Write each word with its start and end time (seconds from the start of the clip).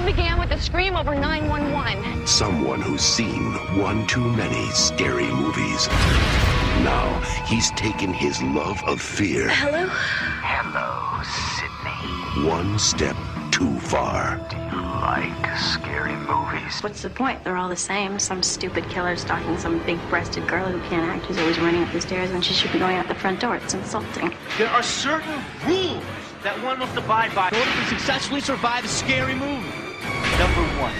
It 0.00 0.04
all 0.04 0.06
began 0.06 0.38
with 0.38 0.50
a 0.52 0.58
scream 0.58 0.96
over 0.96 1.14
911. 1.14 2.26
Someone 2.26 2.80
who's 2.80 3.02
seen 3.02 3.52
one 3.78 4.06
too 4.06 4.24
many 4.32 4.70
scary 4.70 5.26
movies. 5.26 5.88
Now 6.82 7.20
he's 7.46 7.70
taken 7.72 8.10
his 8.10 8.42
love 8.42 8.82
of 8.86 8.98
fear 8.98 9.50
Hello? 9.50 9.86
Hello, 10.40 11.22
Sidney. 11.58 12.48
one 12.48 12.78
step 12.78 13.14
too 13.50 13.78
far. 13.80 14.38
Do 14.48 14.56
you 14.56 14.82
like 14.82 15.58
scary 15.58 16.16
movies? 16.16 16.80
What's 16.80 17.02
the 17.02 17.10
point? 17.10 17.44
They're 17.44 17.56
all 17.58 17.68
the 17.68 17.76
same. 17.76 18.18
Some 18.18 18.42
stupid 18.42 18.88
killer 18.88 19.16
stalking 19.16 19.58
some 19.58 19.84
big-breasted 19.84 20.48
girl 20.48 20.64
who 20.64 20.80
can't 20.88 21.04
act 21.04 21.26
who's 21.26 21.36
always 21.36 21.58
running 21.58 21.82
up 21.82 21.92
the 21.92 22.00
stairs 22.00 22.30
when 22.30 22.40
she 22.40 22.54
should 22.54 22.72
be 22.72 22.78
going 22.78 22.96
out 22.96 23.06
the 23.06 23.14
front 23.14 23.40
door. 23.40 23.56
It's 23.56 23.74
insulting. 23.74 24.34
There 24.56 24.68
are 24.68 24.82
certain 24.82 25.44
rules 25.66 26.02
that 26.42 26.58
one 26.64 26.78
must 26.78 26.96
abide 26.96 27.34
by 27.34 27.48
in 27.48 27.56
order 27.56 27.70
to 27.70 27.84
successfully 27.84 28.40
survive 28.40 28.82
a 28.86 28.88
scary 28.88 29.34
movie. 29.34 29.79
Number 30.38 30.62
one, 30.80 30.94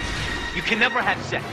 you 0.55 0.63
can 0.63 0.79
never 0.79 1.01
have 1.01 1.21
sex. 1.25 1.45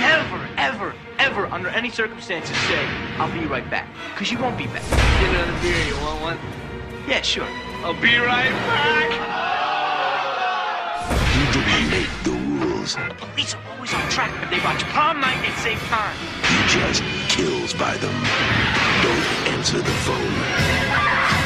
Never, 0.00 0.48
ever, 0.56 0.94
ever, 1.18 1.46
under 1.48 1.68
any 1.68 1.90
circumstances, 1.90 2.56
say, 2.56 2.86
I'll 3.18 3.30
be 3.38 3.46
right 3.46 3.68
back. 3.68 3.86
Because 4.12 4.32
you 4.32 4.38
won't 4.38 4.56
be 4.56 4.66
back. 4.66 4.82
Get 5.20 5.28
another 5.28 5.60
beer, 5.60 5.86
you 5.86 5.94
want 5.96 6.22
one? 6.22 6.38
Yeah, 7.06 7.20
sure. 7.20 7.46
I'll 7.84 7.92
be 8.00 8.16
right 8.16 8.48
back. 8.48 9.12
He 11.34 11.44
didn't 11.52 11.90
make 11.90 12.08
the 12.24 12.32
rules. 12.64 12.96
Police 13.18 13.54
are 13.54 13.62
always 13.74 13.92
on 13.92 14.08
track 14.08 14.32
if 14.42 14.48
they 14.48 14.64
watch 14.64 14.82
prom 14.84 15.20
night 15.20 15.36
at 15.46 15.58
same 15.58 15.78
time. 15.90 16.16
He 16.48 16.56
just 16.68 17.02
kills 17.28 17.74
by 17.74 17.96
them. 17.98 18.14
Don't 19.02 19.54
answer 19.54 19.78
the 19.78 19.96
phone. 20.06 21.39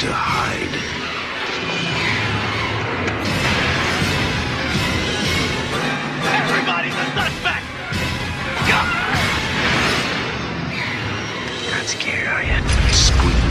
To 0.00 0.10
hide. 0.10 0.74
Everybody's 6.40 6.94
a 6.94 7.04
suspect! 7.12 7.66
Not 11.70 11.84
scared, 11.86 12.28
are 12.28 12.42
you? 12.42 12.56
Scream. 12.94 13.50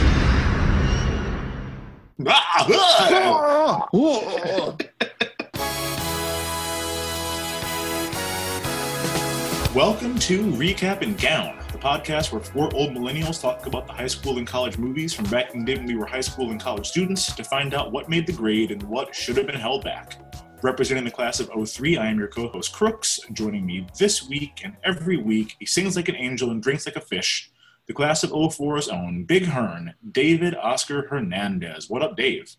Welcome 9.72 10.18
to 10.18 10.42
Recap 10.54 11.02
and 11.02 11.16
Gown, 11.16 11.56
the 11.69 11.69
podcast 11.80 12.30
where 12.30 12.42
four 12.42 12.68
old 12.74 12.90
millennials 12.90 13.40
talk 13.40 13.66
about 13.66 13.86
the 13.86 13.92
high 13.92 14.06
school 14.06 14.36
and 14.36 14.46
college 14.46 14.76
movies 14.76 15.14
from 15.14 15.24
back 15.26 15.54
in 15.54 15.60
the 15.60 15.66
day 15.66 15.78
when 15.78 15.86
we 15.86 15.96
were 15.96 16.04
high 16.04 16.20
school 16.20 16.50
and 16.50 16.60
college 16.60 16.86
students 16.86 17.34
to 17.34 17.42
find 17.42 17.72
out 17.72 17.90
what 17.90 18.08
made 18.08 18.26
the 18.26 18.32
grade 18.32 18.70
and 18.70 18.82
what 18.82 19.14
should 19.14 19.36
have 19.36 19.46
been 19.46 19.58
held 19.58 19.82
back. 19.82 20.18
Representing 20.62 21.04
the 21.04 21.10
class 21.10 21.40
of 21.40 21.50
03, 21.68 21.96
I 21.96 22.08
am 22.08 22.18
your 22.18 22.28
co 22.28 22.48
host 22.48 22.74
Crooks. 22.74 23.18
Joining 23.32 23.64
me 23.64 23.86
this 23.98 24.28
week 24.28 24.60
and 24.62 24.76
every 24.84 25.16
week, 25.16 25.56
he 25.58 25.64
sings 25.64 25.96
like 25.96 26.10
an 26.10 26.16
angel 26.16 26.50
and 26.50 26.62
drinks 26.62 26.84
like 26.84 26.96
a 26.96 27.00
fish. 27.00 27.50
The 27.86 27.94
class 27.94 28.22
of 28.22 28.30
04's 28.30 28.88
own 28.88 29.24
Big 29.24 29.46
Hearn, 29.46 29.94
David 30.12 30.54
Oscar 30.56 31.08
Hernandez. 31.08 31.88
What 31.88 32.02
up, 32.02 32.14
Dave? 32.14 32.54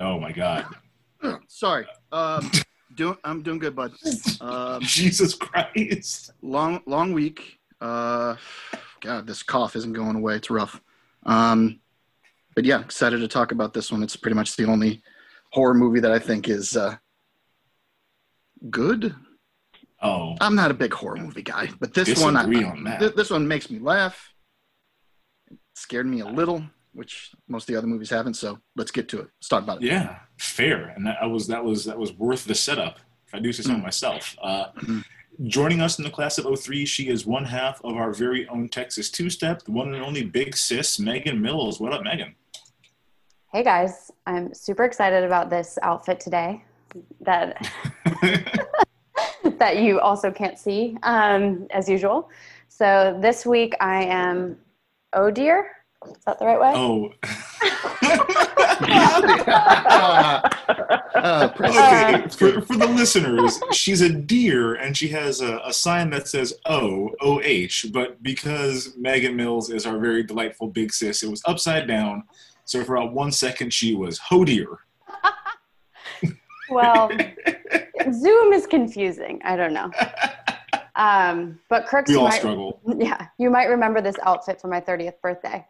Oh 0.00 0.18
my 0.18 0.32
God. 0.32 0.66
Sorry. 1.46 1.86
Um, 2.10 2.50
doing, 3.00 3.16
I'm 3.24 3.42
doing 3.42 3.58
good, 3.58 3.74
bud. 3.74 3.92
Um, 4.40 4.82
Jesus 4.82 5.34
Christ. 5.34 6.32
long, 6.42 6.82
long 6.86 7.12
week. 7.12 7.58
Uh, 7.80 8.36
God, 9.00 9.26
this 9.26 9.42
cough 9.42 9.74
isn't 9.74 9.94
going 9.94 10.16
away. 10.16 10.36
It's 10.36 10.50
rough. 10.50 10.80
Um, 11.24 11.80
but 12.54 12.66
yeah, 12.66 12.80
excited 12.80 13.20
to 13.20 13.28
talk 13.28 13.52
about 13.52 13.72
this 13.72 13.90
one. 13.90 14.02
It's 14.02 14.16
pretty 14.16 14.34
much 14.34 14.56
the 14.56 14.66
only 14.66 15.02
horror 15.50 15.72
movie 15.72 16.00
that 16.00 16.12
I 16.12 16.18
think 16.18 16.48
is 16.48 16.76
uh, 16.76 16.96
good. 18.68 19.14
Oh, 20.02 20.36
I'm 20.40 20.54
not 20.54 20.70
a 20.70 20.74
big 20.74 20.92
horror 20.92 21.16
movie 21.16 21.42
guy, 21.42 21.70
but 21.78 21.94
this 21.94 22.20
one, 22.20 22.36
I, 22.36 22.44
on 22.44 22.84
that. 22.84 23.00
th- 23.00 23.14
this 23.14 23.30
one 23.30 23.48
makes 23.48 23.70
me 23.70 23.78
laugh. 23.78 24.34
It 25.50 25.58
scared 25.74 26.06
me 26.06 26.20
a 26.20 26.26
little, 26.26 26.62
which 26.92 27.30
most 27.48 27.64
of 27.64 27.66
the 27.68 27.76
other 27.78 27.86
movies 27.86 28.10
haven't. 28.10 28.34
So 28.34 28.58
let's 28.76 28.90
get 28.90 29.08
to 29.10 29.20
it. 29.20 29.28
Let's 29.38 29.48
talk 29.48 29.62
about 29.62 29.82
it. 29.82 29.86
Yeah, 29.86 30.18
fair, 30.50 30.88
and 30.96 31.06
that 31.06 31.28
was 31.30 31.46
that 31.48 31.62
was 31.64 31.84
that 31.84 31.98
was 31.98 32.12
worth 32.14 32.44
the 32.46 32.54
setup. 32.54 32.98
If 33.26 33.34
I 33.34 33.38
do 33.40 33.52
say 33.52 33.62
so 33.62 33.74
Mm. 33.74 33.82
myself. 33.82 34.36
Uh, 34.42 34.66
Mhm. 34.76 35.04
Joining 35.44 35.80
us 35.80 35.96
in 35.98 36.04
the 36.04 36.10
class 36.10 36.36
of 36.36 36.44
03, 36.44 36.84
she 36.84 37.08
is 37.08 37.24
one 37.24 37.44
half 37.46 37.80
of 37.82 37.96
our 37.96 38.12
very 38.12 38.46
own 38.48 38.68
Texas 38.68 39.10
Two 39.10 39.30
Step, 39.30 39.62
the 39.62 39.70
one 39.72 39.94
and 39.94 40.02
only 40.04 40.22
big 40.22 40.54
sis, 40.56 40.98
Megan 40.98 41.40
Mills. 41.40 41.80
What 41.80 41.92
up, 41.94 42.02
Megan? 42.02 42.34
Hey 43.52 43.62
guys, 43.64 44.10
I'm 44.26 44.52
super 44.54 44.84
excited 44.84 45.24
about 45.24 45.48
this 45.48 45.78
outfit 45.82 46.20
today 46.20 46.62
that 47.22 47.56
that 49.58 49.78
you 49.78 49.98
also 50.00 50.30
can't 50.30 50.58
see 50.58 50.96
um, 51.02 51.66
as 51.70 51.88
usual. 51.88 52.28
So 52.68 53.18
this 53.20 53.46
week 53.46 53.74
I 53.80 54.04
am 54.04 54.58
oh 55.14 55.30
dear, 55.30 55.70
is 56.06 56.12
that 56.26 56.38
the 56.38 56.44
right 56.46 56.60
way? 56.60 56.72
oh, 56.74 57.12
Uh, 61.12 61.48
praise 61.48 61.76
okay. 61.76 62.28
For, 62.30 62.62
for 62.62 62.76
the 62.76 62.86
listeners, 62.86 63.60
she's 63.72 64.00
a 64.00 64.08
deer, 64.08 64.74
and 64.76 64.96
she 64.96 65.08
has 65.08 65.40
a, 65.40 65.60
a 65.64 65.72
sign 65.72 66.08
that 66.10 66.28
says 66.28 66.54
O 66.66 67.10
O 67.20 67.40
H. 67.42 67.86
But 67.92 68.22
because 68.22 68.96
Megan 68.96 69.36
Mills 69.36 69.70
is 69.70 69.86
our 69.86 69.98
very 69.98 70.22
delightful 70.22 70.68
big 70.68 70.92
sis, 70.92 71.22
it 71.22 71.30
was 71.30 71.42
upside 71.46 71.86
down. 71.86 72.24
So 72.64 72.82
for 72.84 72.96
about 72.96 73.12
one 73.12 73.32
second, 73.32 73.72
she 73.74 73.94
was 73.94 74.18
ho 74.18 74.44
deer. 74.44 74.78
Well, 76.70 77.10
Zoom 78.12 78.52
is 78.52 78.66
confusing. 78.66 79.40
I 79.44 79.56
don't 79.56 79.74
know. 79.74 79.90
Um, 80.94 81.58
but 81.68 81.86
Crooks, 81.86 82.10
We 82.10 82.16
all 82.16 82.28
might, 82.28 82.38
struggle. 82.38 82.80
yeah, 82.98 83.26
you 83.38 83.50
might 83.50 83.66
remember 83.66 84.00
this 84.00 84.16
outfit 84.22 84.60
for 84.60 84.68
my 84.68 84.80
30th 84.80 85.20
birthday. 85.22 85.66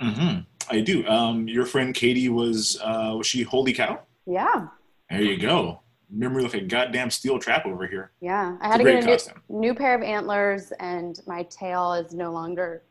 hmm 0.00 0.38
I 0.70 0.80
do. 0.80 1.06
Um, 1.06 1.48
your 1.48 1.64
friend 1.66 1.94
Katie 1.94 2.28
was 2.28 2.78
uh, 2.82 3.14
was 3.16 3.26
she 3.26 3.42
holy 3.42 3.72
cow? 3.72 4.00
Yeah, 4.26 4.68
There 5.10 5.22
you 5.22 5.38
go. 5.38 5.80
Memory 6.10 6.42
like 6.44 6.54
a 6.54 6.60
goddamn 6.60 7.10
steel 7.10 7.38
trap 7.38 7.66
over 7.66 7.86
here. 7.86 8.12
yeah. 8.20 8.56
I 8.60 8.68
had 8.68 8.80
a 8.80 8.84
to 8.84 8.90
get 8.90 9.02
a 9.02 9.06
new, 9.06 9.12
costume. 9.12 9.42
new 9.48 9.74
pair 9.74 9.94
of 9.94 10.02
antlers, 10.02 10.72
and 10.80 11.18
my 11.26 11.42
tail 11.44 11.92
is 11.94 12.12
no 12.14 12.32
longer. 12.32 12.82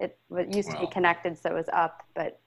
It, 0.00 0.18
it 0.36 0.54
used 0.54 0.70
to 0.70 0.80
be 0.80 0.86
connected, 0.86 1.36
so 1.38 1.50
it 1.50 1.54
was 1.54 1.68
up, 1.72 2.02
but 2.14 2.40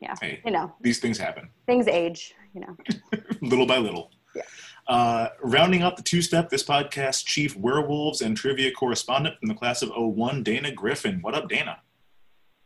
yeah, 0.00 0.14
Hey, 0.20 0.40
you 0.44 0.50
know, 0.50 0.72
these 0.80 0.98
things 0.98 1.18
happen 1.18 1.48
things 1.66 1.86
age. 1.88 2.34
You 2.54 2.60
know, 2.62 2.76
little 3.42 3.66
by 3.66 3.78
little. 3.78 4.10
Yeah. 4.34 4.42
Uh, 4.86 5.28
rounding 5.42 5.82
out 5.82 5.96
the 5.96 6.02
two 6.02 6.20
step, 6.22 6.48
this 6.50 6.62
podcast 6.64 7.24
chief 7.24 7.56
werewolves 7.56 8.20
and 8.22 8.36
trivia 8.36 8.70
correspondent 8.72 9.38
from 9.38 9.48
the 9.48 9.54
class 9.54 9.82
of 9.82 9.90
01, 9.96 10.42
Dana 10.42 10.72
Griffin. 10.72 11.20
What 11.22 11.34
up, 11.34 11.48
Dana? 11.48 11.78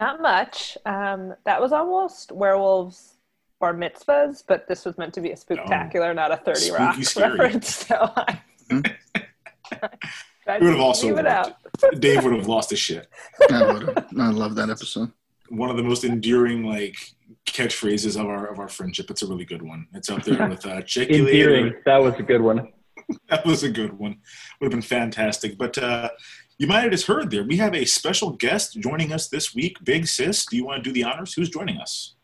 Not 0.04 0.20
much. 0.20 0.76
Um, 0.84 1.34
that 1.46 1.58
was 1.62 1.72
almost 1.72 2.30
werewolves 2.30 3.14
bar 3.58 3.72
mitzvahs, 3.72 4.42
but 4.46 4.68
this 4.68 4.84
was 4.84 4.98
meant 4.98 5.14
to 5.14 5.22
be 5.22 5.30
a 5.30 5.36
spectacular, 5.36 6.12
not 6.12 6.30
a 6.30 6.36
30 6.36 6.60
Spooky 6.60 6.82
Rock 6.82 7.02
scary. 7.04 7.38
reference. 7.38 7.86
So 7.88 8.12
I, 8.14 8.38
I 10.46 10.56
It 10.56 10.62
would 10.62 10.72
have 10.74 10.80
also 10.80 11.16
it 11.16 11.26
out. 11.26 11.54
Dave 12.00 12.22
would 12.22 12.34
have 12.34 12.46
lost 12.46 12.68
his 12.68 12.78
shit. 12.78 13.08
I, 13.50 13.72
would've- 13.72 14.04
I 14.20 14.28
love 14.30 14.54
that 14.56 14.68
episode. 14.68 15.10
one 15.48 15.70
of 15.70 15.78
the 15.78 15.82
most 15.82 16.04
endearing 16.04 16.64
like 16.64 16.96
catchphrases 17.46 18.20
of 18.20 18.26
our 18.26 18.46
of 18.52 18.58
our 18.58 18.68
friendship. 18.68 19.10
It's 19.10 19.22
a 19.22 19.26
really 19.26 19.46
good 19.46 19.62
one. 19.62 19.86
It's 19.94 20.10
up 20.10 20.22
there 20.24 20.46
with 20.48 20.66
uh, 20.66 20.82
check 20.82 21.08
you 21.08 21.26
Endearing. 21.26 21.64
later. 21.66 21.82
That 21.86 22.02
was 22.02 22.14
a 22.18 22.22
good 22.22 22.42
one. 22.42 22.68
That 23.30 23.44
was 23.46 23.62
a 23.62 23.70
good 23.70 23.98
one. 23.98 24.18
Would 24.60 24.66
have 24.66 24.70
been 24.72 24.82
fantastic. 24.82 25.56
But 25.58 25.76
uh, 25.78 26.08
you 26.58 26.66
might 26.66 26.80
have 26.80 26.90
just 26.90 27.06
heard 27.06 27.30
there. 27.30 27.44
We 27.44 27.56
have 27.56 27.74
a 27.74 27.84
special 27.84 28.30
guest 28.30 28.78
joining 28.80 29.12
us 29.12 29.28
this 29.28 29.54
week. 29.54 29.76
Big 29.84 30.06
Sis, 30.06 30.46
do 30.46 30.56
you 30.56 30.64
want 30.64 30.82
to 30.82 30.88
do 30.88 30.92
the 30.92 31.04
honors? 31.04 31.34
Who's 31.34 31.50
joining 31.50 31.78
us? 31.78 32.14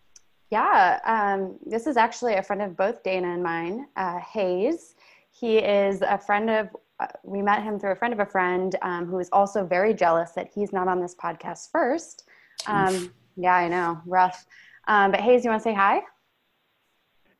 Yeah, 0.51 0.99
um, 1.05 1.59
this 1.65 1.87
is 1.87 1.97
actually 1.97 2.35
a 2.35 2.43
friend 2.43 2.63
of 2.63 2.77
both 2.77 3.03
Dana 3.03 3.33
and 3.35 3.43
mine, 3.43 3.87
uh, 3.97 4.19
Hayes. 4.19 4.95
He 5.31 5.59
is 5.59 6.03
a 6.03 6.19
friend 6.19 6.51
of, 6.51 6.69
uh, 6.99 7.07
we 7.23 7.41
met 7.41 7.63
him 7.63 7.79
through 7.79 7.93
a 7.93 7.97
friend 7.97 8.13
of 8.13 8.21
a 8.21 8.27
friend 8.27 8.75
um, 8.83 9.07
who 9.07 9.19
is 9.21 9.29
also 9.33 9.65
very 9.65 9.95
jealous 9.95 10.33
that 10.33 10.51
he's 10.53 10.73
not 10.73 10.89
on 10.89 11.01
this 11.01 11.15
podcast 11.15 11.71
first. 11.71 12.25
Um, 12.67 13.13
yeah, 13.37 13.55
I 13.55 13.69
know, 13.69 14.01
rough. 14.07 14.45
Um, 14.89 15.13
but 15.13 15.21
Hayes, 15.21 15.45
you 15.45 15.51
want 15.51 15.63
to 15.63 15.69
say 15.69 15.75
hi? 15.75 16.01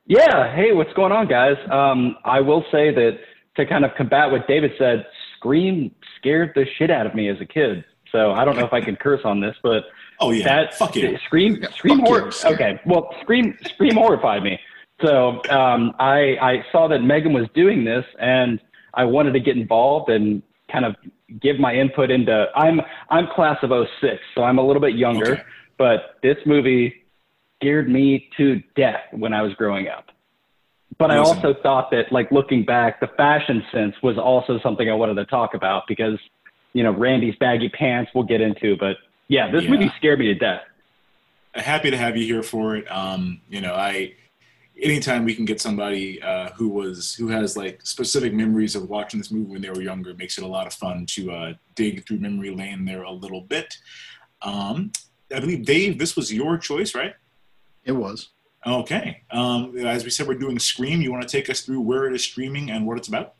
Yeah. 0.05 0.55
Hey, 0.55 0.71
what's 0.71 0.93
going 0.93 1.11
on, 1.11 1.27
guys? 1.27 1.57
Um, 1.69 2.15
I 2.23 2.39
will 2.39 2.63
say 2.71 2.93
that 2.93 3.19
to 3.57 3.65
kind 3.65 3.85
of 3.85 3.91
combat 3.97 4.31
what 4.31 4.47
David 4.47 4.71
said, 4.77 5.05
Scream 5.41 5.93
scared 6.17 6.51
the 6.53 6.65
shit 6.77 6.91
out 6.91 7.07
of 7.07 7.15
me 7.15 7.27
as 7.27 7.41
a 7.41 7.45
kid. 7.45 7.83
So 8.11 8.31
I 8.31 8.45
don't 8.45 8.55
know 8.57 8.65
if 8.65 8.73
I 8.73 8.81
can 8.81 8.95
curse 8.95 9.21
on 9.25 9.39
this, 9.41 9.55
but 9.63 9.85
Oh 10.19 10.29
yeah, 10.31 10.43
that 10.43 10.75
fuck 10.75 10.95
yeah. 10.95 11.17
Scream 11.25 11.63
Scream 11.75 11.99
fuck 11.99 12.07
horror. 12.07 12.31
yeah. 12.43 12.49
Okay, 12.51 12.79
well, 12.85 13.09
Scream 13.21 13.57
Scream 13.65 13.95
horrified 13.95 14.43
me. 14.43 14.59
So 15.03 15.41
um, 15.49 15.93
I 15.99 16.37
I 16.41 16.65
saw 16.71 16.87
that 16.89 16.99
Megan 16.99 17.33
was 17.33 17.47
doing 17.55 17.83
this, 17.85 18.05
and 18.19 18.59
I 18.93 19.05
wanted 19.05 19.31
to 19.33 19.39
get 19.39 19.57
involved 19.57 20.11
and 20.11 20.43
kind 20.71 20.85
of 20.85 20.95
give 21.41 21.59
my 21.59 21.73
input 21.73 22.11
into. 22.11 22.45
I'm 22.55 22.81
I'm 23.09 23.25
class 23.33 23.57
of 23.63 23.71
06, 24.01 24.21
so 24.35 24.43
I'm 24.43 24.59
a 24.59 24.65
little 24.65 24.81
bit 24.81 24.93
younger, 24.95 25.31
Okay. 25.33 25.43
but 25.79 26.17
this 26.21 26.37
movie 26.45 26.93
scared 27.59 27.89
me 27.89 28.29
to 28.37 28.61
death 28.75 29.01
when 29.11 29.33
I 29.33 29.41
was 29.41 29.53
growing 29.55 29.87
up. 29.87 30.05
But 31.01 31.09
I 31.09 31.17
also 31.17 31.55
thought 31.63 31.89
that, 31.89 32.11
like 32.11 32.31
looking 32.31 32.63
back, 32.63 32.99
the 32.99 33.07
fashion 33.17 33.63
sense 33.71 33.95
was 34.03 34.19
also 34.19 34.59
something 34.59 34.87
I 34.87 34.93
wanted 34.93 35.15
to 35.15 35.25
talk 35.25 35.55
about 35.55 35.83
because, 35.87 36.19
you 36.73 36.83
know, 36.83 36.91
Randy's 36.91 37.35
baggy 37.37 37.69
pants 37.69 38.11
we'll 38.13 38.23
get 38.23 38.39
into. 38.39 38.77
But 38.77 38.97
yeah, 39.27 39.49
this 39.49 39.63
Yeah. 39.63 39.71
movie 39.71 39.91
scared 39.97 40.19
me 40.19 40.25
to 40.27 40.35
death. 40.35 40.61
happy 41.55 41.89
to 41.91 41.97
have 41.97 42.15
you 42.15 42.25
here 42.25 42.43
for 42.43 42.75
it. 42.77 42.89
Um, 42.89 43.41
you 43.49 43.61
know, 43.61 43.73
I 43.73 44.13
anytime 44.81 45.25
we 45.25 45.35
can 45.35 45.43
get 45.43 45.59
somebody 45.59 46.21
uh, 46.21 46.51
who 46.51 46.69
was 46.69 47.15
who 47.15 47.27
has 47.29 47.57
like 47.57 47.81
specific 47.83 48.31
memories 48.33 48.75
of 48.75 48.87
watching 48.87 49.19
this 49.19 49.31
movie 49.31 49.51
when 49.51 49.61
they 49.61 49.69
were 49.69 49.81
younger, 49.81 50.13
makes 50.13 50.37
it 50.37 50.43
a 50.43 50.47
lot 50.47 50.67
of 50.67 50.73
fun 50.73 51.05
to 51.07 51.31
uh, 51.31 51.53
dig 51.75 52.05
through 52.05 52.19
memory 52.19 52.51
lane 52.55 52.85
there 52.85 53.03
a 53.03 53.11
little 53.11 53.41
bit. 53.41 53.75
Um, 54.43 54.91
I 55.35 55.39
believe 55.39 55.65
Dave, 55.65 55.97
this 55.97 56.15
was 56.15 56.31
your 56.31 56.57
choice, 56.57 56.93
right? 56.93 57.15
It 57.83 57.93
was. 57.93 58.29
Okay. 58.65 59.23
Um, 59.31 59.75
as 59.77 60.03
we 60.03 60.09
said, 60.09 60.27
we're 60.27 60.35
doing 60.35 60.59
Scream. 60.59 61.01
You 61.01 61.11
want 61.11 61.23
to 61.23 61.29
take 61.29 61.49
us 61.49 61.61
through 61.61 61.81
where 61.81 62.05
it 62.05 62.13
is 62.13 62.23
streaming 62.23 62.69
and 62.71 62.85
what 62.85 62.97
it's 62.97 63.07
about? 63.07 63.33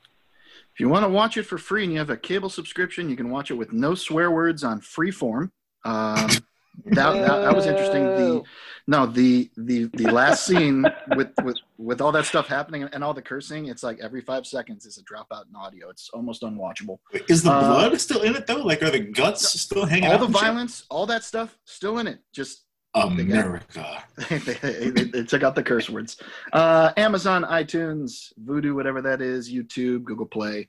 If 0.74 0.80
you 0.80 0.90
want 0.90 1.04
to 1.06 1.10
watch 1.10 1.38
it 1.38 1.44
for 1.44 1.58
free 1.58 1.84
and 1.84 1.92
you 1.94 2.00
have 2.00 2.10
a 2.10 2.18
cable 2.18 2.50
subscription, 2.50 3.10
you 3.10 3.16
can 3.16 3.30
watch 3.30 3.52
it 3.52 3.56
with 3.56 3.72
no 3.74 3.94
swear 3.94 4.32
words 4.32 4.64
on 4.64 4.80
Freeform. 4.82 5.52
Um, 5.84 6.30
that, 6.86 7.12
that 7.14 7.42
that 7.42 7.56
was 7.56 7.66
interesting. 7.68 8.04
The 8.06 8.42
no 8.88 9.06
the 9.06 9.52
the 9.58 9.90
the 9.94 10.10
last 10.10 10.46
scene 10.46 10.86
with 11.16 11.28
with 11.44 11.58
with 11.78 12.00
all 12.02 12.14
that 12.14 12.26
stuff 12.26 12.48
happening 12.48 12.84
and 12.84 13.04
all 13.04 13.14
the 13.14 13.22
cursing, 13.22 13.68
it's 13.68 13.84
like 13.84 14.00
every 14.00 14.22
five 14.22 14.48
seconds 14.48 14.86
is 14.86 14.98
a 14.98 15.04
dropout 15.04 15.44
in 15.50 15.56
audio. 15.56 15.90
It's 15.90 16.10
almost 16.14 16.42
unwatchable. 16.44 16.98
Is 17.28 17.44
the 17.44 17.52
Uh, 17.52 17.60
blood 17.90 18.00
still 18.02 18.22
in 18.22 18.36
it 18.38 18.48
though? 18.48 18.64
Like, 18.64 18.82
are 18.82 18.90
the 18.90 19.00
guts 19.02 19.60
still 19.62 19.86
hanging 19.86 20.10
All 20.10 20.18
the 20.18 20.26
and 20.26 20.34
shit? 20.34 20.42
violence, 20.42 20.86
all 20.90 21.06
that 21.08 21.24
stuff, 21.26 21.58
still 21.66 22.00
in 22.00 22.08
it. 22.08 22.20
Just 22.34 22.64
they 22.94 23.02
got- 23.02 23.20
America. 23.20 24.04
they, 24.30 24.90
they, 24.90 25.04
they 25.06 25.24
took 25.24 25.44
out 25.44 25.56
the 25.56 25.64
curse 25.64 25.90
words. 25.90 26.18
Uh, 26.54 26.92
Amazon, 26.98 27.44
iTunes, 27.44 28.34
Vudu, 28.44 28.76
whatever 28.76 29.02
that 29.02 29.22
is, 29.22 29.52
YouTube, 29.52 30.04
Google 30.04 30.26
Play, 30.26 30.68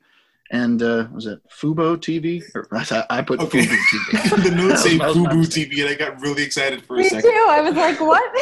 and 0.50 0.82
uh, 0.82 1.06
was 1.12 1.26
it 1.26 1.40
Fubo 1.48 1.96
TV? 1.96 2.42
Or, 2.54 2.68
I, 2.72 3.04
I 3.18 3.22
put 3.22 3.40
Okay. 3.40 3.64
Fubo 3.66 3.76
TV. 3.76 4.42
the 4.44 4.50
notes 4.54 4.82
say 4.84 4.98
That 4.98 5.08
was 5.08 5.16
my 5.18 5.30
Fubu 5.30 5.38
mistake. 5.38 5.72
TV, 5.72 5.80
and 5.80 5.88
I 5.90 5.94
got 5.94 6.20
really 6.20 6.42
excited 6.42 6.84
for 6.84 6.96
a 6.96 6.98
Me 7.00 7.08
second. 7.08 7.22
too. 7.30 7.46
I 7.50 7.60
was 7.62 7.74
like, 7.74 8.00
what? 8.00 8.32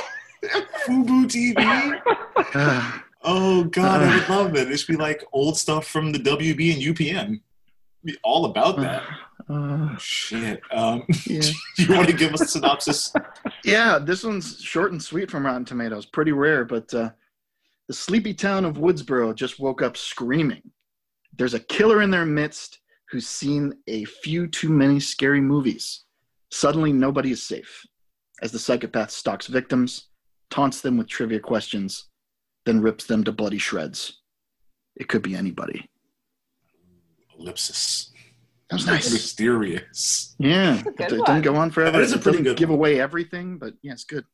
Fubo 0.86 1.24
TV. 1.26 3.00
Oh 3.22 3.64
God, 3.64 4.02
I 4.02 4.14
would 4.18 4.28
love 4.34 4.52
that. 4.54 4.68
It 4.72 4.78
should 4.78 4.96
be 4.96 4.96
like 4.96 5.22
old 5.34 5.58
stuff 5.58 5.86
from 5.86 6.10
the 6.10 6.18
WB 6.18 6.72
and 6.72 6.96
UPN. 6.96 7.40
Be 8.02 8.16
all 8.24 8.46
about 8.46 8.78
that. 8.78 9.02
Uh, 9.48 9.96
Shit. 9.98 10.62
Um, 10.70 11.02
yeah. 11.26 11.40
you 11.76 11.92
want 11.92 12.06
to 12.08 12.14
give 12.14 12.32
us 12.32 12.40
a 12.40 12.46
synopsis? 12.46 13.12
Yeah, 13.64 13.98
this 13.98 14.24
one's 14.24 14.60
short 14.60 14.92
and 14.92 15.02
sweet 15.02 15.30
from 15.30 15.46
Rotten 15.46 15.64
Tomatoes. 15.64 16.06
Pretty 16.06 16.32
rare, 16.32 16.64
but 16.64 16.92
uh, 16.94 17.10
the 17.88 17.94
sleepy 17.94 18.34
town 18.34 18.64
of 18.64 18.76
Woodsboro 18.76 19.34
just 19.34 19.60
woke 19.60 19.82
up 19.82 19.96
screaming. 19.96 20.62
There's 21.36 21.54
a 21.54 21.60
killer 21.60 22.02
in 22.02 22.10
their 22.10 22.26
midst 22.26 22.80
who's 23.10 23.26
seen 23.26 23.72
a 23.88 24.04
few 24.04 24.46
too 24.46 24.68
many 24.68 25.00
scary 25.00 25.40
movies. 25.40 26.04
Suddenly, 26.50 26.92
nobody 26.92 27.32
is 27.32 27.42
safe 27.42 27.84
as 28.42 28.52
the 28.52 28.58
psychopath 28.58 29.10
stalks 29.10 29.46
victims, 29.46 30.08
taunts 30.50 30.80
them 30.80 30.96
with 30.96 31.08
trivia 31.08 31.40
questions, 31.40 32.08
then 32.64 32.80
rips 32.80 33.04
them 33.04 33.24
to 33.24 33.32
bloody 33.32 33.58
shreds. 33.58 34.20
It 34.96 35.08
could 35.08 35.22
be 35.22 35.34
anybody. 35.34 35.88
Ellipsis. 37.38 38.12
That 38.70 38.76
was 38.76 38.86
nice. 38.86 39.12
Mysterious. 39.12 40.34
Yeah, 40.38 40.76
a 40.76 40.78
it, 40.88 40.96
good 40.96 41.12
it 41.12 41.18
one. 41.18 41.24
didn't 41.26 41.42
go 41.42 41.56
on 41.56 41.70
forever. 41.70 41.92
That 41.98 42.02
is 42.02 42.12
a 42.12 42.16
It 42.16 42.22
pretty 42.22 42.38
doesn't 42.38 42.44
good 42.52 42.56
give 42.56 42.68
one. 42.68 42.78
away 42.78 43.00
everything, 43.00 43.58
but 43.58 43.74
yeah, 43.82 43.92
it's 43.92 44.04
good. 44.04 44.24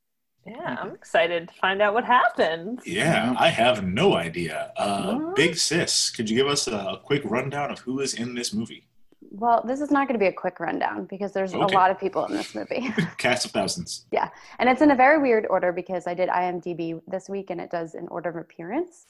Yeah, 0.47 0.77
I'm 0.81 0.94
excited 0.94 1.49
to 1.49 1.55
find 1.55 1.83
out 1.83 1.94
what 1.94 2.05
happens. 2.05 2.81
Yeah, 2.87 3.35
I 3.38 3.49
have 3.49 3.83
no 3.85 4.15
idea. 4.15 4.73
Uh, 4.77 5.33
Big 5.35 5.56
Sis, 5.56 6.11
could 6.11 6.31
you 6.31 6.37
give 6.37 6.47
us 6.47 6.69
a, 6.69 6.77
a 6.77 7.00
quick 7.03 7.23
rundown 7.25 7.73
of 7.73 7.81
who 7.81 7.99
is 8.00 8.15
in 8.15 8.35
this 8.35 8.53
movie? 8.55 8.87
Well, 9.33 9.65
this 9.67 9.81
is 9.81 9.91
not 9.91 10.06
going 10.06 10.15
to 10.15 10.23
be 10.23 10.29
a 10.29 10.33
quick 10.33 10.61
rundown 10.61 11.06
because 11.06 11.33
there's 11.33 11.53
Okay. 11.53 11.75
a 11.75 11.77
lot 11.77 11.91
of 11.91 11.99
people 11.99 12.25
in 12.27 12.33
this 12.35 12.55
movie. 12.55 12.94
Cast 13.19 13.44
of 13.47 13.50
thousands. 13.50 14.06
Yeah, 14.12 14.29
and 14.61 14.69
it's 14.69 14.83
in 14.83 14.93
a 14.93 14.94
very 14.94 15.21
weird 15.21 15.47
order 15.50 15.73
because 15.73 16.06
I 16.06 16.15
did 16.15 16.29
IMDb 16.29 17.00
this 17.09 17.29
week 17.29 17.50
and 17.50 17.61
it 17.61 17.71
does 17.71 17.94
in 17.97 18.06
order 18.09 18.29
of 18.29 18.37
appearance. 18.37 19.06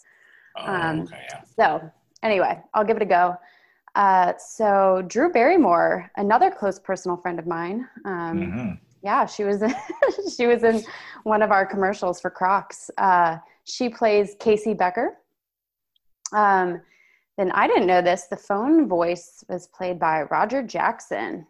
Oh, 0.57 0.65
Um, 0.73 1.01
okay, 1.03 1.23
yeah. 1.29 1.43
So, 1.55 1.91
anyway, 2.23 2.59
I'll 2.73 2.85
give 2.85 2.97
it 2.97 3.03
a 3.03 3.07
go. 3.07 3.37
Uh, 3.97 4.35
so, 4.39 5.03
Drew 5.09 5.33
Barrymore, 5.33 6.11
another 6.17 6.51
close 6.51 6.79
personal 6.79 7.17
friend 7.17 7.39
of 7.39 7.47
mine. 7.47 7.89
Um, 8.05 8.39
Mhm. 8.41 8.79
Yeah, 9.03 9.25
she 9.25 9.45
was 9.45 9.63
she 10.37 10.47
was 10.47 10.63
in 10.65 10.85
one 11.23 11.41
of 11.43 11.51
our 11.51 11.65
commercials 11.65 12.21
for 12.21 12.29
Crocs. 12.29 12.91
Uh, 12.99 13.39
she 13.65 13.89
plays 13.89 14.37
Casey 14.39 14.75
Becker. 14.75 15.17
Um, 16.33 16.83
then 17.39 17.53
I 17.53 17.67
didn't 17.69 17.87
know 17.87 18.03
this. 18.03 18.25
The 18.25 18.37
phone 18.37 18.89
voice 18.89 19.45
was 19.49 19.69
played 19.69 19.99
by 19.99 20.23
Roger 20.23 20.63
Jackson. 20.63 21.47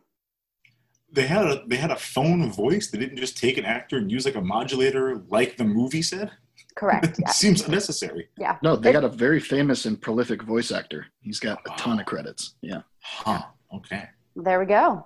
They 1.10 1.26
had 1.26 1.46
a 1.46 1.64
they 1.66 1.76
had 1.76 1.90
a 1.90 1.96
phone 1.96 2.52
voice. 2.52 2.90
They 2.90 2.98
didn't 2.98 3.16
just 3.16 3.38
take 3.38 3.58
an 3.58 3.64
actor 3.64 3.96
and 3.96 4.10
use 4.10 4.24
like 4.24 4.34
a 4.34 4.40
modulator, 4.40 5.22
like 5.28 5.56
the 5.56 5.64
movie 5.64 6.02
said. 6.02 6.30
Correct. 6.76 7.18
Yeah. 7.22 7.30
Seems 7.30 7.62
unnecessary. 7.66 8.28
yeah. 8.38 8.58
No, 8.62 8.76
they 8.76 8.90
It- 8.90 8.92
got 8.92 9.04
a 9.04 9.08
very 9.08 9.40
famous 9.40 9.84
and 9.86 10.00
prolific 10.00 10.42
voice 10.42 10.70
actor. 10.70 11.06
He's 11.20 11.40
got 11.40 11.58
a 11.66 11.70
ton 11.76 11.98
of 11.98 12.06
credits. 12.06 12.54
Yeah. 12.60 12.82
Huh. 13.00 13.42
Okay. 13.74 14.04
There 14.36 14.60
we 14.60 14.66
go. 14.66 15.04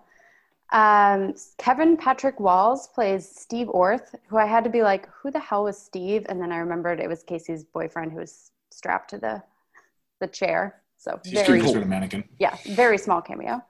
Um, 0.73 1.35
Kevin 1.59 1.97
Patrick 1.97 2.39
Walls 2.39 2.89
plays 2.89 3.29
Steve 3.29 3.69
Orth, 3.69 4.15
who 4.29 4.37
I 4.37 4.47
had 4.47 4.63
to 4.65 4.71
be 4.71 4.83
like, 4.83 5.09
who 5.13 5.31
the 5.31 5.41
hell 5.41 5.65
was 5.65 5.77
Steve? 5.79 6.25
And 6.29 6.41
then 6.41 6.53
I 6.53 6.59
remembered 6.59 7.01
it 7.01 7.09
was 7.09 7.23
Casey's 7.25 7.65
boyfriend 7.65 8.13
who 8.13 8.19
was 8.19 8.51
strapped 8.71 9.11
to 9.11 9.19
the 9.19 9.43
the 10.21 10.27
chair. 10.29 10.83
So 10.99 11.19
He's 11.25 11.33
very 11.47 11.61
just 11.61 11.75
a 11.75 11.85
mannequin. 11.85 12.25
yeah, 12.39 12.57
very 12.75 12.99
small 12.99 13.23
cameo. 13.23 13.63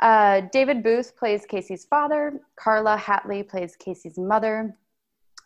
Uh, 0.00 0.40
David 0.52 0.82
Booth 0.82 1.14
plays 1.16 1.44
Casey's 1.46 1.84
father. 1.84 2.40
Carla 2.56 2.96
Hatley 2.96 3.46
plays 3.46 3.76
Casey's 3.76 4.16
mother. 4.18 4.74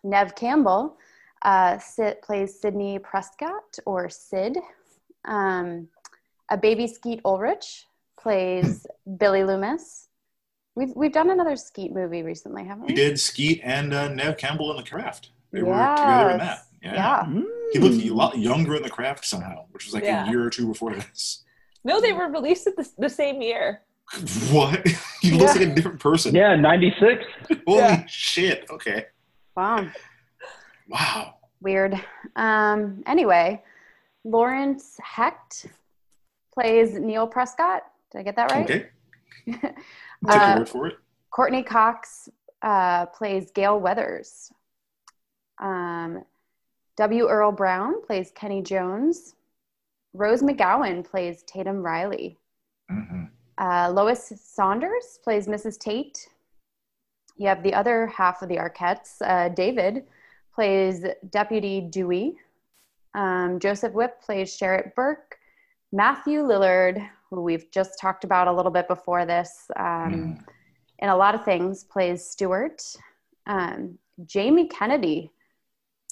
Neve 0.05 0.35
Campbell 0.37 0.97
uh, 1.43 1.79
Sid, 1.79 2.23
plays 2.23 2.61
Sidney 2.61 2.99
Prescott 2.99 3.79
or 3.85 4.09
Sid. 4.09 4.59
Um, 5.25 5.89
a 6.51 6.57
baby 6.57 6.87
Skeet 6.87 7.21
Ulrich 7.25 7.87
plays 8.21 8.87
Billy 9.19 9.45
Loomis. 9.45 10.09
We've 10.75 10.93
we've 10.95 11.13
done 11.13 11.31
another 11.31 11.57
Skeet 11.57 11.93
movie 11.93 12.23
recently, 12.23 12.65
haven't 12.65 12.83
we? 12.83 12.89
We 12.89 12.95
did 12.95 13.19
Skeet 13.19 13.61
and 13.65 13.95
uh, 13.95 14.09
Neve 14.09 14.37
Campbell 14.37 14.71
in 14.73 14.77
the 14.77 14.83
craft. 14.89 15.31
They 15.53 15.63
were 15.63 15.73
together 15.73 16.31
in 16.33 16.39
that. 16.39 16.67
Yes. 16.83 16.95
Yeah. 16.95 17.27
Yeah. 17.33 17.43
He 17.73 17.79
looked 17.79 18.05
a 18.05 18.13
lot 18.15 18.39
younger 18.39 18.77
in 18.77 18.83
the 18.83 18.91
craft 18.91 19.25
somehow, 19.25 19.65
which 19.71 19.87
was 19.87 19.95
like 19.95 20.05
Yeah. 20.05 20.27
a 20.27 20.31
year 20.31 20.45
or 20.45 20.51
two 20.51 20.67
before 20.69 20.95
this. 20.95 21.43
No, 21.83 22.01
they 22.01 22.13
were 22.13 22.29
released 22.31 22.67
at 22.67 22.77
the, 22.77 22.89
the 22.99 23.09
same 23.09 23.41
year. 23.43 23.81
What? 24.53 24.87
he 25.23 25.33
looks 25.33 25.57
like 25.57 25.67
a 25.69 25.75
different 25.75 25.99
person. 25.99 26.35
Yeah, 26.35 26.55
96. 26.57 27.25
Holy 27.67 27.79
Yeah. 27.79 28.05
shit. 28.07 28.67
Okay. 28.71 29.07
Wow. 29.57 29.89
Wow. 30.89 31.35
Weird. 31.61 32.01
Um, 32.37 33.03
anyway, 33.07 33.63
Lawrence 34.25 34.99
Hecht 35.03 35.67
plays 36.53 36.95
Neil 36.99 37.27
Prescott. 37.27 37.83
Did 38.13 38.19
I 38.19 38.23
get 38.23 38.37
that 38.37 38.53
right? 38.53 38.65
Okay. 38.65 38.87
Take 39.51 39.75
Uh, 40.29 40.47
your 40.49 40.59
word 40.59 40.69
for 40.69 40.87
it. 40.89 40.95
Courteney 41.31 41.63
Cox 41.63 42.29
uh, 42.63 43.07
plays 43.07 43.51
Gale 43.51 43.79
Weathers. 43.79 44.53
Um, 45.61 46.25
W. 46.97 47.29
Earl 47.29 47.53
Brown 47.53 48.03
plays 48.03 48.31
Kenny 48.35 48.63
Jones. 48.63 49.35
Rose 50.15 50.43
McGowan 50.43 51.05
plays 51.05 51.43
Tatum 51.47 51.83
Riley. 51.83 52.39
Mm-hmm. 52.91 53.25
Uh, 53.59 53.91
Lois 53.91 54.33
Saunders 54.43 55.19
plays 55.23 55.47
Mrs. 55.47 55.79
Tate. 55.79 56.29
You 57.37 57.49
have 57.49 57.63
the 57.63 57.75
other 57.75 58.07
half 58.07 58.41
of 58.41 58.49
the 58.49 58.57
Arquettes. 58.57 59.17
Uh, 59.21 59.51
David 59.51 60.05
plays 60.57 61.05
Deputy 61.31 61.83
Dewey. 61.83 62.35
Um, 63.15 63.61
Joseph 63.61 63.93
Whipp 63.93 64.21
plays 64.23 64.55
Sheriff 64.57 64.93
Burke. 64.97 65.37
Matthew 65.93 66.41
Lillard, 66.43 67.09
who 67.31 67.43
we've 67.43 67.71
just 67.71 68.01
talked 68.01 68.25
about 68.25 68.49
a 68.49 68.53
little 68.53 68.73
bit 68.73 68.89
before 68.89 69.25
this, 69.27 69.71
um, 69.77 70.39
in 70.99 71.09
a 71.11 71.17
lot 71.17 71.35
of 71.35 71.45
things, 71.45 71.85
plays 71.85 72.25
Stewart. 72.29 72.83
Um, 73.47 73.99
Jamie 74.25 74.67
Kennedy. 74.67 75.31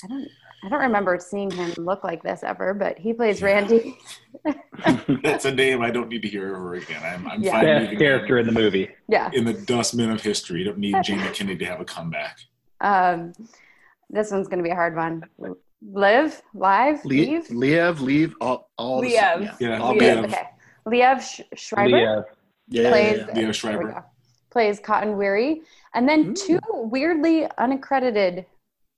I 0.05 0.07
don't. 0.09 0.29
I 0.65 0.69
don't 0.71 0.81
remember 0.81 1.19
seeing 1.19 1.51
him 1.51 1.75
look 1.77 2.05
like 2.05 2.23
this 2.23 2.43
ever, 2.43 2.73
but 2.73 2.99
he 2.99 3.13
plays 3.13 3.43
Randy. 3.43 3.99
That's 5.23 5.45
a 5.45 5.53
name 5.53 5.83
I 5.83 5.91
don't 5.91 6.09
need 6.09 6.23
to 6.23 6.29
hear 6.29 6.57
over 6.57 6.75
again. 6.77 7.03
I'm, 7.05 7.29
I'm 7.29 7.43
Yeah. 7.43 7.53
fine 7.53 7.65
Best 7.87 7.99
character 7.99 8.39
in 8.39 8.47
the 8.47 8.53
movie. 8.53 8.89
Yeah. 9.07 9.29
in 9.35 9.45
the 9.45 9.53
dustbin 9.53 10.11
of 10.11 10.23
history. 10.23 10.61
You 10.61 10.65
don't 10.65 10.79
need 10.79 10.97
Jamie 11.03 11.29
Kennedy 11.35 11.59
to 11.59 11.65
have 11.67 11.81
a 11.83 11.85
comeback. 11.85 12.39
Um, 12.81 13.35
this 14.11 14.31
one's 14.31 14.49
going 14.49 14.59
to 14.59 14.65
be 14.65 14.71
a 14.71 14.75
hard 14.75 14.97
one. 14.97 15.23
Live, 15.83 16.41
live, 16.55 17.05
Le- 17.05 17.09
leave. 17.09 17.47
Liev, 17.49 18.01
leave, 18.01 18.35
all, 18.41 18.71
all 18.79 19.01
the- 19.01 19.09
Liev. 19.09 19.13
Yeah, 19.43 19.55
Yeah, 19.61 19.79
all 19.83 19.95
Liev. 19.95 19.99
good. 19.99 20.25
Okay. 20.27 20.49
Liev 20.87 21.21
Sh- 21.21 21.41
Schreiber 21.57 21.97
Leah. 21.97 22.25
Yeah, 22.69 22.91
plays 22.91 23.19
yeah, 23.19 23.19
yeah. 23.19 23.27
Leo 23.27 23.35
there 23.35 23.47
we 23.47 23.53
Schreiber. 23.53 24.05
plays 24.51 24.81
Cotton 24.81 25.17
Weary, 25.17 25.63
and 25.95 26.09
then 26.09 26.33
two 26.35 26.59
weirdly 26.71 27.47
unaccredited 27.59 28.47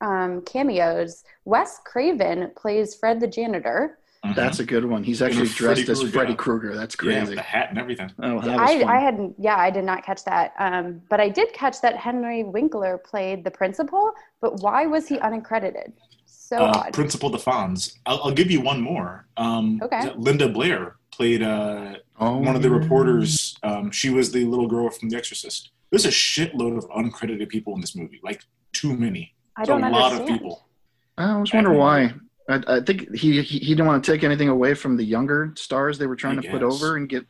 um, 0.01 0.43
cameos. 0.43 1.25
Wes 1.45 1.81
Craven 1.85 2.51
plays 2.57 2.95
Fred 2.95 3.19
the 3.21 3.27
janitor. 3.27 3.99
That's 4.35 4.59
a 4.59 4.65
good 4.65 4.85
one. 4.85 5.05
He's 5.05 5.23
actually 5.23 5.43
And 5.43 5.51
Freddy 5.51 5.85
dressed 5.85 5.89
as 5.91 5.99
Krueger. 6.01 6.13
Freddy 6.13 6.35
Krueger. 6.35 6.75
That's 6.77 6.97
crazy. 6.97 7.15
Yeah, 7.15 7.21
crazy. 7.21 7.35
the 7.37 7.43
hat 7.43 7.71
and 7.71 7.79
everything. 7.79 8.11
Oh, 8.23 8.41
that 8.41 8.59
was 8.61 8.71
I, 8.71 8.81
fun. 8.81 8.89
I 8.89 9.01
hadn't, 9.01 9.35
yeah, 9.39 9.57
I 9.57 9.71
did 9.71 9.85
not 9.85 10.05
catch 10.05 10.25
that. 10.25 10.53
Um, 10.59 11.01
but 11.09 11.21
I 11.21 11.29
did 11.29 11.53
catch 11.53 11.81
that 11.83 11.97
Henry 11.97 12.43
Winkler 12.45 12.99
played 12.99 13.45
the 13.45 13.51
principal. 13.51 14.13
But 14.41 14.61
why 14.61 14.87
was 14.87 15.07
he 15.09 15.19
unaccredited? 15.21 15.93
So 16.25 16.57
uh, 16.59 16.73
odd. 16.87 16.93
Principal 16.93 17.31
DeFons. 17.31 17.97
I'll, 18.07 18.21
I'll 18.25 18.33
give 18.33 18.51
you 18.51 18.61
one 18.61 18.81
more. 18.81 19.27
Um, 19.37 19.81
Okay. 19.83 20.13
Linda 20.17 20.49
Blair 20.49 20.97
played 21.11 21.43
uh, 21.43 21.97
Oh, 22.19 22.39
one 22.39 22.57
of 22.57 22.63
the 22.63 22.71
reporters. 22.71 23.57
Um, 23.63 23.91
she 23.91 24.09
was 24.11 24.33
the 24.33 24.45
little 24.47 24.67
girl 24.67 24.89
from 24.91 25.11
The 25.11 25.17
Exorcist. 25.17 25.71
There's 25.91 26.07
a 26.07 26.11
shitload 26.11 26.77
of 26.79 26.89
uncredited 26.91 27.49
people 27.49 27.75
in 27.75 27.81
this 27.81 27.95
movie, 27.95 28.21
like 28.23 28.43
too 28.73 28.97
many. 28.97 29.35
I 29.57 29.65
don't 29.65 29.81
know. 29.81 29.89
a 29.89 29.91
lot 29.91 30.19
of 30.19 30.27
people. 30.27 30.67
I 31.19 31.31
always 31.31 31.53
wonder 31.53 31.73
why. 31.73 32.13
I, 32.49 32.63
I 32.77 32.81
think 32.81 33.15
he, 33.15 33.41
he 33.43 33.59
he 33.59 33.75
didn't 33.75 33.87
want 33.87 34.05
to 34.05 34.13
take 34.13 34.23
anything 34.25 34.49
away 34.49 34.75
from 34.75 34.97
the 34.97 35.05
younger 35.05 35.53
stars 35.57 35.99
they 35.99 36.07
were 36.07 36.17
trying 36.17 36.39
I 36.39 36.43
to 36.43 36.51
put 36.51 36.63
over 36.63 36.97
and 36.97 37.09
get 37.09 37.25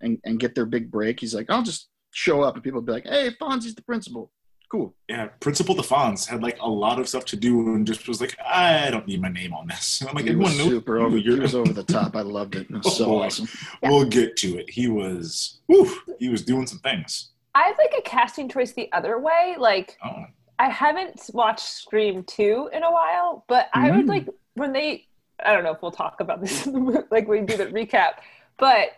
and, 0.00 0.18
and 0.24 0.38
get 0.40 0.54
their 0.54 0.66
big 0.66 0.90
break. 0.90 1.20
He's 1.20 1.34
like, 1.34 1.50
I'll 1.50 1.62
just 1.62 1.88
show 2.10 2.42
up 2.42 2.54
and 2.54 2.64
people 2.64 2.80
will 2.80 2.86
be 2.86 2.92
like, 2.92 3.06
Hey, 3.06 3.30
Fonzie's 3.40 3.74
the 3.74 3.82
principal. 3.82 4.30
Cool. 4.70 4.94
Yeah, 5.06 5.26
Principal 5.40 5.74
DeFons 5.74 6.26
had 6.26 6.42
like 6.42 6.56
a 6.60 6.68
lot 6.68 6.98
of 6.98 7.06
stuff 7.06 7.26
to 7.26 7.36
do 7.36 7.74
and 7.74 7.86
just 7.86 8.08
was 8.08 8.22
like, 8.22 8.34
I 8.42 8.90
don't 8.90 9.06
need 9.06 9.20
my 9.20 9.28
name 9.28 9.52
on 9.52 9.66
this. 9.66 10.00
And 10.00 10.08
I'm 10.10 10.14
like, 10.16 10.24
he 10.24 10.30
everyone 10.30 10.52
was 10.52 10.58
knows 10.58 10.68
super 10.70 10.98
over. 10.98 11.16
He 11.18 11.22
You're- 11.24 11.40
was 11.40 11.54
over 11.54 11.72
the 11.74 11.82
top. 11.84 12.16
I 12.16 12.22
loved 12.22 12.54
it. 12.56 12.62
It 12.70 12.82
was 12.82 12.96
so 12.98 13.04
Oh, 13.16 13.22
awesome. 13.22 13.48
We'll 13.82 14.06
get 14.06 14.34
to 14.38 14.56
it. 14.58 14.70
He 14.70 14.88
was, 14.88 15.60
whew, 15.66 15.94
he 16.18 16.30
was 16.30 16.42
doing 16.42 16.66
some 16.66 16.78
things. 16.78 17.32
I 17.54 17.64
have 17.64 17.76
like 17.76 17.92
a 17.98 18.02
casting 18.02 18.48
choice 18.48 18.72
the 18.72 18.90
other 18.92 19.18
way. 19.18 19.56
Like 19.58 19.98
Oh, 20.02 20.24
I 20.58 20.70
haven't 20.70 21.20
watched 21.34 21.60
Scream 21.68 22.24
2 22.24 22.70
in 22.72 22.82
a 22.82 22.90
while, 22.90 23.44
but 23.48 23.68
I 23.74 23.90
would 23.90 24.06
Mm. 24.06 24.08
like 24.08 24.26
when 24.54 24.72
they 24.72 25.06
I 25.44 25.52
don't 25.52 25.64
know 25.64 25.72
if 25.72 25.82
we'll 25.82 25.90
talk 25.90 26.20
about 26.20 26.40
this 26.40 26.66
in 26.66 26.72
the 26.72 26.80
mo- 26.80 27.04
like 27.10 27.28
we 27.28 27.40
do 27.40 27.56
the 27.56 27.66
recap, 27.66 28.12
but 28.58 28.88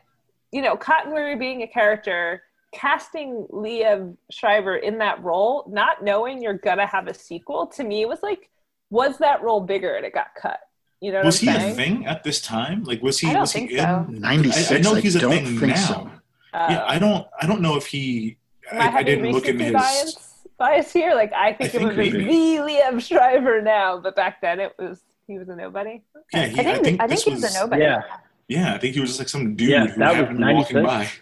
you 0.53 0.63
know, 0.63 0.77
Cotton 0.77 1.13
Weary 1.13 1.37
being 1.37 1.63
a 1.63 1.67
character, 1.67 2.43
casting 2.73 3.47
Leah 3.51 4.13
Schreiber 4.31 4.77
in 4.77 4.99
that 4.99 5.23
role, 5.23 5.65
not 5.69 6.05
knowing 6.05 6.43
you're 6.43 6.59
gonna 6.59 6.87
have 6.87 7.09
a 7.09 7.15
sequel, 7.15 7.67
to 7.69 7.85
me 7.85 8.03
it 8.03 8.09
was 8.09 8.23
like, 8.23 8.51
was 8.91 9.19
that 9.19 9.43
role 9.43 9.61
bigger 9.61 9.95
and 9.97 10.05
it 10.07 10.13
got 10.15 10.29
cut? 10.41 10.61
You 11.01 11.13
know 11.13 11.19
what 11.19 11.27
was 11.27 11.41
he 11.41 11.49
I'm 11.49 11.57
a 11.57 11.61
saying? 11.61 11.75
thing 11.75 12.07
at 12.07 12.23
this 12.25 12.41
time? 12.41 12.85
Like, 12.85 13.03
was 13.03 13.19
he? 13.19 13.29
I 13.29 13.33
don't 13.33 13.41
was 13.43 13.53
he 13.53 13.61
think 13.61 13.73
in? 13.73 13.79
so. 13.79 14.07
96. 14.09 14.71
I, 14.71 14.75
I 14.77 14.79
know 14.81 14.95
I 14.95 15.01
he's 15.01 15.17
a 15.17 15.21
thing 15.29 15.59
now. 15.61 15.75
so. 15.75 16.11
Uh, 16.55 16.67
yeah, 16.71 16.85
I 16.87 16.99
don't. 16.99 17.27
I 17.43 17.47
don't 17.47 17.61
know 17.61 17.77
if 17.77 17.87
he. 17.87 18.37
I 18.73 18.89
I, 18.89 18.97
I 18.99 19.03
didn't 19.03 19.33
look 19.33 19.47
in 19.47 19.59
recency 19.59 19.65
his. 19.65 19.73
bias, 19.73 20.47
bias 20.57 20.93
here? 20.93 21.15
Like 21.15 21.33
I 21.33 21.53
think, 21.53 21.69
I 21.75 21.79
think 21.79 21.83
it 21.83 21.87
was 21.89 21.97
maybe. 21.97 22.25
the 22.25 22.63
Liam 22.63 23.01
Schreiber 23.07 23.61
now, 23.61 23.99
but 23.99 24.15
back 24.17 24.41
then 24.41 24.61
it 24.61 24.73
was 24.79 25.03
he 25.27 25.39
was 25.39 25.49
a 25.49 25.57
nobody. 25.57 26.03
Yeah, 26.33 26.47
he, 26.47 26.61
I 26.61 26.63
think, 26.65 26.69
I 26.69 26.83
think, 26.83 27.03
I 27.03 27.07
think 27.09 27.21
he 27.21 27.31
was, 27.31 27.43
was. 27.43 27.55
a 27.55 27.59
nobody. 27.61 27.83
Yeah. 27.83 28.01
Yeah, 28.49 28.75
I 28.75 28.79
think 28.79 28.95
he 28.95 29.01
was 29.01 29.11
just 29.11 29.21
like 29.21 29.29
some 29.29 29.57
dude 29.57 29.71
Yeah, 29.71 29.87
who 29.87 29.99
that 29.99 30.09
was 30.11 30.17
happened 30.17 30.39
to 30.41 30.47
be 30.47 30.53
walking 30.53 30.83
96. 30.83 31.21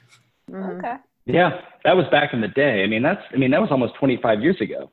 by. 0.51 0.55
Mhm. 0.57 0.79
Okay. 0.79 0.97
Yeah, 1.27 1.61
that 1.85 1.97
was 1.97 2.07
back 2.11 2.33
in 2.33 2.41
the 2.41 2.49
day. 2.49 2.83
I 2.83 2.87
mean, 2.89 3.03
that's 3.03 3.23
I 3.33 3.37
mean 3.37 3.51
that 3.53 3.61
was 3.61 3.71
almost 3.71 3.95
25 3.97 4.43
years 4.43 4.61
ago. 4.61 4.91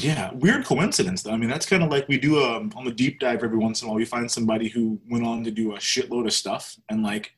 Yeah, 0.00 0.30
weird 0.34 0.64
coincidence 0.64 1.22
though. 1.22 1.32
I 1.32 1.36
mean, 1.36 1.50
that's 1.50 1.66
kind 1.66 1.82
of 1.82 1.90
like 1.90 2.08
we 2.08 2.18
do 2.18 2.42
um, 2.42 2.72
on 2.76 2.84
the 2.84 2.92
deep 2.92 3.20
dive 3.20 3.42
every 3.42 3.58
once 3.58 3.80
in 3.82 3.86
a 3.86 3.90
while. 3.90 3.96
We 3.96 4.04
find 4.04 4.30
somebody 4.30 4.68
who 4.68 4.98
went 5.10 5.26
on 5.26 5.44
to 5.44 5.50
do 5.50 5.72
a 5.74 5.78
shitload 5.78 6.26
of 6.26 6.32
stuff, 6.32 6.76
and 6.88 7.02
like, 7.02 7.32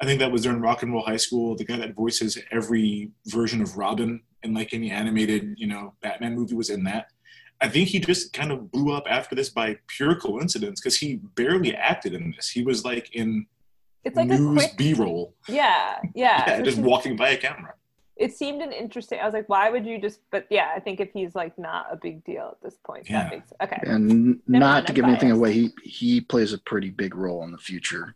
I 0.00 0.04
think 0.06 0.18
that 0.20 0.32
was 0.32 0.42
during 0.42 0.60
Rock 0.60 0.82
and 0.82 0.92
Roll 0.92 1.04
High 1.04 1.16
School. 1.16 1.54
The 1.56 1.64
guy 1.64 1.76
that 1.76 1.94
voices 1.94 2.38
every 2.50 3.10
version 3.26 3.62
of 3.62 3.76
Robin 3.76 4.20
in 4.42 4.52
like 4.54 4.74
any 4.74 4.90
animated, 4.90 5.54
you 5.56 5.68
know, 5.68 5.94
Batman 6.02 6.34
movie 6.34 6.56
was 6.56 6.70
in 6.70 6.82
that. 6.84 7.06
I 7.62 7.68
think 7.68 7.88
he 7.88 8.00
just 8.00 8.32
kind 8.32 8.50
of 8.50 8.70
blew 8.72 8.92
up 8.92 9.04
after 9.08 9.34
this 9.34 9.48
by 9.48 9.76
pure 9.86 10.16
coincidence 10.16 10.80
because 10.80 10.96
he 10.96 11.16
barely 11.36 11.74
acted 11.74 12.12
in 12.12 12.32
this. 12.36 12.48
He 12.50 12.62
was 12.64 12.84
like 12.84 13.14
in 13.14 13.46
It's 14.04 14.16
like 14.16 14.28
news 14.28 14.52
quick 14.58 14.76
B-roll. 14.76 15.34
Yeah, 15.48 15.98
yeah. 16.14 16.44
Yeah, 16.46 16.60
just 16.62 16.78
walking 16.78 17.14
by 17.16 17.30
a 17.30 17.36
camera. 17.36 17.74
it 18.16 18.32
seemed 18.32 18.62
an 18.62 18.72
interesting. 18.72 19.20
I 19.20 19.24
was 19.24 19.32
like, 19.34 19.48
why 19.48 19.70
would 19.70 19.86
you 19.86 19.98
just? 20.00 20.20
But 20.30 20.46
yeah, 20.50 20.72
I 20.76 20.80
think 20.80 20.98
if 21.00 21.10
he's 21.14 21.34
like 21.34 21.56
not 21.58 21.86
a 21.90 21.96
big 21.96 22.24
deal 22.24 22.48
at 22.52 22.60
this 22.62 22.78
point, 22.84 23.08
Yeah. 23.08 23.22
that 23.24 23.30
makes 23.32 23.52
okay. 23.62 23.78
And 23.84 24.40
Never 24.48 24.60
not 24.60 24.86
to 24.86 24.92
I'm 24.92 24.96
give 24.96 25.04
anything 25.04 25.30
away, 25.30 25.52
he 25.52 25.70
he 25.84 26.20
plays 26.20 26.52
a 26.52 26.58
pretty 26.58 26.90
big 26.90 27.14
role 27.14 27.44
in 27.44 27.52
the 27.52 27.58
future 27.58 28.14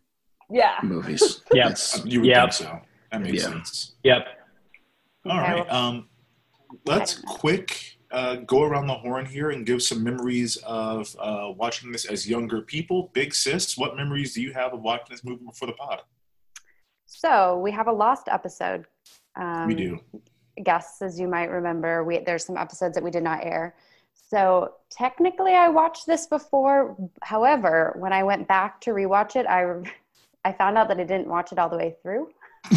Yeah, 0.49 0.77
movies. 0.83 1.41
Yeah. 1.53 1.67
It's- 1.67 2.01
You 2.05 2.19
would 2.21 2.29
Yeah. 2.29 2.41
think 2.41 2.53
so. 2.53 2.79
That 3.11 3.21
makes 3.21 3.37
Yeah. 3.43 3.49
sense. 3.49 3.95
Yep. 4.03 4.27
All 5.25 5.39
Okay, 5.39 5.51
right. 5.61 5.69
Um, 5.71 6.09
let's 6.85 7.15
quick 7.21 7.96
uh, 8.11 8.35
go 8.37 8.63
around 8.63 8.87
the 8.87 8.93
horn 8.93 9.25
here 9.25 9.51
and 9.51 9.65
give 9.65 9.81
some 9.81 10.03
memories 10.03 10.57
of 10.65 11.15
uh, 11.19 11.51
watching 11.55 11.91
this 11.91 12.05
as 12.05 12.27
younger 12.27 12.61
people. 12.61 13.09
Big 13.13 13.33
sis, 13.33 13.77
what 13.77 13.95
memories 13.95 14.33
do 14.33 14.41
you 14.41 14.53
have 14.53 14.73
of 14.73 14.81
watching 14.81 15.07
this 15.09 15.23
movie 15.23 15.43
before 15.45 15.67
the 15.67 15.73
pod? 15.73 16.01
So 17.05 17.57
we 17.59 17.71
have 17.71 17.87
a 17.87 17.91
lost 17.91 18.27
episode. 18.29 18.85
Um, 19.35 19.67
we 19.67 19.75
do. 19.75 19.99
guests, 20.63 21.01
as 21.01 21.19
you 21.19 21.27
might 21.27 21.49
remember, 21.49 22.03
we 22.03 22.19
there's 22.19 22.45
some 22.45 22.57
episodes 22.57 22.95
that 22.95 23.03
we 23.03 23.11
did 23.11 23.23
not 23.23 23.45
air. 23.45 23.75
So 24.13 24.73
technically, 24.89 25.53
I 25.53 25.69
watched 25.69 26.05
this 26.05 26.27
before. 26.27 26.97
However, 27.21 27.95
when 27.97 28.11
I 28.11 28.23
went 28.23 28.47
back 28.47 28.81
to 28.81 28.91
rewatch 28.91 29.35
it, 29.35 29.45
I 29.47 29.83
I 30.43 30.51
found 30.53 30.77
out 30.77 30.87
that 30.89 30.99
I 30.99 31.03
didn't 31.03 31.27
watch 31.27 31.51
it 31.51 31.59
all 31.59 31.69
the 31.69 31.77
way 31.77 31.95
through. 32.01 32.29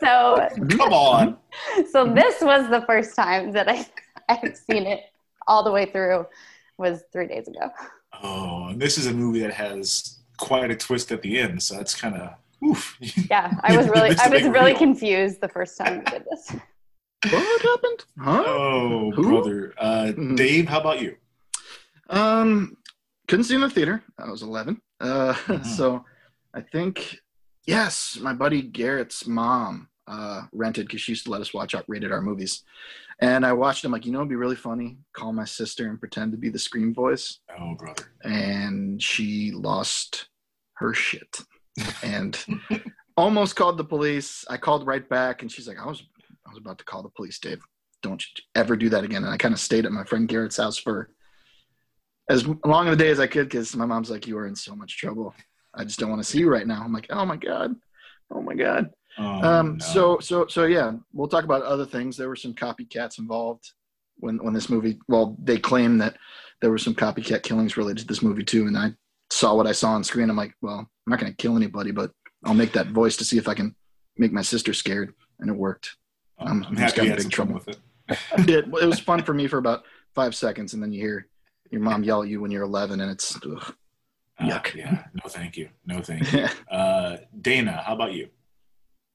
so 0.00 0.48
Come 0.70 0.92
on. 0.92 1.36
so 1.90 2.12
this 2.12 2.40
was 2.40 2.68
the 2.68 2.82
first 2.86 3.14
time 3.14 3.52
that 3.52 3.68
I 3.68 3.86
I've 4.28 4.56
seen 4.56 4.86
it 4.86 5.00
all 5.46 5.62
the 5.62 5.70
way 5.72 5.86
through. 5.86 6.26
Was 6.76 7.04
three 7.12 7.28
days 7.28 7.46
ago. 7.46 7.70
Oh, 8.22 8.66
and 8.70 8.80
this 8.82 8.98
is 8.98 9.06
a 9.06 9.12
movie 9.14 9.38
that 9.40 9.52
has 9.54 10.18
quite 10.38 10.70
a 10.72 10.76
twist 10.76 11.12
at 11.12 11.22
the 11.22 11.38
end, 11.38 11.62
so 11.62 11.76
that's 11.76 11.94
kind 11.94 12.16
of 12.16 12.30
oof. 12.66 12.96
Yeah, 13.30 13.52
I 13.62 13.76
was 13.76 13.88
really 13.88 14.10
I 14.18 14.28
was 14.28 14.42
really 14.42 14.72
real. 14.72 14.78
confused 14.78 15.40
the 15.40 15.48
first 15.48 15.78
time 15.78 15.98
we 16.00 16.04
did 16.10 16.24
this. 16.30 16.52
What 17.30 17.62
happened? 17.62 18.04
Huh? 18.18 18.42
Oh, 18.46 19.10
Who? 19.12 19.22
brother. 19.22 19.72
Uh, 19.78 20.12
Mhm. 20.14 20.36
Dave, 20.36 20.68
how 20.68 20.80
about 20.80 21.00
you? 21.00 21.16
Um, 22.10 22.76
couldn't 23.28 23.44
see 23.44 23.54
in 23.54 23.60
the 23.62 23.70
theater. 23.70 24.02
I 24.18 24.28
was 24.30 24.42
11. 24.42 24.80
Uh, 25.00 25.32
Mhm. 25.32 25.64
so 25.64 26.04
I 26.52 26.60
think 26.60 27.18
yes, 27.66 28.18
my 28.20 28.32
buddy 28.34 28.62
Garrett's 28.62 29.26
mom 29.26 29.88
uh, 30.06 30.42
rented 30.52 30.86
because 30.86 31.00
she 31.00 31.12
used 31.12 31.24
to 31.24 31.30
let 31.30 31.40
us 31.40 31.54
watch 31.54 31.74
out 31.74 31.84
rated 31.88 32.12
R 32.12 32.20
movies, 32.20 32.62
and 33.20 33.44
I 33.46 33.52
watched 33.52 33.82
them. 33.82 33.92
Like 33.92 34.06
you 34.06 34.12
know, 34.12 34.18
it'd 34.18 34.28
be 34.28 34.36
really 34.36 34.56
funny. 34.56 34.98
Call 35.14 35.32
my 35.32 35.44
sister 35.44 35.88
and 35.88 35.98
pretend 36.00 36.32
to 36.32 36.38
be 36.38 36.48
the 36.50 36.58
scream 36.58 36.92
voice, 36.94 37.40
Oh, 37.58 37.74
brother. 37.74 38.04
and 38.22 39.02
she 39.02 39.50
lost 39.52 40.28
her 40.74 40.92
shit 40.94 41.38
and 42.02 42.44
almost 43.16 43.56
called 43.56 43.76
the 43.78 43.84
police. 43.84 44.44
I 44.50 44.56
called 44.56 44.86
right 44.86 45.08
back, 45.08 45.42
and 45.42 45.50
she's 45.50 45.68
like, 45.68 45.78
"I 45.80 45.86
was, 45.86 46.02
I 46.46 46.50
was 46.50 46.58
about 46.58 46.78
to 46.78 46.84
call 46.84 47.02
the 47.02 47.08
police, 47.10 47.38
Dave. 47.38 47.62
Don't 48.02 48.22
ever 48.54 48.76
do 48.76 48.88
that 48.90 49.04
again." 49.04 49.24
And 49.24 49.32
I 49.32 49.36
kind 49.36 49.54
of 49.54 49.60
stayed 49.60 49.86
at 49.86 49.92
my 49.92 50.04
friend 50.04 50.28
Garrett's 50.28 50.56
house 50.56 50.76
for 50.78 51.10
as 52.30 52.46
long 52.64 52.86
of 52.86 52.94
a 52.94 52.96
day 52.96 53.10
as 53.10 53.20
I 53.20 53.26
could 53.26 53.48
because 53.48 53.76
my 53.76 53.86
mom's 53.86 54.10
like, 54.10 54.26
"You 54.26 54.38
are 54.38 54.46
in 54.46 54.56
so 54.56 54.74
much 54.74 54.96
trouble. 54.98 55.34
I 55.74 55.84
just 55.84 55.98
don't 55.98 56.10
want 56.10 56.22
to 56.22 56.28
see 56.28 56.38
you 56.38 56.48
right 56.50 56.66
now." 56.66 56.82
I'm 56.82 56.92
like, 56.92 57.06
"Oh 57.10 57.24
my 57.24 57.36
god, 57.36 57.74
oh 58.30 58.40
my 58.42 58.54
god." 58.54 58.90
Oh, 59.18 59.42
um, 59.42 59.78
no. 59.78 59.84
so 59.84 60.18
so 60.18 60.46
so 60.46 60.64
yeah, 60.64 60.92
we'll 61.12 61.28
talk 61.28 61.44
about 61.44 61.62
other 61.62 61.86
things. 61.86 62.16
There 62.16 62.28
were 62.28 62.36
some 62.36 62.54
copycats 62.54 63.18
involved. 63.18 63.72
when 64.16 64.38
when 64.42 64.54
this 64.54 64.68
movie. 64.68 64.98
Well, 65.08 65.36
they 65.42 65.58
claim 65.58 65.98
that 65.98 66.16
there 66.60 66.70
were 66.70 66.78
some 66.78 66.94
copycat 66.94 67.42
killings 67.42 67.76
related 67.76 67.98
to 68.00 68.06
this 68.06 68.22
movie 68.22 68.44
too, 68.44 68.66
and 68.66 68.76
I 68.76 68.92
saw 69.30 69.54
what 69.54 69.66
I 69.66 69.72
saw 69.72 69.90
on 69.92 70.04
screen. 70.04 70.30
I'm 70.30 70.36
like, 70.36 70.54
well, 70.62 70.78
I'm 70.78 70.88
not 71.06 71.20
going 71.20 71.32
to 71.32 71.36
kill 71.36 71.56
anybody, 71.56 71.90
but 71.90 72.10
I'll 72.44 72.54
make 72.54 72.72
that 72.72 72.88
voice 72.88 73.16
to 73.18 73.24
see 73.24 73.38
if 73.38 73.48
I 73.48 73.54
can 73.54 73.74
make 74.16 74.32
my 74.32 74.42
sister 74.42 74.72
scared, 74.72 75.14
and 75.40 75.50
it 75.50 75.56
worked. 75.56 75.96
I'm, 76.38 76.48
I'm 76.48 76.64
I'm 76.64 76.76
just 76.76 76.96
happy 76.96 77.08
got 77.08 77.18
in 77.18 77.24
big 77.24 77.32
trouble. 77.32 77.54
with 77.54 77.68
it. 77.68 77.78
it, 78.48 78.66
it 78.82 78.86
was 78.86 79.00
fun 79.00 79.22
for 79.22 79.32
me 79.34 79.46
for 79.46 79.58
about 79.58 79.84
five 80.14 80.34
seconds, 80.34 80.74
and 80.74 80.82
then 80.82 80.92
you 80.92 81.00
hear 81.00 81.26
your 81.70 81.80
mom 81.80 82.04
yell 82.04 82.22
at 82.22 82.28
you 82.28 82.40
when 82.40 82.50
you're 82.50 82.62
11, 82.64 83.00
and 83.00 83.10
it's 83.10 83.36
ugh. 83.36 83.74
Uh, 84.38 84.44
Yuck. 84.46 84.74
yeah, 84.74 85.04
no 85.14 85.28
thank 85.28 85.56
you. 85.56 85.68
No 85.86 86.00
thank 86.00 86.32
you. 86.32 86.46
Uh, 86.70 87.18
Dana, 87.40 87.82
how 87.86 87.94
about 87.94 88.12
you? 88.14 88.28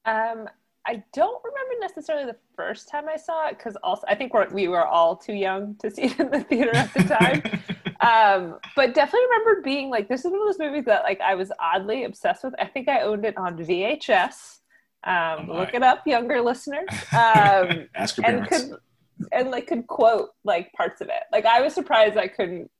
Um, 0.04 0.48
I 0.86 1.02
don't 1.12 1.42
remember 1.44 1.74
necessarily 1.80 2.24
the 2.24 2.38
first 2.56 2.88
time 2.88 3.04
I 3.08 3.16
saw 3.16 3.48
it 3.48 3.58
because 3.58 3.76
also 3.82 4.04
I 4.08 4.14
think 4.14 4.32
we're, 4.32 4.48
we 4.48 4.66
were 4.68 4.86
all 4.86 5.14
too 5.16 5.34
young 5.34 5.76
to 5.80 5.90
see 5.90 6.02
it 6.04 6.18
in 6.18 6.30
the 6.30 6.40
theater 6.40 6.74
at 6.74 6.92
the 6.94 7.02
time. 7.04 7.42
um, 8.00 8.58
but 8.74 8.94
definitely 8.94 9.26
remember 9.30 9.62
being 9.62 9.90
like, 9.90 10.08
this 10.08 10.24
is 10.24 10.30
one 10.30 10.40
of 10.40 10.46
those 10.48 10.58
movies 10.58 10.86
that 10.86 11.02
like 11.02 11.20
I 11.20 11.34
was 11.34 11.52
oddly 11.60 12.04
obsessed 12.04 12.44
with. 12.44 12.54
I 12.58 12.64
think 12.64 12.88
I 12.88 13.02
owned 13.02 13.24
it 13.24 13.36
on 13.36 13.58
VHS. 13.58 14.58
Um, 15.04 15.48
Oh, 15.50 15.58
look 15.58 15.74
it 15.74 15.82
up, 15.82 16.06
younger 16.06 16.40
listeners. 16.40 16.88
Um, 17.12 17.88
Ask 17.94 18.16
your 18.16 18.26
and 18.26 18.46
parents. 18.48 18.48
could 18.50 18.78
and 19.32 19.50
like 19.50 19.66
could 19.66 19.86
quote 19.86 20.30
like 20.44 20.72
parts 20.72 21.00
of 21.02 21.08
it. 21.08 21.22
Like 21.30 21.44
I 21.44 21.60
was 21.60 21.74
surprised 21.74 22.16
I 22.16 22.28
couldn't 22.28 22.70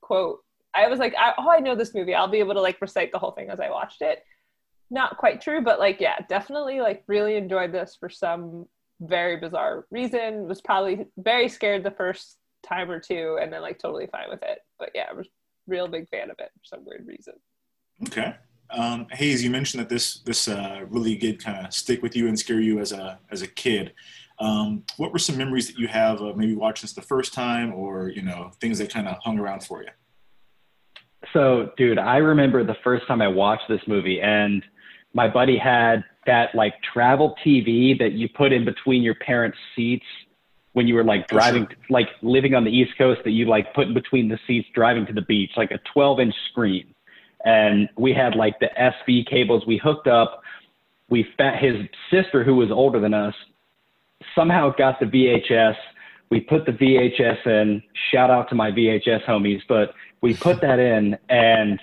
quote. 0.00 0.38
I 0.74 0.88
was 0.88 0.98
like, 0.98 1.14
I, 1.18 1.34
oh, 1.36 1.50
I 1.50 1.58
know 1.60 1.74
this 1.74 1.94
movie. 1.94 2.14
I'll 2.14 2.28
be 2.28 2.38
able 2.38 2.54
to 2.54 2.60
like 2.60 2.80
recite 2.80 3.12
the 3.12 3.18
whole 3.18 3.32
thing 3.32 3.50
as 3.50 3.60
I 3.60 3.70
watched 3.70 4.00
it. 4.02 4.22
Not 4.90 5.18
quite 5.18 5.40
true, 5.40 5.62
but 5.62 5.78
like 5.78 6.00
yeah, 6.00 6.16
definitely 6.28 6.80
like 6.80 7.04
really 7.06 7.36
enjoyed 7.36 7.72
this 7.72 7.96
for 7.98 8.08
some 8.08 8.66
very 9.00 9.36
bizarre 9.36 9.86
reason. 9.90 10.48
Was 10.48 10.60
probably 10.60 11.06
very 11.16 11.48
scared 11.48 11.84
the 11.84 11.90
first 11.92 12.38
time 12.66 12.90
or 12.90 13.00
two, 13.00 13.38
and 13.40 13.52
then 13.52 13.62
like 13.62 13.78
totally 13.78 14.08
fine 14.08 14.28
with 14.28 14.42
it. 14.42 14.58
But 14.78 14.90
yeah, 14.94 15.06
I 15.10 15.14
was 15.14 15.28
real 15.66 15.88
big 15.88 16.08
fan 16.08 16.30
of 16.30 16.36
it 16.38 16.50
for 16.54 16.64
some 16.64 16.84
weird 16.84 17.06
reason. 17.06 17.34
Okay. 18.06 18.34
Um, 18.70 19.06
Hayes, 19.12 19.42
you 19.42 19.50
mentioned 19.50 19.80
that 19.80 19.88
this 19.88 20.20
this 20.20 20.48
uh, 20.48 20.84
really 20.88 21.16
did 21.16 21.42
kind 21.42 21.66
of 21.66 21.72
stick 21.72 22.02
with 22.02 22.14
you 22.14 22.28
and 22.28 22.38
scare 22.38 22.60
you 22.60 22.78
as 22.80 22.92
a 22.92 23.18
as 23.30 23.42
a 23.42 23.46
kid. 23.46 23.92
Um, 24.38 24.84
what 24.96 25.12
were 25.12 25.18
some 25.18 25.36
memories 25.36 25.66
that 25.66 25.78
you 25.78 25.86
have 25.88 26.20
of 26.20 26.36
maybe 26.36 26.54
watching 26.54 26.82
this 26.86 26.94
the 26.94 27.02
first 27.02 27.34
time, 27.34 27.72
or 27.72 28.08
you 28.08 28.22
know 28.22 28.52
things 28.60 28.78
that 28.78 28.90
kind 28.90 29.08
of 29.08 29.18
hung 29.22 29.38
around 29.38 29.64
for 29.64 29.82
you? 29.82 29.90
So, 31.32 31.70
dude, 31.76 31.98
I 31.98 32.16
remember 32.18 32.64
the 32.64 32.76
first 32.82 33.06
time 33.06 33.20
I 33.20 33.28
watched 33.28 33.68
this 33.68 33.82
movie, 33.86 34.20
and 34.20 34.64
my 35.12 35.28
buddy 35.28 35.58
had 35.58 36.04
that 36.26 36.54
like 36.54 36.74
travel 36.82 37.34
TV 37.44 37.98
that 37.98 38.12
you 38.12 38.28
put 38.28 38.52
in 38.52 38.64
between 38.64 39.02
your 39.02 39.14
parents' 39.14 39.58
seats 39.74 40.04
when 40.72 40.86
you 40.86 40.94
were 40.94 41.04
like 41.04 41.28
For 41.28 41.34
sure. 41.34 41.40
driving, 41.40 41.68
like 41.88 42.08
living 42.22 42.54
on 42.54 42.64
the 42.64 42.70
East 42.70 42.96
Coast, 42.96 43.22
that 43.24 43.30
you 43.30 43.46
like 43.46 43.74
put 43.74 43.88
in 43.88 43.94
between 43.94 44.28
the 44.28 44.38
seats 44.46 44.68
driving 44.74 45.06
to 45.06 45.12
the 45.12 45.22
beach, 45.22 45.50
like 45.56 45.70
a 45.72 45.78
12 45.92 46.20
inch 46.20 46.34
screen. 46.50 46.94
And 47.44 47.88
we 47.96 48.12
had 48.12 48.36
like 48.36 48.60
the 48.60 48.68
SV 48.78 49.26
cables 49.26 49.66
we 49.66 49.78
hooked 49.78 50.06
up. 50.06 50.42
We 51.08 51.26
fa- 51.36 51.56
his 51.58 51.74
sister, 52.10 52.44
who 52.44 52.54
was 52.56 52.70
older 52.70 53.00
than 53.00 53.14
us, 53.14 53.34
somehow 54.34 54.72
got 54.76 55.00
the 55.00 55.06
VHS. 55.06 55.74
We 56.30 56.40
put 56.40 56.66
the 56.66 56.72
VHS 56.72 57.46
in. 57.46 57.82
Shout 58.12 58.30
out 58.30 58.48
to 58.50 58.54
my 58.54 58.70
VHS 58.70 59.24
homies, 59.24 59.62
but 59.68 59.94
we 60.20 60.34
put 60.34 60.60
that 60.60 60.78
in 60.78 61.18
and 61.28 61.80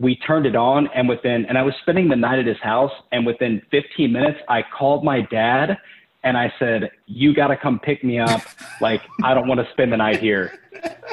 we 0.00 0.16
turned 0.16 0.46
it 0.46 0.56
on. 0.56 0.88
And 0.94 1.08
within, 1.08 1.46
and 1.46 1.56
I 1.56 1.62
was 1.62 1.74
spending 1.82 2.08
the 2.08 2.16
night 2.16 2.40
at 2.40 2.46
his 2.46 2.60
house. 2.60 2.92
And 3.12 3.24
within 3.24 3.62
15 3.70 4.10
minutes, 4.10 4.40
I 4.48 4.62
called 4.62 5.04
my 5.04 5.20
dad 5.20 5.78
and 6.22 6.36
I 6.36 6.52
said, 6.58 6.90
"You 7.06 7.34
got 7.34 7.48
to 7.48 7.56
come 7.56 7.78
pick 7.78 8.02
me 8.02 8.18
up. 8.18 8.42
Like 8.80 9.02
I 9.22 9.32
don't 9.34 9.46
want 9.46 9.60
to 9.60 9.70
spend 9.72 9.92
the 9.92 9.96
night 9.96 10.20
here." 10.20 10.58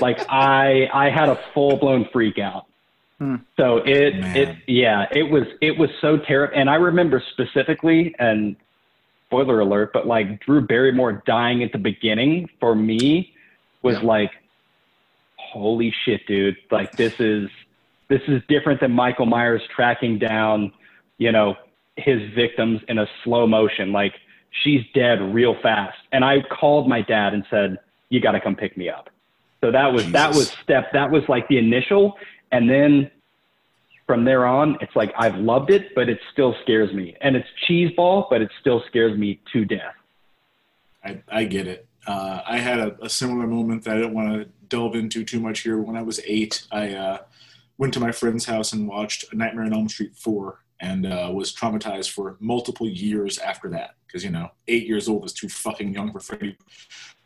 Like 0.01 0.20
I, 0.29 0.89
I 0.94 1.10
had 1.10 1.29
a 1.29 1.39
full 1.53 1.77
blown 1.77 2.08
freak 2.12 2.39
out. 2.39 2.65
Hmm. 3.20 3.36
So 3.58 3.77
it, 3.77 4.13
it, 4.36 4.58
yeah, 4.67 5.08
it 5.12 5.24
was, 5.24 5.44
it 5.62 5.77
was 5.77 5.89
so 6.01 6.17
terrible. 6.17 6.53
And 6.56 6.70
I 6.70 6.75
remember 6.75 7.24
specifically, 7.32 8.13
and 8.19 8.56
spoiler 9.26 9.60
alert, 9.60 9.91
but 9.93 10.08
like 10.08 10.39
Drew 10.41 10.62
Barrymore 10.62 11.23
dying 11.26 11.63
at 11.63 11.71
the 11.71 11.80
beginning 11.80 12.50
for 12.60 12.76
me 12.76 13.34
was 13.82 14.02
like, 14.04 14.32
holy 15.38 15.93
shit, 16.06 16.26
dude. 16.28 16.58
Like 16.69 16.91
this 16.93 17.19
is, 17.19 17.50
this 18.10 18.22
is 18.28 18.41
different 18.48 18.80
than 18.80 18.91
Michael 18.91 19.26
Myers 19.26 19.62
tracking 19.76 20.17
down, 20.17 20.72
you 21.17 21.32
know, 21.32 21.56
his 21.96 22.22
victims 22.34 22.82
in 22.88 23.00
a 23.00 23.08
slow 23.24 23.48
motion. 23.48 23.91
Like 23.91 24.13
she's 24.63 24.82
dead 24.93 25.34
real 25.34 25.56
fast. 25.62 25.98
And 26.12 26.24
I 26.24 26.41
called 26.41 26.88
my 26.88 27.02
dad 27.02 27.34
and 27.34 27.46
said, 27.50 27.80
you 28.10 28.22
got 28.22 28.32
to 28.32 28.39
come 28.39 28.56
pick 28.56 28.78
me 28.78 28.89
up. 28.89 29.10
So 29.62 29.72
that 29.72 29.91
was, 29.91 30.10
that 30.12 30.30
was 30.30 30.50
step, 30.63 30.91
that 30.93 31.12
was 31.12 31.24
like 31.28 31.48
the 31.48 31.58
initial. 31.58 32.15
And 32.52 32.70
then 32.70 33.12
from 34.06 34.24
there 34.24 34.46
on, 34.46 34.78
it's 34.80 34.96
like 34.96 35.13
I've 35.17 35.36
loved 35.36 35.72
it, 35.72 35.93
but 35.96 36.08
it 36.08 36.20
still 36.32 36.56
scares 36.62 36.93
me. 36.93 37.15
And 37.20 37.36
it's 37.36 37.48
cheeseball, 37.67 38.28
but 38.30 38.41
it 38.41 38.50
still 38.62 38.84
scares 38.88 39.17
me 39.17 39.41
to 39.52 39.65
death. 39.65 39.96
I, 41.04 41.22
I 41.28 41.43
get 41.43 41.67
it. 41.67 41.88
Uh, 42.06 42.41
I 42.48 42.58
had 42.60 42.80
a, 42.80 42.98
a 43.02 43.10
similar 43.10 43.48
moment 43.48 43.84
that 43.84 43.98
I 43.98 44.00
don't 44.00 44.13
want 44.13 44.34
to 44.34 44.46
delve 44.70 44.96
into 44.96 45.26
too 45.26 45.41
much 45.41 45.60
here. 45.62 45.78
When 45.78 45.98
I 45.98 46.04
was 46.04 46.22
eight, 46.26 46.65
I 46.72 46.93
uh, 46.93 47.17
went 47.78 47.94
to 47.94 48.00
my 48.00 48.12
friend's 48.12 48.46
house 48.46 48.74
and 48.74 48.88
watched 48.88 49.32
A 49.32 49.36
Nightmare 49.36 49.66
on 49.66 49.74
Elm 49.74 49.90
Street 49.90 50.16
4 50.16 50.60
and 50.80 51.06
uh, 51.06 51.32
was 51.34 51.54
traumatized 51.54 52.12
for 52.12 52.38
multiple 52.40 52.88
years 52.88 53.38
after 53.40 53.70
that. 53.70 53.96
Because, 54.06 54.24
you 54.24 54.32
know, 54.32 54.50
eight 54.68 54.88
years 54.88 55.10
old 55.10 55.26
is 55.26 55.34
too 55.34 55.50
fucking 55.50 55.94
young 55.94 56.12
for 56.12 56.20
Freddy. 56.20 56.58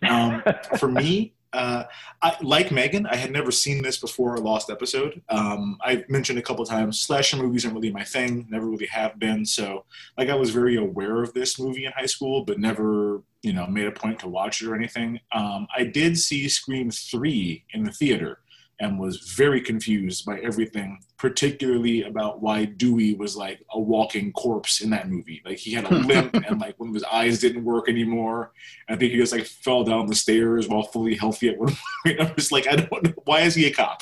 Um, 0.08 0.42
for 0.80 0.90
me, 0.90 1.34
uh, 1.54 1.84
I, 2.22 2.38
like 2.42 2.72
Megan, 2.72 3.06
I 3.06 3.18
had 3.18 3.32
never 3.32 3.52
seen 3.52 3.84
this 3.84 3.98
before 3.98 4.38
Lost 4.38 4.70
episode. 4.70 5.22
Um, 5.30 5.78
I've 5.84 6.10
mentioned 6.10 6.40
a 6.40 6.42
couple 6.42 6.66
times, 6.66 7.02
slasher 7.02 7.38
movies 7.38 7.66
aren't 7.66 7.76
really 7.76 7.92
my 7.92 8.06
thing, 8.06 8.48
never 8.50 8.68
really 8.68 8.86
have 8.88 9.20
been. 9.20 9.46
So, 9.46 9.84
like, 10.18 10.30
I 10.30 10.36
was 10.36 10.50
very 10.52 10.78
aware 10.78 11.22
of 11.22 11.34
this 11.34 11.60
movie 11.60 11.86
in 11.86 11.92
high 11.92 12.06
school, 12.06 12.46
but 12.46 12.58
never, 12.58 13.22
you 13.42 13.52
know, 13.52 13.68
made 13.68 13.88
a 13.88 13.92
point 13.92 14.20
to 14.20 14.30
watch 14.30 14.62
it 14.62 14.70
or 14.70 14.76
anything. 14.76 15.20
Um, 15.34 15.68
I 15.76 15.84
did 15.84 16.18
see 16.18 16.48
Scream 16.48 16.90
3 16.90 17.66
in 17.74 17.84
the 17.84 17.92
theater 17.92 18.41
and 18.82 19.00
was 19.00 19.34
very 19.38 19.62
confused 19.62 20.26
by 20.26 20.40
everything, 20.40 21.00
particularly 21.18 22.02
about 22.04 22.42
why 22.42 22.66
Dewey 22.66 23.14
was 23.14 23.38
like 23.38 23.64
a 23.72 23.80
walking 23.80 24.34
corpse 24.34 24.82
in 24.82 24.90
that 24.90 25.08
movie. 25.08 25.40
Like 25.46 25.60
he 25.60 25.72
had 25.72 25.86
a 25.86 25.96
limp 26.08 26.34
and 26.34 26.60
like 26.60 26.80
one 26.80 26.90
of 26.90 26.96
his 26.96 27.04
eyes 27.04 27.40
didn't 27.40 27.64
work 27.64 27.88
anymore. 27.88 28.54
I 28.90 28.96
think 28.96 29.12
he 29.12 29.18
just 29.20 29.32
like 29.32 29.46
fell 29.46 29.84
down 29.84 30.08
the 30.08 30.16
stairs 30.16 30.68
while 30.68 30.82
fully 30.82 31.16
healthy 31.16 31.50
at 31.50 31.60
one 31.60 31.76
point. 32.06 32.20
I'm 32.20 32.36
just 32.36 32.52
like, 32.52 32.68
I 32.68 32.76
don't 32.76 33.04
know, 33.04 33.14
why 33.26 33.42
is 33.42 33.54
he 33.54 33.68
a 33.68 33.72
cop? 33.72 34.02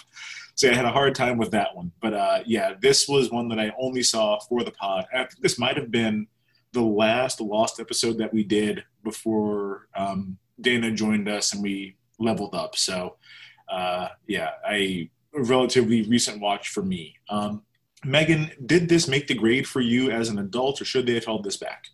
So 0.55 0.69
I 0.69 0.73
had 0.73 0.85
a 0.85 0.91
hard 0.91 1.13
time 1.13 1.37
with 1.37 1.51
that 1.51 1.75
one. 1.75 1.91
But 2.01 2.13
uh, 2.13 2.39
yeah, 2.45 2.75
this 2.81 3.07
was 3.07 3.29
one 3.29 3.49
that 3.49 3.59
I 3.59 3.73
only 3.77 4.01
saw 4.01 4.39
for 4.39 4.63
the 4.63 4.71
pod. 4.71 5.05
I 5.13 5.25
think 5.25 5.41
this 5.41 5.59
might 5.59 5.75
have 5.75 5.91
been 5.91 6.27
the 6.71 6.81
last 6.81 7.41
Lost 7.41 7.81
episode 7.81 8.17
that 8.19 8.33
we 8.33 8.45
did 8.45 8.85
before 9.03 9.87
um, 9.93 10.37
Dana 10.61 10.91
joined 10.91 11.27
us 11.27 11.51
and 11.51 11.61
we 11.61 11.97
leveled 12.17 12.55
up. 12.55 12.77
So 12.77 13.17
uh, 13.69 14.09
yeah, 14.27 14.51
a 14.69 15.09
relatively 15.33 16.03
recent 16.03 16.41
watch 16.41 16.69
for 16.69 16.81
me. 16.83 17.15
Um, 17.29 17.63
Megan, 18.03 18.51
did 18.65 18.87
this 18.89 19.07
make 19.07 19.27
the 19.27 19.33
grade 19.35 19.67
for 19.67 19.81
you 19.81 20.11
as 20.11 20.29
an 20.29 20.39
adult, 20.39 20.81
or 20.81 20.85
should 20.85 21.05
they 21.05 21.15
have 21.15 21.25
held 21.25 21.43
this 21.43 21.57
back? 21.57 21.87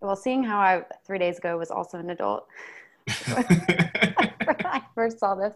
Well, 0.00 0.16
seeing 0.16 0.42
how 0.42 0.58
I 0.58 0.84
three 1.06 1.18
days 1.18 1.38
ago 1.38 1.56
was 1.56 1.70
also 1.70 1.98
an 1.98 2.10
adult, 2.10 2.46
I 3.08 4.82
first 4.94 5.18
saw 5.18 5.34
this. 5.34 5.54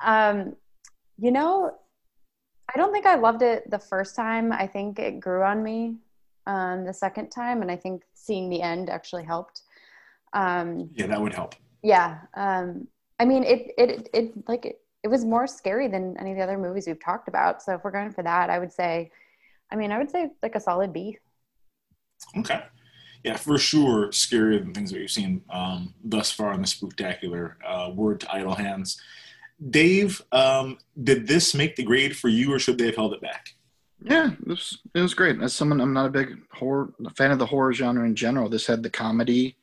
Um, 0.00 0.56
you 1.18 1.30
know, 1.30 1.74
I 2.74 2.78
don't 2.78 2.92
think 2.92 3.06
I 3.06 3.16
loved 3.16 3.42
it 3.42 3.70
the 3.70 3.78
first 3.78 4.14
time. 4.14 4.52
I 4.52 4.66
think 4.66 4.98
it 4.98 5.20
grew 5.20 5.42
on 5.42 5.62
me 5.62 5.96
um, 6.46 6.84
the 6.84 6.92
second 6.92 7.30
time, 7.30 7.62
and 7.62 7.70
I 7.70 7.76
think 7.76 8.02
seeing 8.14 8.48
the 8.48 8.62
end 8.62 8.90
actually 8.90 9.24
helped. 9.24 9.62
Um, 10.32 10.90
Yeah, 10.94 11.06
that 11.06 11.20
would 11.20 11.34
help. 11.34 11.54
yeah, 11.82 12.20
um, 12.34 12.88
I 13.18 13.24
mean, 13.24 13.44
it 13.44 13.72
it 13.78 14.08
it 14.12 14.48
like 14.48 14.66
it, 14.66 14.80
it 15.02 15.08
was 15.08 15.24
more 15.24 15.46
scary 15.46 15.88
than 15.88 16.16
any 16.18 16.32
of 16.32 16.36
the 16.36 16.42
other 16.42 16.58
movies 16.58 16.86
we've 16.86 17.02
talked 17.02 17.28
about. 17.28 17.62
So 17.62 17.74
if 17.74 17.84
we're 17.84 17.90
going 17.90 18.12
for 18.12 18.22
that, 18.22 18.50
I 18.50 18.58
would 18.58 18.72
say, 18.72 19.10
I 19.70 19.76
mean, 19.76 19.92
I 19.92 19.98
would 19.98 20.10
say 20.10 20.30
like 20.42 20.54
a 20.54 20.60
solid 20.60 20.92
B. 20.92 21.18
Okay. 22.38 22.62
Yeah, 23.24 23.36
for 23.36 23.56
sure, 23.56 24.08
scarier 24.08 24.58
than 24.58 24.74
things 24.74 24.90
that 24.90 24.98
we've 24.98 25.10
seen 25.10 25.42
um, 25.50 25.94
thus 26.02 26.32
far 26.32 26.52
in 26.54 26.60
the 26.60 26.66
spectacular. 26.66 27.56
Uh, 27.64 27.90
word 27.94 28.20
to 28.20 28.34
idle 28.34 28.54
hands. 28.54 29.00
Dave, 29.70 30.20
um, 30.32 30.78
did 31.00 31.28
this 31.28 31.54
make 31.54 31.76
the 31.76 31.84
grade 31.84 32.16
for 32.16 32.28
you, 32.28 32.52
or 32.52 32.58
should 32.58 32.78
they 32.78 32.86
have 32.86 32.96
held 32.96 33.12
it 33.12 33.20
back? 33.20 33.54
Yeah, 34.04 34.32
it 34.32 34.46
was, 34.48 34.78
it 34.92 35.00
was 35.00 35.14
great. 35.14 35.40
As 35.40 35.54
someone, 35.54 35.80
I'm 35.80 35.92
not 35.92 36.06
a 36.06 36.10
big 36.10 36.36
horror 36.52 36.92
fan 37.16 37.30
of 37.30 37.38
the 37.38 37.46
horror 37.46 37.72
genre 37.72 38.04
in 38.04 38.16
general. 38.16 38.48
This 38.48 38.66
had 38.66 38.82
the 38.82 38.90
comedy 38.90 39.56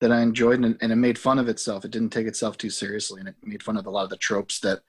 that 0.00 0.12
I 0.12 0.20
enjoyed, 0.20 0.62
and, 0.62 0.76
and 0.80 0.92
it 0.92 0.96
made 0.96 1.18
fun 1.18 1.38
of 1.38 1.48
itself. 1.48 1.84
It 1.84 1.90
didn't 1.90 2.10
take 2.10 2.26
itself 2.26 2.58
too 2.58 2.70
seriously, 2.70 3.20
and 3.20 3.28
it 3.28 3.34
made 3.42 3.62
fun 3.62 3.76
of 3.76 3.86
a 3.86 3.90
lot 3.90 4.04
of 4.04 4.10
the 4.10 4.16
tropes 4.16 4.60
that 4.60 4.80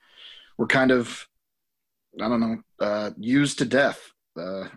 were 0.57 0.67
kind 0.67 0.91
of, 0.91 1.27
I 2.21 2.27
don't 2.27 2.39
know, 2.39 2.57
uh, 2.79 3.11
used 3.17 3.59
to 3.59 3.65
death 3.65 4.11
uh, 4.37 4.67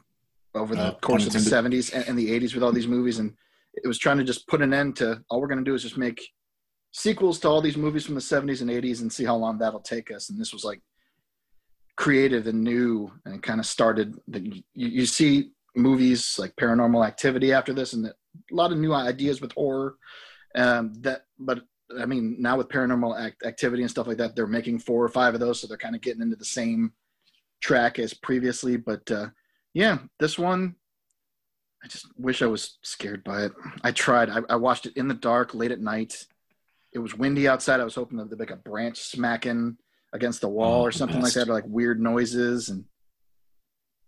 over 0.55 0.75
the 0.75 0.83
Uh, 0.83 0.95
course 1.01 1.27
of 1.27 1.33
the 1.33 1.39
70s 1.39 1.93
and, 1.93 2.07
and 2.09 2.19
the 2.19 2.31
80s 2.39 2.55
with 2.55 2.63
all 2.63 2.73
these 2.73 2.87
movies. 2.89 3.19
And 3.19 3.35
it 3.75 3.87
was 3.87 3.99
trying 3.99 4.19
to 4.19 4.25
just 4.25 4.47
put 4.47 4.63
an 4.63 4.73
end 4.73 4.97
to 4.97 5.23
all 5.29 5.41
we're 5.41 5.49
going 5.49 5.65
to 5.65 5.71
do 5.71 5.75
is 5.75 5.83
just 5.83 5.97
make 5.97 6.21
sequels 6.93 7.39
to 7.41 7.49
all 7.49 7.61
these 7.61 7.77
movies 7.77 8.05
from 8.05 8.15
the 8.15 8.21
70s 8.21 8.61
and 8.61 8.71
80s 8.71 9.01
and 9.01 9.13
see 9.13 9.25
how 9.25 9.37
long 9.37 9.59
that'll 9.59 9.81
take 9.81 10.11
us. 10.11 10.29
And 10.31 10.41
this 10.41 10.53
was 10.53 10.65
like 10.65 10.81
creative 11.97 12.47
and 12.47 12.63
new 12.65 13.13
and 13.25 13.43
kind 13.43 13.61
of 13.61 13.67
started 13.67 14.17
the, 14.29 14.41
you, 14.41 14.89
you 14.89 15.07
see 15.07 15.53
movies 15.77 16.37
like 16.39 16.55
paranormal 16.57 17.07
activity 17.07 17.53
after 17.53 17.73
this 17.73 17.93
and 17.93 18.13
a 18.51 18.55
lot 18.55 18.73
of 18.73 18.79
new 18.79 18.93
ideas 18.93 19.41
with 19.41 19.53
horror 19.53 19.97
um, 20.57 20.93
that 21.01 21.23
but 21.39 21.63
i 22.01 22.07
mean 22.07 22.37
now 22.39 22.57
with 22.57 22.69
paranormal 22.69 23.19
act, 23.19 23.45
activity 23.45 23.83
and 23.83 23.91
stuff 23.91 24.07
like 24.07 24.17
that 24.19 24.35
they're 24.37 24.47
making 24.47 24.79
four 24.79 25.05
or 25.05 25.09
five 25.09 25.35
of 25.35 25.41
those 25.41 25.61
so 25.61 25.67
they're 25.67 25.77
kind 25.77 25.95
of 25.95 26.01
getting 26.01 26.23
into 26.23 26.37
the 26.37 26.45
same 26.45 26.93
track 27.61 27.99
as 27.99 28.15
previously 28.15 28.77
but 28.77 29.09
uh, 29.11 29.27
yeah 29.75 29.99
this 30.19 30.39
one 30.39 30.75
i 31.85 31.89
just 31.89 32.07
wish 32.17 32.43
i 32.43 32.47
was 32.47 32.79
scared 32.83 33.23
by 33.25 33.43
it. 33.45 33.53
I 33.83 33.93
tried 33.93 34.31
I, 34.31 34.41
I 34.49 34.57
watched 34.57 34.87
it 34.87 34.97
in 34.97 35.09
the 35.09 35.15
dark 35.15 35.55
late 35.55 35.73
at 35.73 35.81
night. 35.81 36.27
It 36.93 36.99
was 36.99 37.15
windy 37.17 37.47
outside 37.49 37.81
i 37.81 37.85
was 37.85 37.95
hoping 37.95 38.19
that 38.19 38.29
there'd 38.29 38.39
be 38.39 38.45
like 38.45 38.59
a 38.59 38.69
branch 38.69 38.99
smacking 38.99 39.77
against 40.13 40.41
the 40.41 40.49
wall 40.49 40.81
Oh, 40.81 40.85
or 40.87 40.93
something 40.93 41.21
like 41.21 41.35
that 41.35 41.49
or 41.49 41.53
like 41.55 41.65
weird 41.67 42.01
noises 42.01 42.69
and 42.69 42.85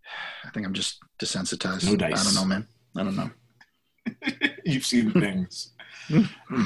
i 0.45 0.51
think 0.51 0.67
i'm 0.67 0.73
just 0.75 0.99
desensitized. 1.21 1.85
No 1.85 1.97
dice. 1.97 2.21
i 2.21 2.25
don't 2.25 2.35
know 2.35 2.45
man. 2.45 2.67
I 2.97 3.03
don't 3.05 3.17
know 3.17 3.31
You've 4.65 4.85
seen 4.87 5.11
things. 5.21 5.73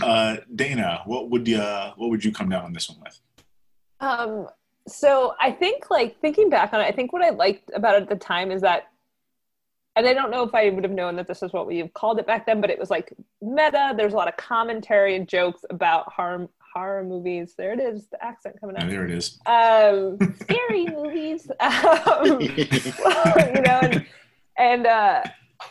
uh, 0.03 0.37
Dana, 0.55 1.03
what 1.07 1.31
would 1.31 1.46
you 1.46 1.59
what 1.59 2.11
would 2.11 2.25
you 2.25 2.33
come 2.33 2.49
down 2.49 2.64
on 2.64 2.72
this 2.72 2.88
one 2.88 2.99
with? 3.03 3.20
Um, 4.01 4.49
so 4.88 5.35
I 5.40 5.51
think 5.51 5.90
like 5.90 6.20
thinking 6.20 6.51
back 6.51 6.72
on 6.72 6.81
it, 6.81 6.85
I 6.85 6.92
think 6.92 7.12
what 7.12 7.22
I 7.22 7.31
liked 7.31 7.70
about 7.75 7.96
it 7.96 8.03
at 8.03 8.09
the 8.09 8.16
time 8.16 8.51
is 8.51 8.61
that, 8.62 8.85
and 9.96 10.07
I 10.07 10.12
don't 10.14 10.31
know 10.31 10.42
if 10.42 10.55
I 10.55 10.68
would 10.70 10.85
have 10.85 10.92
known 10.92 11.16
that 11.16 11.27
this 11.27 11.42
is 11.42 11.53
what 11.53 11.66
we 11.66 11.79
have 11.79 11.92
called 11.94 12.18
it 12.18 12.27
back 12.27 12.46
then, 12.46 12.61
but 12.61 12.70
it 12.70 12.79
was 12.79 12.90
like 12.90 13.12
meta. 13.42 13.94
There's 13.96 14.12
a 14.12 14.16
lot 14.16 14.29
of 14.29 14.37
commentary 14.37 15.16
and 15.16 15.27
jokes 15.29 15.64
about 15.70 16.12
horror 16.12 16.49
horror 16.75 17.05
movies. 17.05 17.55
There 17.57 17.72
it 17.72 17.81
is, 17.81 18.07
the 18.09 18.22
accent 18.22 18.61
coming 18.61 18.77
Oh, 18.79 18.83
out. 18.85 18.90
there 18.90 19.05
it 19.05 19.11
is. 19.11 19.38
Um, 19.46 20.18
scary 20.40 20.87
movies. 20.87 21.51
Um, 21.61 22.40
you 22.40 23.62
know, 23.62 23.81
and, 23.83 24.07
and 24.59 24.87
uh, 24.87 25.22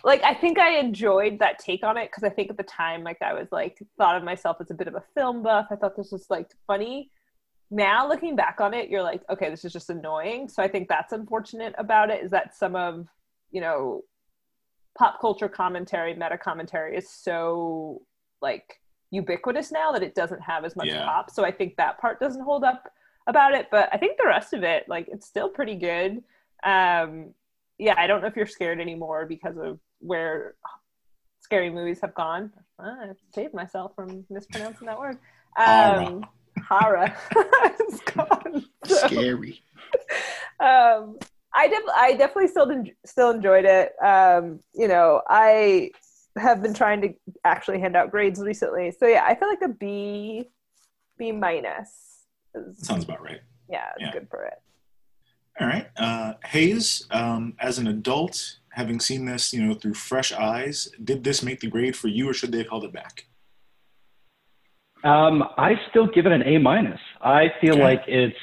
like 0.03 0.23
I 0.23 0.33
think 0.33 0.57
I 0.59 0.77
enjoyed 0.77 1.39
that 1.39 1.59
take 1.59 1.83
on 1.83 1.97
it 1.97 2.09
because 2.11 2.23
I 2.23 2.29
think 2.29 2.49
at 2.49 2.57
the 2.57 2.63
time, 2.63 3.03
like 3.03 3.21
I 3.21 3.33
was 3.33 3.47
like 3.51 3.77
thought 3.97 4.15
of 4.15 4.23
myself 4.23 4.57
as 4.59 4.71
a 4.71 4.73
bit 4.73 4.87
of 4.87 4.95
a 4.95 5.03
film 5.13 5.43
buff. 5.43 5.67
I 5.71 5.75
thought 5.75 5.95
this 5.95 6.11
was 6.11 6.27
like 6.29 6.51
funny. 6.67 7.11
Now 7.71 8.07
looking 8.07 8.35
back 8.35 8.59
on 8.61 8.73
it, 8.73 8.89
you're 8.89 9.03
like, 9.03 9.21
okay, 9.29 9.49
this 9.49 9.65
is 9.65 9.73
just 9.73 9.89
annoying. 9.89 10.47
So 10.49 10.61
I 10.61 10.67
think 10.67 10.87
that's 10.87 11.13
unfortunate 11.13 11.73
about 11.77 12.09
it 12.09 12.23
is 12.23 12.31
that 12.31 12.55
some 12.55 12.75
of 12.75 13.07
you 13.51 13.61
know 13.61 14.03
pop 14.97 15.19
culture 15.19 15.49
commentary, 15.49 16.13
meta 16.13 16.37
commentary 16.37 16.95
is 16.97 17.09
so 17.09 18.01
like 18.41 18.79
ubiquitous 19.11 19.71
now 19.71 19.91
that 19.91 20.03
it 20.03 20.15
doesn't 20.15 20.41
have 20.41 20.65
as 20.65 20.75
much 20.75 20.87
Yeah. 20.87 21.05
pop. 21.05 21.29
So 21.29 21.43
I 21.43 21.51
think 21.51 21.75
that 21.77 21.99
part 21.99 22.19
doesn't 22.19 22.41
hold 22.43 22.63
up 22.63 22.89
about 23.27 23.53
it, 23.53 23.67
but 23.71 23.89
I 23.91 23.97
think 23.97 24.17
the 24.17 24.27
rest 24.27 24.53
of 24.53 24.63
it, 24.63 24.87
like, 24.87 25.07
it's 25.07 25.25
still 25.25 25.49
pretty 25.49 25.75
good. 25.75 26.23
Um, 26.63 27.33
yeah, 27.77 27.95
I 27.97 28.07
don't 28.07 28.21
know 28.21 28.27
if 28.27 28.35
you're 28.35 28.45
scared 28.47 28.79
anymore 28.79 29.25
because 29.25 29.57
of 29.57 29.79
where 29.99 30.55
scary 31.41 31.69
movies 31.69 31.99
have 32.01 32.13
gone. 32.13 32.51
Ah, 32.79 32.95
I 33.03 33.11
saved 33.33 33.53
myself 33.53 33.93
from 33.95 34.25
mispronouncing 34.29 34.88
that 34.88 34.99
word. 34.99 35.17
Um. 35.57 36.25
It's 37.79 37.99
gone. 38.01 38.65
So- 38.85 39.07
scary 39.07 39.61
um, 40.59 41.17
I 41.53 41.67
def- 41.67 41.95
I 41.95 42.15
definitely 42.17 42.47
still 42.47 42.69
en- 42.71 42.91
still 43.05 43.31
enjoyed 43.31 43.65
it. 43.65 43.93
Um, 44.03 44.59
you 44.73 44.88
know, 44.88 45.21
I 45.29 45.91
have 46.38 46.61
been 46.61 46.73
trying 46.73 47.01
to 47.01 47.13
actually 47.45 47.79
hand 47.79 47.95
out 47.95 48.11
grades 48.11 48.39
recently, 48.39 48.91
so 48.91 49.05
yeah, 49.07 49.23
I 49.25 49.35
feel 49.35 49.47
like 49.47 49.61
a 49.61 49.69
B, 49.69 50.49
B 51.17 51.31
minus. 51.31 52.23
Is, 52.55 52.85
Sounds 52.85 53.03
about 53.05 53.21
right. 53.21 53.41
yeah, 53.69 53.88
it's 53.97 54.01
Yeah. 54.01 54.11
good 54.13 54.27
for 54.29 54.43
it. 54.45 54.61
All 55.59 55.67
right, 55.67 55.87
uh, 55.97 56.33
Hayes. 56.45 57.07
Um, 57.11 57.53
as 57.59 57.77
an 57.77 57.87
adult, 57.87 58.57
having 58.71 58.99
seen 58.99 59.25
this, 59.25 59.53
you 59.53 59.63
know, 59.63 59.73
through 59.73 59.93
fresh 59.93 60.33
eyes, 60.33 60.89
did 61.03 61.23
this 61.23 61.41
make 61.41 61.61
the 61.61 61.67
grade 61.67 61.95
for 61.95 62.09
you, 62.09 62.29
or 62.29 62.33
should 62.33 62.51
they 62.51 62.57
have 62.59 62.69
held 62.69 62.83
it 62.83 62.91
back? 62.91 63.25
Um, 65.05 65.43
I 65.57 65.75
still 65.89 66.07
give 66.07 66.25
it 66.25 66.31
an 66.33 66.43
A 66.43 66.57
minus. 66.57 66.99
I 67.21 67.53
feel 67.61 67.73
Okay. 67.73 67.81
like 67.83 68.03
it's 68.07 68.35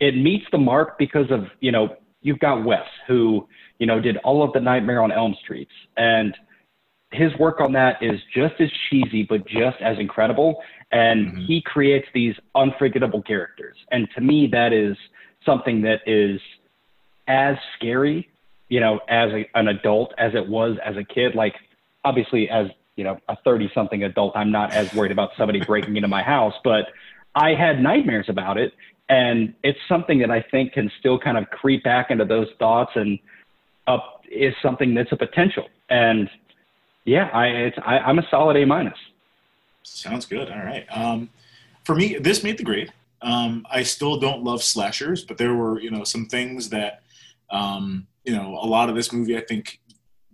it 0.00 0.16
meets 0.16 0.44
the 0.50 0.58
mark 0.58 0.98
because 0.98 1.30
of 1.30 1.46
you 1.60 1.70
know 1.70 1.94
you've 2.22 2.40
got 2.40 2.64
Wes 2.64 2.86
who 3.06 3.46
you 3.78 3.86
know 3.86 4.00
did 4.00 4.16
all 4.18 4.42
of 4.42 4.52
the 4.52 4.60
Nightmare 4.60 5.02
on 5.02 5.12
Elm 5.12 5.36
Streets 5.42 5.72
and 5.96 6.36
his 7.12 7.30
work 7.38 7.60
on 7.60 7.72
that 7.74 8.02
is 8.02 8.18
just 8.34 8.54
as 8.58 8.70
cheesy 8.88 9.22
but 9.22 9.46
just 9.46 9.76
as 9.82 9.98
incredible 9.98 10.62
and 10.92 11.26
Mhm. 11.26 11.46
he 11.46 11.60
creates 11.60 12.08
these 12.14 12.34
unforgettable 12.54 13.20
characters 13.22 13.76
and 13.90 14.08
to 14.14 14.20
me 14.22 14.46
that 14.46 14.72
is 14.72 14.96
something 15.44 15.82
that 15.82 16.00
is 16.06 16.40
as 17.28 17.56
scary 17.76 18.28
you 18.68 18.80
know 18.80 19.00
as 19.08 19.30
a, 19.32 19.48
an 19.54 19.68
adult 19.68 20.12
as 20.18 20.34
it 20.34 20.48
was 20.48 20.76
as 20.84 20.96
a 20.96 21.04
kid 21.04 21.34
like 21.34 21.54
obviously 22.04 22.48
as 22.48 22.68
you 22.96 23.04
know 23.04 23.18
a 23.28 23.36
30 23.44 23.70
something 23.74 24.02
adult 24.02 24.36
i'm 24.36 24.50
not 24.50 24.72
as 24.72 24.92
worried 24.94 25.12
about 25.12 25.30
somebody 25.36 25.60
breaking 25.66 25.96
into 25.96 26.08
my 26.08 26.22
house 26.22 26.54
but 26.64 26.86
i 27.34 27.54
had 27.54 27.82
nightmares 27.82 28.26
about 28.28 28.58
it 28.58 28.72
and 29.08 29.54
it's 29.62 29.78
something 29.88 30.18
that 30.18 30.30
i 30.30 30.42
think 30.50 30.72
can 30.72 30.90
still 30.98 31.18
kind 31.18 31.38
of 31.38 31.48
creep 31.50 31.84
back 31.84 32.10
into 32.10 32.24
those 32.24 32.48
thoughts 32.58 32.92
and 32.94 33.18
up 33.86 34.22
is 34.30 34.54
something 34.62 34.94
that's 34.94 35.12
a 35.12 35.16
potential 35.16 35.68
and 35.90 36.28
yeah 37.04 37.28
i 37.32 37.46
it's 37.46 37.78
I, 37.84 37.98
i'm 37.98 38.18
a 38.18 38.28
solid 38.30 38.56
a 38.56 38.64
minus 38.64 38.98
Sounds 39.82 40.26
good. 40.26 40.50
All 40.50 40.64
right. 40.64 40.86
Um, 40.90 41.28
for 41.84 41.94
me, 41.94 42.16
this 42.18 42.42
made 42.42 42.58
the 42.58 42.64
grade. 42.64 42.92
Um, 43.22 43.64
I 43.70 43.82
still 43.82 44.18
don't 44.18 44.42
love 44.42 44.62
slashers, 44.62 45.24
but 45.24 45.38
there 45.38 45.54
were, 45.54 45.80
you 45.80 45.90
know, 45.90 46.04
some 46.04 46.26
things 46.26 46.68
that, 46.70 47.02
um, 47.50 48.06
you 48.24 48.34
know, 48.34 48.58
a 48.60 48.66
lot 48.66 48.88
of 48.88 48.96
this 48.96 49.12
movie 49.12 49.36
I 49.36 49.42
think 49.42 49.80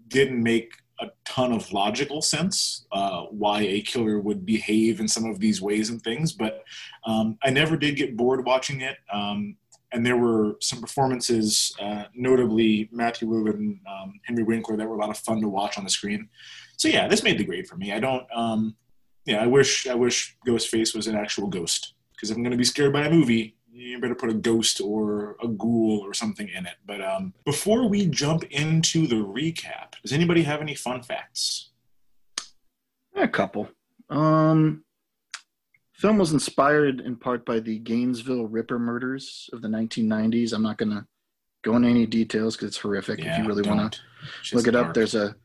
didn't 0.09 0.43
make 0.43 0.73
a 1.01 1.11
ton 1.25 1.53
of 1.53 1.73
logical 1.73 2.21
sense 2.21 2.87
uh, 2.93 3.23
why 3.25 3.61
a 3.61 3.81
killer 3.83 4.19
would 4.19 4.45
behave 4.45 5.01
in 5.01 5.07
some 5.07 5.27
of 5.27 5.39
these 5.39 5.61
ways 5.61 5.91
and 5.91 6.03
things. 6.03 6.33
But 6.33 6.65
um, 7.05 7.39
I 7.43 7.51
never 7.51 7.77
did 7.77 7.97
get 7.97 8.17
bored 8.17 8.45
watching 8.45 8.81
it. 8.81 8.97
Um, 9.13 9.57
and 9.93 10.05
there 10.05 10.17
were 10.17 10.57
some 10.61 10.81
performances, 10.81 11.75
uh, 11.81 12.05
notably 12.15 12.89
Matthew 12.93 13.29
Wood 13.29 13.55
and 13.55 13.81
um, 13.89 14.21
Henry 14.25 14.43
Winkler, 14.43 14.77
that 14.77 14.89
were 14.89 14.97
a 14.97 14.99
lot 14.99 15.11
of 15.11 15.19
fun 15.19 15.41
to 15.41 15.49
watch 15.49 15.79
on 15.79 15.85
the 15.85 15.91
screen. 15.91 16.29
So 16.77 16.89
yeah, 16.89 17.09
this 17.09 17.23
made 17.23 17.39
the 17.39 17.45
grade 17.45 17.67
for 17.67 17.77
me. 17.77 17.93
I 17.93 18.01
don't. 18.01 18.27
Um, 18.35 18.77
yeah, 19.25 19.43
I 19.43 19.47
wish 19.47 19.87
I 19.87 19.95
wish 19.95 20.37
Ghostface 20.47 20.95
was 20.95 21.07
an 21.07 21.17
actual 21.17 21.49
ghost 21.49 21.95
because 22.19 22.31
if 22.31 22.37
I'm 22.37 22.43
going 22.43 22.51
to 22.51 22.59
be 22.59 22.65
scared 22.65 22.93
by 22.93 23.05
a 23.05 23.11
movie, 23.11 23.55
you 23.71 24.01
better 24.01 24.15
put 24.17 24.31
a 24.31 24.35
ghost 24.35 24.81
or 24.81 25.37
a 25.41 25.47
ghoul 25.47 26.01
or 26.01 26.13
something 26.13 26.49
in 26.49 26.67
it. 26.67 26.75
But 26.85 27.01
um, 27.01 27.33
before 27.45 27.89
we 27.89 28.07
jump 28.07 28.43
into 28.51 29.07
the 29.07 29.17
recap, 29.17 29.93
does 30.03 30.13
anybody 30.13 30.43
have 30.43 30.61
any 30.61 30.75
fun 30.75 31.03
facts? 31.03 31.71
A 33.15 33.29
couple. 33.29 33.69
Um, 34.11 34.85
film 35.93 36.19
was 36.19 36.33
inspired 36.33 37.01
in 37.01 37.15
part 37.15 37.47
by 37.47 37.61
the 37.61 37.79
Gainesville 37.79 38.49
Ripper 38.49 38.81
murders 38.81 39.49
of 39.53 39.63
the 39.63 39.69
1990s. 39.69 40.53
I'm 40.53 40.63
not 40.63 40.79
going 40.79 40.91
to 40.91 41.07
go 41.63 41.77
into 41.77 41.89
any 41.89 42.07
details 42.07 42.57
because 42.57 42.69
it's 42.69 42.79
horrific. 42.79 43.21
if 43.21 43.39
you 43.39 43.47
really 43.47 43.69
want 43.69 43.93
to 43.93 44.57
look 44.57 44.67
it 44.67 44.75
up, 44.75 44.93
there's 44.93 45.15
a 45.15 45.37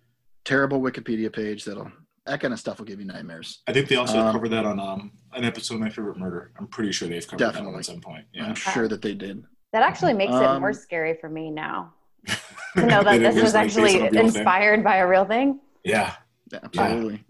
terrible 0.44 0.82
Wikipedia 0.82 1.32
page 1.32 1.66
that'll 1.66 1.92
that 2.26 2.40
kind 2.40 2.54
of 2.54 2.60
stuff 2.60 2.80
will 2.80 2.86
give 2.86 3.00
you 3.00 3.06
nightmares. 3.06 3.60
I 3.68 3.74
think 3.74 3.88
they 3.90 3.96
also 3.98 4.20
Um, 4.20 4.32
covered 4.32 4.50
that 4.52 4.66
on 4.66 4.80
um, 4.80 5.12
an 5.34 5.44
episode 5.44 5.76
of 5.76 5.82
My 5.82 5.90
Favorite 5.90 6.18
Murder. 6.18 6.52
I'm 6.58 6.68
pretty 6.68 6.92
sure 6.92 7.08
they've 7.08 7.26
covered 7.26 7.40
that 7.40 7.54
Definitely. 7.54 7.80
at 7.80 7.86
some 7.86 8.00
point. 8.02 8.26
Yeah. 8.34 8.46
I'm 8.46 8.56
sure 8.56 8.88
that 8.88 9.02
they 9.02 9.14
did. 9.14 9.44
That 9.74 9.84
actually 9.84 10.14
makes 10.14 10.32
it 10.34 10.44
Um, 10.44 10.62
more 10.62 10.74
scary 10.74 11.16
for 11.20 11.30
me 11.30 11.50
now 11.50 11.94
to 12.76 12.86
know 12.86 13.04
that 13.04 13.16
it 13.16 13.20
this 13.34 13.42
was 13.44 13.54
like, 13.54 13.66
actually 13.66 13.96
on 13.96 14.02
a 14.02 14.04
real 14.04 14.12
thing. 14.12 14.26
inspired 14.26 14.84
by 14.84 14.98
a 14.98 15.08
real 15.08 15.26
thing. 15.26 15.60
Yeah. 15.84 16.16
Yeah, 16.52 16.60
absolutely. 16.64 17.24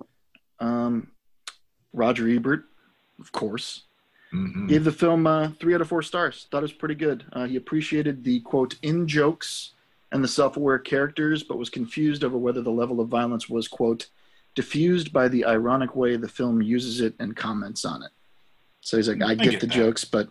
Um, 0.59 1.07
Roger 1.93 2.27
Ebert, 2.27 2.65
of 3.19 3.31
course, 3.31 3.83
Mhm. 4.33 4.67
gave 4.67 4.83
the 4.83 4.91
film 4.91 5.25
uh, 5.27 5.49
three 5.59 5.73
out 5.73 5.81
of 5.81 5.87
four 5.87 6.01
stars. 6.01 6.47
Thought 6.51 6.59
it 6.59 6.61
was 6.63 6.73
pretty 6.73 6.95
good. 6.95 7.23
Uh, 7.33 7.45
he 7.45 7.55
appreciated 7.55 8.23
the 8.23 8.39
quote 8.41 8.75
in 8.81 9.07
jokes 9.07 9.73
and 10.11 10.23
the 10.23 10.27
self-aware 10.27 10.79
characters, 10.79 11.43
but 11.43 11.57
was 11.57 11.69
confused 11.69 12.23
over 12.23 12.37
whether 12.37 12.61
the 12.61 12.71
level 12.71 12.99
of 12.99 13.07
violence 13.09 13.47
was 13.49 13.67
quote 13.67 14.07
diffused 14.55 15.11
by 15.11 15.27
the 15.27 15.45
ironic 15.45 15.95
way 15.95 16.15
the 16.15 16.27
film 16.27 16.61
uses 16.61 17.01
it 17.01 17.15
and 17.19 17.35
comments 17.35 17.85
on 17.85 18.03
it. 18.03 18.11
So 18.81 18.97
he's 18.97 19.07
like, 19.07 19.21
I 19.21 19.33
get, 19.35 19.51
get 19.51 19.59
the 19.61 19.67
that. 19.67 19.73
jokes, 19.73 20.03
but 20.03 20.29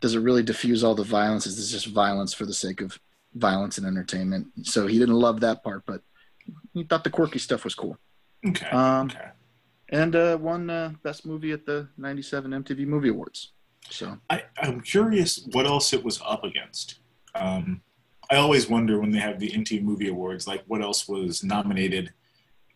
does 0.00 0.14
it 0.14 0.20
really 0.20 0.42
diffuse 0.42 0.84
all 0.84 0.94
the 0.94 1.04
violence? 1.04 1.46
Is 1.46 1.56
this 1.56 1.70
just 1.70 1.94
violence 1.94 2.34
for 2.34 2.44
the 2.46 2.54
sake 2.54 2.80
of 2.80 2.98
violence 3.34 3.78
and 3.78 3.86
entertainment? 3.86 4.48
So 4.62 4.86
he 4.86 4.98
didn't 4.98 5.14
love 5.14 5.40
that 5.40 5.64
part, 5.64 5.84
but 5.86 6.02
he 6.72 6.84
thought 6.84 7.04
the 7.04 7.10
quirky 7.10 7.38
stuff 7.38 7.64
was 7.64 7.74
cool. 7.74 7.96
Okay. 8.46 8.68
Um, 8.68 9.06
okay. 9.06 9.28
and 9.88 10.14
uh, 10.14 10.36
won 10.38 10.68
uh, 10.68 10.92
best 11.02 11.24
movie 11.24 11.52
at 11.52 11.64
the 11.64 11.88
'97 11.96 12.50
MTV 12.50 12.86
Movie 12.86 13.08
Awards. 13.08 13.52
So 13.88 14.18
I, 14.28 14.42
I'm 14.58 14.80
curious 14.80 15.46
what 15.52 15.66
else 15.66 15.92
it 15.92 16.04
was 16.04 16.20
up 16.24 16.44
against. 16.44 16.98
Um, 17.34 17.80
I 18.30 18.36
always 18.36 18.68
wonder 18.68 19.00
when 19.00 19.10
they 19.10 19.18
have 19.18 19.38
the 19.38 19.50
MTV 19.50 19.82
Movie 19.82 20.08
Awards, 20.08 20.46
like 20.46 20.64
what 20.66 20.82
else 20.82 21.08
was 21.08 21.42
nominated 21.42 22.12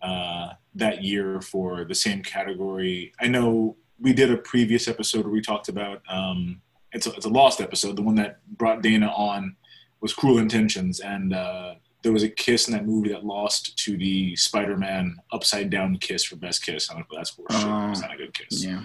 uh, 0.02 0.50
that 0.78 1.02
year 1.04 1.40
for 1.40 1.84
the 1.84 1.94
same 1.94 2.22
category. 2.22 3.12
I 3.20 3.28
know 3.28 3.76
we 4.00 4.12
did 4.12 4.30
a 4.30 4.36
previous 4.36 4.88
episode 4.88 5.24
where 5.24 5.32
we 5.32 5.40
talked 5.40 5.68
about 5.68 6.02
um, 6.08 6.60
it's 6.92 7.06
a, 7.06 7.12
it's 7.12 7.26
a 7.26 7.30
lost 7.30 7.60
episode. 7.60 7.96
The 7.96 8.02
one 8.02 8.14
that 8.16 8.38
brought 8.56 8.82
Dana 8.82 9.08
on 9.08 9.56
was 10.00 10.14
Cruel 10.14 10.38
Intentions, 10.38 11.00
and 11.00 11.34
uh, 11.34 11.74
there 12.02 12.12
was 12.12 12.22
a 12.22 12.28
kiss 12.28 12.68
in 12.68 12.72
that 12.74 12.86
movie 12.86 13.08
that 13.10 13.24
lost 13.24 13.76
to 13.84 13.96
the 13.98 14.34
Spider-Man 14.36 15.16
upside 15.32 15.68
down 15.70 15.98
kiss 15.98 16.22
for 16.24 16.36
best 16.36 16.64
kiss. 16.64 16.88
I'm 16.90 16.96
like, 16.98 17.10
well, 17.10 17.18
that's 17.18 17.32
bullshit. 17.32 17.66
Oh, 17.66 17.90
it's 17.90 18.00
not 18.00 18.14
a 18.14 18.16
good 18.16 18.32
kiss. 18.32 18.64
Yeah. 18.64 18.82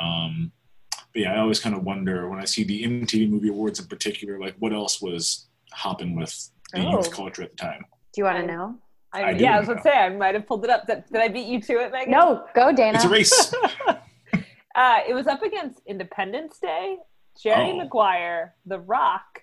Um, 0.00 0.52
but 1.12 1.22
yeah, 1.22 1.32
I 1.34 1.38
always 1.40 1.60
kind 1.60 1.74
of 1.74 1.82
wonder 1.84 2.28
when 2.28 2.38
I 2.40 2.44
see 2.44 2.64
the 2.64 2.84
MTV 2.84 3.28
Movie 3.28 3.48
Awards 3.48 3.80
in 3.80 3.86
particular, 3.86 4.38
like 4.38 4.54
what 4.58 4.72
else 4.72 5.00
was 5.02 5.48
hopping 5.72 6.14
with 6.14 6.50
the 6.72 6.80
Oh. 6.80 6.92
youth 6.92 7.10
culture 7.10 7.42
at 7.42 7.50
the 7.50 7.56
time. 7.56 7.84
Do 8.14 8.20
you 8.20 8.24
want 8.24 8.38
to 8.38 8.46
know? 8.46 8.78
I, 9.14 9.22
I 9.22 9.30
yeah, 9.32 9.56
I 9.56 9.58
was 9.58 9.68
gonna 9.68 9.82
say 9.82 9.92
I 9.92 10.08
might 10.08 10.34
have 10.34 10.46
pulled 10.46 10.64
it 10.64 10.70
up. 10.70 10.86
Did, 10.86 11.04
did 11.12 11.20
I 11.20 11.28
beat 11.28 11.46
you 11.46 11.60
to 11.60 11.72
it, 11.80 11.92
Megan? 11.92 12.10
No, 12.12 12.44
go 12.54 12.72
Dana. 12.72 12.96
It's 12.96 13.04
a 13.04 13.08
race. 13.08 13.54
Uh, 14.74 15.00
it 15.06 15.12
was 15.12 15.26
up 15.26 15.42
against 15.42 15.80
Independence 15.86 16.58
Day, 16.58 16.96
Jerry 17.38 17.72
Oh. 17.72 17.76
Maguire, 17.76 18.54
The 18.64 18.78
Rock, 18.78 19.42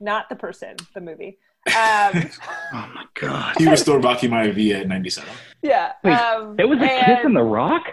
not 0.00 0.28
the 0.28 0.34
person, 0.34 0.74
the 0.96 1.00
movie. 1.00 1.38
Um, 1.68 2.28
Oh 2.72 2.90
my 2.92 3.04
god. 3.14 3.54
he 3.58 3.68
was 3.68 3.80
still 3.82 3.98
Rocky 4.00 4.26
Maivia 4.26 4.80
at 4.80 4.88
97. 4.88 5.30
yeah. 5.62 5.92
Wait, 6.02 6.12
um, 6.14 6.56
It 6.58 6.68
was 6.68 6.80
a 6.80 6.88
kiss 6.88 7.24
in 7.24 7.34
the 7.34 7.42
rock. 7.44 7.84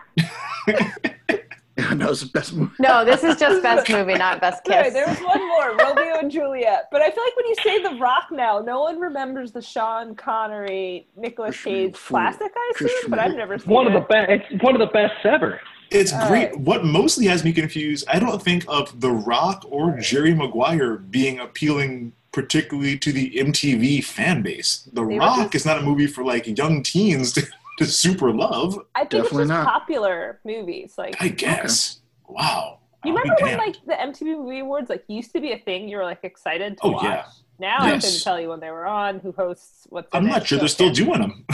that 1.78 2.10
was 2.10 2.22
the 2.22 2.28
best 2.28 2.54
movie. 2.54 2.72
No, 2.80 3.06
this 3.06 3.24
is 3.24 3.38
just 3.38 3.64
best 3.64 3.90
movie, 3.90 4.14
not 4.16 4.42
best 4.42 4.66
Sorry, 4.66 4.84
kiss. 4.86 4.94
there 4.94 5.08
was 5.08 5.18
one 5.20 5.48
more, 5.48 5.78
Romeo 5.78 6.20
and 6.20 6.30
Juliet. 6.30 6.88
But 6.92 7.02
I 7.02 7.10
feel 7.12 7.24
like 7.24 7.36
when 7.38 7.46
you 7.48 7.56
say 7.64 7.82
The 7.82 7.96
Rock 8.00 8.28
now, 8.32 8.60
no 8.60 8.82
one 8.82 9.00
remembers 9.00 9.52
the 9.52 9.62
Sean 9.62 10.14
Connery, 10.16 11.08
Nicolas 11.16 11.62
Cage 11.64 11.96
classic. 11.96 12.52
I 12.56 12.72
assume, 12.76 12.88
Christian 12.88 13.10
but 13.10 13.20
I've 13.20 13.36
never 13.36 13.58
seen 13.58 13.70
One 13.70 13.88
of 13.88 13.94
the 13.94 14.02
best. 14.02 14.30
It's 14.52 14.64
one 14.64 14.76
of 14.76 14.80
the 14.80 14.94
best 14.94 15.14
ever. 15.26 15.60
It's 15.90 16.14
All 16.14 16.28
great. 16.28 16.52
right. 16.52 16.60
What 16.60 16.86
mostly 16.86 17.26
has 17.28 17.44
me 17.44 17.52
confused, 17.54 18.06
I 18.08 18.20
don't 18.20 18.42
think 18.42 18.64
of 18.68 19.00
The 19.02 19.12
Rock 19.12 19.66
or 19.70 19.98
Jerry 20.00 20.34
Maguire 20.34 20.98
being 20.98 21.40
appealing 21.40 22.14
particularly 22.32 22.98
to 22.98 23.12
the 23.12 23.30
MTV 23.32 24.02
fan 24.04 24.42
base. 24.42 24.88
The 24.94 25.06
They 25.06 25.18
Rock 25.20 25.38
just- 25.52 25.56
is 25.56 25.66
not 25.66 25.80
a 25.80 25.82
movie 25.82 26.08
for 26.08 26.24
like 26.24 26.48
young 26.58 26.82
teens 26.82 27.34
to, 27.34 27.42
to 27.42 27.48
super 27.86 28.32
love. 28.34 28.78
I 28.96 29.00
think 29.02 29.12
Definitely 29.12 29.44
it's 29.44 29.50
just 29.52 29.64
not. 29.66 29.66
popular 29.68 30.40
movies. 30.46 30.96
Like 30.98 31.16
I 31.22 31.28
guess. 31.30 32.00
Wow. 32.28 32.80
You 33.04 33.12
I'll 33.18 33.18
remember 33.24 33.44
when 33.44 33.58
like 33.58 33.76
the 33.86 33.94
MTV 33.94 34.38
Movie 34.44 34.60
Awards 34.60 34.90
like 34.90 35.04
used 35.08 35.32
to 35.34 35.42
be 35.42 35.52
a 35.54 35.58
thing? 35.60 35.90
You 35.90 35.98
were 35.98 36.04
like 36.04 36.20
excited 36.24 36.78
to 36.78 36.84
Oh, 36.86 36.92
watch. 36.92 37.04
yeah. 37.04 37.26
Now 37.60 37.78
I 37.80 37.90
Yes. 37.94 38.06
couldn't 38.06 38.22
tell 38.24 38.40
you 38.40 38.50
when 38.50 38.60
they 38.60 38.72
were 38.72 38.86
on, 38.86 39.20
who 39.20 39.32
hosts, 39.34 39.86
what's. 39.90 40.08
I'm 40.14 40.26
not 40.28 40.44
it, 40.44 40.48
sure 40.48 40.58
so 40.58 40.62
they're 40.62 40.68
still 40.70 40.88
yeah. 40.88 40.94
doing 40.94 41.22
them. 41.22 41.46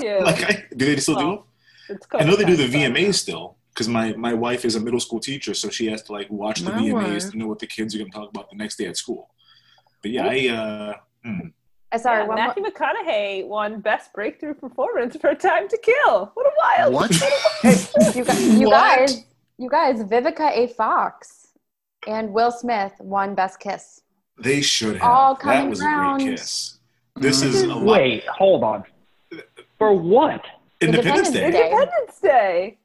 They 0.00 0.04
do. 0.18 0.24
like, 0.24 0.44
I, 0.44 0.64
do 0.76 0.84
they 0.86 0.96
still 0.96 1.14
do 1.16 1.26
them? 1.26 1.38
It's 1.90 2.06
I 2.14 2.24
know 2.24 2.36
they 2.36 2.44
do 2.44 2.56
the 2.56 2.64
COVID, 2.64 2.72
so- 2.72 2.78
VMAs 2.78 3.14
still 3.14 3.56
because 3.74 3.88
my, 3.88 4.12
my 4.14 4.32
wife 4.32 4.64
is 4.64 4.76
a 4.76 4.80
middle 4.80 5.00
school 5.00 5.20
teacher, 5.20 5.52
so 5.52 5.68
she 5.68 5.86
has 5.86 6.02
to 6.04 6.12
like 6.12 6.30
watch 6.30 6.60
the 6.60 6.70
My 6.72 6.78
VMAs 6.80 6.92
wife. 7.24 7.30
to 7.32 7.36
know 7.38 7.46
what 7.48 7.58
the 7.58 7.66
kids 7.66 7.94
are 7.94 7.98
going 7.98 8.10
to 8.10 8.16
talk 8.16 8.30
about 8.30 8.48
the 8.50 8.56
next 8.56 8.76
day 8.76 8.86
at 8.86 8.96
school. 8.96 9.30
But 10.00 10.10
yeah, 10.12 10.26
I 10.30 10.48
uh, 10.48 10.94
hmm. 11.24 11.48
Uh, 11.94 11.98
sorry, 11.98 12.22
Yeah, 12.22 12.26
one 12.28 12.36
Matthew 12.36 12.64
McConaughey 12.64 13.46
won 13.46 13.80
Best 13.80 14.12
Breakthrough 14.12 14.54
Performance 14.54 15.16
for 15.16 15.32
Time 15.34 15.68
to 15.68 15.78
Kill. 15.78 16.32
What 16.34 16.46
a 16.46 16.52
wild! 16.58 16.94
What? 16.94 17.10
more. 17.20 17.72
You, 18.14 18.24
guys, 18.24 18.60
you 18.60 18.66
What? 18.68 18.98
guys, 18.98 19.24
you 19.58 19.68
guys, 19.70 20.02
Vivica 20.02 20.50
A. 20.56 20.66
Fox 20.68 21.48
and 22.08 22.32
Will 22.32 22.50
Smith 22.50 22.92
won 22.98 23.34
Best 23.36 23.60
Kiss. 23.60 24.02
they 24.38 24.60
should 24.60 24.94
have. 24.96 25.02
All 25.02 25.36
coming 25.36 25.54
that 25.54 25.56
coming 25.58 25.70
was 25.70 25.80
round. 25.80 26.20
a 26.20 26.24
great 26.24 26.38
kiss. 26.38 26.78
This 27.16 27.42
is 27.42 27.62
a 27.62 27.68
lot. 27.68 27.84
Wait, 27.84 28.26
hold 28.26 28.64
on. 28.64 28.84
For 29.78 29.92
what? 29.92 30.44
Independence 30.80 31.30
Day. 31.30 31.46
Independence 31.46 31.52
Day. 31.52 31.70
Independence 31.70 32.20
Day. 32.20 32.78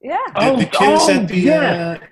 Yeah. 0.00 0.18
Oh, 0.34 0.56
the 0.56 0.64
kiss 0.66 1.08
oh, 1.08 1.10
at 1.10 1.28
the 1.28 1.38
yes. 1.38 2.00
uh, 2.00 2.06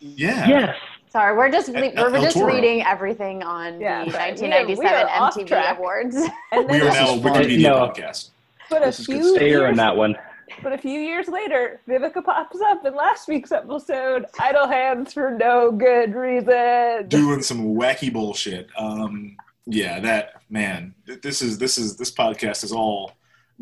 yeah. 0.00 0.48
Yes. 0.48 0.76
Sorry, 1.14 1.36
we're 1.36 1.48
just 1.50 1.68
El- 1.68 1.74
we're 1.74 2.16
El 2.16 2.22
just 2.22 2.36
Toro. 2.36 2.52
reading 2.52 2.82
everything 2.84 3.42
on 3.44 3.80
Yeah, 3.80 4.04
the 4.04 4.10
right. 4.10 4.38
We 4.40 4.46
are- 4.48 4.66
we 4.74 4.76
1997 4.76 5.06
are 5.06 5.08
off 5.22 5.34
MTV 5.36 5.46
track. 5.46 5.78
Awards. 5.78 6.16
And 6.50 6.68
We 6.70 6.80
are 6.80 6.84
now 6.90 7.14
a. 7.14 7.18
Wikipedia 7.18 7.62
No. 7.62 7.74
podcast. 7.86 8.30
but 8.68 8.82
a 8.82 8.86
This 8.86 8.98
is 9.00 9.06
good 9.06 9.20
few 9.22 9.36
Stay 9.36 9.48
years, 9.50 9.70
in 9.70 9.76
that 9.76 9.96
one. 9.96 10.16
but 10.62 10.72
a 10.72 10.78
few 10.78 10.98
years 10.98 11.28
later, 11.28 11.80
Vivica 11.88 12.24
pops 12.24 12.60
up 12.62 12.84
in 12.84 12.94
last 12.96 13.28
week's 13.28 13.52
episode. 13.52 14.26
Idle 14.40 14.66
hands 14.66 15.12
for 15.12 15.30
no 15.30 15.70
good 15.70 16.14
reason. 16.16 17.06
Doing 17.08 17.42
some 17.42 17.76
wacky 17.76 18.12
bullshit. 18.12 18.68
Um, 18.76 19.36
yeah, 19.66 20.00
that 20.00 20.42
man. 20.50 20.94
This 21.22 21.42
is 21.42 21.58
this 21.58 21.78
is 21.78 21.96
this 21.96 22.10
podcast 22.10 22.64
is 22.64 22.72
all 22.72 23.12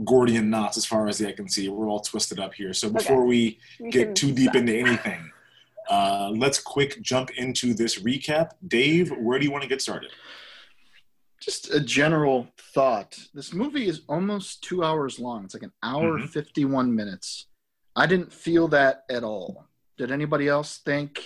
Gordian 0.07 0.49
knots 0.49 0.79
as 0.79 0.87
far 0.87 1.07
as 1.07 1.19
the 1.19 1.29
eye 1.29 1.33
can 1.33 1.51
see. 1.51 1.69
We're 1.69 1.88
all 1.91 2.01
twisted 2.01 2.41
up 2.41 2.55
here. 2.55 2.73
So 2.73 2.88
before 2.88 3.27
we 3.27 3.59
We 3.79 3.91
get 3.91 4.17
too 4.17 4.33
deep 4.33 4.45
stop. 4.51 4.57
into 4.57 4.75
anything, 4.75 5.31
uh, 5.90 6.31
let's 6.35 6.59
quick 6.61 7.01
jump 7.03 7.31
into 7.37 7.75
this 7.75 8.01
recap. 8.01 8.51
Dave, 8.66 9.11
where 9.18 9.38
do 9.38 9.45
you 9.45 9.51
want 9.51 9.62
to 9.62 9.68
get 9.68 9.83
started? 9.83 10.11
Just 11.40 11.73
a 11.75 11.81
general 11.81 12.47
thought. 12.73 13.18
This 13.35 13.53
movie 13.53 13.88
is 13.88 14.03
almost 14.09 14.62
two 14.62 14.85
hours 14.85 15.18
long. 15.18 15.45
It's 15.45 15.55
like 15.55 15.64
an 15.64 15.73
hour, 15.83 16.18
Mhm. 16.18 16.29
51 16.29 16.95
minutes. 16.95 17.47
I 17.97 18.07
didn't 18.07 18.33
feel 18.33 18.68
that 18.68 19.05
at 19.11 19.25
all. 19.25 19.66
Did 19.99 20.12
anybody 20.12 20.49
else 20.49 20.79
think 20.79 21.21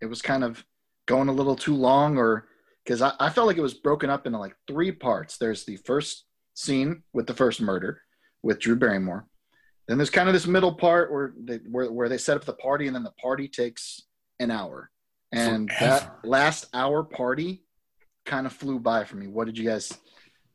it 0.00 0.06
was 0.06 0.20
kind 0.20 0.42
of 0.44 0.64
going 1.06 1.28
a 1.28 1.32
little 1.32 1.56
too 1.56 1.74
long? 1.76 2.18
Or 2.18 2.48
because 2.84 3.00
I, 3.02 3.12
I 3.20 3.30
felt 3.30 3.46
like 3.46 3.56
it 3.56 3.62
was 3.62 3.74
broken 3.74 4.10
up 4.10 4.26
into 4.26 4.38
like 4.38 4.56
three 4.66 4.90
parts. 4.92 5.38
There's 5.38 5.64
the 5.64 5.76
first 5.76 6.24
scene 6.54 7.02
with 7.12 7.26
the 7.26 7.34
first 7.34 7.60
murder 7.60 8.02
with 8.42 8.58
Drew 8.58 8.76
Barrymore. 8.76 9.26
Then 9.88 9.98
there's 9.98 10.10
kind 10.10 10.28
of 10.28 10.32
this 10.32 10.46
middle 10.46 10.74
part 10.74 11.12
where 11.12 11.32
they, 11.38 11.58
where, 11.70 11.90
where 11.90 12.08
they 12.08 12.18
set 12.18 12.36
up 12.36 12.44
the 12.44 12.54
party, 12.54 12.86
and 12.86 12.94
then 12.94 13.04
the 13.04 13.12
party 13.12 13.48
takes 13.48 14.02
an 14.40 14.50
hour. 14.50 14.90
And 15.32 15.68
that 15.80 16.18
last 16.24 16.66
hour 16.72 17.02
party 17.02 17.62
kind 18.24 18.46
of 18.46 18.52
flew 18.52 18.78
by 18.78 19.04
for 19.04 19.16
me. 19.16 19.26
What 19.26 19.46
did 19.46 19.58
you 19.58 19.64
guys 19.64 19.96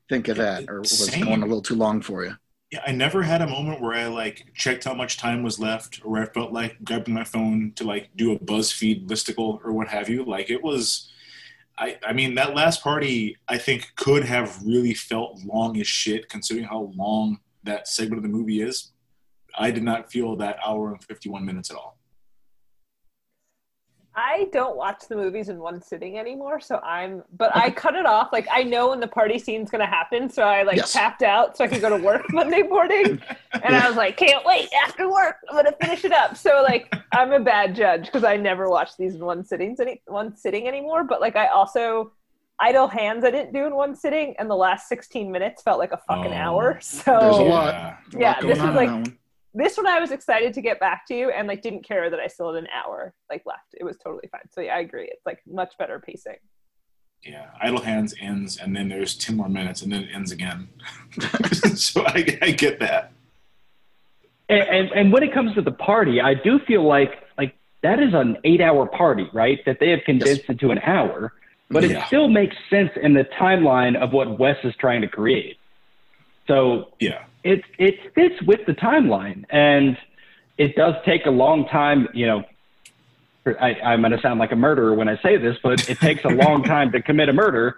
think 0.10 0.28
of 0.28 0.38
that, 0.38 0.66
or 0.70 0.80
was 0.80 1.08
it 1.08 1.24
going 1.24 1.42
a 1.42 1.46
little 1.46 1.62
too 1.62 1.76
long 1.76 2.02
for 2.02 2.26
you? 2.26 2.36
Yeah, 2.72 2.82
I 2.88 2.92
never 2.92 3.22
had 3.22 3.42
a 3.42 3.48
moment 3.48 3.82
where 3.82 3.94
I 3.94 4.08
like 4.08 4.46
checked 4.56 4.86
how 4.86 4.94
much 4.94 5.18
time 5.18 5.44
was 5.44 5.60
left, 5.60 6.02
or 6.06 6.20
I 6.20 6.26
felt 6.26 6.54
like 6.54 6.82
grabbing 6.84 7.14
my 7.14 7.26
phone 7.26 7.74
to 7.76 7.84
like 7.84 8.10
do 8.16 8.32
a 8.32 8.40
BuzzFeed 8.40 9.08
listicle 9.08 9.60
or 9.64 9.74
what 9.74 9.90
have 9.90 10.08
you. 10.08 10.24
Like 10.24 10.50
it 10.50 10.64
was, 10.64 11.12
I 11.78 11.98
I 12.06 12.14
mean 12.14 12.36
that 12.36 12.56
last 12.56 12.82
party 12.82 13.38
I 13.48 13.58
think 13.58 13.92
could 13.96 14.24
have 14.24 14.62
really 14.66 14.94
felt 14.94 15.42
long 15.44 15.80
as 15.80 15.88
shit 15.88 16.30
considering 16.30 16.66
how 16.66 16.92
long 16.96 17.40
that 17.64 17.90
segment 17.90 18.20
of 18.20 18.24
the 18.24 18.30
movie 18.30 18.62
is. 18.62 18.92
I 19.58 19.72
did 19.72 19.84
not 19.84 20.12
feel 20.12 20.36
that 20.38 20.58
hour 20.66 20.92
and 20.92 21.04
fifty 21.04 21.30
one 21.30 21.46
minutes 21.46 21.70
at 21.72 21.78
all. 21.78 21.98
I 24.14 24.50
don't 24.52 24.76
watch 24.76 25.04
the 25.08 25.16
movies 25.16 25.48
in 25.48 25.58
one 25.58 25.82
sitting 25.82 26.18
anymore, 26.20 26.60
so 26.60 26.80
I'm. 26.80 27.24
But 27.38 27.56
I 27.56 27.70
cut 27.72 27.96
it 27.96 28.06
off. 28.06 28.34
Like 28.34 28.46
I 28.52 28.62
know 28.64 28.90
when 28.90 29.00
the 29.00 29.08
party 29.08 29.40
scene's 29.40 29.72
gonna 29.72 29.86
happen, 29.86 30.30
so 30.30 30.44
I 30.44 30.64
like 30.64 30.76
Yes. 30.76 30.92
tapped 30.92 31.24
out 31.24 31.56
so 31.56 31.64
I 31.64 31.68
could 31.68 31.80
go 31.80 31.90
to 31.98 32.04
work 32.04 32.26
Monday 32.34 32.62
morning, 32.64 33.22
and 33.54 33.74
I 33.76 33.88
was 33.88 33.96
like, 33.96 34.18
can't 34.18 34.46
wait 34.46 34.68
after 34.86 35.10
work. 35.10 35.38
I'm 35.50 35.56
gonna 35.56 35.72
finish 35.82 36.04
it 36.04 36.12
up. 36.12 36.36
So 36.36 36.62
like 36.62 36.94
I'm 37.14 37.32
a 37.32 37.40
bad 37.40 37.74
judge 37.74 38.06
because 38.08 38.26
I 38.26 38.36
never 38.36 38.70
watch 38.70 38.98
these 38.98 39.16
in 39.16 39.24
one 39.24 39.46
sittings 39.46 39.80
any 39.80 40.02
one 40.08 40.36
sitting 40.36 40.68
anymore. 40.68 41.06
But 41.06 41.22
like 41.22 41.38
I 41.38 41.48
also 41.48 42.12
idle 42.60 42.90
hands 42.90 43.24
I 43.24 43.32
didn't 43.32 43.54
do 43.54 43.66
in 43.66 43.74
one 43.76 43.96
sitting, 43.96 44.36
and 44.40 44.50
the 44.50 44.56
last 44.56 44.90
16 44.90 45.32
minutes 45.32 45.62
felt 45.64 45.80
like 45.80 45.94
a 45.94 46.02
fucking 46.10 46.34
Oh. 46.34 46.36
hour. 46.36 46.80
So 46.82 47.18
There's 47.18 47.38
a 47.38 47.42
lot. 47.44 47.98
Yeah. 48.14 48.20
A 48.20 48.28
lot 48.34 48.42
this 48.42 48.42
going 48.42 48.52
is 48.58 48.60
on 48.60 48.70
in 48.70 48.76
like- 48.76 48.90
that 48.90 48.94
one. 49.10 49.18
This 49.54 49.78
one 49.78 49.88
I 49.88 50.00
was 50.00 50.12
excited 50.12 50.54
to 50.54 50.62
get 50.62 50.80
back 50.80 51.06
to 51.08 51.16
you, 51.16 51.30
and 51.30 51.48
like 51.48 51.62
didn't 51.62 51.86
care 51.86 52.10
that 52.10 52.20
I 52.20 52.28
still 52.28 52.54
had 52.54 52.64
an 52.64 52.70
hour 52.74 53.14
like 53.30 53.44
left. 53.46 53.74
It 53.74 53.84
was 53.84 53.98
totally 53.98 54.28
fine. 54.32 54.42
So 54.52 54.62
yeah, 54.62 54.76
I 54.76 54.80
agree. 54.80 55.06
It's 55.12 55.26
like 55.26 55.40
much 55.46 55.74
better 55.78 56.00
pacing. 56.00 56.38
Yeah, 57.24 57.48
Idle 57.62 57.82
Hands 57.82 58.14
ends, 58.20 58.58
and 58.58 58.76
then 58.76 58.90
there's 58.90 59.16
10 59.16 59.38
more 59.38 59.48
minutes, 59.50 59.84
and 59.84 59.92
then 59.92 60.04
it 60.06 60.10
ends 60.12 60.32
again. 60.32 60.70
so 61.76 62.04
I, 62.04 62.38
I 62.42 62.52
get 62.52 62.80
that. 62.80 63.12
And, 64.50 64.62
and 64.64 64.92
and 64.92 65.14
when 65.14 65.22
it 65.24 65.34
comes 65.34 65.54
to 65.56 65.62
the 65.62 65.72
party, 65.72 66.20
I 66.22 66.34
do 66.34 66.60
feel 66.60 66.84
like 66.84 67.12
like 67.38 67.56
that 67.84 68.00
is 68.00 68.14
an 68.14 68.38
eight-hour 68.44 68.88
party, 68.88 69.28
right? 69.34 69.60
That 69.66 69.80
they 69.80 69.90
have 69.90 70.00
condensed 70.06 70.44
into 70.50 70.72
an 70.72 70.80
hour, 70.80 71.34
but 71.70 71.84
Yeah. 71.88 72.00
it 72.04 72.08
still 72.08 72.28
makes 72.28 72.56
sense 72.70 72.92
in 73.02 73.14
the 73.14 73.24
timeline 73.40 73.96
of 73.96 74.14
what 74.14 74.40
Wes 74.40 74.58
is 74.64 74.74
trying 74.78 75.02
to 75.02 75.08
create. 75.08 75.58
So 76.48 76.94
Yeah. 77.00 77.24
It 77.44 77.64
it 77.78 77.96
fits 78.14 78.42
with 78.44 78.66
the 78.66 78.74
timeline, 78.74 79.46
and 79.50 79.98
it 80.58 80.76
does 80.76 80.96
take 81.06 81.26
a 81.26 81.32
long 81.32 81.68
time. 81.68 82.08
You 82.14 82.28
know, 82.28 82.44
for- 83.44 83.62
I, 83.62 83.74
I'm 83.84 84.02
going 84.02 84.12
to 84.12 84.22
sound 84.22 84.40
like 84.40 84.52
a 84.52 84.56
murderer 84.56 84.94
when 84.94 85.08
I 85.10 85.18
say 85.22 85.38
this, 85.38 85.58
but 85.64 85.90
it 85.90 86.00
takes 86.00 86.24
a 86.26 86.30
long 86.46 86.64
time 86.64 86.92
to 86.92 87.02
commit 87.02 87.30
a 87.30 87.34
murder. 87.34 87.78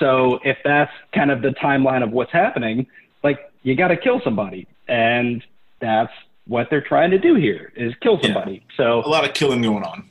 So 0.00 0.40
if 0.44 0.58
that's 0.64 0.90
kind 1.14 1.30
of 1.30 1.40
the 1.42 1.50
timeline 1.50 2.02
of 2.02 2.10
what's 2.10 2.32
happening, 2.32 2.86
like 3.22 3.38
you 3.62 3.76
got 3.76 3.88
to 3.88 3.96
kill 3.96 4.20
somebody, 4.24 4.66
and 4.88 5.42
that's 5.80 6.12
what 6.46 6.68
they're 6.68 6.82
trying 6.82 7.10
to 7.12 7.18
do 7.18 7.36
here 7.36 7.72
is 7.76 7.94
kill 8.02 8.16
Yeah. 8.16 8.32
somebody. 8.34 8.64
So 8.76 9.00
A 9.04 9.08
lot 9.08 9.24
of 9.24 9.34
killing 9.34 9.62
going 9.62 9.84
on. 9.84 10.10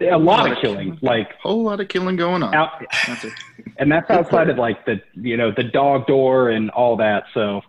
A 0.00 0.16
lot 0.18 0.50
of 0.50 0.58
killing, 0.58 0.98
like 1.02 1.32
Whole 1.42 1.62
lot 1.64 1.80
of 1.80 1.88
killing 1.88 2.16
going 2.16 2.42
on. 2.42 2.54
out, 2.54 2.70
That's 3.06 3.24
it. 3.24 3.32
and 3.78 3.90
that's 3.90 4.10
outside 4.10 4.50
of 4.50 4.58
like 4.58 4.84
the 4.86 5.00
you 5.14 5.36
know 5.36 5.50
the 5.56 5.64
dog 5.64 6.06
door 6.06 6.50
and 6.50 6.70
all 6.70 6.96
that. 6.98 7.24
So 7.34 7.62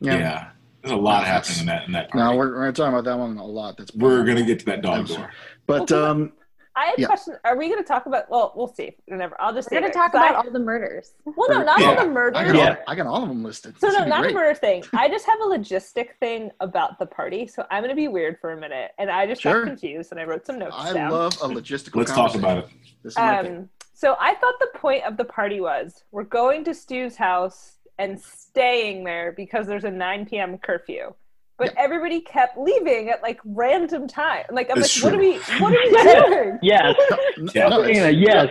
Yeah. 0.00 0.18
Yeah. 0.18 0.48
There's 0.82 0.92
a 0.92 0.96
lot 0.96 1.24
happening 1.26 1.60
in 1.60 1.66
that 1.66 1.86
in 1.86 1.92
that. 1.92 2.14
No, 2.14 2.20
party. 2.22 2.38
we're, 2.38 2.54
we're 2.60 2.72
talking 2.72 2.92
about 2.94 3.04
that 3.04 3.18
one 3.18 3.36
a 3.36 3.44
lot. 3.44 3.76
That's 3.76 3.92
we're 3.94 4.24
gonna 4.24 4.44
get 4.46 4.60
to 4.60 4.66
that 4.66 4.80
dog 4.82 5.00
I'm 5.00 5.06
sorry. 5.06 5.20
door. 5.22 5.30
But 5.66 5.90
Well, 5.90 6.04
um, 6.04 6.32
I 6.78 6.84
had 6.86 6.94
Yeah. 6.98 7.04
a 7.06 7.08
question. 7.08 7.34
Are 7.44 7.56
we 7.56 7.68
going 7.68 7.82
to 7.82 7.86
talk 7.86 8.06
about? 8.06 8.30
Well, 8.30 8.52
we'll 8.54 8.68
see. 8.68 8.96
Whatever. 9.06 9.36
I'll 9.40 9.52
just. 9.52 9.68
We're 9.70 9.80
going 9.80 9.90
to 9.90 9.98
talk 9.98 10.12
talk 10.12 10.20
'cause 10.20 10.22
I- 10.22 10.30
about 10.30 10.46
all 10.46 10.52
the 10.52 10.60
murders. 10.60 11.14
Well, 11.24 11.48
no, 11.50 11.62
not 11.64 11.80
Yeah. 11.80 11.88
all 11.88 11.94
the 11.96 12.00
I 12.02 12.06
murders. 12.06 12.52
got, 12.52 12.54
Yeah. 12.54 12.68
all, 12.70 12.76
I 12.86 12.94
got 12.94 13.06
all 13.08 13.22
of 13.24 13.28
them 13.28 13.42
listed. 13.42 13.78
So 13.80 13.88
This 13.88 13.98
no, 13.98 14.04
not 14.04 14.18
the 14.18 14.22
great. 14.28 14.34
murder 14.36 14.54
thing. 14.54 14.84
I 14.94 15.08
just 15.08 15.26
have 15.26 15.40
a 15.40 15.44
logistic 15.46 16.10
thing 16.20 16.52
about 16.60 16.98
the 17.00 17.06
party. 17.06 17.48
So 17.48 17.66
I'm 17.70 17.82
going 17.82 17.90
to 17.90 17.96
be 17.96 18.06
weird 18.06 18.38
for 18.40 18.52
a 18.52 18.56
minute, 18.56 18.92
and 18.98 19.10
I 19.10 19.26
just 19.26 19.42
Sure. 19.42 19.64
got 19.64 19.68
confused, 19.68 20.12
and 20.12 20.20
I 20.20 20.24
wrote 20.24 20.46
some 20.46 20.58
notes 20.60 20.76
I 20.78 20.92
down. 20.92 21.10
love 21.10 21.32
a 21.42 21.48
logistical. 21.48 21.96
Let's 21.96 22.12
talk 22.12 22.34
about 22.36 22.58
it. 22.58 22.66
This 23.02 23.12
is 23.14 23.18
my 23.18 23.42
thing. 23.42 23.56
Um, 23.56 23.68
so 23.94 24.16
I 24.20 24.34
thought 24.36 24.54
the 24.60 24.70
point 24.78 25.04
of 25.04 25.16
the 25.16 25.24
party 25.24 25.60
was 25.60 26.04
we're 26.12 26.22
going 26.22 26.62
to 26.64 26.74
Stu's 26.74 27.16
house 27.16 27.78
and 27.98 28.20
staying 28.20 29.02
there 29.02 29.32
because 29.32 29.66
there's 29.66 29.82
a 29.84 29.90
9 29.90 30.26
p.m. 30.26 30.56
curfew. 30.58 31.12
But 31.58 31.74
everybody 31.76 32.20
kept 32.20 32.56
leaving 32.56 33.10
at 33.10 33.20
like 33.22 33.40
random 33.44 34.06
time. 34.06 34.44
Like 34.50 34.70
I'm 34.70 34.80
That's 34.80 35.02
like, 35.02 35.12
what 35.12 35.18
are 35.20 35.22
we? 35.22 35.38
What 35.58 35.74
are 35.74 36.26
we 36.26 36.34
doing? 36.44 36.58
Yes. 36.62 36.94
N- 37.36 37.48
Yeah. 37.54 37.68
no, 37.68 37.82
it's, 37.82 38.16
yes. 38.16 38.48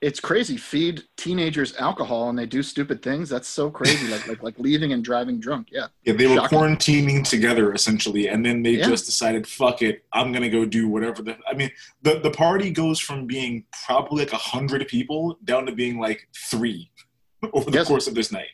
it's 0.00 0.18
crazy. 0.18 0.56
Feed 0.56 1.04
teenagers 1.16 1.76
alcohol 1.76 2.28
and 2.28 2.36
they 2.36 2.46
do 2.46 2.60
stupid 2.62 3.02
things. 3.02 3.28
That's 3.28 3.46
so 3.46 3.70
crazy. 3.70 4.08
like 4.08 4.26
like 4.26 4.42
like 4.42 4.58
leaving 4.58 4.92
and 4.92 5.04
driving 5.04 5.38
drunk. 5.38 5.68
Yeah. 5.70 5.86
Yeah, 6.04 6.14
they 6.14 6.26
were 6.26 6.36
Shocking. 6.36 6.58
quarantining 6.58 7.28
together 7.28 7.72
essentially, 7.72 8.26
and 8.28 8.44
then 8.44 8.62
they 8.64 8.72
Yeah. 8.72 8.88
just 8.88 9.06
decided, 9.06 9.46
"Fuck 9.46 9.82
it, 9.82 10.02
I'm 10.12 10.32
gonna 10.32 10.48
go 10.50 10.64
do 10.64 10.88
whatever." 10.88 11.22
The 11.22 11.36
I 11.48 11.54
mean, 11.54 11.70
the 12.02 12.18
the 12.18 12.30
party 12.32 12.70
goes 12.72 12.98
from 12.98 13.26
being 13.26 13.64
probably 13.86 14.24
like 14.24 14.32
a 14.32 14.36
hundred 14.36 14.86
people 14.88 15.38
down 15.44 15.66
to 15.66 15.72
being 15.72 16.00
like 16.00 16.26
three 16.50 16.90
over 17.52 17.70
the 17.70 17.78
Yes. 17.78 17.86
course 17.86 18.08
of 18.08 18.14
this 18.16 18.32
night. 18.32 18.48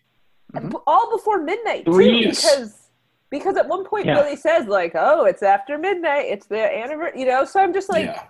And 0.52 0.70
b- 0.70 0.76
all 0.86 1.10
before 1.16 1.42
midnight 1.42 1.86
too, 1.86 1.92
Three. 1.92 2.26
because 2.26 2.85
because 3.30 3.56
at 3.56 3.68
one 3.68 3.84
point 3.84 4.06
Yeah. 4.06 4.14
Billy 4.22 4.36
says 4.36 4.66
like, 4.66 4.92
"Oh, 4.94 5.24
it's 5.24 5.42
after 5.42 5.78
midnight. 5.78 6.26
It's 6.26 6.46
the 6.46 6.62
anniversary." 6.74 7.20
You 7.20 7.26
know, 7.26 7.44
so 7.44 7.60
I'm 7.60 7.72
just 7.72 7.88
like, 7.88 8.06
yeah, 8.06 8.24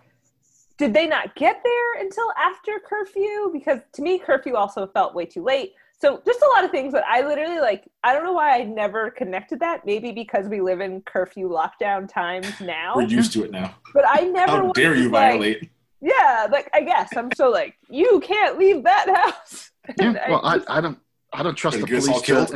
did 0.79 0.93
they 0.95 1.07
not 1.07 1.35
get 1.35 1.61
there 1.65 2.01
until 2.01 2.31
after 2.39 2.81
curfew? 2.87 3.51
Because 3.53 3.81
to 3.95 4.03
me, 4.03 4.19
curfew 4.19 4.57
also 4.57 4.87
felt 4.87 5.15
way 5.15 5.27
too 5.27 5.43
late. 5.43 5.75
So 5.99 6.21
just 6.27 6.43
a 6.43 6.47
lot 6.55 6.63
of 6.65 6.71
things 6.71 6.93
that 6.93 7.05
I 7.09 7.23
literally 7.27 7.59
like. 7.61 7.89
I 8.05 8.13
don't 8.13 8.25
know 8.25 8.35
why 8.35 8.59
I 8.59 8.65
never 8.65 9.11
connected 9.11 9.61
that. 9.61 9.87
Maybe 9.87 10.13
because 10.13 10.47
we 10.49 10.61
live 10.61 10.81
in 10.81 11.01
curfew 11.03 11.49
lockdown 11.49 12.07
times 12.09 12.53
now. 12.61 12.95
we're 12.97 13.03
used 13.03 13.33
to 13.33 13.45
it 13.45 13.51
now. 13.51 13.75
But 13.95 14.05
I 14.07 14.21
never. 14.25 14.53
How 14.53 14.73
dare 14.73 14.95
you 14.95 15.05
like- 15.05 15.33
violate? 15.33 15.71
Yeah, 16.03 16.47
like 16.53 16.69
I 16.75 16.83
guess 16.83 17.17
I'm 17.17 17.31
so 17.35 17.49
like 17.49 17.75
you 17.89 18.21
can't 18.21 18.59
leave 18.59 18.85
that 18.85 19.09
house. 19.09 19.71
Yeah. 19.99 20.29
Well, 20.29 20.41
I, 20.45 20.57
just- 20.59 20.69
I 20.71 20.81
don't 20.81 20.99
I 21.33 21.43
don't 21.43 21.55
trust 21.55 21.81
the 21.81 21.87
get 21.87 21.99
us 21.99 22.09
all 22.09 22.15
police 22.15 22.27
to 22.27 22.27
killed? 22.27 22.51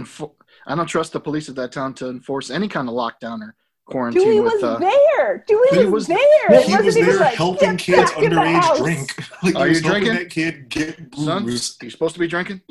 Enfor- 0.67 0.73
I 0.73 0.75
don't 0.77 0.87
trust 0.87 1.13
the 1.13 1.21
police 1.21 1.49
of 1.49 1.55
that 1.57 1.73
town 1.73 1.95
to 1.95 2.09
enforce 2.09 2.51
any 2.51 2.69
kind 2.69 2.89
of 2.89 2.95
lockdown 2.95 3.41
or 3.43 3.55
quarantine 3.87 4.23
Dewey 4.23 4.41
with. 4.41 4.53
was 4.55 4.63
uh, 4.63 4.79
there. 4.79 5.45
Dewey 5.47 5.67
he 5.73 5.79
was, 5.79 5.91
was- 5.91 6.07
there. 6.07 6.19
He 6.49 6.55
It 6.55 6.71
wasn't 6.71 6.85
was 6.85 6.95
there 6.95 7.17
like, 7.21 7.35
helping 7.35 7.77
kids 7.77 8.11
back 8.13 8.23
in 8.23 8.33
underage 8.33 8.77
drink. 8.79 9.15
Like, 9.43 9.55
Are 9.57 9.69
you 9.69 9.81
drinking? 9.81 10.15
that 10.15 10.31
kid 10.31 10.69
get 10.69 10.99
Son, 11.15 11.45
booze. 11.45 11.77
you 11.83 11.91
supposed 11.91 12.15
to 12.15 12.21
be 12.21 12.29
drinking? 12.29 12.61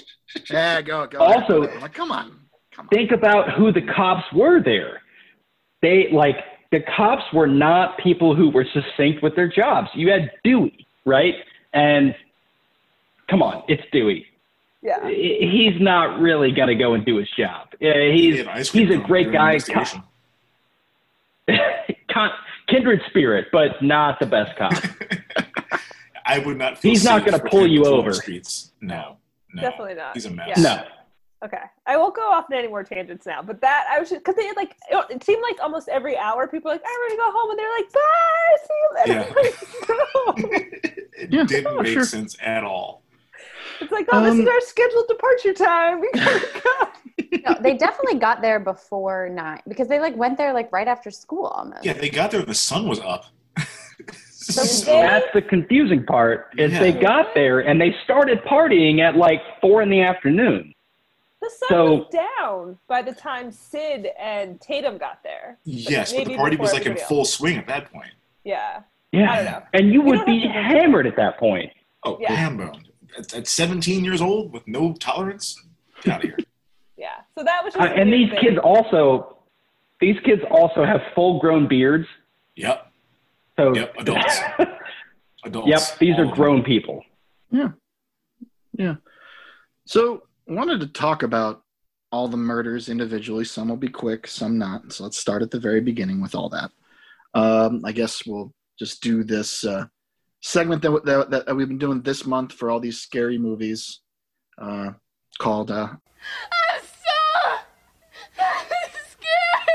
Yeah, 0.49 0.81
go 0.83 1.07
go. 1.07 1.17
Also- 1.19 1.67
I'm 1.67 1.81
like, 1.81 1.93
come 1.93 2.11
on, 2.11 2.39
come 2.71 2.85
on. 2.85 2.89
Think 2.89 3.11
about 3.11 3.51
who 3.53 3.71
the 3.71 3.81
cops 3.81 4.25
were 4.31 4.61
there. 4.63 5.01
They 5.81 6.07
like 6.11 6.35
the 6.71 6.81
cops 6.95 7.23
were 7.33 7.47
not 7.47 7.97
people 7.97 8.35
who 8.35 8.51
were 8.51 8.65
succinct 8.71 9.23
with 9.23 9.35
their 9.35 9.47
jobs. 9.47 9.89
You 9.95 10.11
had 10.11 10.29
Dewey, 10.43 10.85
right? 11.03 11.33
And 11.73 12.13
come 13.27 13.41
on, 13.41 13.63
it's 13.67 13.81
Dewey. 13.91 14.27
Yeah. 14.81 15.07
He's 15.09 15.79
not 15.81 16.19
really 16.19 16.51
gonna 16.51 16.75
go 16.75 16.93
and 16.93 17.05
do 17.05 17.17
his 17.17 17.29
job. 17.37 17.67
Uh, 17.73 17.77
He 18.13 18.31
he's 18.31 18.45
had 18.45 18.65
he's 18.67 18.89
a 18.91 18.97
great 18.97 19.31
guy, 19.31 19.53
investigation. 19.53 20.03
con- 22.11 22.31
kindred 22.67 23.01
spirit, 23.09 23.47
but 23.51 23.81
not 23.81 24.19
the 24.19 24.25
best 24.25 24.55
cop. 24.57 24.73
I 26.25 26.39
would 26.39 26.57
not. 26.57 26.77
Feel 26.77 26.91
He's 26.91 27.03
not 27.03 27.25
gonna 27.25 27.39
pull 27.39 27.67
you 27.67 27.85
over. 27.85 28.13
Streets. 28.13 28.71
No, 28.81 29.17
no, 29.53 29.61
Definitely 29.61 29.95
not. 29.95 30.13
He's 30.13 30.25
a 30.25 30.31
mess. 30.31 30.49
Yeah. 30.57 30.61
No. 30.63 30.83
Okay, 31.41 31.57
I 31.87 31.95
won't 31.95 32.13
go 32.15 32.21
off 32.29 32.45
on 32.51 32.57
any 32.57 32.67
more 32.67 32.83
tangents 32.83 33.25
now. 33.25 33.41
But 33.41 33.61
that 33.61 33.87
I 33.89 33.97
was 33.99 34.09
just 34.09 34.21
because 34.21 34.35
they 34.35 34.45
had 34.45 34.57
like 34.57 34.75
it, 34.91 35.05
it 35.09 35.23
seemed 35.23 35.41
like 35.41 35.57
almost 35.61 35.87
every 35.87 36.17
hour 36.17 36.47
people 36.47 36.69
were 36.69 36.75
like 36.75 36.83
I'm 36.85 37.01
ready 37.01 37.15
to 37.15 37.17
go 37.17 37.31
home, 37.33 37.49
and 37.51 37.59
they're 37.59 37.75
like 37.77 37.91
bye, 37.93 38.57
see 38.67 38.73
you 38.83 38.89
later. 39.15 39.33
Yeah. 40.43 40.93
it 41.23 41.31
Yeah, 41.31 41.43
didn't 41.45 41.67
oh, 41.67 41.81
make 41.81 41.93
sure. 41.93 42.03
sense 42.03 42.35
at 42.41 42.63
all. 42.63 43.03
It's 43.81 43.91
like 43.91 44.07
oh, 44.11 44.23
this 44.23 44.33
is 44.35 44.39
Um, 44.41 44.47
our 44.47 44.61
scheduled 44.61 45.07
departure 45.07 45.53
time. 45.53 46.01
We 46.01 46.09
gotta 46.13 46.61
go. 46.63 46.89
No, 47.45 47.55
they 47.61 47.75
definitely 47.77 48.19
got 48.19 48.41
there 48.41 48.59
before 48.59 49.29
nine 49.29 49.61
because 49.67 49.87
they 49.87 49.99
like 49.99 50.15
went 50.15 50.37
there 50.37 50.51
like 50.53 50.71
right 50.71 50.87
after 50.87 51.11
school 51.11 51.45
almost. 51.47 51.85
Yeah, 51.85 51.93
they 51.93 52.09
got 52.09 52.31
there. 52.31 52.41
The 52.41 52.53
sun 52.55 52.87
was 52.87 52.99
up. 52.99 53.25
So 54.41 54.63
So- 54.63 54.91
That's 54.93 55.27
the 55.33 55.43
confusing 55.43 56.03
part. 56.05 56.55
Is 56.57 56.71
Yeah. 56.71 56.79
they 56.79 56.91
got 56.91 57.35
there 57.35 57.59
and 57.59 57.79
they 57.79 57.93
started 58.03 58.39
partying 58.45 58.99
at 58.99 59.15
like 59.15 59.41
four 59.61 59.83
in 59.83 59.89
the 59.89 60.01
afternoon. 60.01 60.73
The 61.39 61.49
sun 61.51 61.67
So- 61.69 61.95
was 61.95 62.07
down 62.39 62.79
by 62.87 63.03
the 63.03 63.13
time 63.13 63.51
Sid 63.51 64.07
and 64.19 64.59
Tatum 64.59 64.97
got 64.97 65.21
there. 65.23 65.59
yes, 65.65 66.11
but 66.11 66.19
maybe 66.19 66.31
the 66.31 66.37
party 66.37 66.55
was 66.55 66.73
like 66.73 66.81
in 66.83 66.93
everybody 66.93 67.07
full 67.07 67.25
swing 67.25 67.57
at 67.57 67.67
that 67.67 67.91
point. 67.91 68.09
Yeah. 68.43 68.81
Yeah. 69.11 69.31
I 69.31 69.35
don't 69.35 69.45
know. 69.45 69.61
And 69.73 69.93
you 69.93 70.01
We 70.01 70.17
would 70.17 70.25
be 70.25 70.39
hammered 70.47 71.05
at 71.05 71.15
that 71.17 71.37
point. 71.37 71.71
Oh, 72.03 72.17
Yeah. 72.19 72.33
ham 72.33 72.57
boned. 72.57 72.88
At, 73.17 73.33
at 73.33 73.47
17 73.47 74.03
years 74.05 74.21
old 74.21 74.51
with 74.53 74.67
no 74.67 74.93
tolerance, 74.93 75.61
get 76.03 76.13
out 76.13 76.23
of 76.23 76.29
here. 76.29 76.37
Yeah. 76.97 77.07
So 77.37 77.45
that 77.45 77.63
was 77.63 77.73
Uh, 77.77 77.79
just 77.85 77.91
a 77.91 78.01
and 78.01 78.11
these 78.11 78.29
thing. 78.29 78.39
kids 78.41 78.57
also, 78.61 79.37
these 80.01 80.17
kids 80.25 80.41
also 80.51 80.83
have 80.83 80.99
full 81.15 81.39
grown 81.39 81.65
beards. 81.65 82.05
Yep, 82.57 82.91
So 83.57 83.73
yep, 83.73 83.95
adults. 83.97 84.39
Adults. 85.45 85.67
yep, 85.69 85.79
these 85.99 86.15
all 86.15 86.19
are 86.19 86.23
of 86.23 86.29
them. 86.31 86.35
grown 86.37 86.61
people. 86.63 87.01
So, 89.85 90.23
I 90.49 90.53
wanted 90.53 90.81
to 90.81 90.87
talk 90.87 91.23
about 91.23 91.63
all 92.11 92.27
the 92.27 92.37
murders 92.37 92.89
individually. 92.89 93.45
Some 93.45 93.69
will 93.69 93.77
be 93.77 93.87
quick, 93.87 94.27
some 94.27 94.57
not. 94.57 94.91
So, 94.91 95.03
let's 95.05 95.17
start 95.17 95.41
at 95.41 95.51
the 95.51 95.59
very 95.59 95.81
beginning 95.81 96.21
with 96.21 96.35
all 96.35 96.49
that. 96.49 96.71
Um, 97.33 97.81
I 97.85 97.91
guess 97.91 98.25
we'll 98.25 98.53
just 98.77 99.01
do 99.01 99.23
this 99.23 99.63
uh, 99.65 99.85
segment 100.41 100.81
that, 100.81 101.05
that, 101.05 101.45
that 101.45 101.55
we've 101.55 101.67
been 101.67 101.77
doing 101.77 102.01
this 102.01 102.25
month 102.25 102.53
for 102.53 102.71
all 102.71 102.79
these 102.79 102.99
scary 102.99 103.37
movies 103.37 104.01
uh, 104.57 104.91
called 105.39 105.71
uh, 105.71 105.89
I'm 105.89 106.81
so 106.81 106.89
scared. 109.09 109.69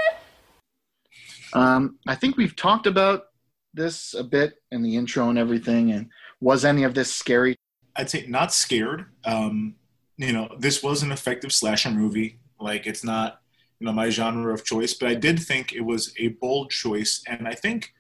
Um, 1.53 1.99
I 2.07 2.15
think 2.15 2.37
we've 2.37 2.57
talked 2.57 2.87
about 2.87 3.25
this 3.73 4.15
a 4.15 4.25
bit 4.25 4.63
in 4.71 4.83
the 4.83 4.97
intro 4.97 5.29
and 5.29 5.39
everything. 5.39 5.93
And 5.93 6.09
was 6.41 6.65
any 6.65 6.85
of 6.85 6.95
this 6.95 7.13
scary? 7.13 7.57
I'd 7.97 8.11
say 8.11 8.27
not 8.27 8.53
scared. 8.53 9.07
Um, 9.25 9.77
you 10.17 10.33
know, 10.33 10.49
this 10.59 10.83
was 10.83 11.03
an 11.03 11.13
effective 11.13 11.53
slasher 11.53 11.91
movie. 11.91 12.41
Like 12.61 12.87
it's 12.87 13.05
not, 13.05 13.41
you 13.81 13.87
know, 13.87 13.93
my 13.93 14.11
genre 14.11 14.53
of 14.53 14.65
choice, 14.65 14.95
but 14.95 15.09
I 15.09 15.15
did 15.15 15.41
think 15.41 15.73
it 15.73 15.81
was 15.81 16.15
a 16.19 16.29
bold 16.29 16.71
choice, 16.71 17.23
and 17.27 17.49
I 17.49 17.55
think 17.55 17.94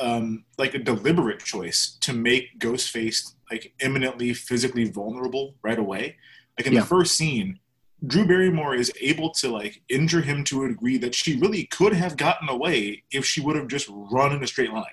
um, 0.00 0.44
like 0.58 0.74
a 0.74 0.78
deliberate 0.78 1.40
choice 1.40 1.96
to 2.00 2.12
make 2.12 2.58
Ghostface 2.58 3.34
like 3.50 3.74
imminently 3.80 4.32
physically 4.34 4.84
vulnerable 4.90 5.54
right 5.62 5.78
away. 5.78 6.16
Like 6.58 6.66
in 6.66 6.72
Yeah. 6.72 6.80
the 6.80 6.86
first 6.86 7.16
scene, 7.16 7.58
Drew 8.06 8.26
Barrymore 8.26 8.74
is 8.74 8.90
able 9.00 9.30
to 9.34 9.48
like 9.50 9.82
injure 9.88 10.22
him 10.22 10.44
to 10.44 10.64
a 10.64 10.68
degree 10.68 10.96
that 10.98 11.14
she 11.14 11.38
really 11.38 11.64
could 11.66 11.92
have 11.92 12.16
gotten 12.16 12.48
away 12.48 13.04
if 13.12 13.24
she 13.24 13.40
would 13.40 13.54
have 13.56 13.68
just 13.68 13.86
run 13.90 14.32
in 14.34 14.42
a 14.42 14.46
straight 14.46 14.72
line. 14.72 14.84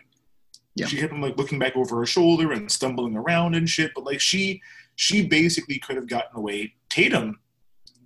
Yeah. 0.75 0.85
She 0.88 0.97
kept 0.97 1.12
him 1.13 1.21
like 1.21 1.38
looking 1.38 1.59
back 1.59 1.75
over 1.75 1.97
her 1.97 2.05
shoulder 2.05 2.51
and 2.51 2.71
stumbling 2.71 3.15
around 3.15 3.55
and 3.55 3.69
shit, 3.69 3.91
but 3.95 4.03
like 4.05 4.19
she 4.21 4.62
she 4.95 5.25
basically 5.25 5.79
could 5.79 5.95
have 5.95 6.07
gotten 6.07 6.38
away. 6.38 6.73
Tatum 6.89 7.39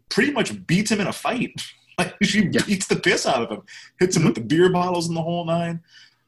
pretty 0.10 0.32
much 0.32 0.66
beats 0.68 0.92
him 0.92 1.02
in 1.02 1.08
a 1.08 1.14
fight. 1.14 1.54
Like 1.96 2.16
she 2.24 2.48
Yeah. 2.52 2.64
beats 2.66 2.88
the 2.88 2.96
piss 2.96 3.28
out 3.28 3.44
of 3.44 3.52
him, 3.52 3.62
hits 4.00 4.18
him 4.18 4.26
with 4.26 4.34
the 4.34 4.42
beer 4.42 4.68
bottles 4.72 5.08
and 5.08 5.16
the 5.16 5.22
whole 5.22 5.46
nine. 5.46 5.82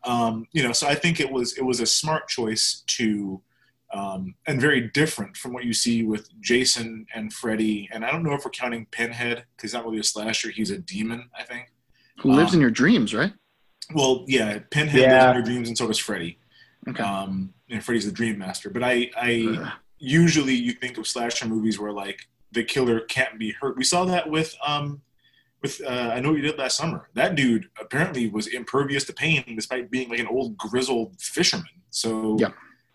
Um, 0.06 0.48
you 0.52 0.64
know, 0.64 0.72
so 0.72 0.88
I 0.88 0.96
think 0.96 1.20
it 1.20 1.32
was 1.32 1.58
it 1.58 1.64
was 1.64 1.80
a 1.80 1.86
smart 1.86 2.28
choice 2.28 2.84
to 2.88 3.42
um, 3.94 4.36
and 4.46 4.60
very 4.60 4.82
different 4.82 5.38
from 5.38 5.54
what 5.54 5.64
you 5.64 5.74
see 5.74 6.04
with 6.04 6.30
Jason 6.42 7.06
and 7.16 7.32
Freddy. 7.32 7.88
And 7.92 8.04
I 8.06 8.12
don't 8.12 8.24
know 8.24 8.34
if 8.34 8.44
we're 8.44 8.52
counting 8.52 8.86
Pinhead 8.92 9.46
because 9.56 9.72
he's 9.72 9.74
not 9.74 9.86
really 9.86 10.00
a 10.00 10.04
slasher; 10.04 10.50
he's 10.52 10.72
a 10.72 10.78
demon, 10.78 11.30
I 11.38 11.44
think. 11.44 11.72
Who 12.20 12.32
lives 12.32 12.52
Um, 12.52 12.56
in 12.58 12.62
your 12.62 12.72
dreams, 12.72 13.14
right? 13.14 13.34
Well, 13.94 14.26
yeah, 14.28 14.60
Pinhead 14.72 15.02
Yeah. 15.02 15.12
lives 15.12 15.26
in 15.30 15.34
your 15.36 15.44
dreams, 15.44 15.68
and 15.70 15.78
so 15.78 15.88
does 15.88 15.98
Freddy. 16.00 16.40
Okay. 16.88 17.02
Um, 17.04 17.54
and 17.70 17.84
Freddy's 17.84 18.06
the 18.06 18.12
Dream 18.12 18.38
Master. 18.38 18.70
But 18.70 18.84
I, 18.84 19.10
I 19.18 19.58
Ugh. 19.60 19.72
usually 19.98 20.54
you 20.54 20.74
think 20.74 20.98
of 20.98 21.08
slasher 21.08 21.48
movies 21.48 21.80
where 21.80 21.92
like 21.92 22.28
the 22.52 22.64
killer 22.64 23.00
can't 23.02 23.40
be 23.40 23.52
hurt. 23.52 23.76
We 23.78 23.84
saw 23.84 24.06
that 24.06 24.30
with 24.30 24.56
um, 24.66 25.02
with 25.66 25.82
uh, 25.86 26.12
I 26.16 26.20
know 26.20 26.30
what 26.30 26.38
you 26.38 26.44
did 26.50 26.58
last 26.58 26.78
summer. 26.78 27.10
That 27.14 27.36
dude 27.36 27.64
apparently 27.82 28.30
was 28.30 28.46
impervious 28.48 29.04
to 29.06 29.14
pain 29.14 29.44
despite 29.56 29.90
being 29.90 30.08
like 30.10 30.20
an 30.20 30.28
old 30.28 30.58
grizzled 30.58 31.20
fisherman. 31.20 31.76
So 31.90 32.38
Yeah. 32.40 32.52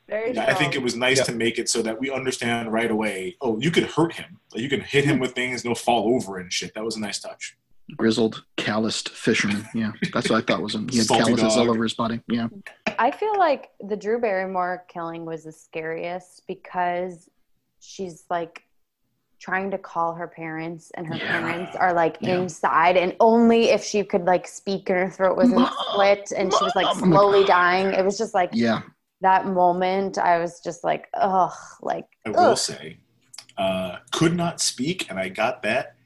Yeah, 0.08 0.46
I 0.48 0.54
think 0.54 0.74
it 0.74 0.82
was 0.82 0.96
nice 0.96 1.18
Yeah. 1.18 1.24
to 1.30 1.32
make 1.44 1.56
it 1.62 1.68
so 1.68 1.82
that 1.82 2.00
we 2.00 2.10
understand 2.10 2.72
right 2.72 2.90
away. 2.90 3.36
Oh, 3.40 3.60
you 3.60 3.70
could 3.70 3.84
hurt 3.96 4.12
him. 4.20 4.40
Like 4.52 4.62
you 4.64 4.68
can 4.68 4.80
hit 4.80 5.04
him 5.04 5.20
with 5.20 5.32
things, 5.40 5.56
and 5.62 5.68
he'll 5.68 5.76
fall 5.90 6.14
over 6.16 6.38
and 6.38 6.52
shit. 6.52 6.74
That 6.74 6.84
was 6.84 6.96
a 6.96 7.00
nice 7.00 7.20
touch. 7.20 7.56
Grizzled, 7.96 8.42
calloused 8.56 9.08
fisherman. 9.10 9.66
Yeah, 9.74 9.92
that's 10.12 10.28
what 10.30 10.38
I 10.38 10.42
thought 10.46 10.62
was 10.62 10.74
him. 10.74 10.88
He 10.88 10.98
had 10.98 11.06
Salty 11.06 11.24
calluses 11.24 11.54
dog. 11.54 11.58
all 11.68 11.70
over 11.74 11.82
his 11.84 11.94
body. 11.94 12.20
Yeah. 12.28 12.48
I 12.98 13.10
feel 13.12 13.36
like 13.38 13.70
the 13.90 13.96
Drew 13.96 14.18
Barrymore 14.20 14.84
killing 14.88 15.24
was 15.24 15.44
the 15.44 15.52
scariest 15.52 16.42
because 16.48 17.28
she's 17.80 18.24
like 18.30 18.62
trying 19.41 19.70
to 19.70 19.78
call 19.78 20.14
her 20.14 20.28
parents 20.28 20.91
and 20.97 21.07
her 21.07 21.16
Yeah. 21.16 21.41
parents 21.41 21.74
are 21.76 21.93
like 21.95 22.18
Yeah. 22.20 22.36
inside 22.38 22.97
and 22.97 23.16
only 23.20 23.70
if 23.70 23.82
she 23.82 24.05
could 24.05 24.26
like 24.26 24.47
speak 24.47 24.91
and 24.91 24.99
her 24.99 25.11
throat 25.11 25.36
wasn't 25.36 25.61
Mom, 25.61 25.72
split 25.91 26.32
and 26.36 26.53
she 26.53 26.62
was 26.62 26.74
like 26.76 26.84
Mom. 26.99 27.11
slowly 27.12 27.45
dying. 27.45 27.86
It 27.95 28.05
was 28.05 28.18
just 28.18 28.34
like 28.34 28.51
Yeah. 28.53 28.82
that 29.22 29.47
moment 29.47 30.18
I 30.18 30.38
was 30.38 30.61
just 30.61 30.84
like, 30.84 31.09
ugh, 31.14 31.53
like 31.80 32.07
I 32.26 32.30
will 32.30 32.38
ugh. 32.51 32.59
say, 32.59 32.99
uh, 33.57 33.97
could 34.12 34.36
not 34.36 34.61
speak, 34.61 35.11
and 35.11 35.18
I 35.18 35.28
got 35.28 35.62
that. 35.62 35.97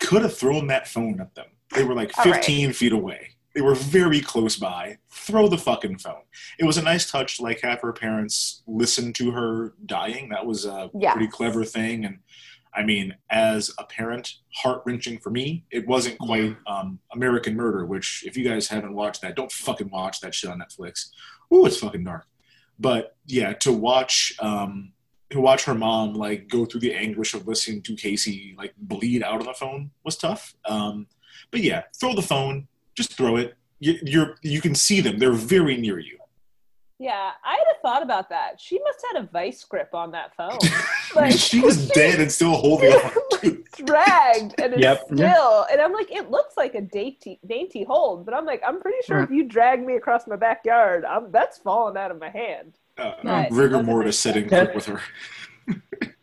Could 0.00 0.22
have 0.22 0.36
thrown 0.36 0.66
that 0.68 0.88
phone 0.88 1.20
at 1.20 1.34
them. 1.34 1.46
They 1.74 1.84
were 1.84 1.94
like 1.94 2.16
All 2.18 2.24
right. 2.24 2.34
15 2.36 2.72
feet 2.72 2.92
away. 2.92 3.30
They 3.54 3.60
were 3.60 3.74
very 3.76 4.20
close 4.20 4.56
by. 4.56 4.98
Throw 5.10 5.46
the 5.46 5.56
fucking 5.58 5.98
phone. 5.98 6.22
It 6.58 6.64
was 6.64 6.76
a 6.76 6.82
nice 6.82 7.08
touch 7.10 7.36
to 7.36 7.42
like 7.44 7.60
have 7.62 7.80
her 7.82 7.92
parents 7.92 8.62
listen 8.66 9.12
to 9.14 9.30
her 9.30 9.74
dying. 9.86 10.28
That 10.30 10.44
was 10.44 10.64
a 10.64 10.90
Yes. 10.92 11.12
pretty 11.14 11.28
clever 11.30 11.64
thing. 11.64 12.04
And 12.04 12.18
I 12.74 12.82
mean, 12.82 13.14
as 13.30 13.72
a 13.78 13.84
parent, 13.84 14.34
heart 14.54 14.82
wrenching 14.84 15.18
for 15.18 15.30
me. 15.30 15.64
It 15.70 15.86
wasn't 15.86 16.18
quite 16.18 16.56
um, 16.66 16.98
American 17.12 17.54
Murder, 17.54 17.86
which 17.86 18.24
if 18.26 18.36
you 18.36 18.44
guys 18.44 18.68
haven't 18.68 18.94
watched 18.94 19.22
that, 19.22 19.36
don't 19.36 19.52
fucking 19.52 19.90
watch 19.90 20.20
that 20.20 20.34
shit 20.34 20.50
on 20.50 20.60
Netflix. 20.60 21.10
Ooh, 21.52 21.66
it's 21.66 21.78
fucking 21.78 22.04
dark. 22.04 22.26
But 22.78 23.16
yeah, 23.26 23.52
to 23.54 23.72
watch 23.72 24.34
um, 24.40 24.92
to 25.30 25.40
watch 25.40 25.64
her 25.64 25.74
mom 25.74 26.14
like 26.14 26.48
go 26.48 26.64
through 26.64 26.80
the 26.80 26.94
anguish 26.94 27.34
of 27.34 27.46
listening 27.46 27.82
to 27.82 27.94
Casey 27.94 28.54
like 28.58 28.74
bleed 28.76 29.22
out 29.22 29.40
on 29.40 29.46
the 29.46 29.54
phone 29.54 29.90
was 30.04 30.16
tough. 30.16 30.54
Um, 30.64 31.06
but 31.50 31.60
yeah, 31.60 31.84
throw 31.98 32.14
the 32.14 32.22
phone, 32.22 32.66
just 32.96 33.14
throw 33.14 33.36
it. 33.36 33.54
You, 33.78 33.98
you're 34.02 34.36
you 34.42 34.60
can 34.60 34.74
see 34.74 35.00
them; 35.00 35.18
they're 35.18 35.32
very 35.32 35.76
near 35.76 35.98
you. 35.98 36.18
Yeah, 36.98 37.32
I 37.44 37.52
had 37.52 37.76
a 37.76 37.80
thought 37.82 38.02
about 38.02 38.28
that. 38.30 38.60
She 38.60 38.78
must 38.80 38.98
have 39.08 39.16
had 39.16 39.24
a 39.24 39.32
vice 39.32 39.64
grip 39.64 39.90
on 39.94 40.12
that 40.12 40.34
phone. 40.36 40.58
I 41.16 41.28
mean, 41.28 41.36
she 41.36 41.60
was 41.60 41.88
dead 41.94 42.20
and 42.20 42.30
still 42.30 42.54
holding 42.54 42.92
on. 42.92 43.12
like 43.42 43.58
dragged 43.76 44.54
and 44.60 44.72
it's 44.72 44.82
Yep. 44.82 45.06
still 45.12 45.66
and 45.70 45.80
I'm 45.80 45.92
like, 45.92 46.10
it 46.12 46.30
looks 46.30 46.56
like 46.56 46.74
a 46.76 46.80
dainty 46.80 47.40
dainty 47.46 47.82
hold, 47.84 48.24
but 48.24 48.32
I'm 48.34 48.44
like, 48.46 48.62
I'm 48.66 48.80
pretty 48.80 48.98
sure 49.06 49.18
Right. 49.18 49.24
if 49.28 49.30
you 49.34 49.44
drag 49.44 49.84
me 49.84 49.94
across 49.96 50.26
my 50.28 50.36
backyard, 50.36 51.04
I'm 51.04 51.32
that's 51.32 51.58
falling 51.58 51.96
out 51.96 52.10
of 52.12 52.20
my 52.20 52.30
hand. 52.30 52.78
Uh, 52.96 53.12
Right. 53.24 53.48
rigor 53.50 53.82
mortis 53.82 54.16
sitting 54.18 54.48
setting 54.48 54.74
with 54.76 54.86
her. 54.86 55.00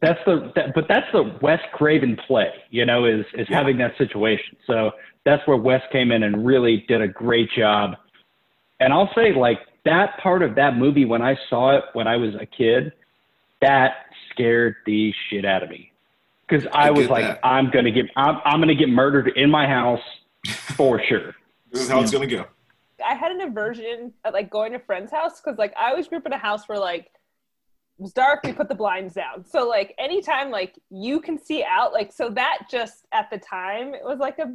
that's 0.01 0.19
the 0.25 0.51
that, 0.55 0.73
but 0.73 0.85
that's 0.87 1.07
the 1.11 1.37
Wes 1.41 1.59
Craven 1.73 2.17
play, 2.27 2.51
you 2.69 2.85
know, 2.85 3.03
is 3.05 3.25
is 3.33 3.47
Yeah. 3.49 3.57
having 3.57 3.77
that 3.79 3.97
situation. 3.97 4.55
So 4.65 4.91
that's 5.25 5.45
where 5.47 5.57
Wes 5.57 5.81
came 5.91 6.11
in 6.13 6.23
and 6.23 6.45
really 6.45 6.85
did 6.87 7.01
a 7.01 7.07
great 7.09 7.51
job. 7.51 7.95
And 8.79 8.93
I'll 8.93 9.11
say 9.13 9.33
like 9.33 9.59
that 9.85 10.17
part 10.19 10.43
of 10.43 10.55
that 10.55 10.77
movie 10.77 11.05
when 11.05 11.21
I 11.21 11.37
saw 11.49 11.77
it 11.77 11.83
when 11.93 12.07
I 12.07 12.17
was 12.17 12.35
a 12.35 12.45
kid, 12.45 12.93
that 13.61 14.05
scared 14.31 14.75
the 14.85 15.13
shit 15.29 15.45
out 15.45 15.63
of 15.63 15.69
me. 15.69 15.91
Cuz 16.47 16.65
I, 16.67 16.87
I 16.87 16.91
was 16.91 17.09
like 17.09 17.25
that. 17.25 17.39
I'm 17.43 17.71
going 17.71 17.85
to 17.85 17.91
get 17.91 18.05
I'm, 18.15 18.39
I'm 18.45 18.59
going 18.59 18.67
to 18.67 18.75
get 18.75 18.89
murdered 18.89 19.29
in 19.35 19.49
my 19.49 19.67
house 19.67 20.01
for 20.75 21.01
sure. 21.09 21.35
This 21.71 21.83
is 21.83 21.89
how 21.89 22.01
it's 22.01 22.11
gonna 22.11 22.27
go. 22.27 22.45
I 23.03 23.15
had 23.15 23.31
an 23.31 23.41
aversion 23.41 24.13
at 24.25 24.33
like 24.33 24.49
going 24.49 24.73
to 24.73 24.79
friends' 24.79 25.11
house 25.11 25.41
because 25.41 25.57
like 25.57 25.73
I 25.77 25.89
always 25.89 26.07
grew 26.07 26.17
up 26.17 26.25
in 26.25 26.33
a 26.33 26.37
house 26.37 26.67
where 26.67 26.77
like 26.77 27.05
it 27.05 28.03
was 28.03 28.13
dark, 28.13 28.41
we 28.43 28.53
put 28.53 28.67
the 28.67 28.75
blinds 28.75 29.13
down. 29.13 29.45
So 29.45 29.67
like 29.67 29.95
anytime 29.97 30.51
like 30.51 30.77
you 30.89 31.21
can 31.21 31.37
see 31.37 31.63
out, 31.63 31.93
like 31.93 32.11
so 32.11 32.29
that 32.31 32.67
just 32.69 33.05
at 33.11 33.29
the 33.29 33.37
time 33.37 33.93
it 33.93 34.03
was 34.03 34.19
like 34.19 34.39
a 34.39 34.53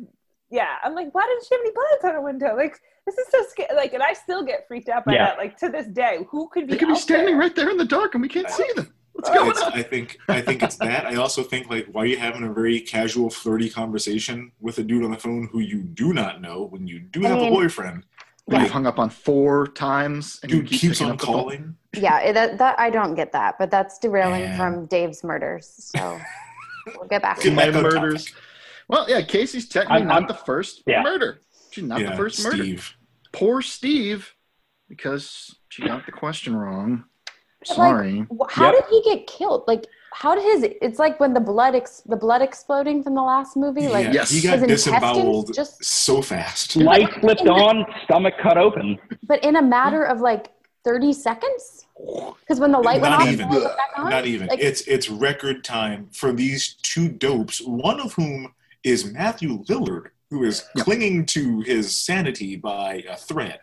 yeah. 0.51 0.77
I'm 0.85 0.95
like, 0.95 1.15
why 1.15 1.27
didn't 1.27 1.45
she 1.49 1.55
have 1.55 1.61
any 1.61 1.73
blinds 1.73 2.05
on 2.05 2.13
her 2.13 2.21
window? 2.23 2.57
Like 2.57 2.79
this 3.07 3.17
is 3.19 3.27
so 3.31 3.45
scary. 3.49 3.69
Like, 3.77 3.93
and 3.95 4.03
I 4.03 4.13
still 4.13 4.45
get 4.45 4.67
freaked 4.67 4.89
out 4.89 5.05
by 5.05 5.15
Yeah. 5.15 5.27
that. 5.27 5.39
Like 5.39 5.57
to 5.59 5.69
this 5.69 5.87
day, 5.87 6.27
who 6.29 6.49
could 6.49 6.67
be? 6.67 6.73
They 6.75 6.79
could 6.79 6.89
be 6.89 6.95
standing 6.97 7.35
there? 7.35 7.39
right 7.39 7.55
there 7.55 7.71
in 7.71 7.77
the 7.77 7.85
dark 7.85 8.15
and 8.15 8.23
we 8.23 8.29
can't 8.29 8.51
see 8.51 8.67
them. 8.75 8.93
What's 9.13 9.31
going 9.31 9.51
It's, 9.51 9.63
on? 9.63 9.73
I 9.73 9.83
think 9.83 10.19
I 10.29 10.41
think 10.43 10.63
it's 10.63 10.77
that. 10.77 11.07
I 11.07 11.15
also 11.17 11.43
think 11.43 11.71
like 11.71 11.87
why 11.93 12.03
are 12.03 12.07
you 12.07 12.19
having 12.19 12.43
a 12.45 12.53
very 12.53 12.81
casual, 12.81 13.31
flirty 13.31 13.71
conversation 13.71 14.53
with 14.61 14.79
a 14.79 14.83
dude 14.83 15.05
on 15.05 15.11
the 15.11 15.17
phone 15.17 15.49
who 15.53 15.61
you 15.61 15.83
do 15.83 16.13
not 16.13 16.41
know 16.43 16.65
when 16.65 16.87
you 16.87 17.01
do 17.01 17.25
I 17.25 17.29
have 17.31 17.39
mean- 17.39 17.49
a 17.49 17.51
boyfriend? 17.57 18.05
When 18.45 18.59
Yeah. 18.59 18.63
you've 18.65 18.73
hung 18.73 18.87
up 18.87 18.99
on 19.01 19.11
four 19.11 19.67
times 19.69 20.39
and 20.45 20.53
you 20.53 20.59
Dude 20.61 20.69
keep 20.71 20.81
keeps 20.83 21.01
on 21.01 21.13
up 21.13 21.21
phone. 21.21 21.35
calling. 21.35 21.77
Yeah, 21.95 22.31
that, 22.31 22.59
that 22.59 22.79
I 22.79 22.91
don't 22.91 23.15
get 23.17 23.33
that, 23.33 23.57
but 23.59 23.73
that's 23.73 23.99
derailing 23.99 24.43
Man. 24.43 24.57
from 24.57 24.87
Dave's 24.87 25.25
murders. 25.25 25.91
So 25.97 26.21
we'll 26.99 27.09
get 27.09 27.23
back 27.23 27.39
to 27.41 27.51
Get 27.51 27.57
that. 27.57 27.73
back 27.73 27.77
on 27.77 27.83
murders. 27.83 28.27
topic. 28.27 28.43
Well, 28.89 29.07
yeah, 29.09 29.23
Casey's 29.23 29.69
technically 29.69 29.99
I'm- 29.99 30.07
not 30.09 30.17
I'm- 30.23 30.27
the 30.29 30.35
first 30.35 30.83
Yeah. 30.87 31.03
murder. 31.03 31.41
She's 31.71 31.85
not 31.85 32.01
yeah, 32.01 32.11
the 32.11 32.17
first 32.17 32.43
murder. 32.45 32.65
Poor 33.33 33.61
Steve, 33.61 34.33
because 34.89 35.57
she 35.69 35.87
got 35.87 36.07
the 36.07 36.13
question 36.13 36.55
wrong. 36.57 37.05
But, 37.61 37.69
like, 37.69 37.77
Sorry. 37.77 38.27
How 38.51 38.73
Yep. 38.73 38.75
did 38.75 38.85
he 38.91 39.11
get 39.17 39.27
killed? 39.27 39.65
Like, 39.67 39.85
how 40.15 40.35
did 40.35 40.45
his? 40.45 40.71
It's 40.81 40.99
like 40.99 41.19
when 41.21 41.35
the 41.35 41.41
blood, 41.41 41.75
ex, 41.75 42.01
the 42.07 42.17
blood 42.17 42.41
exploding 42.41 43.03
from 43.03 43.15
the 43.15 43.23
last 43.23 43.57
movie. 43.57 43.89
Like, 43.89 44.07
yeah, 44.07 44.13
yes. 44.13 44.31
he 44.31 44.41
got 44.41 44.67
disemboweled 44.67 45.53
just- 45.53 45.85
so 45.85 46.23
fast. 46.23 46.77
Light 46.77 47.13
flipped 47.21 47.47
on, 47.49 47.85
stomach 48.05 48.35
cut 48.41 48.57
open. 48.57 48.99
but 49.25 49.43
in 49.45 49.57
a 49.57 49.63
matter 49.63 50.05
of 50.05 50.21
like 50.21 50.53
thirty 50.85 51.13
seconds. 51.13 51.87
Because 52.41 52.61
when 52.61 52.71
the 52.73 52.79
light 52.79 53.01
went 53.01 53.13
Not 53.13 53.23
off, 53.23 53.29
even. 53.29 53.49
the 53.51 53.55
light 53.57 53.65
went 53.65 53.77
back 53.77 53.91
on. 53.99 54.11
Not 54.11 54.27
even. 54.27 54.47
Like, 54.47 54.61
it's 54.61 54.83
it's 54.83 55.11
record 55.11 55.65
time 55.65 56.09
for 56.13 56.33
these 56.33 56.75
two 56.83 57.09
dopes. 57.09 57.61
One 57.61 58.01
of 58.01 58.13
whom 58.15 58.55
is 58.85 59.05
Matthew 59.13 59.63
Lillard, 59.65 60.09
who 60.31 60.45
is 60.45 60.65
Yep. 60.77 60.85
clinging 60.85 61.27
to 61.27 61.61
his 61.61 61.97
sanity 61.97 62.57
by 62.57 63.05
a 63.09 63.17
thread. 63.17 63.61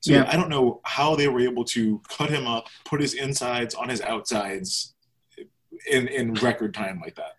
So 0.00 0.12
Yeah. 0.12 0.28
I 0.28 0.36
don't 0.36 0.48
know 0.50 0.80
how 0.84 1.16
they 1.16 1.28
were 1.28 1.40
able 1.40 1.64
to 1.66 2.00
cut 2.08 2.28
him 2.30 2.46
up, 2.46 2.66
put 2.84 3.00
his 3.00 3.14
insides 3.14 3.74
on 3.74 3.88
his 3.88 4.00
outsides 4.02 4.94
in 5.90 6.08
in 6.08 6.34
record 6.34 6.72
time 6.74 7.00
like 7.02 7.14
that. 7.16 7.32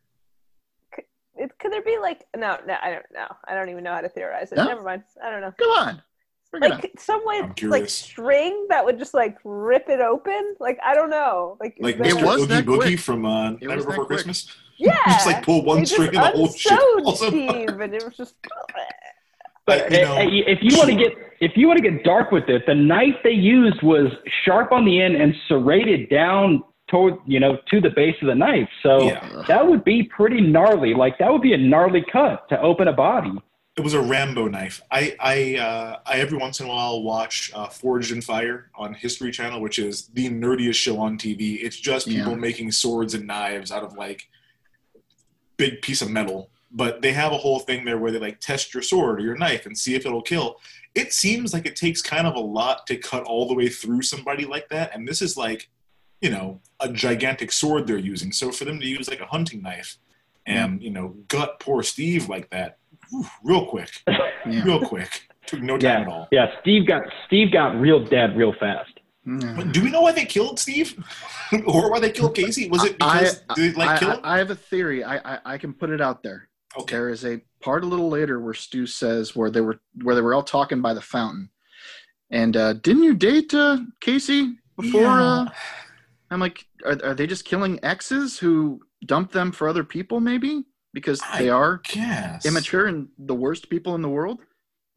It, 1.37 1.51
could 1.59 1.71
there 1.71 1.81
be 1.81 1.97
like 1.99 2.23
no, 2.35 2.57
no, 2.65 2.75
I 2.81 2.91
don't 2.91 3.05
know. 3.13 3.27
I 3.47 3.53
don't 3.55 3.69
even 3.69 3.83
know 3.83 3.93
how 3.93 4.01
to 4.01 4.09
theorize 4.09 4.51
it. 4.51 4.55
No? 4.55 4.65
Never 4.65 4.83
mind. 4.83 5.03
I 5.23 5.29
don't 5.29 5.41
know. 5.41 5.51
Come 5.59 5.69
on. 5.71 6.01
Bring 6.51 6.63
it 6.63 6.71
up. 6.71 6.81
Like 6.83 6.99
some 6.99 7.21
way, 7.25 7.41
like 7.63 7.89
string 7.89 8.67
that 8.69 8.85
would 8.85 8.97
just 8.97 9.13
like 9.13 9.37
rip 9.43 9.89
it 9.89 9.99
open. 9.99 10.55
Like 10.59 10.79
I 10.83 10.95
don't 10.95 11.09
know. 11.09 11.57
Like 11.59 11.75
Like 11.79 11.97
there- 11.97 12.07
It 12.17 12.23
was 12.23 12.43
Oogie 12.43 12.53
that 12.53 12.65
Boogie 12.65 12.77
quick. 12.81 12.99
from 12.99 13.25
uh, 13.25 13.51
It 13.53 13.63
Night 13.63 13.77
Before 13.77 13.95
quick. 13.95 14.07
Christmas. 14.07 14.47
Yeah, 14.77 14.93
just, 15.07 15.25
like, 15.25 15.43
pull 15.43 15.63
one 15.63 15.85
string 15.85 16.11
just 16.11 16.25
and 16.25 16.33
the 16.33 16.37
whole 16.37 16.51
shit 16.53 16.71
unsewed 16.71 17.03
falls 17.03 17.21
apart. 17.21 17.33
Steve, 17.33 17.79
and 17.79 17.93
it 17.93 18.03
was 18.05 18.15
just. 18.17 18.35
But, 19.67 19.91
you 19.91 20.01
know, 20.03 20.17
if 20.19 20.59
you 20.61 20.77
want 20.77 20.89
to 20.91 20.95
get 20.95 21.13
if 21.39 21.53
you 21.57 21.67
want 21.67 21.83
to 21.83 21.89
get 21.89 22.03
dark 22.03 22.31
with 22.31 22.47
it, 22.49 22.67
the 22.67 22.75
knife 22.75 23.15
they 23.23 23.31
used 23.31 23.81
was 23.81 24.11
sharp 24.43 24.71
on 24.71 24.85
the 24.85 25.01
end 25.01 25.15
and 25.15 25.33
serrated 25.47 26.07
down 26.09 26.63
toward 26.87 27.15
you 27.25 27.39
know 27.39 27.57
to 27.71 27.81
the 27.81 27.89
base 27.89 28.15
of 28.21 28.27
the 28.27 28.35
knife. 28.35 28.69
So 28.83 29.01
Yeah. 29.07 29.43
that 29.47 29.65
would 29.67 29.83
be 29.83 30.03
pretty 30.03 30.39
gnarly. 30.39 30.93
Like 30.93 31.17
that 31.17 31.31
would 31.31 31.41
be 31.41 31.53
a 31.53 31.57
gnarly 31.57 32.05
cut 32.11 32.47
to 32.49 32.61
open 32.61 32.87
a 32.87 32.93
body. 32.93 33.31
It 33.75 33.81
was 33.81 33.95
a 33.95 34.01
Rambo 34.01 34.47
knife. 34.49 34.81
I 34.91 35.15
I, 35.19 35.55
uh, 35.57 35.97
I 36.05 36.19
every 36.19 36.37
once 36.37 36.59
in 36.59 36.67
a 36.67 36.69
while 36.69 37.01
watch 37.01 37.51
uh, 37.55 37.65
Forged 37.67 38.11
in 38.11 38.21
Fire 38.21 38.69
on 38.75 38.93
History 38.93 39.31
Channel, 39.31 39.61
which 39.61 39.79
is 39.79 40.09
the 40.13 40.29
nerdiest 40.29 40.75
show 40.75 40.99
on 40.99 41.17
TV. 41.17 41.57
It's 41.63 41.75
just 41.79 42.07
people 42.07 42.33
Yeah. 42.33 42.37
making 42.37 42.71
swords 42.71 43.15
and 43.15 43.25
knives 43.25 43.71
out 43.71 43.81
of 43.81 43.97
like 43.97 44.27
big 45.57 45.81
piece 45.81 46.01
of 46.01 46.09
metal. 46.09 46.49
But 46.71 47.01
they 47.01 47.13
have 47.13 47.31
a 47.31 47.37
whole 47.37 47.59
thing 47.59 47.85
there 47.85 47.97
where 47.97 48.11
they 48.11 48.19
like 48.19 48.39
test 48.39 48.73
your 48.73 48.83
sword 48.83 49.19
or 49.19 49.23
your 49.23 49.37
knife 49.37 49.65
and 49.65 49.77
see 49.77 49.95
if 49.95 50.05
it'll 50.05 50.21
kill. 50.21 50.59
It 50.93 51.13
seems 51.13 51.53
like 51.53 51.65
it 51.65 51.75
takes 51.75 52.01
kind 52.01 52.27
of 52.27 52.35
a 52.35 52.39
lot 52.39 52.85
to 52.87 52.97
cut 52.97 53.23
all 53.23 53.47
the 53.47 53.53
way 53.53 53.69
through 53.69 54.01
somebody 54.01 54.45
like 54.45 54.67
that, 54.69 54.93
and 54.95 55.07
this 55.07 55.21
is 55.21 55.37
like, 55.37 55.69
you 56.21 56.29
know, 56.29 56.61
a 56.79 56.89
gigantic 56.89 57.51
sword 57.51 57.85
they're 57.87 57.97
using. 57.97 58.31
So 58.31 58.51
for 58.51 58.65
them 58.65 58.79
to 58.79 58.85
use 58.87 59.09
like 59.09 59.19
a 59.21 59.25
hunting 59.25 59.61
knife 59.61 59.97
and 60.45 60.81
you 60.83 60.89
know 60.91 61.15
gut 61.27 61.59
poor 61.59 61.81
Steve 61.83 62.29
like 62.29 62.49
that, 62.51 62.77
whew, 63.09 63.25
real 63.43 63.65
quick 63.65 63.91
Yeah. 64.07 64.63
real 64.63 64.79
quick. 64.85 65.27
Took 65.47 65.61
no 65.61 65.77
time 65.77 66.01
at 66.03 66.07
all. 66.07 66.27
yeah. 66.31 66.47
Steve 66.61 66.87
got 66.87 67.03
Steve 67.27 67.51
got 67.53 67.75
real 67.79 68.03
dead 68.03 68.35
real 68.35 68.53
fast. 68.59 68.91
But 69.25 69.71
do 69.71 69.83
we 69.83 69.89
know 69.89 70.01
why 70.01 70.11
they 70.11 70.25
killed 70.25 70.59
Steve, 70.59 71.03
or 71.65 71.89
why 71.91 71.99
they 71.99 72.11
killed 72.11 72.35
Casey? 72.35 72.69
Was 72.69 72.83
it 72.83 72.97
because 72.99 73.41
I, 73.49 73.53
they 73.55 73.71
like 73.71 73.89
I, 73.89 73.97
kill 73.99 74.11
him? 74.11 74.19
I, 74.23 74.35
I 74.35 74.37
have 74.37 74.51
a 74.51 74.55
theory. 74.55 75.03
I, 75.03 75.17
I, 75.17 75.39
I 75.45 75.57
can 75.57 75.73
put 75.73 75.89
it 75.89 75.99
out 75.99 76.21
there. 76.21 76.47
okay. 76.79 76.95
There 76.95 77.09
is 77.09 77.25
a 77.25 77.41
part 77.61 77.83
a 77.83 77.87
little 77.87 78.09
later 78.09 78.39
where 78.39 78.53
Stu 78.53 78.85
says 78.85 79.35
where 79.35 79.49
they 79.49 79.61
were 79.61 79.79
where 80.03 80.13
they 80.13 80.21
were 80.21 80.35
all 80.35 80.43
talking 80.43 80.79
by 80.81 80.93
the 80.93 81.01
fountain, 81.01 81.49
and 82.29 82.55
uh, 82.55 82.73
didn't 82.73 83.03
you 83.03 83.15
date 83.15 83.51
uh, 83.53 83.79
Casey 83.99 84.57
before? 84.77 85.01
Yeah. 85.01 85.23
Uh, 85.23 85.45
I'm 86.29 86.39
like, 86.39 86.65
are, 86.85 86.97
are 87.03 87.13
they 87.15 87.25
just 87.27 87.45
killing 87.45 87.79
exes 87.83 88.37
who 88.37 88.81
dump 89.05 89.31
them 89.31 89.51
for 89.51 89.67
other 89.67 89.83
people? 89.83 90.19
Maybe 90.19 90.65
because 90.93 91.21
they 91.37 91.49
are 91.49 91.81
Yes. 91.95 92.45
immature 92.45 92.85
and 92.87 93.07
the 93.17 93.35
worst 93.35 93.69
people 93.69 93.95
in 93.95 94.01
the 94.01 94.09
world. 94.09 94.39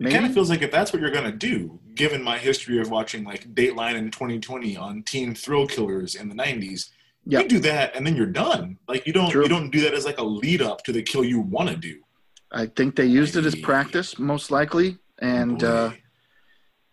It 0.01 0.11
kind 0.13 0.25
of 0.27 0.33
feels 0.33 0.49
like 0.49 0.63
if 0.63 0.71
that's 0.71 0.93
what 0.93 1.03
you're 1.03 1.11
gonna 1.11 1.33
do, 1.33 1.81
given 1.95 2.23
my 2.23 2.39
history 2.39 2.81
of 2.81 2.91
watching 2.91 3.25
like 3.25 3.53
Dateline 3.55 3.97
in 3.97 4.11
2020 4.11 4.77
on 4.77 5.03
teen 5.03 5.35
thrill 5.35 5.67
killers 5.67 6.15
in 6.15 6.29
the 6.29 6.35
90s, 6.37 6.91
Yep. 7.27 7.43
you 7.43 7.49
do 7.49 7.59
that 7.61 7.95
and 7.97 8.07
then 8.07 8.15
you're 8.17 8.25
done. 8.27 8.79
Like 8.89 9.07
you 9.07 9.13
don't 9.13 9.31
True. 9.31 9.43
you 9.43 9.49
don't 9.49 9.71
do 9.71 9.81
that 9.81 9.93
as 9.95 10.05
like 10.05 10.19
a 10.19 10.25
lead 10.25 10.63
up 10.63 10.83
to 10.85 10.93
the 10.93 11.03
kill 11.03 11.25
you 11.25 11.41
want 11.41 11.69
to 11.69 11.77
do. 11.77 12.01
I 12.53 12.67
think 12.67 12.95
they 12.97 13.05
used 13.07 13.37
it 13.37 13.45
as 13.45 13.55
practice, 13.57 14.19
most 14.19 14.51
likely, 14.51 14.97
and 15.19 15.63
uh, 15.63 15.91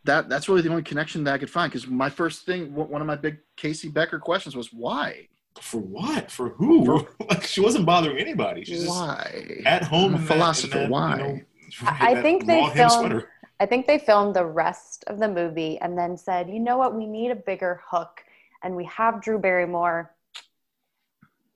that 0.03 0.27
that's 0.27 0.49
really 0.49 0.61
the 0.61 0.69
only 0.69 0.83
connection 0.83 1.23
that 1.25 1.33
I 1.35 1.37
could 1.37 1.49
find. 1.49 1.71
Because 1.71 1.87
my 1.87 2.09
first 2.09 2.45
thing, 2.45 2.73
one 2.73 2.99
of 3.01 3.07
my 3.07 3.15
big 3.15 3.37
Casey 3.55 3.87
Becker 3.87 4.19
questions 4.19 4.55
was 4.55 4.73
why. 4.73 5.27
For 5.61 5.79
what? 5.79 6.29
For 6.29 6.49
who? 6.49 7.07
like 7.29 7.43
she 7.43 7.61
wasn't 7.61 7.85
bothering 7.85 8.17
anybody. 8.17 8.65
She's 8.65 8.85
Why? 8.87 9.61
at 9.65 9.83
home. 9.83 10.07
I'm 10.07 10.13
a 10.15 10.17
in 10.17 10.25
that- 10.25 10.33
philosopher. 10.33 10.79
that, 10.79 10.89
Why? 10.89 11.17
You 11.17 11.23
know, 11.23 11.39
I 11.85 12.21
think 12.21 12.45
they 12.45 12.67
filmed. 12.73 12.91
sweater. 12.91 13.29
I 13.59 13.65
think 13.65 13.87
they 13.87 13.97
filmed 13.99 14.35
the 14.35 14.45
rest 14.45 15.05
of 15.07 15.17
the 15.19 15.27
movie 15.29 15.77
and 15.79 15.97
then 15.97 16.17
said, 16.17 16.49
you 16.49 16.59
know 16.59 16.77
what, 16.77 16.93
we 16.93 17.05
need 17.05 17.31
a 17.31 17.35
bigger 17.35 17.81
hook, 17.89 18.21
and 18.63 18.75
we 18.75 18.83
have 18.85 19.21
Drew 19.21 19.39
Barrymore. 19.39 20.11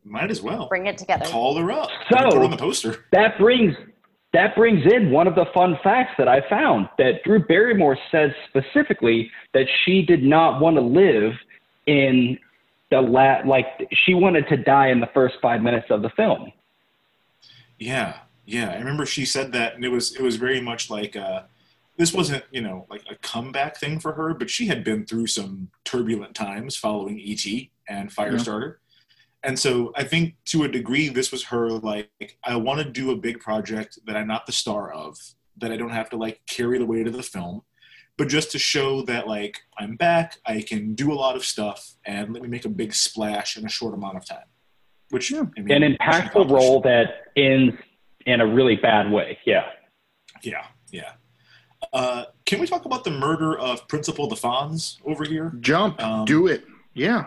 Might 0.05 0.31
as 0.31 0.41
well 0.41 0.67
Bring 0.69 0.87
it 0.87 0.97
together. 0.97 1.25
call 1.25 1.57
her 1.57 1.71
up. 1.71 1.89
So- 2.09 2.17
put 2.23 2.33
her 2.35 2.43
on 2.43 2.51
the 2.51 2.57
poster. 2.57 3.05
That 3.11 3.37
brings 3.37 3.75
that 4.31 4.55
brings 4.55 4.85
in 4.91 5.09
one 5.11 5.25
of 5.27 5.33
the 5.33 5.45
fun 5.55 5.77
facts 5.83 6.11
that 6.19 6.27
I 6.27 6.47
found 6.47 6.87
that 6.99 7.23
Drew 7.23 7.39
Barrymore 7.39 7.97
says 8.11 8.29
specifically 8.47 9.29
that 9.55 9.65
she 9.83 10.03
did 10.03 10.21
not 10.23 10.61
want 10.61 10.75
to 10.75 10.81
live 10.83 11.33
in 11.87 12.37
the 12.91 13.01
la- 13.01 13.41
like 13.43 13.65
she 14.05 14.13
wanted 14.13 14.47
to 14.49 14.57
die 14.57 14.89
in 14.89 14.99
the 14.99 15.09
first 15.15 15.35
five 15.41 15.61
minutes 15.63 15.87
of 15.89 16.03
the 16.03 16.09
film. 16.11 16.51
Yeah, 17.79 18.17
yeah. 18.49 18.71
I 18.71 18.77
remember 18.77 19.05
she 19.05 19.25
said 19.25 19.51
that, 19.53 19.75
and 19.75 19.85
it 19.85 19.89
was 19.89 20.15
it 20.15 20.21
was 20.21 20.35
very 20.35 20.61
much 20.61 20.89
like 20.89 21.15
uh, 21.15 21.43
this 21.97 22.13
wasn't 22.13 22.43
you 22.51 22.61
know 22.61 22.85
like 22.89 23.03
a 23.09 23.15
comeback 23.15 23.77
thing 23.77 23.99
for 23.99 24.13
her, 24.13 24.33
but 24.33 24.49
she 24.49 24.67
had 24.67 24.83
been 24.83 25.05
through 25.05 25.27
some 25.27 25.69
turbulent 25.85 26.35
times 26.35 26.75
following 26.75 27.21
ET 27.21 27.45
and 27.87 28.13
Firestarter, 28.13 28.75
and 29.43 29.57
so 29.57 29.91
I 29.95 30.03
think 30.03 30.35
to 30.45 30.63
a 30.63 30.67
degree 30.67 31.09
this 31.09 31.31
was 31.31 31.43
her 31.45 31.69
like 31.69 32.37
I 32.43 32.55
want 32.55 32.79
to 32.79 32.89
do 32.89 33.11
a 33.11 33.15
big 33.15 33.39
project 33.39 33.99
that 34.05 34.17
I'm 34.17 34.27
not 34.27 34.45
the 34.45 34.51
star 34.51 34.91
of, 34.91 35.17
that 35.57 35.71
I 35.71 35.77
don't 35.77 35.91
have 35.91 36.09
to 36.09 36.17
like 36.17 36.41
carry 36.47 36.77
the 36.77 36.85
weight 36.85 37.07
of 37.07 37.13
the 37.13 37.23
film. 37.23 37.61
But 38.17 38.27
just 38.27 38.51
to 38.51 38.59
show 38.59 39.01
that, 39.03 39.29
like, 39.29 39.59
I'm 39.77 39.95
back, 39.95 40.39
I 40.45 40.61
can 40.61 40.93
do 40.93 41.13
a 41.13 41.15
lot 41.15 41.37
of 41.37 41.45
stuff, 41.45 41.95
and 42.05 42.33
let 42.33 42.43
me 42.43 42.49
make 42.49 42.65
a 42.65 42.69
big 42.69 42.93
splash 42.93 43.55
in 43.55 43.65
a 43.65 43.69
short 43.69 43.93
amount 43.93 44.17
of 44.17 44.27
time. 44.27 44.43
Which 45.09 45.33
I 45.33 45.43
mean, 45.57 45.71
An 45.71 45.95
impactful 45.95 46.51
role 46.51 46.81
that 46.81 47.31
ends 47.37 47.77
in 48.25 48.41
a 48.41 48.47
really 48.47 48.75
bad 48.75 49.11
way. 49.11 49.37
Yeah. 49.45 49.65
Yeah, 50.43 50.65
yeah. 50.91 51.11
Uh, 51.93 52.25
can 52.45 52.59
we 52.59 52.67
talk 52.67 52.85
about 52.85 53.03
the 53.03 53.11
murder 53.11 53.57
of 53.57 53.87
Principal 53.87 54.29
DeFons 54.29 54.97
over 55.05 55.23
here? 55.25 55.53
Jump, 55.59 56.01
Um, 56.03 56.25
do 56.25 56.47
it. 56.47 56.65
Yeah. 56.93 57.25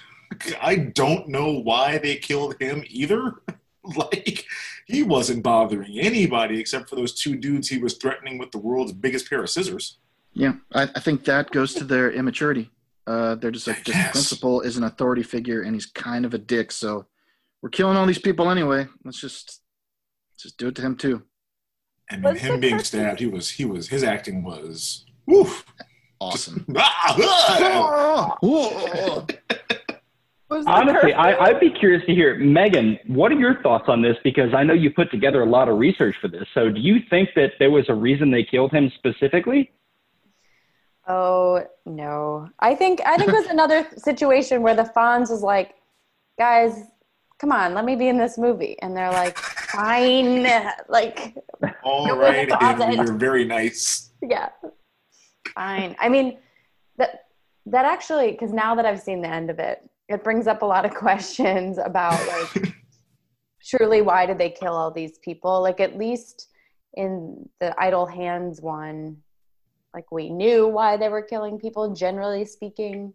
I 0.60 0.76
don't 0.76 1.28
know 1.28 1.52
why 1.52 1.98
they 1.98 2.16
killed 2.16 2.56
him 2.60 2.84
either. 2.88 3.34
like, 3.96 4.44
he 4.86 5.02
wasn't 5.02 5.42
bothering 5.42 5.98
anybody 5.98 6.60
except 6.60 6.88
for 6.88 6.96
those 6.96 7.14
two 7.14 7.36
dudes 7.36 7.68
he 7.68 7.78
was 7.78 7.94
threatening 7.94 8.38
with 8.38 8.50
the 8.52 8.58
world's 8.58 8.92
biggest 8.92 9.28
pair 9.28 9.42
of 9.42 9.50
scissors. 9.50 9.98
Yeah, 10.32 10.54
I, 10.72 10.82
I 10.82 11.00
think 11.00 11.24
that 11.24 11.50
goes 11.50 11.74
to 11.74 11.84
their 11.84 12.10
immaturity. 12.12 12.70
Uh, 13.06 13.34
they're 13.36 13.50
just 13.50 13.66
like, 13.66 13.84
this 13.84 13.94
Yes. 13.96 14.12
principal 14.12 14.60
is 14.60 14.76
an 14.76 14.84
authority 14.84 15.22
figure 15.22 15.62
and 15.62 15.74
he's 15.74 15.86
kind 15.86 16.24
of 16.24 16.34
a 16.34 16.38
dick. 16.38 16.70
So 16.70 17.06
we're 17.62 17.70
killing 17.70 17.96
all 17.96 18.06
these 18.06 18.18
people 18.18 18.50
anyway. 18.50 18.86
Let's 19.04 19.20
just 19.20 19.62
just 20.38 20.56
do 20.58 20.68
it 20.68 20.74
to 20.76 20.82
him 20.82 20.96
too. 20.96 21.22
I 22.10 22.14
mean, 22.14 22.22
What's 22.22 22.40
him 22.40 22.60
being 22.60 22.74
person- 22.74 23.00
stabbed, 23.00 23.20
he 23.20 23.26
was, 23.26 23.50
he 23.50 23.64
was, 23.64 23.88
his 23.88 24.02
acting 24.02 24.42
was, 24.42 25.04
woof. 25.26 25.64
Awesome. 26.20 26.64
Was 30.50 30.64
the 30.64 30.70
Honestly, 30.70 31.12
I, 31.12 31.36
I'd 31.44 31.60
be 31.60 31.70
curious 31.70 32.04
to 32.06 32.14
hear, 32.14 32.36
Megan, 32.38 32.98
what 33.06 33.30
are 33.30 33.38
your 33.38 33.60
thoughts 33.62 33.84
on 33.88 34.00
this? 34.00 34.16
Because 34.24 34.54
I 34.54 34.64
know 34.64 34.72
you 34.72 34.90
put 34.90 35.10
together 35.10 35.42
a 35.42 35.46
lot 35.46 35.68
of 35.68 35.78
research 35.78 36.16
for 36.22 36.28
this. 36.28 36.46
So 36.54 36.70
do 36.70 36.80
you 36.80 37.00
think 37.10 37.28
that 37.36 37.52
there 37.58 37.70
was 37.70 37.84
a 37.90 37.94
reason 37.94 38.30
they 38.30 38.44
killed 38.44 38.72
him 38.72 38.90
specifically? 38.96 39.70
Oh 41.06 41.64
no. 41.84 42.48
I 42.60 42.74
think 42.74 43.00
I 43.04 43.16
think 43.18 43.28
it 43.28 43.34
was 43.34 43.46
another 43.46 43.86
situation 43.96 44.62
where 44.62 44.74
the 44.74 44.90
Fonz 44.96 45.30
was 45.30 45.42
like, 45.42 45.74
guys, 46.38 46.82
come 47.38 47.52
on, 47.52 47.74
let 47.74 47.84
me 47.84 47.94
be 47.96 48.08
in 48.08 48.18
this 48.18 48.36
movie. 48.38 48.76
And 48.82 48.96
they're 48.96 49.10
like, 49.12 49.36
fine. 49.38 50.46
Like, 50.88 51.34
all 51.82 52.06
right. 52.06 52.06
You're 52.06 52.16
right, 52.18 52.38
in 52.44 52.48
the 52.48 52.56
closet. 52.56 52.84
Henry, 52.86 53.04
you're 53.06 53.14
very 53.16 53.44
nice. 53.44 54.10
yeah. 54.22 54.48
Fine. 55.54 55.96
I 55.98 56.08
mean, 56.08 56.38
that 56.96 57.24
that 57.66 57.84
actually, 57.84 58.32
because 58.32 58.52
now 58.52 58.74
that 58.74 58.84
I've 58.86 59.00
seen 59.00 59.20
the 59.22 59.28
end 59.28 59.50
of 59.50 59.58
it, 59.58 59.88
it 60.08 60.24
brings 60.24 60.46
up 60.46 60.62
a 60.62 60.66
lot 60.66 60.84
of 60.84 60.94
questions 61.06 61.78
about 61.78 62.18
like 62.28 62.72
truly 63.64 64.00
why 64.02 64.24
did 64.26 64.38
they 64.38 64.50
kill 64.50 64.72
all 64.74 64.90
these 64.90 65.18
people? 65.18 65.60
Like 65.62 65.80
at 65.80 65.96
least 65.98 66.48
in 66.94 67.48
the 67.60 67.74
idle 67.80 68.06
hands 68.06 68.60
one, 68.60 69.18
like 69.94 70.10
we 70.10 70.30
knew 70.30 70.66
why 70.68 70.96
they 70.96 71.08
were 71.08 71.22
killing 71.22 71.58
people, 71.58 71.94
generally 71.94 72.44
speaking. 72.44 73.12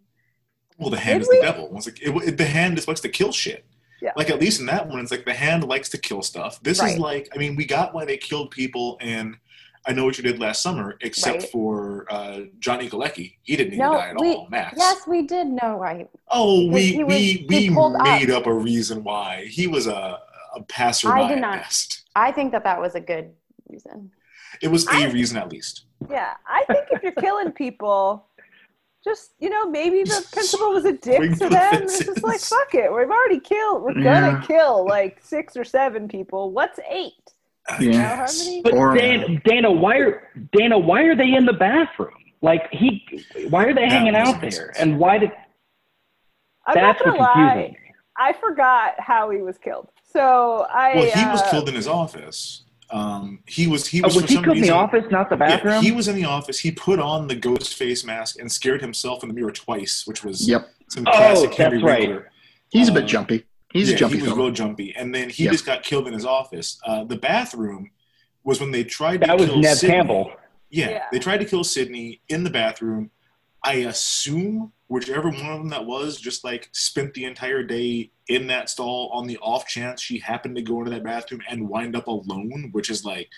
Well, 0.78 0.90
the 0.90 0.98
hand 0.98 1.20
Did 1.20 1.22
is 1.22 1.28
we? 1.28 1.36
the 1.38 1.42
devil. 1.42 1.72
It's 1.76 1.86
like 1.86 2.02
it, 2.02 2.28
it- 2.28 2.36
the 2.36 2.46
hand 2.46 2.76
just 2.76 2.88
likes 2.88 3.00
to 3.00 3.08
kill 3.08 3.32
shit. 3.32 3.64
Yeah. 4.04 4.12
Like 4.18 4.28
at 4.28 4.38
least 4.38 4.60
in 4.60 4.66
that 4.66 4.86
one, 4.86 4.98
it's 5.00 5.10
like 5.10 5.24
the 5.24 5.32
hand 5.32 5.64
likes 5.64 5.88
to 5.88 5.98
kill 5.98 6.20
stuff. 6.20 6.62
This 6.62 6.78
Right. 6.80 6.92
is 6.92 6.98
like, 6.98 7.28
I 7.34 7.38
mean, 7.38 7.56
we 7.56 7.64
got 7.64 7.94
why 7.94 8.04
they 8.04 8.18
killed 8.18 8.50
people 8.50 8.98
in 9.00 9.38
I 9.86 9.92
Know 9.94 10.04
What 10.04 10.18
You 10.18 10.24
Did 10.24 10.38
Last 10.38 10.62
Summer, 10.62 10.96
except 11.00 11.40
Right. 11.42 11.50
for 11.50 12.06
uh, 12.10 12.40
Johnny 12.58 12.88
Galecki. 12.88 13.36
He 13.42 13.56
didn't 13.56 13.74
even 13.74 13.78
No, 13.86 13.92
die 13.94 14.10
at 14.10 14.20
we- 14.20 14.34
all. 14.34 14.46
Max. 14.50 14.74
Yes, 14.78 15.06
we 15.06 15.22
did 15.22 15.46
know 15.46 15.78
why. 15.78 16.06
Oh, 16.30 16.68
we 16.70 16.82
He 16.92 17.04
we 17.04 17.14
he 17.18 17.46
we 17.48 17.70
pulled 17.70 17.96
up. 17.96 18.02
made 18.02 18.30
up. 18.30 18.46
a 18.46 18.52
reason 18.52 19.02
why 19.04 19.46
he 19.46 19.66
was 19.66 19.86
a 19.86 20.20
a 20.54 20.62
passerby 20.68 21.20
I 21.20 21.28
did 21.28 21.40
not- 21.40 21.58
best. 21.58 22.02
I 22.14 22.30
think 22.30 22.52
that 22.52 22.62
that 22.64 22.78
was 22.80 22.94
a 22.94 23.00
good 23.00 23.32
reason. 23.68 24.10
It 24.62 24.68
was 24.68 24.86
a 24.86 25.08
reason 25.10 25.36
at 25.38 25.50
least. 25.50 25.86
Yeah, 26.10 26.34
I 26.46 26.64
think 26.66 26.84
if 26.92 27.02
you're 27.02 27.12
killing 27.12 27.50
people, 27.52 28.26
just 29.04 29.32
you 29.38 29.50
know, 29.50 29.68
maybe 29.68 30.02
the 30.02 30.26
principal 30.32 30.70
was 30.72 30.84
a 30.86 30.92
dick 30.92 31.20
to 31.20 31.36
for 31.36 31.44
the 31.44 31.48
them. 31.50 31.82
It's 31.82 32.04
just 32.04 32.22
like 32.22 32.40
fuck 32.40 32.74
it, 32.74 32.90
we've 32.92 33.10
already 33.10 33.40
killed. 33.40 33.82
We're 33.82 33.94
gonna 34.02 34.42
kill 34.46 34.86
like 34.86 35.18
six 35.22 35.56
or 35.56 35.64
seven 35.64 36.08
people. 36.08 36.50
What's 36.52 36.80
eight? 36.90 37.12
I 37.68 37.78
Yeah. 37.80 37.84
You 37.84 37.92
know 37.92 38.04
how 38.08 38.16
guess. 38.16 38.44
many? 38.44 38.62
But 38.62 38.72
Or- 38.74 38.94
Dana, 38.94 39.40
Dana, 39.44 39.70
why 39.72 39.96
are 39.98 40.28
Dana? 40.52 40.78
Why 40.78 41.02
are 41.02 41.14
they 41.16 41.34
in 41.34 41.44
the 41.46 41.52
bathroom? 41.52 42.14
Like 42.42 42.70
he, 42.72 43.02
why 43.48 43.64
are 43.64 43.74
they 43.74 43.82
That 43.82 43.92
hanging 43.92 44.16
out 44.16 44.40
make 44.42 44.52
there? 44.54 44.72
And 44.78 44.98
why 44.98 45.18
did? 45.18 45.30
I'm 46.66 46.74
That's 46.74 47.00
not 47.04 47.16
gonna 47.16 47.18
lie. 47.20 47.76
I 48.16 48.32
forgot 48.34 48.94
how 48.98 49.30
he 49.30 49.40
was 49.42 49.56
killed. 49.58 49.88
So 50.12 50.66
I. 50.70 50.94
Well, 50.94 51.04
he 51.06 51.24
was 51.26 51.40
uh, 51.42 51.50
killed 51.50 51.68
in 51.68 51.74
his 51.74 51.86
office. 51.88 52.63
Um, 52.94 53.40
he 53.46 53.66
was 53.66 53.88
he 53.88 54.00
Oh, 54.02 54.06
was, 54.06 54.14
was 54.14 54.22
for 54.22 54.28
he 54.28 54.34
some 54.36 54.44
killed 54.44 54.56
in 54.58 54.62
the 54.62 54.70
office, 54.70 55.04
not 55.10 55.28
the 55.28 55.36
bathroom? 55.36 55.74
Yeah, 55.74 55.80
he 55.82 55.90
was 55.90 56.06
in 56.06 56.14
the 56.14 56.24
office. 56.26 56.60
He 56.60 56.70
put 56.70 57.00
on 57.00 57.26
the 57.26 57.34
ghost 57.34 57.74
face 57.74 58.04
mask 58.04 58.38
and 58.38 58.50
scared 58.50 58.80
himself 58.80 59.24
in 59.24 59.28
the 59.28 59.34
mirror 59.34 59.50
twice, 59.50 60.06
which 60.06 60.22
was 60.22 60.48
Yep. 60.48 60.68
some 60.88 61.04
Oh, 61.08 61.10
classic 61.10 61.46
that's 61.50 61.56
Henry 61.58 61.82
right. 61.82 62.08
Winkler. 62.08 62.30
He's 62.70 62.88
a 62.88 62.92
bit 62.92 63.06
jumpy. 63.06 63.46
He's 63.72 63.88
yeah, 63.90 63.96
a 63.96 63.98
jumpy 63.98 64.16
He 64.18 64.22
was 64.22 64.30
fellow. 64.30 64.44
real 64.44 64.52
jumpy, 64.52 64.94
and 64.96 65.12
then 65.12 65.28
he 65.28 65.44
Yeah. 65.46 65.50
just 65.50 65.66
got 65.66 65.82
killed 65.82 66.06
in 66.06 66.14
his 66.14 66.24
office. 66.24 66.78
Uh, 66.86 67.02
the 67.02 67.16
bathroom 67.16 67.90
was 68.44 68.60
when 68.60 68.70
they 68.70 68.84
tried 68.84 69.22
to 69.22 69.26
that 69.26 69.38
was 69.38 69.46
kill 69.46 69.58
Neve 69.58 69.76
Sidney. 69.76 69.94
Campbell. 69.96 70.32
Yeah, 70.70 70.90
Yeah. 70.90 71.02
they 71.10 71.18
tried 71.18 71.38
to 71.38 71.44
kill 71.44 71.64
Sidney 71.64 72.20
in 72.28 72.44
the 72.44 72.50
bathroom. 72.50 73.10
I 73.64 73.74
assume 73.90 74.72
whichever 74.88 75.28
one 75.30 75.46
of 75.46 75.58
them 75.58 75.68
that 75.70 75.84
was 75.84 76.20
just 76.20 76.44
like 76.44 76.68
spent 76.72 77.14
the 77.14 77.24
entire 77.24 77.62
day 77.62 78.10
in 78.28 78.46
that 78.48 78.68
stall 78.70 79.10
on 79.12 79.26
the 79.26 79.38
off 79.38 79.66
chance 79.66 80.00
she 80.00 80.18
happened 80.18 80.56
to 80.56 80.62
go 80.62 80.78
into 80.80 80.90
that 80.90 81.02
bathroom 81.04 81.40
and 81.48 81.68
wind 81.68 81.96
up 81.96 82.06
alone, 82.06 82.68
which 82.72 82.90
is 82.90 83.04
like 83.04 83.28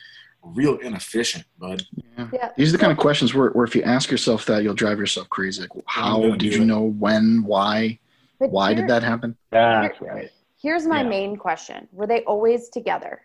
real 0.43 0.77
inefficient, 0.79 1.45
bud. 1.59 1.83
Yeah. 2.19 2.29
Yeah. 2.33 2.49
These 2.57 2.71
are 2.71 2.77
the 2.77 2.79
kind 2.79 2.93
of 2.93 2.99
questions 2.99 3.35
where, 3.35 3.51
where 3.51 3.65
if 3.65 3.75
you 3.75 3.83
ask 3.83 4.11
yourself 4.11 4.45
that, 4.47 4.63
you'll 4.63 4.75
drive 4.75 4.99
yourself 4.99 5.29
crazy. 5.29 5.63
Like, 5.63 5.71
how 5.87 6.21
did 6.23 6.39
do 6.39 6.47
you 6.47 6.63
it. 6.63 6.67
know 6.67 6.83
when, 6.83 7.43
why, 7.45 7.99
But 8.39 8.51
why 8.51 8.69
here- 8.73 8.83
did 8.83 8.91
that 8.91 9.03
happen? 9.03 9.37
That's 9.51 10.01
right. 10.01 10.31
Here's 10.61 10.87
my 10.87 11.03
Yeah. 11.03 11.09
main 11.09 11.37
question: 11.37 11.87
Were 11.93 12.07
they 12.07 12.23
always 12.25 12.71
together, 12.71 13.21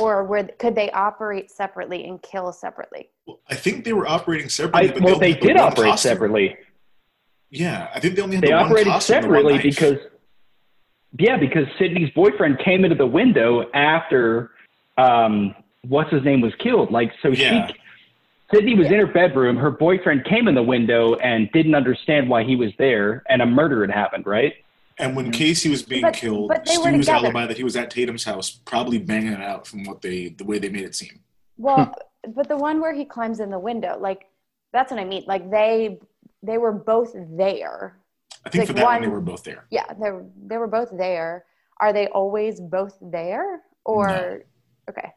or 0.00 0.24
were 0.24 0.44
could 0.58 0.74
they 0.74 0.90
operate 0.92 1.50
separately 1.50 2.04
and 2.06 2.22
kill 2.22 2.50
separately? 2.52 3.10
Well, 3.26 3.40
I 3.50 3.56
think 3.56 3.84
they 3.84 3.92
were 3.92 4.06
operating 4.06 4.48
separately, 4.48 4.90
I, 4.90 4.92
but 4.92 5.02
well, 5.02 5.14
only 5.16 5.26
they 5.26 5.32
had 5.32 5.42
the 5.42 5.46
did 5.48 5.56
operate 5.58 5.90
costume. 5.90 6.10
separately. 6.10 6.56
Yeah, 7.52 7.88
I 7.94 8.00
think 8.00 8.16
they 8.16 8.22
only 8.22 8.36
had 8.36 8.44
They 8.44 8.48
the 8.48 8.54
one 8.54 8.64
operated 8.64 8.92
costume, 8.94 9.14
the 9.22 9.28
one 9.28 9.36
separately 9.36 9.58
because, 9.62 9.98
yeah, 11.18 11.36
because 11.36 11.66
Sidney's 11.78 12.08
boyfriend 12.14 12.58
came 12.64 12.82
into 12.84 12.96
the 12.96 13.06
window 13.06 13.70
after 13.74 14.52
um, 14.96 15.54
what's 15.86 16.10
his 16.10 16.24
name 16.24 16.40
was 16.40 16.54
killed. 16.58 16.90
Like, 16.90 17.12
so 17.22 17.28
Yeah. 17.28 17.66
she, 17.68 17.74
Sidney 18.54 18.74
was 18.74 18.86
in 18.86 18.94
her 18.94 19.06
bedroom. 19.06 19.56
Her 19.58 19.70
boyfriend 19.70 20.24
came 20.24 20.48
in 20.48 20.54
the 20.54 20.62
window 20.62 21.14
and 21.16 21.50
didn't 21.52 21.74
understand 21.74 22.28
why 22.30 22.42
he 22.42 22.56
was 22.56 22.70
there, 22.78 23.22
and 23.28 23.42
a 23.42 23.46
murder 23.46 23.82
had 23.82 23.90
happened. 23.90 24.26
Right? 24.26 24.54
And 24.98 25.14
when 25.14 25.30
Casey 25.30 25.68
was 25.68 25.82
being 25.82 26.02
But- 26.02 26.14
killed, 26.14 26.48
but 26.48 26.64
they 26.64 26.72
Stu's 26.74 27.08
alibi 27.08 27.46
that 27.46 27.58
he 27.58 27.64
was 27.64 27.76
at 27.76 27.90
Tatum's 27.90 28.24
house, 28.24 28.50
probably 28.50 28.98
banging 28.98 29.32
it 29.34 29.42
out 29.42 29.66
from 29.66 29.84
what 29.84 30.00
they 30.00 30.28
the 30.28 30.44
way 30.44 30.58
they 30.58 30.70
made 30.70 30.84
it 30.84 30.94
seem. 30.94 31.20
Well, 31.58 31.94
but 32.34 32.48
the 32.48 32.56
one 32.56 32.80
where 32.80 32.94
he 32.94 33.04
climbs 33.04 33.40
in 33.40 33.50
the 33.50 33.58
window, 33.58 33.98
like 34.00 34.26
that's 34.72 34.90
what 34.90 34.98
I 35.00 35.04
mean. 35.04 35.24
Like 35.26 35.50
they 35.50 35.98
they 36.42 36.58
were 36.58 36.72
both 36.72 37.12
there. 37.14 37.96
I 38.44 38.50
think 38.50 38.62
Like 38.62 38.68
for 38.68 38.72
that 38.74 38.84
one, 38.84 39.02
they 39.02 39.08
were 39.08 39.20
both 39.20 39.44
there. 39.44 39.64
Yeah, 39.70 39.86
they 40.00 40.10
were- 40.10 40.26
they 40.46 40.56
were 40.56 40.66
both 40.66 40.90
there. 40.92 41.44
Are 41.80 41.92
they 41.92 42.08
always 42.08 42.60
both 42.60 42.96
there, 43.00 43.62
or 43.84 44.08
No. 44.08 44.40
okay? 44.90 45.12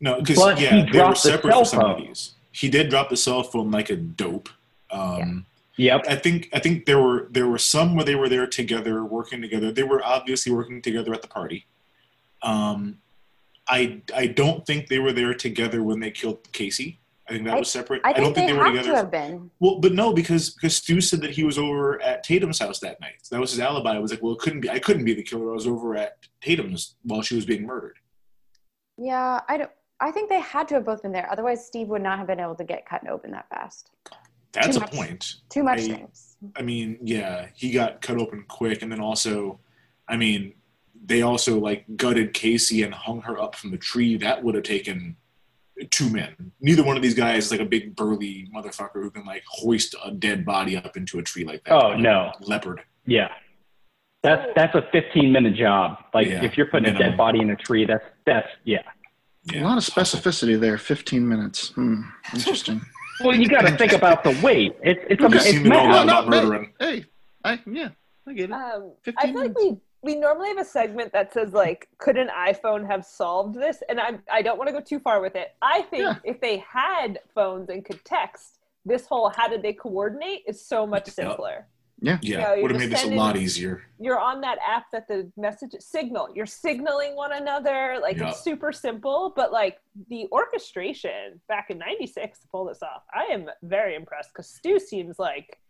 No, 0.00 0.20
because 0.20 0.38
yeah, 0.60 0.70
they 0.70 0.82
were 0.82 0.86
dropped 0.90 1.22
the 1.22 1.28
separate 1.30 1.52
cell 1.52 1.64
for 1.64 1.70
some 1.70 1.84
of 1.84 1.96
these. 1.98 2.34
He 2.52 2.68
did 2.70 2.88
drop 2.88 3.10
the 3.10 3.16
cell 3.16 3.42
phone 3.42 3.70
like 3.70 3.90
a 3.90 3.96
dope. 3.96 4.48
Um, 4.90 5.46
Yep. 5.76 6.04
I 6.08 6.16
think 6.16 6.48
I 6.52 6.58
think 6.58 6.84
there 6.84 7.00
were 7.00 7.28
there 7.30 7.48
were 7.48 7.56
some 7.58 7.94
where 7.96 8.04
they 8.04 8.14
were 8.14 8.28
there 8.28 8.46
together, 8.46 9.02
working 9.04 9.40
together. 9.40 9.72
They 9.72 9.82
were 9.82 10.04
obviously 10.04 10.52
working 10.52 10.82
together 10.82 11.14
at 11.14 11.22
the 11.22 11.28
party. 11.28 11.64
Um, 12.42 12.98
I 13.68 14.02
I 14.14 14.26
don't 14.26 14.66
think 14.66 14.88
they 14.88 14.98
were 14.98 15.12
there 15.12 15.32
together 15.32 15.82
when 15.82 16.00
they 16.00 16.10
killed 16.10 16.52
Casey. 16.52 16.98
I 17.30 17.34
think 17.34 17.44
that 17.46 17.54
I- 17.54 17.58
was 17.60 17.70
separate. 17.70 18.02
I 18.04 18.12
don't 18.12 18.34
think 18.34 18.48
they, 18.48 18.52
were 18.56 18.64
have 18.64 18.72
together. 18.74 18.90
to 18.90 18.96
have 18.96 19.10
been. 19.10 19.50
Well, 19.60 19.78
but 19.78 19.92
no, 19.92 20.12
because 20.12 20.50
because 20.50 20.76
Stu 20.76 21.00
said 21.00 21.20
that 21.22 21.30
he 21.30 21.44
was 21.44 21.58
over 21.58 22.02
at 22.02 22.24
Tatum's 22.24 22.58
house 22.58 22.80
that 22.80 23.00
night. 23.00 23.22
That 23.30 23.40
was 23.40 23.52
his 23.52 23.60
alibi. 23.60 23.94
I 23.94 23.98
was 24.00 24.10
like, 24.10 24.22
well, 24.22 24.32
it 24.32 24.40
couldn't 24.40 24.60
be. 24.60 24.68
I 24.70 24.78
couldn't 24.80 25.04
be 25.04 25.14
the 25.14 25.22
killer. 25.22 25.50
I 25.50 25.54
was 25.54 25.66
over 25.66 25.96
at 25.96 26.18
Tatum's 26.42 26.96
while 27.04 27.22
she 27.22 27.36
was 27.36 27.46
being 27.46 27.64
murdered. 27.64 27.96
Yeah, 28.98 29.40
I 29.48 29.56
don't. 29.56 29.70
I 30.00 30.10
think 30.10 30.28
they 30.28 30.40
had 30.40 30.66
to 30.68 30.74
have 30.74 30.84
both 30.84 31.02
been 31.02 31.12
there. 31.12 31.28
Otherwise, 31.30 31.64
Steve 31.66 31.88
would 31.88 32.02
not 32.02 32.18
have 32.18 32.26
been 32.26 32.40
able 32.40 32.54
to 32.56 32.64
get 32.64 32.86
cut 32.86 33.06
open 33.08 33.30
that 33.32 33.48
fast. 33.48 33.90
That's 34.52 34.68
Too 34.68 34.78
a 34.78 34.80
much- 34.80 34.92
point. 34.92 35.34
Too 35.50 35.62
much 35.62 35.80
I- 35.80 35.82
things. 35.88 36.36
I 36.56 36.62
mean, 36.62 36.98
yeah, 37.02 37.46
he 37.54 37.70
got 37.70 38.00
cut 38.00 38.16
open 38.18 38.44
quick, 38.48 38.80
and 38.82 38.90
then 38.90 38.98
also, 39.00 39.60
I 40.08 40.16
mean, 40.16 40.54
they 41.04 41.20
also 41.22 41.58
like 41.60 41.84
gutted 41.96 42.32
Casey 42.34 42.82
and 42.82 42.92
hung 42.94 43.20
her 43.22 43.38
up 43.40 43.54
from 43.54 43.70
the 43.70 43.76
tree. 43.76 44.16
That 44.16 44.42
would 44.42 44.54
have 44.54 44.64
taken 44.64 45.16
two 45.90 46.10
men. 46.10 46.52
Neither 46.60 46.82
one 46.82 46.96
of 46.96 47.02
these 47.02 47.14
guys 47.14 47.46
is 47.46 47.50
like 47.50 47.60
a 47.60 47.64
big 47.64 47.94
burly 47.96 48.48
motherfucker 48.54 48.94
who 49.02 49.10
can 49.10 49.24
like 49.24 49.42
hoist 49.48 49.94
a 50.04 50.10
dead 50.10 50.44
body 50.44 50.76
up 50.76 50.96
into 50.96 51.18
a 51.18 51.22
tree 51.22 51.44
like 51.44 51.64
that. 51.64 51.72
Oh, 51.72 51.88
Like 51.88 52.00
no. 52.00 52.32
leopard. 52.40 52.82
Yeah. 53.06 53.28
That's 54.22 54.46
that's 54.54 54.74
a 54.74 54.82
15 54.92 55.32
minute 55.32 55.54
job. 55.54 55.96
Like 56.12 56.26
Yeah, 56.26 56.44
if 56.44 56.56
you're 56.56 56.66
putting 56.66 56.94
a 56.94 56.98
dead 56.98 57.16
body 57.16 57.40
in 57.40 57.50
a 57.50 57.56
tree, 57.56 57.86
that's 57.86 58.04
that's 58.26 58.48
yeah. 58.64 58.82
A 59.54 59.60
lot 59.62 59.78
of 59.78 59.84
specificity 59.84 60.60
there. 60.60 60.76
15 60.76 61.26
minutes. 61.26 61.68
Hmm. 61.70 62.02
Interesting. 62.34 62.80
Well, 63.22 63.36
you 63.36 63.48
got 63.50 63.66
to 63.66 63.76
think 63.76 63.92
about 63.92 64.24
the 64.24 64.30
weight. 64.42 64.74
It's 64.82 64.98
it's, 65.10 65.22
a, 65.22 65.28
You 65.28 65.34
it's 65.34 65.44
seem 65.44 65.64
to 65.64 65.70
a 65.70 65.76
lot 65.76 66.04
about 66.04 66.28
no, 66.30 66.40
murdering. 66.42 66.72
Hey, 66.80 67.04
I 67.44 67.60
yeah, 67.66 67.90
I 68.26 68.32
get 68.32 68.48
it. 68.48 68.52
Um, 68.54 68.92
15 69.02 69.14
I 69.18 69.32
feel 69.32 69.42
like 69.42 69.58
we 69.58 69.76
we 70.02 70.14
normally 70.14 70.48
have 70.48 70.58
a 70.58 70.64
segment 70.64 71.12
that 71.12 71.32
says 71.32 71.52
like, 71.52 71.88
could 71.98 72.16
an 72.16 72.28
iPhone 72.28 72.86
have 72.86 73.04
solved 73.04 73.54
this? 73.54 73.82
And 73.88 74.00
i'm 74.00 74.22
i 74.32 74.42
don't 74.42 74.58
want 74.58 74.68
to 74.68 74.72
go 74.72 74.80
too 74.80 74.98
far 75.00 75.20
with 75.20 75.36
it. 75.36 75.54
I 75.62 75.82
think 75.82 76.02
Yeah. 76.04 76.14
if 76.24 76.40
they 76.40 76.58
had 76.58 77.20
phones 77.34 77.68
and 77.68 77.84
could 77.84 78.04
text, 78.04 78.58
this 78.84 79.06
whole 79.06 79.28
how 79.30 79.48
did 79.48 79.62
they 79.62 79.72
coordinate 79.72 80.42
is 80.46 80.64
so 80.64 80.86
much 80.86 81.06
simpler. 81.08 81.66
Yeah. 82.02 82.18
Yeah, 82.22 82.38
know, 82.44 82.54
you're 82.54 82.62
would 82.62 82.70
have 82.70 82.80
made 82.80 82.90
this 82.92 83.04
a 83.04 83.08
lot 83.08 83.36
easier. 83.36 83.82
You're 83.98 84.18
on 84.18 84.40
that 84.40 84.56
app 84.66 84.90
that 84.92 85.06
the 85.06 85.30
message 85.36 85.74
signal. 85.80 86.28
You're 86.34 86.46
signaling 86.46 87.14
one 87.14 87.32
another. 87.32 87.98
Like 88.00 88.16
Yeah. 88.16 88.30
it's 88.30 88.40
super 88.42 88.72
simple, 88.72 89.34
but 89.36 89.52
like 89.52 89.80
the 90.08 90.26
orchestration 90.32 91.42
back 91.46 91.68
in 91.68 91.76
'96 91.76 92.38
to 92.40 92.48
pull 92.48 92.64
this 92.64 92.82
off, 92.82 93.02
I 93.14 93.24
am 93.34 93.50
very 93.62 93.94
impressed 93.96 94.30
because 94.32 94.48
Stu 94.48 94.78
seems 94.80 95.18
like 95.18 95.60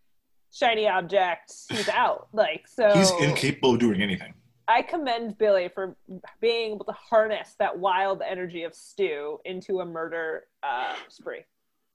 shiny 0.53 0.89
object. 0.89 1.53
He's 1.71 1.89
out. 1.89 2.29
Like 2.33 2.67
so. 2.67 2.93
He's 2.97 3.11
incapable 3.21 3.75
of 3.75 3.81
doing 3.81 4.03
anything. 4.03 4.35
I 4.69 4.83
commend 4.83 5.37
Billy 5.37 5.69
for 5.75 5.97
being 6.41 6.75
able 6.75 6.85
to 6.85 6.93
harness 6.93 7.57
that 7.59 7.77
wild 7.77 8.23
energy 8.23 8.63
of 8.63 8.75
Stu 8.75 9.39
into 9.45 9.81
a 9.81 9.85
murder 9.85 10.45
uh, 10.63 10.95
spree. 11.09 11.41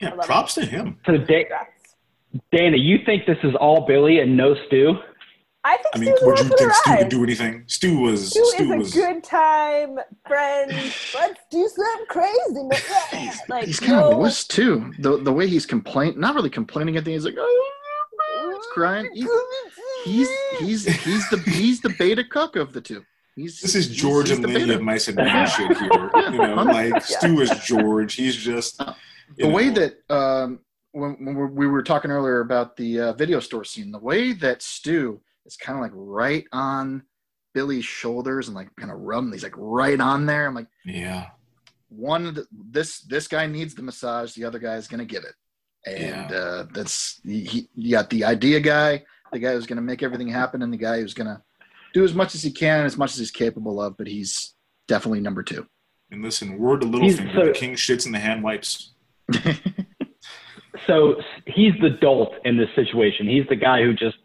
Yeah, 0.01 0.09
I 0.09 0.15
love 0.15 0.25
props 0.25 0.55
to 0.55 0.65
him. 0.65 0.99
So 1.05 1.17
da- 1.17 1.45
Dana, 2.51 2.75
you 2.75 2.97
think 3.05 3.25
this 3.25 3.37
is 3.43 3.55
all 3.55 3.85
Billy 3.85 4.19
and 4.19 4.35
no 4.35 4.55
Stu? 4.67 4.95
I 5.63 5.77
think 5.77 5.87
I 5.95 5.97
mean, 5.97 6.13
would 6.21 6.37
you 6.37 6.45
think 6.49 6.59
for 6.59 6.73
Stu 6.73 6.97
could 6.97 7.09
do 7.09 7.23
anything? 7.23 7.63
Stu 7.65 7.97
was 7.97 8.29
Stu 8.29 8.45
Stu 8.45 8.73
is 8.73 8.77
was 8.77 8.95
a 8.95 8.99
good 8.99 9.23
time 9.23 9.97
friend. 10.27 10.71
Let's 10.71 11.39
do 11.49 11.67
some 11.75 12.07
crazy. 12.07 13.39
like 13.49 13.65
He's 13.65 13.79
kind 13.79 13.93
of 13.93 14.11
no, 14.11 14.17
a 14.17 14.17
wuss 14.17 14.43
too. 14.43 14.93
The 14.99 15.17
the 15.17 15.33
way 15.33 15.47
he's 15.47 15.65
complaining, 15.65 16.19
not 16.19 16.35
really 16.35 16.51
complaining 16.51 16.97
at 16.97 17.05
the 17.05 17.11
end. 17.13 17.21
He's 17.21 17.25
like, 17.25 17.35
oh, 17.39 17.71
he's 18.55 18.65
crying. 18.73 19.09
He's 19.13 19.29
he's 20.05 20.29
he's 20.59 20.85
he's 21.03 21.29
the 21.29 21.37
he's 21.47 21.81
the 21.81 21.89
beta 21.89 22.23
cook 22.23 22.55
of 22.55 22.73
the 22.73 22.81
two. 22.81 23.03
He's 23.35 23.59
This 23.59 23.75
is 23.75 23.87
George 23.89 24.29
he's 24.29 24.37
and 24.37 24.43
the 24.43 24.47
Lennie 24.47 24.65
beta. 24.65 24.75
of 24.75 24.81
Mice 24.81 25.07
and 25.09 25.17
Men 25.17 25.47
shit 25.47 25.77
here. 25.77 26.11
You 26.15 26.37
know, 26.37 26.63
like 26.63 27.03
Stu 27.03 27.41
is 27.41 27.49
George. 27.65 28.15
He's 28.15 28.35
just 28.35 28.79
you 29.37 29.45
the 29.45 29.49
way 29.49 29.69
that 29.69 29.97
um, 30.09 30.59
when, 30.91 31.11
when 31.25 31.35
we're- 31.35 31.67
were 31.67 31.83
talking 31.83 32.11
earlier 32.11 32.39
about 32.39 32.77
the 32.77 32.99
uh, 32.99 33.13
video 33.13 33.39
store 33.41 33.63
scene, 33.65 33.91
the 33.91 33.99
way 33.99 34.31
that 34.33 34.61
Stu 34.61 35.19
is 35.45 35.57
kind 35.57 35.77
of 35.77 35.81
like 35.83 35.91
right 35.93 36.45
on 36.53 37.03
Billy's 37.53 37.83
shoulders 37.85 38.47
and 38.47 38.55
like 38.55 38.73
kind 38.77 38.91
of 38.91 38.99
rubbing, 38.99 39.31
he's 39.33 39.43
like 39.43 39.53
right 39.57 39.99
on 39.99 40.25
there. 40.25 40.45
I'm 40.47 40.55
like, 40.55 40.67
yeah, 40.85 41.27
one, 41.89 42.25
of 42.27 42.35
the- 42.35 42.47
this 42.51 42.99
this 43.01 43.27
guy 43.27 43.47
needs 43.47 43.75
the 43.75 43.81
massage, 43.81 44.33
the 44.33 44.45
other 44.45 44.59
guy 44.59 44.75
is 44.75 44.87
gonna 44.87 45.03
give 45.05 45.23
it, 45.25 45.33
and 45.86 46.31
uh, 46.31 46.65
that's 46.73 47.19
he, 47.23 47.43
he. 47.45 47.69
You 47.75 47.91
got 47.91 48.09
the 48.09 48.23
idea 48.25 48.59
guy, 48.59 49.03
the 49.31 49.39
guy 49.39 49.53
who's 49.53 49.65
gonna 49.67 49.81
make 49.81 50.03
everything 50.03 50.27
happen, 50.27 50.61
and 50.61 50.71
the 50.73 50.77
guy 50.77 50.99
who's 50.99 51.13
gonna 51.13 51.41
do 51.93 52.03
as 52.03 52.13
much 52.13 52.36
as 52.36 52.41
he 52.41 52.51
can, 52.51 52.86
as 52.86 52.97
much 52.97 53.11
as 53.11 53.17
he's 53.19 53.31
capable 53.31 53.81
of. 53.81 53.97
But 53.97 54.07
he's 54.07 54.53
definitely 54.88 55.21
number 55.21 55.43
two. 55.43 55.65
and 56.11 56.21
listen, 56.21 56.57
word 56.57 56.81
to 56.81 56.88
He's 56.99 57.19
Littlefinger, 57.19 57.33
so- 57.36 57.45
the 57.45 57.51
king 57.51 57.73
shits 57.75 58.05
in 58.05 58.11
the 58.11 58.19
hand 58.19 58.43
wipes. 58.43 58.91
So 60.88 61.15
he's 61.47 61.73
the 61.81 61.89
dolt 61.89 62.33
in 62.43 62.57
this 62.57 62.69
situation. 62.75 63.27
He's 63.27 63.47
the 63.47 63.55
guy 63.55 63.81
who 63.81 63.93
just 63.93 64.17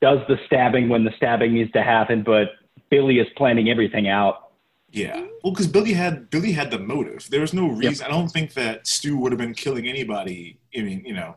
does 0.00 0.18
the 0.28 0.36
stabbing 0.46 0.88
when 0.88 1.04
the 1.04 1.10
stabbing 1.16 1.52
needs 1.54 1.72
to 1.72 1.82
happen, 1.82 2.22
but 2.22 2.50
Billy 2.90 3.18
is 3.18 3.26
planning 3.36 3.70
everything 3.70 4.06
out. 4.08 4.45
Yeah, 4.96 5.26
well, 5.44 5.52
because 5.52 5.66
Billy 5.66 5.92
had 5.92 6.30
Billy 6.30 6.52
had 6.52 6.70
the 6.70 6.78
motive. 6.78 7.28
There 7.30 7.42
was 7.42 7.52
no 7.52 7.68
reason. 7.68 8.06
I 8.06 8.08
don't 8.08 8.28
think 8.28 8.54
that 8.54 8.86
Stu 8.86 9.18
would 9.18 9.30
have 9.30 9.38
been 9.38 9.52
killing 9.52 9.86
anybody. 9.86 10.58
I 10.74 10.80
mean, 10.80 11.02
you 11.04 11.12
know, 11.12 11.36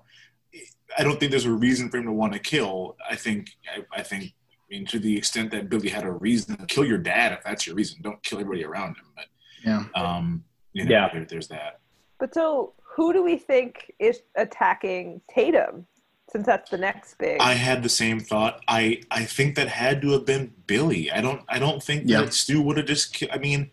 I 0.97 1.03
don't 1.03 1.20
think 1.20 1.32
there's 1.32 1.43
a 1.45 1.51
reason 1.51 1.89
for 1.89 1.97
him 1.97 2.05
to 2.05 2.14
want 2.14 2.32
to 2.34 2.39
kill. 2.39 2.95
I 3.10 3.18
think, 3.18 3.49
I, 3.70 3.99
I 3.99 4.01
think, 4.01 4.24
I 4.24 4.66
mean, 4.70 4.86
to 4.86 4.97
the 4.97 5.18
extent 5.18 5.51
that 5.51 5.70
Billy 5.70 5.89
had 5.89 6.05
a 6.05 6.12
reason 6.12 6.55
to 6.55 6.66
kill 6.68 6.86
your 6.86 6.97
dad, 6.97 7.34
if 7.34 7.43
that's 7.43 7.68
your 7.68 7.76
reason, 7.76 8.01
don't 8.01 8.24
kill 8.24 8.39
everybody 8.39 8.64
around 8.64 8.95
him. 8.95 9.05
But 9.14 9.26
Yeah. 9.66 9.84
um, 9.93 10.45
you 10.72 10.86
know, 10.86 10.91
Yeah. 10.91 11.10
there, 11.12 11.26
there's 11.26 11.49
that. 11.49 11.82
But 12.18 12.34
so, 12.34 12.74
who 12.95 13.12
do 13.12 13.22
we 13.24 13.36
think 13.38 13.91
is 13.99 14.22
attacking 14.36 15.20
Tatum? 15.30 15.86
Since 16.32 16.45
that's 16.45 16.69
the 16.69 16.77
next 16.77 17.17
big. 17.17 17.39
I 17.41 17.53
had 17.53 17.82
the 17.82 17.89
same 17.89 18.19
thought. 18.19 18.61
I 18.67 19.01
I 19.09 19.25
think 19.25 19.55
that 19.55 19.67
had 19.67 20.01
to 20.03 20.11
have 20.11 20.25
been 20.25 20.53
Billy. 20.67 21.11
I 21.11 21.21
don't 21.21 21.41
I 21.49 21.57
don't 21.59 21.82
think 21.82 22.03
Yeah. 22.05 22.21
that 22.21 22.34
Stu 22.34 22.61
would 22.61 22.77
have 22.77 22.86
just. 22.86 23.23
I 23.32 23.38
mean, 23.39 23.71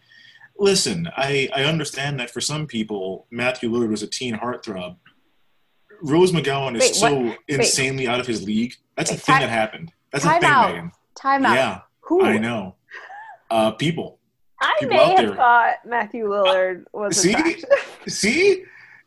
listen, 0.59 1.09
I 1.17 1.51
I 1.55 1.65
understand 1.65 2.19
that 2.21 2.31
for 2.31 2.41
some 2.41 2.67
people, 2.67 3.27
Matthew 3.31 3.71
Lillard 3.71 3.91
was 3.91 4.03
a 4.03 4.07
teen 4.07 4.35
heartthrob. 4.37 4.97
Rose 6.03 6.33
McGowan 6.33 6.77
is 6.77 6.81
Wait, 6.83 6.95
so 6.95 7.15
what? 7.15 7.25
Wait. 7.27 7.39
insanely 7.49 8.07
out 8.09 8.21
of 8.21 8.27
his 8.27 8.43
league. 8.43 8.75
That's 8.97 9.11
a 9.11 9.17
thing 9.17 9.35
time- 9.35 9.43
that 9.43 9.51
happened. 9.51 9.93
That's 10.13 10.25
a 10.25 10.29
thing, 10.31 10.45
out. 10.45 10.71
Megan. 10.71 10.93
Time 11.15 11.45
out. 11.47 11.55
Yeah, 11.55 11.81
Who? 12.03 12.23
I 12.25 12.39
know. 12.39 12.77
Uh, 13.51 13.73
people. 13.73 14.19
I 14.61 14.75
people 14.81 14.97
may 14.97 15.03
out 15.03 15.19
have 15.19 15.27
there. 15.27 15.37
thought 15.37 15.75
Matthew 15.87 16.25
Lillard 16.29 16.85
was 16.93 17.17
See? 17.19 17.33
attractive. 17.35 18.05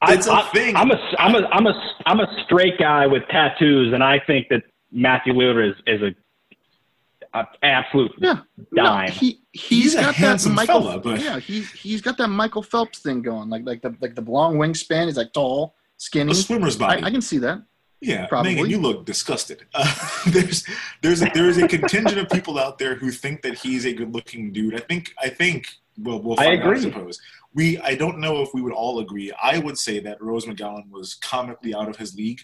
See, 0.08 0.12
I- 0.14 0.16
that's 0.16 0.28
a 0.28 0.34
I, 0.34 0.42
thing. 0.54 0.76
I'm 0.76 0.92
a 0.92 1.00
I'm 1.18 1.36
a 1.36 1.48
I'm 1.52 1.68
a 1.68 1.74
I'm 2.06 2.20
a 2.20 2.44
straight 2.46 2.78
guy 2.80 3.06
with 3.08 3.24
tattoos, 3.30 3.94
and 3.94 4.04
I 4.04 4.20
think 4.20 4.48
that 4.50 4.64
Matthew 4.92 5.34
Lillard 5.34 5.72
is 5.72 5.76
is 5.88 6.02
a, 6.02 7.38
a 7.40 7.46
absolute 7.64 8.12
Yeah. 8.18 8.40
dime. 8.76 9.06
No, 9.08 9.12
he 9.12 9.40
He's 9.52 9.70
he's 9.70 9.96
a 9.96 9.98
got 10.02 10.06
that 10.08 10.16
handsome 10.16 10.54
Michael. 10.56 10.82
fella, 10.82 11.00
but- 11.00 11.20
yeah, 11.22 11.40
he 11.40 11.62
he's 11.62 12.02
got 12.02 12.18
that 12.18 12.28
Michael 12.30 12.64
Phelps 12.64 13.00
thing 13.00 13.22
going, 13.22 13.50
like 13.50 13.66
like 13.66 13.82
the 13.82 13.96
like 14.02 14.16
the 14.16 14.22
long 14.22 14.56
wingspan. 14.58 15.06
He's 15.08 15.18
like 15.18 15.34
tall, 15.34 15.76
skinny. 15.98 16.32
a 16.32 16.36
swimmer's 16.36 16.76
I, 16.78 16.80
body. 16.80 17.04
I 17.04 17.12
can 17.12 17.22
see 17.22 17.40
that. 17.40 17.64
Yeah, 18.02 18.28
Probably. 18.28 18.56
Megan, 18.56 18.70
you 18.70 18.80
look 18.80 19.06
disgusted. 19.06 19.66
Uh, 19.74 19.94
there's 20.28 20.64
there's 21.02 21.22
a, 21.22 21.26
there 21.34 21.50
is 21.50 21.58
a 21.58 21.68
contingent 21.68 22.18
of 22.18 22.30
people 22.30 22.58
out 22.58 22.78
there 22.80 22.96
who 22.96 23.12
think 23.12 23.42
that 23.42 23.56
he's 23.58 23.86
a 23.86 23.92
good-looking 23.92 24.54
dude. 24.54 24.74
I 24.76 24.80
think 24.80 25.14
I 25.22 25.28
think 25.28 25.68
well 26.04 26.22
we'll 26.22 26.40
I 26.40 26.46
find 26.46 26.62
out, 26.62 26.68
I 26.68 26.70
agree. 26.72 26.82
suppose. 26.82 27.20
We 27.54 27.78
I 27.80 27.96
don't 27.96 28.20
know 28.20 28.42
if 28.42 28.50
we 28.54 28.62
would 28.62 28.74
all 28.74 29.00
agree. 29.00 29.32
I 29.42 29.58
would 29.60 29.78
say 29.78 30.00
that 30.02 30.22
Rose 30.22 30.46
McGowan 30.46 30.90
was 30.90 31.16
comically 31.16 31.74
out 31.74 31.90
of 31.90 31.98
his 31.98 32.16
league, 32.16 32.42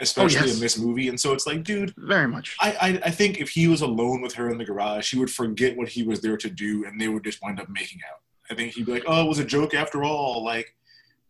especially 0.00 0.38
Oh, 0.40 0.44
yes. 0.46 0.54
in 0.54 0.60
this 0.60 0.78
movie. 0.78 1.08
And 1.08 1.18
so 1.20 1.32
it's 1.32 1.46
like, 1.46 1.62
dude, 1.62 1.94
Very 1.96 2.26
much. 2.28 2.56
I, 2.60 2.70
I 2.80 2.88
I 3.06 3.10
think 3.10 3.40
if 3.40 3.50
he 3.50 3.68
was 3.68 3.80
alone 3.82 4.20
with 4.22 4.34
her 4.34 4.50
in 4.50 4.58
the 4.58 4.64
garage, 4.64 5.12
he 5.12 5.18
would 5.18 5.30
forget 5.30 5.76
what 5.76 5.88
he 5.88 6.02
was 6.02 6.20
there 6.20 6.36
to 6.36 6.50
do, 6.50 6.84
and 6.84 7.00
they 7.00 7.08
would 7.08 7.24
just 7.24 7.40
wind 7.42 7.60
up 7.60 7.68
making 7.68 8.00
out. 8.10 8.20
I 8.50 8.54
think 8.56 8.72
he'd 8.74 8.86
be 8.86 8.92
like, 8.92 9.04
"Oh, 9.06 9.24
it 9.24 9.28
was 9.28 9.38
a 9.38 9.44
joke 9.44 9.74
after 9.74 10.02
all." 10.02 10.44
Like, 10.44 10.74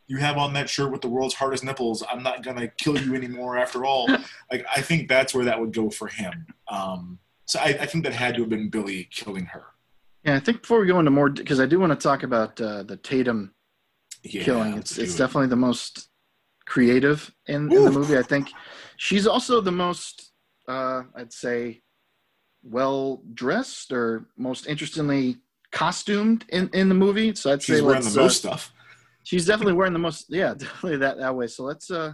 you 0.07 0.17
have 0.17 0.37
on 0.37 0.53
that 0.53 0.67
shirt 0.69 0.91
with 0.91 1.01
the 1.01 1.07
world's 1.09 1.35
hardest 1.35 1.63
nipples. 1.63 2.03
I'm 2.11 2.23
not 2.23 2.43
gonna 2.43 2.67
kill 2.67 2.97
you 2.99 3.13
anymore 3.13 3.57
after 3.59 3.85
all. 3.85 4.07
like, 4.51 4.65
I 4.75 4.81
think 4.81 5.07
that's 5.07 5.33
where 5.35 5.45
that 5.45 5.59
would 5.59 5.73
go 5.73 5.89
for 5.91 6.07
him. 6.07 6.47
Um, 6.67 7.19
so 7.45 7.59
I, 7.59 7.77
I 7.81 7.85
think 7.85 8.03
that 8.05 8.13
had 8.13 8.33
to 8.35 8.41
have 8.41 8.49
been 8.49 8.69
Billy 8.69 9.07
killing 9.11 9.45
her. 9.45 9.65
Yeah, 10.23 10.35
I 10.35 10.39
think 10.39 10.61
before 10.61 10.79
we 10.79 10.87
go 10.87 10.99
into 10.99 11.11
more, 11.11 11.29
because 11.29 11.59
I 11.59 11.65
do 11.65 11.79
want 11.79 11.91
to 11.91 12.03
talk 12.03 12.23
about 12.23 12.59
uh, 12.61 12.83
the 12.83 12.97
Tatum 12.97 13.53
Yeah, 14.23 14.43
killing. 14.43 14.77
It's 14.77 14.97
it's 14.97 15.15
it. 15.15 15.17
definitely 15.17 15.47
the 15.47 15.55
most 15.55 16.09
creative 16.65 17.33
in, 17.47 17.71
in 17.71 17.83
the 17.85 17.91
movie. 17.91 18.17
I 18.17 18.23
think 18.23 18.49
she's 18.97 19.25
also 19.25 19.61
the 19.61 19.71
most, 19.71 20.31
uh, 20.67 21.03
I'd 21.15 21.33
say, 21.33 21.81
well 22.63 23.23
dressed 23.33 23.91
or 23.91 24.27
most 24.37 24.67
interestingly 24.67 25.37
costumed 25.71 26.45
in, 26.49 26.69
in 26.73 26.89
the 26.89 26.95
movie. 26.95 27.33
So 27.33 27.51
I'd 27.51 27.63
She's 27.63 27.79
say 27.79 27.81
wearing 27.81 28.03
the 28.03 28.19
most 28.21 28.45
uh, 28.45 28.49
stuff. 28.49 28.73
She's 29.23 29.45
definitely 29.45 29.73
wearing 29.73 29.93
the 29.93 29.99
most. 29.99 30.27
Yeah, 30.29 30.53
definitely 30.57 30.97
that 30.97 31.17
that 31.17 31.35
way. 31.35 31.47
So 31.47 31.63
let's 31.63 31.89
uh, 31.89 32.13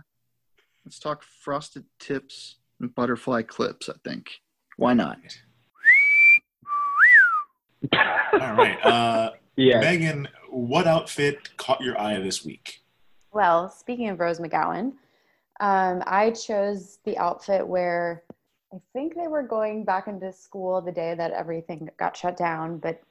let's 0.85 0.99
talk 0.99 1.23
frosted 1.41 1.83
tips 1.99 2.55
and 2.79 2.93
butterfly 2.95 3.41
clips. 3.43 3.89
I 3.89 3.95
think. 4.03 4.29
Why 4.77 4.93
not? 4.93 5.17
All 7.93 8.53
right. 8.53 8.77
Uh, 8.83 9.31
Yeah. 9.57 9.79
Megan, 9.79 10.27
what 10.51 10.85
outfit 10.85 11.57
caught 11.57 11.81
your 11.81 11.99
eye 11.99 12.19
this 12.19 12.45
week? 12.45 12.83
Well, 13.31 13.69
speaking 13.69 14.07
of 14.09 14.19
Rose 14.19 14.39
McGowan, 14.39 14.93
um, 15.59 16.03
I 16.05 16.29
chose 16.31 16.99
the 17.05 17.17
outfit 17.17 17.67
where 17.67 18.23
I 18.71 18.77
think 18.93 19.15
they 19.15 19.27
were 19.27 19.41
going 19.41 19.83
back 19.83 20.07
into 20.07 20.31
school 20.31 20.79
the 20.79 20.91
day 20.91 21.15
that 21.15 21.31
everything 21.31 21.89
got 21.97 22.15
shut 22.15 22.37
down, 22.37 22.77
but 22.77 23.01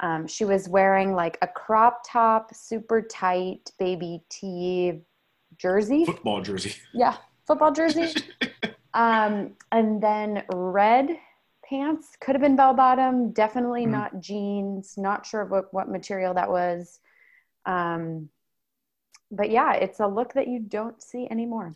um, 0.00 0.26
she 0.26 0.44
was 0.44 0.68
wearing 0.68 1.14
like 1.14 1.38
a 1.42 1.46
crop 1.46 2.02
top, 2.04 2.52
super 2.52 3.00
tight 3.00 3.70
baby 3.78 4.24
tee 4.28 5.00
jersey. 5.56 6.04
Football 6.04 6.42
jersey. 6.42 6.74
Yeah, 6.92 7.16
football 7.46 7.70
jersey. 7.70 8.12
um, 8.94 9.52
and 9.70 10.02
then 10.02 10.42
red 10.52 11.16
pants 11.68 12.16
could 12.20 12.34
have 12.34 12.42
been 12.42 12.56
bell 12.56 12.74
bottom, 12.74 13.32
definitely 13.32 13.86
Mhm. 13.86 13.90
not 13.90 14.20
jeans. 14.20 14.96
Not 14.96 15.24
sure 15.26 15.44
what, 15.44 15.72
what 15.72 15.88
material 15.88 16.34
that 16.34 16.48
was. 16.48 17.00
Um, 17.66 18.28
but 19.30 19.50
yeah, 19.50 19.72
it's 19.74 20.00
a 20.00 20.06
look 20.06 20.34
that 20.34 20.48
you 20.48 20.60
don't 20.60 21.02
see 21.02 21.26
anymore. 21.30 21.74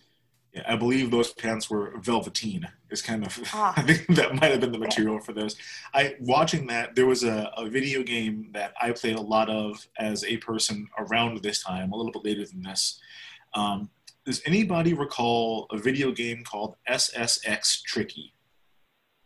Yeah, 0.52 0.64
I 0.66 0.76
believe 0.76 1.10
those 1.10 1.32
pants 1.34 1.68
were 1.68 1.98
velveteen. 1.98 2.66
Is 2.90 3.02
kind 3.02 3.24
of 3.26 3.38
Ah. 3.52 3.74
I 3.76 3.82
think 3.82 4.06
that 4.16 4.34
might 4.34 4.50
have 4.50 4.60
been 4.60 4.72
the 4.72 4.78
material 4.78 5.20
for 5.20 5.32
those. 5.34 5.56
I 5.92 6.16
watching 6.20 6.66
that 6.68 6.94
there 6.94 7.06
was 7.06 7.22
a, 7.22 7.50
a 7.56 7.68
video 7.68 8.02
game 8.02 8.50
that 8.52 8.72
I 8.80 8.92
played 8.92 9.16
a 9.16 9.20
lot 9.20 9.50
of 9.50 9.86
as 9.98 10.24
a 10.24 10.38
person 10.38 10.88
around 10.98 11.42
this 11.42 11.62
time, 11.62 11.92
a 11.92 11.96
little 11.96 12.12
bit 12.12 12.24
later 12.24 12.46
than 12.46 12.62
this. 12.62 12.98
Um, 13.54 13.90
does 14.24 14.40
anybody 14.46 14.94
recall 14.94 15.66
a 15.70 15.76
video 15.78 16.12
game 16.12 16.44
called 16.44 16.76
SSX 16.88 17.82
Tricky? 17.82 18.34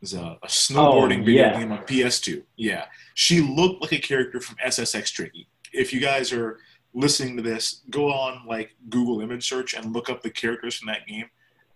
It 0.03 0.07
was 0.07 0.15
a, 0.15 0.37
a 0.43 0.49
snowboarding 0.49 1.23
Oh, 1.23 1.25
video 1.25 1.43
yeah. 1.45 1.59
game 1.61 1.71
on 1.71 1.79
PS2. 1.85 2.43
Yeah, 2.57 2.87
she 3.15 3.41
looked 3.41 3.83
like 3.83 3.93
a 3.93 3.99
character 4.01 4.41
from 4.41 4.57
SSX 4.57 5.13
Tricky. 5.13 5.47
If 5.73 5.93
you 5.93 6.01
guys 6.01 6.33
are 6.33 6.59
listening 6.93 7.37
to 7.37 7.43
this, 7.43 7.83
go 7.89 8.11
on 8.11 8.45
like 8.49 8.75
Google 8.89 9.21
image 9.21 9.49
search 9.49 9.75
and 9.75 9.93
look 9.93 10.11
up 10.11 10.21
the 10.23 10.31
characters 10.31 10.75
from 10.77 10.89
that 10.89 11.07
game. 11.07 11.27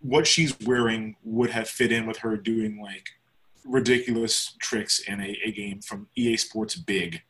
What 0.01 0.27
she's 0.27 0.59
wearing 0.61 1.15
would 1.23 1.51
have 1.51 1.69
fit 1.69 1.93
in 1.93 2.05
with 2.05 2.17
her 2.19 2.37
doing 2.37 2.81
like 2.83 3.07
ridiculous 3.65 4.57
tricks 4.61 4.99
in 5.01 5.21
a, 5.21 5.39
a 5.45 5.53
game 5.53 5.81
from 5.81 6.09
EA 6.17 6.37
Sports 6.37 6.75
Big, 6.75 7.23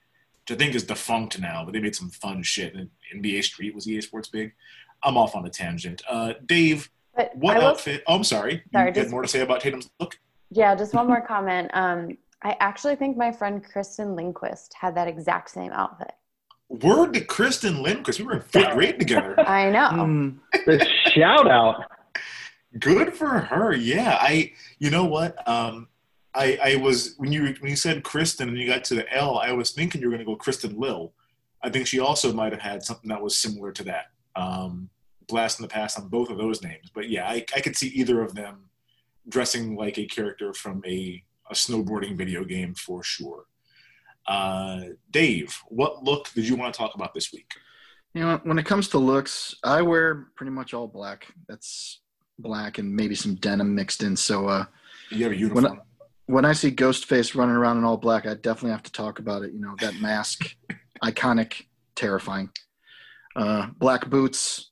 which 0.49 0.51
I 0.51 0.55
think 0.55 0.75
is 0.75 0.83
defunct 0.85 1.39
now, 1.39 1.63
but 1.65 1.73
they 1.73 1.81
made 1.81 1.95
some 1.95 2.09
fun 2.11 2.43
shit. 2.43 2.75
And 2.75 2.89
NBA 3.15 3.45
Street 3.45 3.75
was 3.75 3.87
EA 3.87 4.01
Sports 4.01 4.29
Big. 4.29 4.55
I'm 5.03 5.19
off 5.19 5.37
on 5.37 5.45
a 5.45 5.51
tangent. 5.51 6.01
Uh, 6.09 6.33
Dave, 6.47 6.91
But 7.15 7.37
what 7.37 7.57
I 7.57 7.61
will- 7.61 7.67
outfit? 7.67 8.03
Oh, 8.07 8.15
I'm 8.17 8.25
sorry. 8.25 8.63
Sorry, 8.73 8.93
you 8.95 9.01
had 9.03 9.11
more 9.11 9.21
to 9.23 9.29
say 9.29 9.41
about 9.41 9.61
Tatum's 9.61 9.91
look? 10.01 10.19
Yeah, 10.51 10.75
just 10.75 10.95
one 10.95 11.07
more 11.07 11.21
comment. 11.21 11.71
Um, 11.75 12.17
I 12.43 12.57
actually 12.61 12.97
think 12.97 13.17
my 13.17 13.33
friend 13.33 13.65
Kristen 13.65 14.15
Lindquist 14.15 14.75
had 14.79 14.95
that 14.97 15.09
exact 15.09 15.51
same 15.51 15.73
outfit. 15.73 16.13
Word 16.69 17.15
to 17.15 17.21
Kristen 17.21 17.83
Lindquist. 17.83 18.19
We 18.21 18.27
were 18.27 18.35
in 18.35 18.41
fifth 18.43 18.73
grade 18.73 18.99
together. 18.99 19.39
I 19.49 19.71
know. 19.71 19.89
Mm, 19.91 20.39
The 20.67 20.87
shout 21.15 21.51
out. 21.51 21.85
Good 22.79 23.15
for 23.15 23.39
her. 23.39 23.75
Yeah, 23.75 24.19
I. 24.21 24.53
You 24.79 24.91
know 24.91 25.05
what? 25.05 25.47
Um, 25.49 25.89
I 26.35 26.59
I 26.63 26.77
was 26.77 27.15
when 27.19 27.33
you 27.33 27.55
when 27.61 27.71
you 27.71 27.77
said 27.77 28.03
Kristen 28.03 28.49
and 28.49 28.59
you 28.59 28.67
got 28.67 28.85
to 28.85 28.95
the 28.95 29.13
L, 29.13 29.39
I 29.39 29.53
was 29.53 29.71
thinking 29.71 30.01
you 30.01 30.09
were 30.09 30.17
going 30.17 30.27
to 30.27 30.31
go 30.31 30.37
Kristen 30.37 30.79
Lil. 30.79 31.13
I 31.63 31.71
think 31.71 31.87
she 31.87 31.99
also 32.01 32.33
might 32.33 32.53
have 32.53 32.61
had 32.61 32.83
something 32.83 33.09
that 33.09 33.23
was 33.23 33.37
similar 33.39 33.73
to 33.73 33.85
that. 33.85 34.07
Um, 34.35 34.91
blast 35.29 35.59
in 35.59 35.63
the 35.63 35.69
past 35.69 35.99
on 35.99 36.09
both 36.09 36.29
of 36.31 36.37
those 36.39 36.63
names, 36.63 36.91
but 36.95 37.09
yeah, 37.09 37.27
I 37.29 37.45
I 37.55 37.61
could 37.61 37.77
see 37.77 37.89
either 37.89 38.21
of 38.21 38.35
them 38.35 38.66
dressing 39.29 39.77
like 39.77 39.99
a 39.99 40.07
character 40.07 40.53
from 40.53 40.83
a 40.87 41.23
a 41.49 41.55
snowboarding 41.55 42.17
video 42.17 42.45
game 42.45 42.75
for 42.75 43.03
sure. 43.03 43.45
Uh, 44.27 44.81
Dave, 45.11 45.57
what 45.69 46.03
look 46.03 46.29
did 46.35 46.49
you 46.49 46.57
want 46.57 46.75
to 46.75 46.79
talk 46.79 46.95
about 46.97 47.15
this 47.15 47.33
week? 47.33 47.53
you 48.17 48.23
know, 48.23 48.41
when 48.45 48.59
it 48.59 48.65
comes 48.65 48.89
to 48.89 48.99
looks, 48.99 49.55
I 49.63 49.83
wear 49.83 50.29
pretty 50.37 50.51
much 50.51 50.73
all 50.73 50.89
black. 50.89 51.27
That's 51.49 52.01
black 52.39 52.79
and 52.79 52.97
maybe 52.97 53.15
some 53.15 53.35
denim 53.35 53.75
mixed 53.75 54.03
in. 54.03 54.17
So 54.17 54.49
uh, 54.49 54.65
You 55.11 55.25
have 55.25 55.33
a 55.35 55.55
when. 55.55 55.67
I, 55.67 55.71
when 56.25 56.45
I 56.47 56.55
see 56.55 56.71
Ghostface 56.71 57.35
running 57.35 57.55
around 57.55 57.77
in 57.77 57.85
all 57.85 57.99
black, 57.99 58.25
I 58.27 58.33
definitely 58.33 58.71
have 58.71 58.83
to 58.85 58.93
talk 58.93 59.19
about 59.19 59.43
it. 59.43 59.53
You 59.53 59.61
know, 59.61 59.75
that 59.81 60.01
mask, 60.01 60.57
iconic, 61.05 61.67
terrifying. 61.95 62.49
Uh, 63.37 63.67
black 63.77 64.09
boots, 64.09 64.71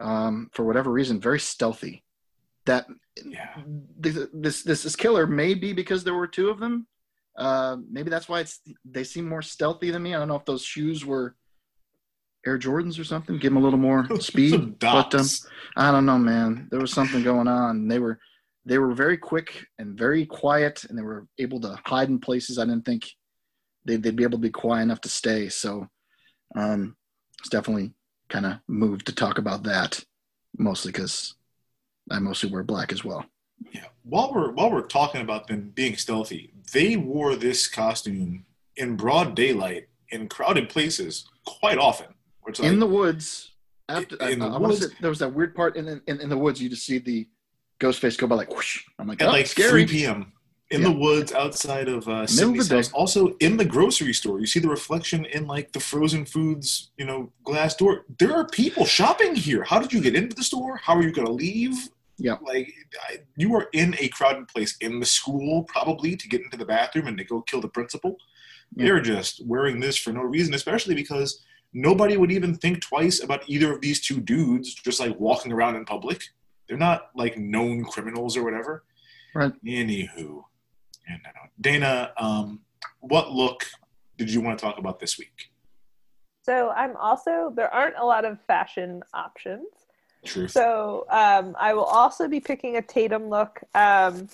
um, 0.00 0.50
for 0.52 0.64
whatever 0.64 0.90
reason, 0.90 1.20
very 1.20 1.38
stealthy. 1.38 2.02
That 2.66 2.86
yeah. 3.24 3.54
this 3.98 4.18
this 4.32 4.62
this 4.62 4.84
is 4.84 4.96
killer. 4.96 5.26
Maybe 5.26 5.72
because 5.72 6.04
there 6.04 6.14
were 6.14 6.26
two 6.26 6.50
of 6.50 6.58
them. 6.58 6.86
Uh, 7.36 7.76
maybe 7.90 8.10
that's 8.10 8.28
why 8.28 8.40
it's 8.40 8.60
they 8.84 9.04
seem 9.04 9.28
more 9.28 9.42
stealthy 9.42 9.90
than 9.90 10.02
me. 10.02 10.14
I 10.14 10.18
don't 10.18 10.28
know 10.28 10.36
if 10.36 10.44
those 10.44 10.64
shoes 10.64 11.04
were 11.04 11.34
Air 12.46 12.58
Jordans 12.58 12.98
or 12.98 13.04
something. 13.04 13.38
Give 13.38 13.52
them 13.52 13.56
a 13.56 13.64
little 13.64 13.78
more 13.78 14.06
speed. 14.20 14.78
But 14.78 15.14
um. 15.14 15.26
I 15.76 15.90
don't 15.90 16.06
know, 16.06 16.18
man. 16.18 16.68
There 16.70 16.80
was 16.80 16.92
something 16.92 17.22
going 17.22 17.48
on. 17.48 17.88
They 17.88 17.98
were 17.98 18.18
they 18.64 18.78
were 18.78 18.94
very 18.94 19.16
quick 19.16 19.66
and 19.78 19.98
very 19.98 20.26
quiet, 20.26 20.84
and 20.84 20.96
they 20.96 21.02
were 21.02 21.26
able 21.38 21.60
to 21.60 21.78
hide 21.84 22.08
in 22.08 22.18
places 22.18 22.58
I 22.58 22.64
didn't 22.64 22.84
think 22.84 23.10
they'd, 23.84 24.02
they'd 24.02 24.16
be 24.16 24.22
able 24.22 24.38
to 24.38 24.42
be 24.42 24.50
quiet 24.50 24.82
enough 24.82 25.00
to 25.02 25.08
stay. 25.08 25.48
So, 25.48 25.88
um, 26.54 26.96
it's 27.40 27.48
definitely 27.48 27.92
kind 28.28 28.46
of 28.46 28.58
moved 28.68 29.06
to 29.06 29.14
talk 29.14 29.38
about 29.38 29.64
that, 29.64 30.04
mostly 30.56 30.92
because 30.92 31.34
I 32.10 32.18
mostly 32.18 32.50
wear 32.50 32.62
black 32.62 32.92
as 32.92 33.04
well. 33.04 33.24
Yeah. 33.72 33.84
While 34.02 34.32
we're 34.34 34.50
while 34.52 34.70
we're 34.70 34.82
talking 34.82 35.20
about 35.20 35.46
them 35.46 35.72
being 35.74 35.96
stealthy, 35.96 36.52
they 36.72 36.96
wore 36.96 37.36
this 37.36 37.68
costume 37.68 38.44
in 38.76 38.96
broad 38.96 39.34
daylight 39.34 39.88
in 40.08 40.28
crowded 40.28 40.68
places 40.68 41.26
quite 41.46 41.78
often. 41.78 42.08
Which 42.42 42.58
like, 42.58 42.68
in 42.68 42.80
the 42.80 42.86
woods, 42.86 43.52
after 43.88 44.16
In 44.16 44.40
the 44.40 44.46
I, 44.46 44.48
I 44.48 44.52
wanna 44.52 44.68
woods? 44.68 44.86
say 44.88 44.94
there 45.00 45.10
was 45.10 45.20
that 45.20 45.32
weird 45.32 45.54
part 45.54 45.76
in, 45.76 46.00
in 46.06 46.20
in 46.20 46.28
the 46.28 46.36
woods. 46.38 46.60
You 46.60 46.68
just 46.68 46.84
see 46.84 46.98
the 46.98 47.28
ghost 47.78 48.00
face 48.00 48.16
go 48.16 48.26
by 48.26 48.36
like 48.36 48.52
whoosh. 48.52 48.84
I'm 48.98 49.06
like, 49.06 49.22
at 49.22 49.28
oh, 49.28 49.32
like 49.32 49.46
scary. 49.46 49.86
3 49.86 49.86
p.m. 49.86 50.32
in 50.72 50.80
Yeah. 50.82 50.88
the 50.88 50.94
woods 50.94 51.32
outside 51.32 51.88
of 51.88 52.08
uh, 52.08 52.26
Sidney's 52.26 52.68
house. 52.70 52.88
day. 52.88 52.92
Also 52.94 53.36
in 53.40 53.56
the 53.56 53.64
grocery 53.64 54.12
store, 54.14 54.40
you 54.40 54.46
see 54.46 54.58
the 54.60 54.68
reflection 54.68 55.24
in 55.26 55.46
like 55.46 55.72
the 55.72 55.80
frozen 55.80 56.24
foods, 56.24 56.90
you 56.96 57.04
know, 57.04 57.30
glass 57.44 57.76
door. 57.76 58.04
There 58.18 58.32
are 58.34 58.46
people 58.48 58.84
shopping 58.84 59.34
here. 59.34 59.62
How 59.64 59.78
did 59.78 59.92
you 59.92 60.00
get 60.00 60.14
into 60.16 60.34
the 60.34 60.42
store? 60.44 60.76
How 60.78 60.94
are 60.96 61.02
you 61.02 61.12
going 61.12 61.26
to 61.26 61.32
leave? 61.32 61.76
Yeah. 62.18 62.36
Like 62.42 62.72
I, 63.08 63.18
you 63.36 63.54
are 63.56 63.68
in 63.72 63.94
a 63.98 64.08
crowded 64.08 64.48
place 64.48 64.76
in 64.80 65.00
the 65.00 65.06
school 65.06 65.64
probably 65.64 66.16
to 66.16 66.28
get 66.28 66.40
into 66.42 66.56
the 66.56 66.64
bathroom 66.64 67.06
and 67.06 67.18
to 67.18 67.24
go 67.24 67.42
kill 67.42 67.60
the 67.60 67.68
principal. 67.68 68.16
Yeah. 68.74 68.84
They're 68.86 69.00
just 69.00 69.44
wearing 69.46 69.80
this 69.80 69.96
for 69.98 70.12
no 70.12 70.22
reason, 70.22 70.54
especially 70.54 70.94
because 70.94 71.40
nobody 71.74 72.16
would 72.16 72.32
even 72.32 72.54
think 72.54 72.80
twice 72.80 73.22
about 73.22 73.42
either 73.48 73.72
of 73.72 73.80
these 73.80 74.00
two 74.00 74.20
dudes 74.20 74.74
just 74.74 75.00
like 75.00 75.18
walking 75.18 75.52
around 75.52 75.76
in 75.76 75.84
public. 75.84 76.22
They're 76.68 76.78
not 76.78 77.10
like 77.14 77.36
known 77.36 77.84
criminals 77.84 78.36
or 78.36 78.44
whatever. 78.44 78.84
Right. 79.34 79.52
Anywho, 79.64 80.44
Dana, 81.60 82.12
um, 82.16 82.60
what 83.00 83.32
look 83.32 83.64
did 84.16 84.30
you 84.32 84.40
want 84.40 84.58
to 84.58 84.64
talk 84.64 84.78
about 84.78 84.98
this 85.00 85.18
week? 85.18 85.50
So 86.44 86.70
I'm 86.70 86.96
also 86.96 87.52
there 87.54 87.72
aren't 87.72 87.96
a 87.96 88.04
lot 88.04 88.24
of 88.24 88.40
fashion 88.46 89.02
options. 89.14 89.66
Truth. 90.24 90.50
So 90.50 91.06
um, 91.10 91.56
I 91.58 91.74
will 91.74 91.84
also 91.84 92.28
be 92.28 92.40
picking 92.40 92.76
a 92.76 92.82
Tatum 92.82 93.28
look. 93.28 93.60
Um, 93.74 94.28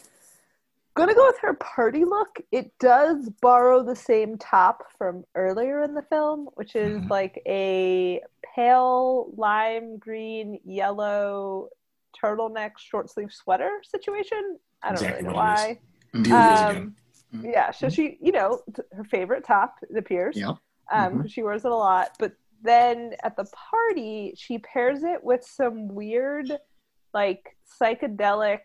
gonna 0.94 1.14
go 1.14 1.26
with 1.26 1.38
her 1.42 1.54
party 1.54 2.04
look. 2.04 2.40
It 2.50 2.72
does 2.80 3.28
borrow 3.40 3.82
the 3.82 3.94
same 3.96 4.36
top 4.38 4.84
from 4.96 5.24
earlier 5.34 5.82
in 5.82 5.94
the 5.94 6.02
film, 6.02 6.48
which 6.54 6.74
is 6.74 7.02
Mhm. 7.02 7.10
like 7.10 7.40
a 7.46 8.20
pale 8.54 9.30
lime 9.36 9.98
green 9.98 10.58
yellow 10.64 11.68
turtleneck 12.20 12.78
short 12.78 13.10
sleeve 13.10 13.32
sweater 13.32 13.80
situation. 13.84 14.58
I 14.82 14.88
don't 14.88 14.94
Exactly 15.02 15.24
really 15.24 15.34
know 15.34 15.40
what 15.40 15.48
it 15.48 15.52
is. 15.52 15.60
why. 15.60 15.80
Deal 16.12 16.22
with 16.22 16.76
it 16.76 16.82
Um, 16.82 16.96
yeah, 17.42 17.70
so 17.70 17.88
she, 17.88 18.16
you 18.20 18.32
know, 18.32 18.62
her 18.92 19.04
favorite 19.04 19.44
top, 19.44 19.76
it 19.88 19.96
appears. 19.96 20.36
Yeah. 20.36 20.54
Um, 20.90 21.22
'cause 21.22 21.32
she 21.32 21.42
wears 21.42 21.64
it 21.64 21.70
a 21.70 21.74
lot. 21.76 22.12
But 22.18 22.32
then 22.62 23.14
at 23.22 23.36
the 23.36 23.44
party, 23.44 24.34
she 24.36 24.58
pairs 24.58 25.02
it 25.04 25.22
with 25.22 25.44
some 25.44 25.88
weird, 25.88 26.50
like 27.14 27.56
psychedelic 27.80 28.60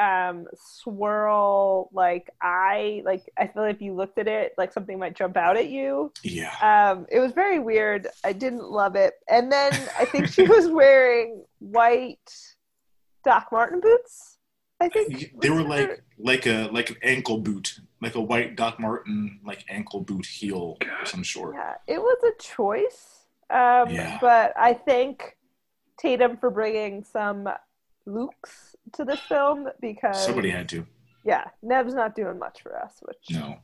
um 0.00 0.46
swirl 0.54 1.90
like 1.92 2.30
eye 2.40 3.02
like 3.04 3.28
i 3.36 3.48
feel 3.48 3.64
like 3.64 3.74
if 3.74 3.82
you 3.82 3.92
looked 3.92 4.16
at 4.16 4.28
it 4.28 4.52
like 4.56 4.72
something 4.72 4.96
might 4.96 5.16
jump 5.16 5.36
out 5.36 5.56
at 5.56 5.68
you 5.70 6.12
Yeah. 6.22 6.54
um 6.62 7.04
it 7.10 7.18
was 7.18 7.32
very 7.32 7.58
weird 7.58 8.06
i 8.24 8.32
didn't 8.32 8.70
love 8.70 8.94
it 8.94 9.14
and 9.28 9.50
then 9.50 9.72
i 9.98 10.04
think 10.04 10.28
she 10.28 10.42
was 10.46 10.68
wearing 10.68 11.44
white 11.58 12.32
doc 13.24 13.48
martin 13.50 13.80
boots 13.80 14.37
i 14.80 14.88
think 14.88 15.32
They 15.40 15.50
were 15.50 15.62
like 15.62 15.88
her- 15.88 16.04
like 16.18 16.46
a 16.46 16.68
like 16.72 16.90
an 16.90 16.96
ankle 17.02 17.38
boot, 17.38 17.80
like 18.00 18.14
a 18.16 18.20
white 18.20 18.56
Doc 18.56 18.78
Martin 18.80 19.38
like 19.44 19.64
ankle 19.68 20.00
boot 20.00 20.26
heel 20.26 20.76
of 21.02 21.08
some 21.08 21.22
sort. 21.24 21.54
Yeah, 21.54 21.74
it 21.86 22.00
was 22.00 22.18
a 22.24 22.42
choice. 22.42 23.24
Um, 23.50 23.88
Yeah. 23.90 24.18
But 24.20 24.52
I 24.56 24.74
thank 24.74 25.36
Tatum 25.98 26.36
for 26.36 26.50
bringing 26.50 27.04
some 27.04 27.48
looks 28.06 28.74
to 28.94 29.04
this 29.04 29.20
film 29.20 29.68
because 29.80 30.22
Somebody 30.24 30.50
had 30.50 30.68
to. 30.70 30.86
yeah, 31.24 31.44
Neve's 31.62 31.94
not 31.94 32.14
doing 32.16 32.38
much 32.38 32.62
for 32.62 32.76
us, 32.76 32.94
which 33.02 33.24
No. 33.30 33.56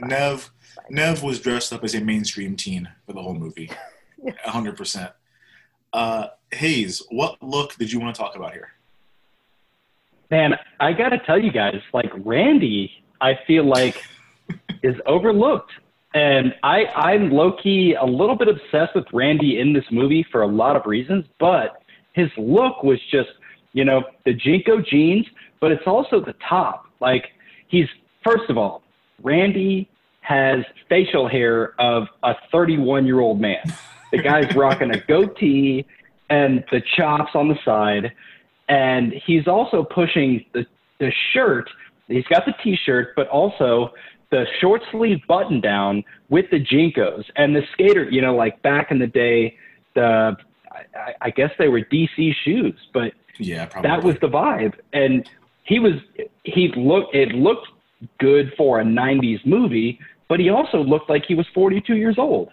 Neve 0.00 0.50
Neve 0.90 1.22
was 1.22 1.40
dressed 1.40 1.72
up 1.72 1.82
as 1.84 1.94
a 1.94 2.00
mainstream 2.00 2.56
teen 2.56 2.88
for 3.06 3.12
the 3.14 3.22
whole 3.22 3.34
movie. 3.34 3.70
A 4.46 4.50
hundred 4.50 4.76
percent. 4.76 5.10
Uh 5.92 6.28
Hayes, 6.52 7.02
what 7.10 7.42
look 7.42 7.74
did 7.76 7.90
you 7.90 7.98
want 8.00 8.14
to 8.14 8.20
talk 8.22 8.36
about 8.36 8.52
here? 8.52 8.68
Man, 10.32 10.54
I 10.80 10.94
got 10.94 11.10
to 11.10 11.18
tell 11.18 11.38
you 11.38 11.52
guys, 11.52 11.78
like 11.92 12.10
Randy, 12.24 12.90
I 13.20 13.38
feel 13.46 13.68
like 13.68 14.02
is 14.82 14.96
overlooked. 15.04 15.70
And 16.14 16.54
I, 16.62 16.86
I'm 16.86 17.30
low 17.30 17.52
key 17.62 17.94
a 18.00 18.06
little 18.06 18.34
bit 18.34 18.48
obsessed 18.48 18.94
with 18.94 19.04
Randy 19.12 19.60
in 19.60 19.74
this 19.74 19.84
movie 19.90 20.24
for 20.32 20.40
a 20.40 20.46
lot 20.46 20.74
of 20.74 20.86
reasons, 20.86 21.26
but 21.38 21.82
his 22.14 22.30
look 22.38 22.82
was 22.82 22.98
just, 23.10 23.28
you 23.74 23.84
know, 23.84 24.04
the 24.24 24.32
JNCO 24.32 24.86
jeans, 24.86 25.26
but 25.60 25.70
it's 25.70 25.86
also 25.86 26.18
the 26.18 26.34
top. 26.48 26.86
Like, 26.98 27.26
he's, 27.68 27.88
first 28.24 28.48
of 28.48 28.56
all, 28.56 28.82
Randy 29.22 29.86
has 30.22 30.64
facial 30.88 31.28
hair 31.28 31.78
of 31.78 32.04
a 32.22 32.36
31 32.50 33.04
year 33.04 33.20
old 33.20 33.38
man. 33.38 33.64
The 34.12 34.22
guy's 34.22 34.54
rocking 34.56 34.94
a 34.94 34.98
goatee 34.98 35.84
and 36.30 36.64
the 36.72 36.80
chops 36.96 37.32
on 37.34 37.48
the 37.48 37.58
side. 37.66 38.12
And 38.72 39.12
he's 39.26 39.46
also 39.46 39.84
pushing 39.84 40.44
the, 40.54 40.64
the 40.98 41.12
shirt. 41.32 41.68
He's 42.08 42.24
got 42.24 42.46
the 42.46 42.54
t 42.64 42.74
shirt, 42.86 43.08
but 43.14 43.28
also 43.28 43.90
the 44.30 44.46
short 44.60 44.80
sleeve 44.90 45.20
button 45.28 45.60
down 45.60 46.02
with 46.30 46.46
the 46.50 46.58
JNCOs 46.58 47.24
and 47.36 47.54
the 47.54 47.60
skater, 47.74 48.04
you 48.10 48.22
know, 48.22 48.34
like 48.34 48.62
back 48.62 48.90
in 48.90 48.98
the 48.98 49.06
day, 49.06 49.58
the, 49.94 50.34
I, 50.94 51.12
I 51.20 51.30
guess 51.30 51.50
they 51.58 51.68
were 51.68 51.82
DC 51.82 52.32
shoes, 52.44 52.80
but 52.94 53.12
Yeah, 53.38 53.66
probably. 53.66 53.90
that 53.90 54.02
was 54.02 54.16
the 54.22 54.28
vibe. 54.28 54.72
And 54.94 55.28
he 55.64 55.78
was, 55.78 55.92
he 56.44 56.72
looked, 56.74 57.14
it 57.14 57.32
looked 57.32 57.68
good 58.20 58.54
for 58.56 58.80
a 58.80 58.84
90s 58.84 59.44
movie, 59.44 59.98
but 60.30 60.40
he 60.40 60.48
also 60.48 60.78
looked 60.78 61.10
like 61.10 61.24
he 61.26 61.34
was 61.34 61.46
42 61.52 61.94
years 61.96 62.16
old. 62.18 62.48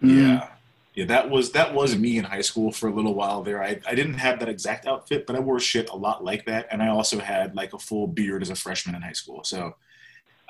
Yeah. 0.00 0.48
Yeah, 0.94 1.06
that 1.06 1.30
was 1.30 1.52
that 1.52 1.72
was 1.72 1.96
me 1.96 2.18
in 2.18 2.24
high 2.24 2.42
school 2.42 2.70
for 2.70 2.88
a 2.88 2.92
little 2.92 3.14
while 3.14 3.42
there. 3.42 3.62
I, 3.62 3.80
I 3.86 3.94
didn't 3.94 4.14
have 4.14 4.38
that 4.40 4.48
exact 4.48 4.86
outfit, 4.86 5.26
but 5.26 5.34
I 5.34 5.40
wore 5.40 5.58
shit 5.58 5.88
a 5.88 5.96
lot 5.96 6.22
like 6.22 6.44
that, 6.46 6.68
and 6.70 6.82
I 6.82 6.88
also 6.88 7.18
had 7.18 7.56
like 7.56 7.72
a 7.72 7.78
full 7.78 8.06
beard 8.06 8.42
as 8.42 8.50
a 8.50 8.54
freshman 8.54 8.94
in 8.94 9.00
high 9.00 9.12
school. 9.12 9.42
So, 9.42 9.74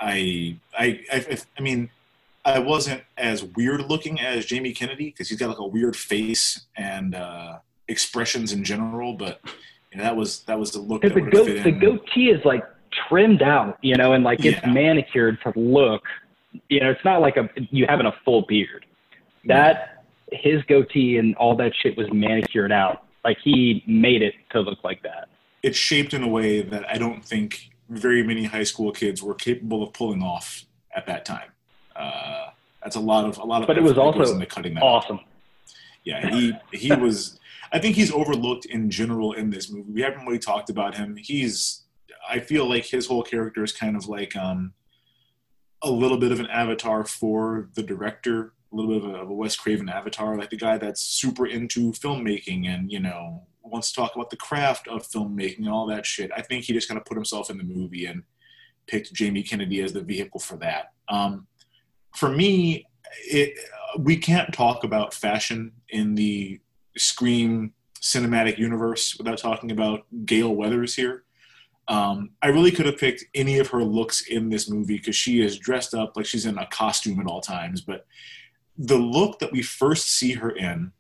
I 0.01 0.57
I 0.77 1.01
I, 1.13 1.39
I 1.57 1.61
mean, 1.61 1.91
I 2.45 2.59
wasn't 2.59 3.03
as 3.17 3.45
weird 3.45 3.83
looking 3.83 4.21
as 4.21 4.45
Jamie 4.45 4.73
Kennedy 4.73 5.11
because 5.11 5.29
he's 5.29 5.39
got 5.39 5.49
like 5.49 5.61
a 5.61 5.67
weird 5.67 5.95
face 5.95 6.67
and 6.77 7.15
uh, 7.15 7.59
expressions 7.87 8.53
in 8.53 8.65
general. 8.65 9.13
But 9.13 9.41
you 9.93 9.99
know, 9.99 10.03
that 10.05 10.17
was 10.17 10.41
that 10.45 10.59
was 10.59 10.73
the 10.73 10.81
look 10.81 11.03
that 11.03 11.15
Because 11.15 11.47
the, 11.47 11.55
goat, 11.55 11.65
the 11.65 11.71
goatee 11.71 12.31
is 12.31 12.45
like 12.45 12.65
trimmed 13.09 13.43
out, 13.43 13.79
you 13.81 13.95
know, 13.95 14.15
and 14.15 14.25
like 14.25 14.45
it's 14.45 14.61
Yeah. 14.61 14.73
manicured 14.73 15.39
to 15.43 15.53
look, 15.57 16.03
you 16.69 16.81
know, 16.81 16.91
it's 16.91 17.05
not 17.05 17.21
like 17.21 17.37
a 17.37 17.49
you 17.71 17.87
having 17.89 18.07
a 18.07 18.15
full 18.25 18.43
beard. 18.43 18.87
That 19.45 19.92
his 20.33 20.63
goatee 20.65 21.19
and 21.19 21.35
all 21.37 21.57
that 21.57 21.73
shit 21.83 21.97
was 21.97 22.07
manicured 22.13 22.73
out. 22.73 23.05
Like 23.25 23.39
he 23.43 23.85
made 23.87 24.23
it 24.23 24.35
to 24.51 24.61
look 24.61 24.83
like 24.83 25.03
that. 25.03 25.29
it's 25.63 25.79
shaped 25.79 26.13
in 26.13 26.23
a 26.23 26.29
way 26.29 26.61
that 26.63 26.89
I 26.89 26.99
don't 26.99 27.25
think 27.25 27.71
very 27.89 28.23
many 28.23 28.45
high 28.45 28.65
school 28.65 28.91
kids 28.91 29.23
were 29.23 29.35
capable 29.35 29.83
of 29.83 29.93
pulling 29.93 30.23
off 30.23 30.65
at 30.97 31.07
that 31.07 31.25
time. 31.25 31.51
Uh, 31.95 32.47
that's 32.83 32.97
a 32.97 33.01
lot 33.01 33.25
of 33.27 33.39
a 33.39 33.45
lot 33.45 33.63
of. 33.63 33.69
But 33.69 33.79
it 33.79 33.83
was 33.83 33.93
effort 33.93 34.03
that 34.03 34.19
goes 34.19 34.31
also 34.33 34.47
cutting 34.47 34.75
that. 34.75 34.83
awesome. 34.83 35.21
Yeah, 36.05 36.29
he 36.31 36.53
he 36.73 36.93
was. 36.93 37.39
I 37.73 37.79
think 37.79 37.97
he's 37.97 38.13
overlooked 38.13 38.67
in 38.67 38.91
general 38.91 39.33
in 39.33 39.51
this 39.51 39.71
movie. 39.71 39.93
We 39.93 40.03
haven't 40.03 40.27
really 40.27 40.39
talked 40.39 40.71
about 40.71 40.97
him. 40.97 41.17
He's. 41.17 41.83
I 42.29 42.41
feel 42.41 42.69
like 42.69 42.87
his 42.87 43.07
whole 43.07 43.23
character 43.23 43.63
is 43.65 43.73
kind 43.73 43.97
of 43.97 44.09
like 44.09 44.35
um, 44.37 44.73
a 45.83 45.91
little 45.91 46.19
bit 46.19 46.33
of 46.33 46.41
an 46.41 46.47
avatar 46.47 47.05
for 47.05 47.69
the 47.75 47.83
director, 47.83 48.53
a 48.73 48.77
little 48.77 48.93
bit 48.93 49.05
of 49.05 49.15
a, 49.15 49.19
of 49.19 49.31
a 49.31 49.35
Wes 49.35 49.57
Craven 49.57 49.89
avatar, 49.89 50.37
like 50.37 50.51
the 50.51 50.57
guy 50.57 50.79
that's 50.79 51.03
super 51.03 51.47
into 51.47 51.93
filmmaking 51.93 52.67
and 52.67 52.91
you 52.91 53.01
know 53.01 53.47
wants 53.63 53.93
to 53.93 54.01
talk 54.01 54.15
about 54.15 54.31
the 54.31 54.37
craft 54.37 54.89
of 54.89 55.07
filmmaking 55.09 55.59
and 55.59 55.69
all 55.69 55.87
that 55.87 56.07
shit. 56.07 56.31
I 56.37 56.43
think 56.43 56.65
he 56.65 56.73
just 56.73 56.89
kind 56.89 56.99
of 56.99 57.05
put 57.05 57.17
himself 57.17 57.51
in 57.51 57.59
the 57.59 57.65
movie 57.65 58.07
and 58.07 58.23
picked 58.87 59.13
Jamie 59.13 59.43
Kennedy 59.43 59.81
as 59.81 59.93
the 59.93 60.03
vehicle 60.03 60.41
for 60.41 60.57
that. 60.59 60.93
Um, 61.09 61.47
for 62.15 62.29
me, 62.29 62.87
it 63.25 63.55
we 63.99 64.17
can't 64.17 64.53
talk 64.53 64.85
about 64.85 65.15
fashion 65.15 65.73
in 65.91 66.15
the 66.15 66.61
Scream 66.97 67.73
cinematic 68.01 68.59
universe 68.59 69.17
without 69.17 69.39
talking 69.39 69.71
about 69.71 70.07
Gale 70.25 70.55
Weathers 70.55 70.95
here. 70.95 71.25
Um, 71.89 72.31
I 72.43 72.49
really 72.49 72.71
could 72.71 72.87
have 72.87 72.99
picked 72.99 73.25
any 73.35 73.59
of 73.59 73.69
her 73.69 73.83
looks 73.83 74.23
in 74.23 74.51
this 74.51 74.69
movie 74.69 74.97
because 74.97 75.17
she 75.17 75.41
is 75.41 75.59
dressed 75.59 75.95
up 75.95 76.17
like 76.17 76.27
she's 76.27 76.47
in 76.47 76.59
a 76.59 76.67
costume 76.67 77.21
at 77.21 77.27
all 77.27 77.41
times. 77.41 77.81
But 77.81 78.07
the 78.77 78.97
look 78.97 79.39
that 79.39 79.53
we 79.53 79.63
first 79.63 80.11
see 80.11 80.33
her 80.33 80.51
in, 80.51 80.93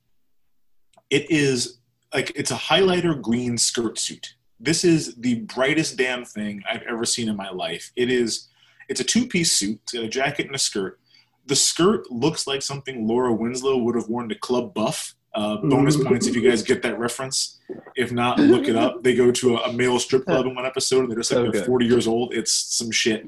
it 1.11 1.31
is 1.31 1.79
like 2.15 2.33
it's 2.35 2.51
a 2.51 2.57
highlighter 2.57 3.21
green 3.21 3.57
skirt 3.59 3.99
suit. 3.99 4.35
This 4.61 4.85
is 4.85 5.15
the 5.17 5.41
brightest 5.41 5.97
damn 5.97 6.25
thing 6.25 6.63
I've 6.71 6.83
ever 6.83 7.05
seen 7.05 7.29
in 7.29 7.37
my 7.37 7.51
life. 7.51 7.91
It 7.97 8.11
is, 8.11 8.49
it's 8.89 9.01
a 9.01 9.05
two-piece 9.05 9.53
suit. 9.53 9.81
A 9.95 10.07
jacket 10.07 10.47
and 10.47 10.55
a 10.55 10.59
skirt. 10.59 11.01
The 11.47 11.57
skirt 11.57 12.11
looks 12.11 12.47
like 12.47 12.63
something 12.63 13.09
Laura 13.09 13.35
Winslow 13.35 13.79
would 13.79 13.97
have 13.97 14.09
worn 14.09 14.29
to 14.29 14.37
Club 14.37 14.73
Buff. 14.73 15.15
Uh, 15.35 15.57
bonus 15.57 15.97
points 15.97 16.27
if 16.27 16.37
you 16.37 16.43
guys 16.43 16.63
get 16.63 16.83
that 16.83 16.99
reference. 16.99 17.59
If 17.97 18.13
not, 18.13 18.39
look 18.39 18.69
it 18.69 18.77
up. 18.77 19.03
They 19.03 19.15
go 19.15 19.31
to 19.33 19.57
a, 19.57 19.71
a 19.71 19.73
male 19.73 19.99
strip 19.99 20.27
club 20.27 20.45
in 20.45 20.55
one 20.55 20.67
episode, 20.67 21.01
and 21.01 21.11
they're 21.11 21.19
just 21.19 21.33
like 21.33 21.47
So 21.47 21.51
they're 21.51 21.65
40 21.65 21.87
years 21.87 22.07
old. 22.07 22.35
It's 22.35 22.53
some 22.53 22.91
shit. 22.91 23.27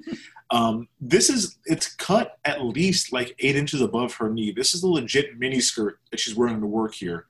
Um, 0.51 0.89
this 1.01 1.31
is 1.31 1.59
it's 1.65 1.95
cut 1.95 2.39
at 2.45 2.63
least 2.63 3.13
like 3.13 3.35
eight 3.39 3.57
inches 3.57 3.81
above 3.81 4.15
her 4.17 4.29
knee. 4.29 4.53
This 4.53 4.75
is 4.75 4.83
a 4.83 4.89
legit 4.89 5.39
mini 5.39 5.61
skirt 5.61 5.99
that 6.11 6.21
she's 6.21 6.35
wearing 6.35 6.61
to 6.61 6.67
work 6.67 6.95
here. 6.95 7.27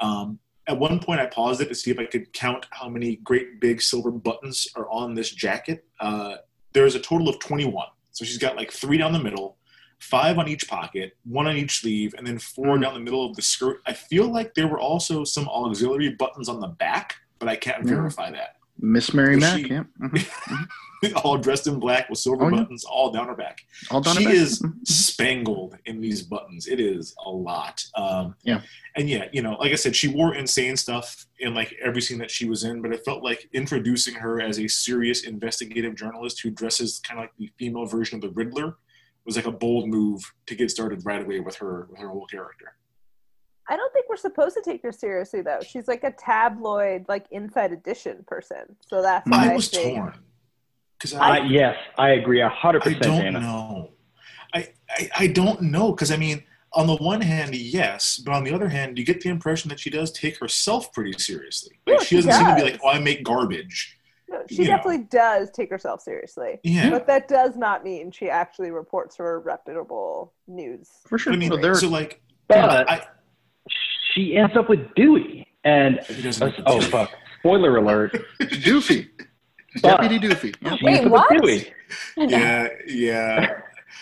Um, 0.00 0.40
at 0.66 0.78
one 0.78 0.98
point, 0.98 1.20
I 1.20 1.26
paused 1.26 1.60
it 1.60 1.68
to 1.68 1.74
see 1.74 1.90
if 1.90 1.98
I 1.98 2.04
could 2.04 2.32
count 2.32 2.66
how 2.70 2.88
many 2.88 3.16
great 3.16 3.60
big 3.60 3.80
silver 3.80 4.10
buttons 4.10 4.68
are 4.74 4.88
on 4.90 5.14
this 5.14 5.30
jacket. 5.30 5.84
Uh, 6.00 6.36
there's 6.72 6.94
a 6.94 7.00
total 7.00 7.28
of 7.28 7.38
21. 7.38 7.86
So 8.10 8.24
she's 8.24 8.38
got 8.38 8.56
like 8.56 8.72
three 8.72 8.98
down 8.98 9.12
the 9.12 9.22
middle, 9.22 9.57
five 9.98 10.38
on 10.38 10.48
each 10.48 10.68
pocket, 10.68 11.16
one 11.24 11.46
on 11.46 11.56
each 11.56 11.80
sleeve, 11.80 12.14
and 12.16 12.26
then 12.26 12.38
four 12.38 12.76
Hmm. 12.76 12.82
down 12.82 12.94
the 12.94 13.00
middle 13.00 13.24
of 13.26 13.34
the 13.36 13.42
skirt. 13.42 13.82
I 13.86 13.92
feel 13.92 14.26
like 14.30 14.54
there 14.54 14.68
were 14.68 14.80
also 14.80 15.24
some 15.24 15.48
auxiliary 15.48 16.10
buttons 16.10 16.48
on 16.48 16.60
the 16.60 16.68
back, 16.68 17.16
but 17.38 17.48
I 17.48 17.56
can't 17.56 17.84
Yeah. 17.84 17.94
verify 17.94 18.30
that. 18.30 18.56
Miss 18.80 19.12
Mary 19.12 19.36
Mack, 19.36 19.58
she- 19.60 19.68
yeah. 19.70 19.82
Mhm. 20.00 21.24
all 21.24 21.36
dressed 21.36 21.66
in 21.66 21.78
black 21.80 22.08
with 22.08 22.18
silver 22.20 22.44
Oh, 22.44 22.48
yeah. 22.48 22.56
buttons 22.62 22.84
all 22.84 23.10
down 23.10 23.26
her 23.26 23.34
back. 23.34 23.60
All 23.90 24.00
done 24.00 24.16
she 24.16 24.22
it 24.22 24.26
back. 24.26 24.34
is 24.34 24.60
Mhm. 24.62 24.86
spangled 24.86 25.76
in 25.86 26.00
these 26.00 26.22
buttons. 26.22 26.66
It 26.68 26.78
is 26.80 27.14
a 27.24 27.30
lot. 27.30 27.84
Um, 27.96 28.34
Yeah. 28.44 28.62
And 28.96 29.08
yeah, 29.08 29.28
you 29.32 29.42
know, 29.42 29.54
like 29.54 29.72
I 29.72 29.76
said, 29.76 29.94
she 29.96 30.08
wore 30.08 30.34
insane 30.34 30.76
stuff 30.76 31.26
in 31.40 31.54
like 31.54 31.72
every 31.82 32.02
scene 32.02 32.18
that 32.18 32.30
she 32.30 32.48
was 32.48 32.62
in, 32.64 32.80
but 32.82 32.92
it 32.92 33.04
felt 33.04 33.22
like 33.24 33.48
introducing 33.52 34.14
her 34.14 34.40
as 34.40 34.58
a 34.60 34.68
serious 34.68 35.22
investigative 35.24 35.94
journalist 35.96 36.40
who 36.42 36.50
dresses 36.50 36.98
kind 37.00 37.18
of 37.18 37.24
like 37.24 37.32
the 37.36 37.50
female 37.58 37.86
version 37.86 38.16
of 38.16 38.22
the 38.22 38.30
Riddler 38.30 38.76
was 39.28 39.36
like 39.36 39.46
a 39.46 39.52
bold 39.52 39.88
move 39.88 40.20
to 40.46 40.54
get 40.54 40.70
started 40.70 41.04
right 41.04 41.22
away 41.22 41.38
with 41.40 41.54
her 41.56 41.86
with 41.90 42.00
her 42.00 42.08
whole 42.08 42.26
character. 42.26 42.72
I 43.68 43.76
don't 43.76 43.92
think 43.92 44.08
we're 44.08 44.16
supposed 44.16 44.56
to 44.56 44.62
take 44.62 44.82
her 44.82 44.90
seriously 44.92 45.42
though. 45.42 45.60
She's 45.60 45.86
like 45.86 46.02
a 46.02 46.10
tabloid, 46.12 47.04
like 47.08 47.26
inside 47.30 47.72
edition 47.72 48.24
person. 48.26 48.76
So 48.88 49.02
that's 49.02 49.28
why 49.28 49.50
I 49.50 49.54
was 49.54 49.68
think- 49.68 49.94
torn 49.96 50.14
because 50.98 51.14
I, 51.14 51.38
yes, 51.44 51.76
I 51.96 52.10
agree 52.12 52.40
a 52.40 52.48
hundred 52.48 52.82
I 52.82 52.84
percent, 52.86 53.02
don't 53.04 53.20
Dana. 53.22 53.40
know. 53.40 53.90
I, 54.52 54.68
I, 54.90 55.10
I 55.16 55.26
don't 55.28 55.62
know 55.62 55.92
because 55.92 56.10
I 56.10 56.16
mean, 56.16 56.42
on 56.72 56.86
the 56.88 56.96
one 56.96 57.20
hand, 57.20 57.54
yes, 57.54 58.18
but 58.18 58.32
on 58.32 58.42
the 58.42 58.52
other 58.52 58.68
hand, 58.68 58.98
you 58.98 59.04
get 59.04 59.20
the 59.20 59.28
impression 59.28 59.68
that 59.68 59.78
she 59.78 59.90
does 59.90 60.10
take 60.10 60.38
herself 60.38 60.92
pretty 60.92 61.12
seriously. 61.18 61.78
Like 61.86 61.98
Yeah, 61.98 62.00
she 62.00 62.06
she 62.06 62.16
doesn't 62.16 62.32
seem 62.32 62.46
to 62.48 62.54
be 62.56 62.62
like, 62.62 62.80
"Oh, 62.82 62.88
I 62.88 62.98
make 62.98 63.22
garbage." 63.22 63.97
No, 64.30 64.42
she 64.48 64.56
you 64.56 64.64
know. 64.68 64.76
definitely 64.76 65.04
does 65.10 65.50
take 65.50 65.70
herself 65.70 66.00
seriously. 66.02 66.58
Yeah. 66.62 66.90
But 66.90 67.06
that 67.06 67.28
does 67.28 67.56
not 67.56 67.82
mean 67.84 68.10
she 68.10 68.28
actually 68.28 68.70
reports 68.70 69.16
for 69.16 69.40
reputable 69.40 70.34
news. 70.46 70.88
For 71.06 71.18
sure. 71.18 71.32
I 71.32 71.36
mean, 71.36 71.50
Well, 71.50 71.60
there- 71.60 71.74
so 71.74 71.88
like, 71.88 72.20
But 72.48 72.88
I, 72.90 73.06
she 74.14 74.36
ends 74.36 74.56
up 74.56 74.68
with 74.68 74.94
Dewey, 74.94 75.46
and 75.64 76.00
She 76.06 76.22
doesn't 76.22 76.42
end 76.42 76.52
up 76.52 76.58
with 76.58 76.66
oh 76.68 76.80
Dewey. 76.80 76.90
fuck! 76.90 77.10
Spoiler 77.40 77.76
alert. 77.76 78.12
Doofy. 78.40 79.08
But- 79.82 80.00
Deputy 80.00 80.26
Doofy. 80.28 80.54
Yeah. 80.62 80.76
She 80.76 80.84
Wait, 80.84 80.96
ends 81.00 81.06
up 81.06 81.12
with 81.12 81.20
what? 81.30 81.42
Dewey. 81.42 81.72
yeah, 82.16 82.68
yeah. 82.86 83.50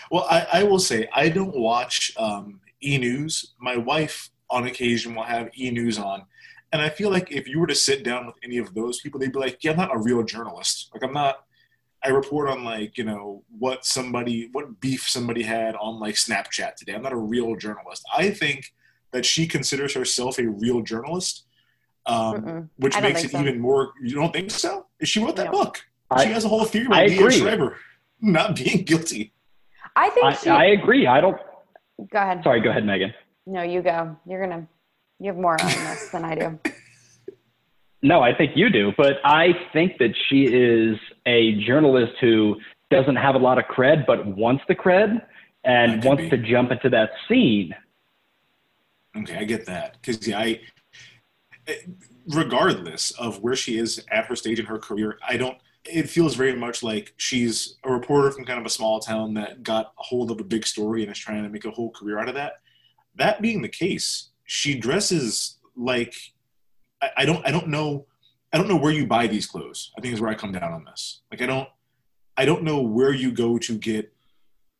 Well, 0.09 0.25
I, 0.29 0.47
I 0.53 0.63
will 0.63 0.79
say 0.79 1.07
I 1.13 1.29
don't 1.29 1.55
watch 1.55 2.11
um, 2.17 2.61
E 2.81 2.97
News. 2.97 3.53
My 3.59 3.75
wife, 3.77 4.29
on 4.49 4.65
occasion, 4.65 5.13
will 5.13 5.23
have 5.23 5.49
E 5.57 5.69
News 5.69 5.99
on, 5.99 6.23
and 6.71 6.81
I 6.81 6.89
feel 6.89 7.09
like 7.09 7.31
if 7.31 7.47
you 7.47 7.59
were 7.59 7.67
to 7.67 7.75
sit 7.75 8.03
down 8.03 8.25
with 8.25 8.35
any 8.43 8.57
of 8.57 8.73
those 8.73 8.99
people, 9.01 9.19
they'd 9.19 9.31
be 9.31 9.39
like, 9.39 9.63
"Yeah, 9.63 9.71
I'm 9.71 9.77
not 9.77 9.95
a 9.95 9.97
real 9.99 10.23
journalist. 10.23 10.89
Like, 10.93 11.03
I'm 11.03 11.13
not." 11.13 11.43
I 12.03 12.09
report 12.09 12.47
on 12.49 12.63
like 12.63 12.97
you 12.97 13.03
know 13.03 13.43
what 13.57 13.83
somebody, 13.83 14.49
what 14.51 14.79
beef 14.79 15.09
somebody 15.09 15.41
had 15.43 15.75
on 15.75 15.99
like 15.99 16.13
Snapchat 16.15 16.75
today. 16.75 16.93
I'm 16.93 17.01
not 17.01 17.11
a 17.13 17.17
real 17.17 17.55
journalist. 17.55 18.03
I 18.15 18.29
think 18.29 18.71
that 19.11 19.25
she 19.25 19.47
considers 19.47 19.93
herself 19.95 20.37
a 20.37 20.47
real 20.47 20.81
journalist, 20.83 21.45
um, 22.05 22.69
which 22.77 22.95
I 22.95 23.01
makes 23.01 23.23
it 23.23 23.31
so. 23.31 23.39
even 23.39 23.59
more. 23.59 23.93
You 24.03 24.15
don't 24.15 24.31
think 24.31 24.51
so? 24.51 24.85
She 25.03 25.23
wrote 25.23 25.35
that 25.37 25.45
No. 25.47 25.51
book. 25.51 25.79
I- 26.11 26.25
she 26.25 26.31
has 26.31 26.45
a 26.45 26.49
whole 26.49 26.65
theory 26.65 26.87
I 26.91 27.01
about 27.03 27.09
Liev 27.09 27.19
agree. 27.19 27.39
Schreiber 27.39 27.77
not 28.21 28.55
being 28.55 28.83
guilty. 28.83 29.33
I 29.95 30.09
think 30.11 30.25
I, 30.25 30.33
she. 30.33 30.49
I 30.49 30.65
agree. 30.65 31.07
I 31.07 31.19
don't. 31.19 31.37
go 32.11 32.19
ahead. 32.19 32.41
Sorry, 32.43 32.61
go 32.61 32.69
ahead, 32.69 32.85
Megan. 32.85 33.13
No, 33.47 33.63
you 33.63 33.81
go. 33.81 34.15
You're 34.27 34.41
gonna. 34.47 34.67
You 35.19 35.27
have 35.27 35.37
more 35.37 35.59
on 35.59 35.67
this 35.67 36.09
than 36.09 36.23
I 36.23 36.35
do. 36.35 36.59
No, 38.03 38.21
I 38.21 38.33
think 38.35 38.51
you 38.55 38.69
do, 38.69 38.93
but 38.95 39.17
I 39.23 39.53
think 39.73 39.97
that 39.97 40.13
she 40.29 40.43
is 40.43 40.97
a 41.25 41.53
journalist 41.65 42.13
who 42.21 42.57
doesn't 42.91 43.15
have 43.15 43.35
a 43.35 43.39
lot 43.39 43.57
of 43.57 43.65
cred, 43.65 44.05
but 44.05 44.25
wants 44.25 44.63
the 44.67 44.75
cred 44.75 45.21
and 45.63 46.03
wants 46.03 46.23
be. 46.23 46.29
to 46.29 46.37
jump 46.37 46.71
into 46.71 46.89
that 46.89 47.09
scene. 47.27 47.75
Okay, 49.15 49.35
I 49.35 49.43
get 49.45 49.65
that 49.65 49.97
because 49.99 50.25
yeah, 50.27 50.39
I 50.39 50.61
eh, 51.67 51.75
regardless 52.29 53.11
of 53.11 53.41
where 53.41 53.55
she 53.55 53.79
is 53.79 54.05
at 54.11 54.25
her 54.25 54.35
stage 54.35 54.59
in 54.59 54.65
her 54.67 54.77
career, 54.77 55.17
I 55.27 55.37
don't. 55.37 55.57
It 55.83 56.09
feels 56.09 56.35
very 56.35 56.55
much 56.55 56.83
like 56.83 57.13
she's 57.17 57.77
a 57.83 57.91
reporter 57.91 58.29
from 58.31 58.45
kind 58.45 58.59
of 58.59 58.65
a 58.65 58.69
small 58.69 58.99
town 58.99 59.33
that 59.35 59.63
got 59.63 59.93
a 59.99 60.03
hold 60.03 60.29
of 60.29 60.39
a 60.39 60.43
big 60.43 60.67
story 60.67 61.01
and 61.01 61.11
is 61.11 61.17
trying 61.17 61.43
to 61.43 61.49
make 61.49 61.65
a 61.65 61.71
whole 61.71 61.91
career 61.91 62.19
out 62.19 62.29
of 62.29 62.35
that. 62.35 62.53
That 63.15 63.41
being 63.41 63.61
the 63.61 63.69
case, 63.69 64.29
she 64.47 64.73
dresses 64.79 65.57
like 65.75 66.15
I, 67.01 67.09
I 67.17 67.25
don't. 67.25 67.45
I 67.45 67.51
don't 67.51 67.67
know. 67.67 68.07
I 68.51 68.57
don't 68.57 68.67
know 68.67 68.77
where 68.77 68.91
you 68.93 69.05
buy 69.05 69.27
these 69.27 69.45
clothes. 69.45 69.91
I 69.97 70.01
think 70.01 70.13
is 70.15 70.21
where 70.21 70.31
I 70.31 70.35
come 70.35 70.51
down 70.51 70.73
on 70.73 70.83
this. 70.85 71.21
Like 71.29 71.43
I 71.43 71.45
don't. 71.45 71.69
I 72.35 72.45
don't 72.45 72.63
know 72.63 72.81
where 72.81 73.13
you 73.13 73.31
go 73.31 73.57
to 73.59 73.77
get 73.77 74.11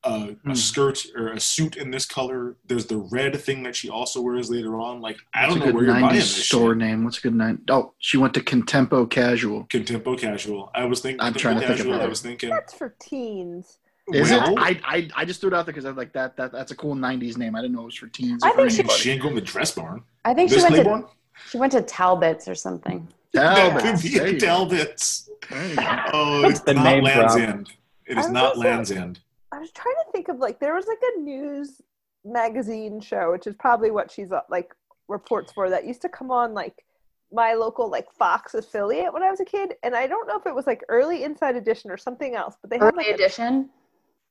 a, 0.04 0.10
a 0.10 0.26
Hmm. 0.34 0.54
skirt 0.54 1.04
or 1.16 1.28
a 1.30 1.40
suit 1.40 1.76
in 1.76 1.92
this 1.92 2.06
color. 2.06 2.56
There's 2.66 2.86
the 2.86 2.98
red 2.98 3.36
thing 3.40 3.64
that 3.64 3.76
she 3.76 3.90
also 3.90 4.22
wears 4.22 4.50
later 4.50 4.80
on. 4.80 5.02
Like 5.02 5.18
I 5.34 5.42
What's 5.48 5.54
don't 5.56 5.60
know 5.60 5.66
good 5.68 5.76
where 5.76 5.84
you're 5.86 6.00
buying 6.00 6.16
this 6.16 6.46
store 6.46 6.72
shit. 6.72 6.78
name? 6.78 7.04
What's 7.04 7.18
a 7.18 7.22
good 7.22 7.36
nine? 7.36 7.62
Oh, 7.70 7.94
she 8.00 8.18
went 8.18 8.34
to 8.36 8.42
Contempo 8.42 9.08
Casual. 9.10 9.66
Contempo 9.66 10.18
casual. 10.18 10.72
I 10.74 10.86
was 10.86 11.02
thinking. 11.02 11.20
I'm 11.22 11.34
Contempo 11.34 11.38
trying 11.40 11.56
to 11.60 11.68
think 11.68 11.72
of 11.72 11.78
casual. 11.86 11.94
her. 12.00 12.02
I 12.06 12.08
was 12.08 12.22
thinking. 12.22 12.50
That's 12.50 12.74
for 12.74 12.96
teens. 13.00 13.80
Is 14.14 14.30
well, 14.32 14.54
it? 14.54 14.58
I, 14.60 14.80
I 14.86 15.10
I 15.18 15.26
just 15.26 15.42
threw 15.42 15.50
it 15.50 15.54
out 15.54 15.66
there 15.66 15.74
because 15.74 15.86
I 15.86 15.90
was 15.90 15.98
like 15.98 16.14
that 16.14 16.38
that 16.38 16.52
that's 16.54 16.72
a 16.72 16.76
cool 16.76 16.96
'90s 16.96 17.38
name. 17.38 17.56
I 17.56 17.62
didn't 17.62 17.76
know 17.76 17.82
it 17.82 17.86
was 17.86 17.96
for 17.96 18.08
teens. 18.08 18.42
I 18.44 18.52
or 18.52 18.54
for 18.54 18.58
think 18.62 18.72
she- 18.72 18.80
anybody. 18.80 19.00
She 19.00 19.12
ain't 19.12 19.22
going 19.22 19.36
to 19.36 19.42
dress 19.42 19.72
barn. 19.72 20.04
I 20.24 20.34
think 20.34 20.50
she 20.50 20.56
This 20.56 20.64
went 20.70 20.76
to. 20.76 21.06
She 21.50 21.58
went 21.58 21.72
to 21.74 21.82
Talbot's 21.82 22.48
or 22.48 22.56
something. 22.56 23.08
That 23.34 23.82
could 23.82 24.02
be 24.02 24.18
There 24.18 24.28
you. 24.30 24.40
Talbot's. 24.40 25.30
There 25.50 25.68
you 25.70 25.76
go. 25.76 25.84
Oh, 26.14 26.50
it's 26.50 26.62
The 26.62 26.74
not 26.74 26.84
name 26.84 27.04
Land's 27.04 27.36
drop. 27.36 27.50
End. 27.50 27.74
It 28.08 28.18
I 28.18 28.20
is 28.22 28.26
was 28.28 28.32
not 28.34 28.54
gonna 28.54 28.64
say- 28.64 28.70
Land's 28.70 28.92
End. 28.92 29.20
I 29.52 29.60
was 29.60 29.72
trying 29.72 29.96
to 30.06 30.12
think 30.12 30.30
of 30.30 30.38
like 30.40 30.60
there 30.60 30.74
was 30.74 30.88
like 30.88 31.00
a 31.16 31.20
news 31.20 31.82
magazine 32.26 33.00
show, 33.02 33.32
which 33.32 33.48
is 33.48 33.56
probably 33.56 33.92
what 33.92 34.12
she's 34.12 34.32
uh, 34.32 34.42
like 34.50 34.74
reports 35.08 35.52
for 35.54 35.70
that 35.70 35.86
used 35.86 36.02
to 36.02 36.10
come 36.10 36.32
on 36.32 36.54
like 36.54 36.84
my 37.32 37.54
local 37.54 37.90
like 37.90 38.12
Fox 38.14 38.54
affiliate 38.54 39.14
when 39.14 39.24
I 39.24 39.30
was 39.30 39.40
a 39.42 39.46
kid, 39.46 39.76
and 39.84 39.96
I 39.96 40.08
don't 40.08 40.28
know 40.28 40.38
if 40.38 40.46
it 40.46 40.56
was 40.56 40.66
like 40.68 40.82
early 40.90 41.24
Inside 41.24 41.56
Edition 41.56 41.92
or 41.92 41.98
something 41.98 42.36
else, 42.36 42.56
but 42.62 42.70
they 42.70 42.78
had 42.78 42.86
Early 42.94 42.98
like 42.98 43.08
a- 43.08 43.14
edition. 43.14 43.70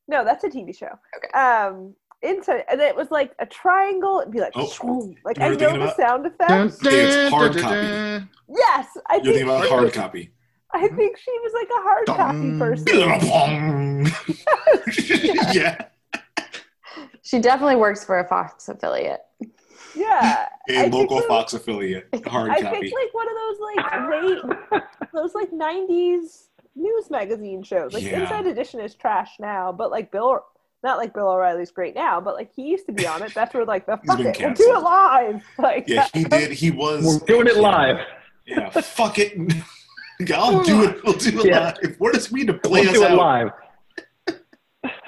No, 0.09 0.25
that's 0.25 0.45
a 0.45 0.49
TV 0.49 0.77
show. 0.77 0.89
Okay. 1.17 1.29
Um, 1.39 1.95
inside, 2.23 2.65
and 2.71 2.81
it 2.81 2.95
was 2.97 3.11
like 3.11 3.33
a 3.39 3.47
triangle. 3.47 4.21
It'd 4.21 4.33
be 4.33 4.41
like, 4.41 4.53
Oh, 4.55 4.67
swoom. 4.67 5.15
like 5.25 5.39
I 5.41 5.49
know 5.51 5.57
the 5.57 5.67
thinking 5.69 5.93
sound 5.97 6.25
Dun, 6.25 6.67
effects. 6.69 6.79
It's 6.85 7.31
hard 7.33 7.57
copy. 7.57 8.27
Yes, 8.49 8.87
I 9.09 9.17
You're 9.17 9.23
think 9.25 9.25
thinking 9.25 9.43
about 9.49 9.65
she 9.65 9.71
hard 9.71 9.93
copy. 9.93 10.33
I 10.73 10.89
think 10.89 11.17
she 11.17 11.31
was 11.43 11.53
like 11.55 11.69
a 11.71 11.83
hard 11.83 12.07
copy 12.07 12.39
Dun. 12.39 12.59
person. 12.59 12.87
yeah. 15.55 15.87
She 17.23 17.39
definitely 17.41 17.77
works 17.77 18.05
for 18.05 18.19
a 18.21 18.29
Fox 18.29 18.69
affiliate. 18.69 19.21
Yeah, 19.97 20.47
A 20.69 20.79
I 20.85 20.87
local 20.89 21.19
think- 21.19 21.29
Fox 21.29 21.55
affiliate. 21.55 22.09
Hard 22.27 22.51
I 22.51 22.61
copy. 22.61 22.81
think 22.81 22.95
like 22.95 23.15
one 23.15 23.27
of 23.29 23.35
those 23.35 23.59
like 23.61 23.81
late, 24.11 24.83
those 25.15 25.35
like 25.35 25.51
'90s 25.51 26.49
news 26.77 27.11
magazine 27.11 27.63
shows. 27.63 27.93
Like 27.93 28.03
Yeah. 28.05 28.21
Inside 28.23 28.47
Edition 28.47 28.81
is 28.81 28.95
trash 28.95 29.31
now, 29.41 29.73
but 29.73 29.91
like 29.91 30.11
Bill, 30.13 30.41
not 30.85 30.99
like 30.99 31.15
Bill 31.15 31.29
O'Reilly's 31.29 31.71
great 31.71 31.95
now, 31.95 32.21
but 32.21 32.35
like 32.35 32.51
he 32.55 32.63
used 32.69 32.87
to 32.87 32.93
be 32.93 33.07
on 33.07 33.23
it. 33.23 33.35
That's 33.35 33.55
where 33.55 33.65
like 33.65 33.87
the 33.87 33.97
fuck 34.07 34.21
it, 34.21 34.37
we'll 34.41 34.55
do 34.55 34.75
it 34.77 34.83
live. 34.83 35.45
Like 35.59 35.89
Yeah, 35.89 36.07
he 36.15 36.25
did. 36.25 36.53
He 36.53 36.71
was. 36.71 37.05
We're 37.05 37.27
doing 37.27 37.47
it 37.47 37.57
live. 37.57 37.99
Yeah, 38.47 38.71
fuck 38.71 39.19
it. 39.19 39.33
I'll 40.35 40.63
do 40.63 40.85
it. 40.85 41.05
We'll 41.05 41.15
do 41.15 41.41
it 41.41 41.47
Yeah. 41.47 41.75
live. 41.83 41.97
What 41.99 42.15
does 42.15 42.27
it 42.27 42.33
mean 42.33 42.47
to 42.47 42.55
play 42.55 42.83
We'll 42.83 42.91
us 42.91 42.97
do 42.97 43.03
it 43.05 43.11
out? 43.11 43.17
live. 43.19 43.51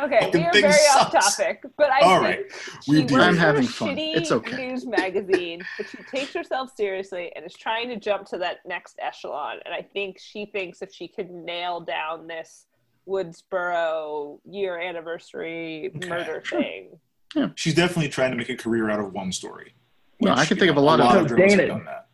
Okay, 0.01 0.31
we 0.33 0.41
are 0.45 0.53
thing 0.53 0.63
very 0.63 0.73
off 0.95 1.13
topic, 1.13 1.63
but 1.77 1.91
I 1.91 2.01
All 2.01 2.21
think 2.23 2.23
right. 2.23 2.83
she 2.85 2.91
We 2.93 2.99
works 3.01 3.13
do- 3.13 3.21
I'm 3.21 3.35
for 3.35 3.41
having 3.41 3.65
a 3.65 3.67
fun. 3.69 3.89
shitty 3.97 4.17
It's 4.17 4.31
okay. 4.33 4.69
news 4.69 4.87
magazine, 4.87 5.61
but 5.77 5.89
she 5.89 5.99
takes 6.05 6.33
herself 6.35 6.71
seriously 6.77 7.33
and 7.37 7.45
is 7.45 7.55
trying 7.55 7.89
to 7.89 7.97
jump 7.97 8.27
to 8.29 8.39
that 8.39 8.59
next 8.67 8.97
echelon. 9.01 9.57
And 9.65 9.75
I 9.75 9.83
think 9.83 10.19
she 10.19 10.47
thinks 10.47 10.83
if 10.83 10.93
she 10.93 11.09
could 11.09 11.31
nail 11.31 11.81
down 11.81 12.27
this 12.27 12.67
Woodsboro 13.09 14.39
year 14.45 14.79
anniversary 14.79 15.91
Okay. 15.97 16.09
murder 16.09 16.43
thing, 16.49 16.99
yeah. 17.35 17.49
She's 17.57 17.75
definitely 17.75 18.09
trying 18.09 18.31
to 18.31 18.37
make 18.37 18.49
a 18.49 18.57
career 18.57 18.89
out 18.91 19.01
of 19.01 19.13
one 19.13 19.33
story. 19.33 19.75
No, 20.21 20.33
I 20.33 20.47
can 20.47 20.57
you 20.57 20.61
think 20.61 20.71
of 20.71 20.77
a 20.77 20.81
know, 20.81 20.87
lot 20.87 21.01
of- 21.01 21.07
So 21.07 21.13
journalists 21.37 21.41
have 21.53 21.59
Dana- 21.59 21.67
done 21.69 21.85
that. 21.85 22.05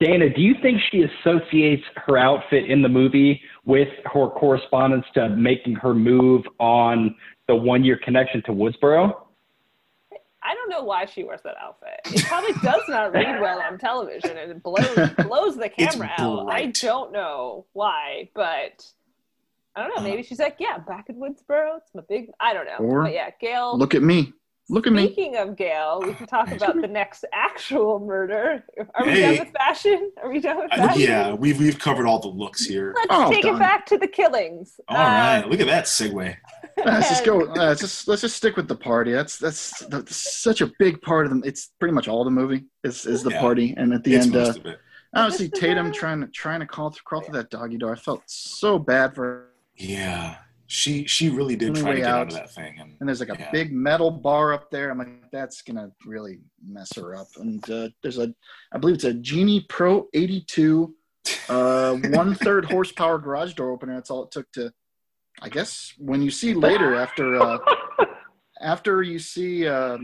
Dana, 0.00 0.30
do 0.34 0.40
you 0.40 0.54
think 0.62 0.80
she 0.90 1.02
associates 1.02 1.84
her 2.06 2.16
outfit 2.18 2.68
in 2.68 2.82
the 2.82 2.88
movie 2.88 3.40
with 3.64 3.88
her 4.12 4.28
correspondence 4.28 5.04
to 5.14 5.28
making 5.30 5.74
her 5.76 5.94
move 5.94 6.44
on 6.58 7.14
the 7.48 7.54
one 7.54 7.84
year 7.84 7.98
connection 8.02 8.42
to 8.42 8.52
Woodsboro? 8.52 9.14
I 10.44 10.54
don't 10.54 10.70
know 10.70 10.82
why 10.82 11.04
she 11.06 11.22
wears 11.22 11.40
that 11.44 11.54
outfit. 11.60 12.00
It 12.06 12.24
probably 12.24 12.52
does 12.62 12.82
not 12.88 13.12
read 13.12 13.40
well 13.40 13.60
on 13.60 13.78
television 13.78 14.36
and 14.36 14.50
it 14.50 14.62
blows 14.62 15.10
blows 15.18 15.56
the 15.56 15.68
camera 15.68 16.10
out. 16.18 16.50
I 16.50 16.66
don't 16.66 17.12
know 17.12 17.66
why, 17.72 18.28
but 18.34 18.84
I 19.76 19.82
don't 19.82 19.96
know. 19.96 20.02
Maybe 20.02 20.24
she's 20.24 20.40
like, 20.40 20.56
yeah, 20.58 20.78
back 20.78 21.08
in 21.08 21.16
Woodsboro, 21.16 21.78
it's 21.78 21.94
my 21.94 22.02
big. 22.08 22.30
I 22.40 22.54
don't 22.54 22.66
know. 22.66 22.78
Or 22.78 23.04
but 23.04 23.12
yeah, 23.12 23.30
Gale. 23.40 23.78
Look 23.78 23.94
at 23.94 24.02
me. 24.02 24.32
Look 24.68 24.86
at 24.86 24.92
me. 24.92 25.06
Speaking 25.06 25.36
of 25.36 25.56
Gale, 25.56 26.00
we 26.02 26.14
can 26.14 26.26
talk 26.26 26.50
about 26.50 26.80
the 26.80 26.86
next 26.88 27.24
actual 27.32 27.98
murder. 27.98 28.64
Are 28.94 29.04
we 29.04 29.10
Hey. 29.10 29.36
done 29.36 29.46
with 29.46 29.54
fashion? 29.54 30.12
Are 30.22 30.30
we 30.30 30.40
done 30.40 30.56
with 30.58 30.68
I- 30.72 30.76
fashion? 30.76 31.02
yeah, 31.02 31.34
we've 31.34 31.58
we've 31.58 31.78
covered 31.78 32.06
all 32.06 32.20
the 32.20 32.28
looks 32.28 32.64
here. 32.64 32.94
Let's 32.96 33.08
Oh, 33.10 33.30
take 33.30 33.42
done. 33.42 33.56
it 33.56 33.58
back 33.58 33.84
to 33.86 33.98
the 33.98 34.06
killings. 34.06 34.80
All 34.88 34.96
right, 34.96 35.42
Um, 35.42 35.50
look 35.50 35.60
at 35.60 35.66
that 35.66 35.84
segue. 35.86 36.36
Let's 36.84 37.08
just 37.08 37.24
go. 37.24 37.40
Uh, 37.52 37.54
let's 37.66 37.80
just 37.80 38.08
let's 38.08 38.22
just 38.22 38.36
stick 38.36 38.56
with 38.56 38.68
the 38.68 38.76
party. 38.76 39.12
That's 39.12 39.36
that's, 39.36 39.80
that's 39.86 40.16
such 40.16 40.60
a 40.60 40.70
big 40.78 41.02
part 41.02 41.26
of 41.26 41.32
the. 41.42 41.46
It's 41.46 41.70
pretty 41.80 41.92
much 41.92 42.06
all 42.08 42.24
the 42.24 42.30
movie 42.30 42.64
is 42.84 43.04
is 43.04 43.22
the 43.22 43.30
Yeah. 43.30 43.40
party, 43.40 43.74
and 43.76 43.92
at 43.92 44.04
the 44.04 44.14
It's 44.14 44.26
end, 44.26 44.36
uh, 44.36 44.38
most 44.46 44.60
obviously 45.14 45.48
Tatum 45.50 45.92
trying 45.92 46.20
to 46.20 46.28
trying 46.28 46.60
to 46.60 46.66
crawl 46.66 46.90
through, 46.90 47.02
crawl 47.04 47.20
through 47.20 47.34
that 47.34 47.50
doggy 47.50 47.76
door. 47.78 47.92
I 47.92 47.96
felt 47.96 48.22
so 48.26 48.78
bad 48.78 49.14
for 49.14 49.22
her. 49.24 49.48
Yeah, 49.76 50.36
she 50.72 51.06
she 51.06 51.28
really 51.28 51.54
did 51.54 51.74
try 51.74 51.92
to 51.92 51.98
get 51.98 52.08
out 52.08 52.20
out. 52.20 52.26
of 52.28 52.32
that 52.34 52.50
thing, 52.50 52.78
and 52.80 52.96
And 52.98 53.06
there's 53.08 53.20
like 53.20 53.28
a 53.28 53.36
Yeah. 53.38 53.50
big 53.50 53.72
metal 53.74 54.10
bar 54.10 54.54
up 54.54 54.70
there. 54.70 54.90
I'm 54.90 54.96
like, 54.98 55.30
that's 55.30 55.60
gonna 55.60 55.90
really 56.06 56.40
mess 56.66 56.90
her 56.96 57.14
up. 57.14 57.28
And 57.36 57.62
uh, 57.70 57.90
there's 58.02 58.16
a, 58.18 58.34
I 58.72 58.78
believe 58.78 58.94
it's 58.94 59.04
a 59.04 59.12
Genie 59.12 59.66
Pro 59.68 60.08
82, 60.14 60.94
uh, 61.50 61.94
one 62.20 62.34
third 62.34 62.64
horsepower 62.64 63.18
garage 63.18 63.52
door 63.52 63.70
opener. 63.70 63.94
That's 63.96 64.10
all 64.10 64.24
it 64.24 64.30
took 64.30 64.50
to, 64.52 64.72
I 65.42 65.50
guess, 65.50 65.92
when 65.98 66.22
you 66.22 66.30
see 66.30 66.54
later 66.54 66.94
after, 66.94 67.38
uh, 67.38 67.58
after 68.62 69.02
you 69.02 69.18
see 69.18 69.68
uh, 69.68 69.98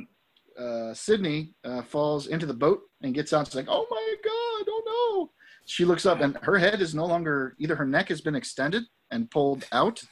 uh, 0.58 0.92
Sidney 0.92 1.54
uh, 1.64 1.80
falls 1.82 2.26
into 2.26 2.44
the 2.44 2.52
boat 2.54 2.80
and 3.02 3.14
gets 3.14 3.32
out, 3.32 3.46
she's 3.46 3.54
like, 3.54 3.68
oh 3.70 3.86
my 3.90 4.14
god, 4.22 4.66
oh 4.68 4.82
no. 5.24 5.30
She 5.64 5.86
looks 5.86 6.04
up 6.04 6.20
and 6.20 6.36
her 6.42 6.58
head 6.58 6.82
is 6.82 6.94
no 6.94 7.06
longer 7.06 7.54
either 7.58 7.74
her 7.76 7.86
neck 7.86 8.08
has 8.08 8.20
been 8.20 8.34
extended 8.34 8.82
and 9.10 9.30
pulled 9.30 9.64
out, 9.72 10.02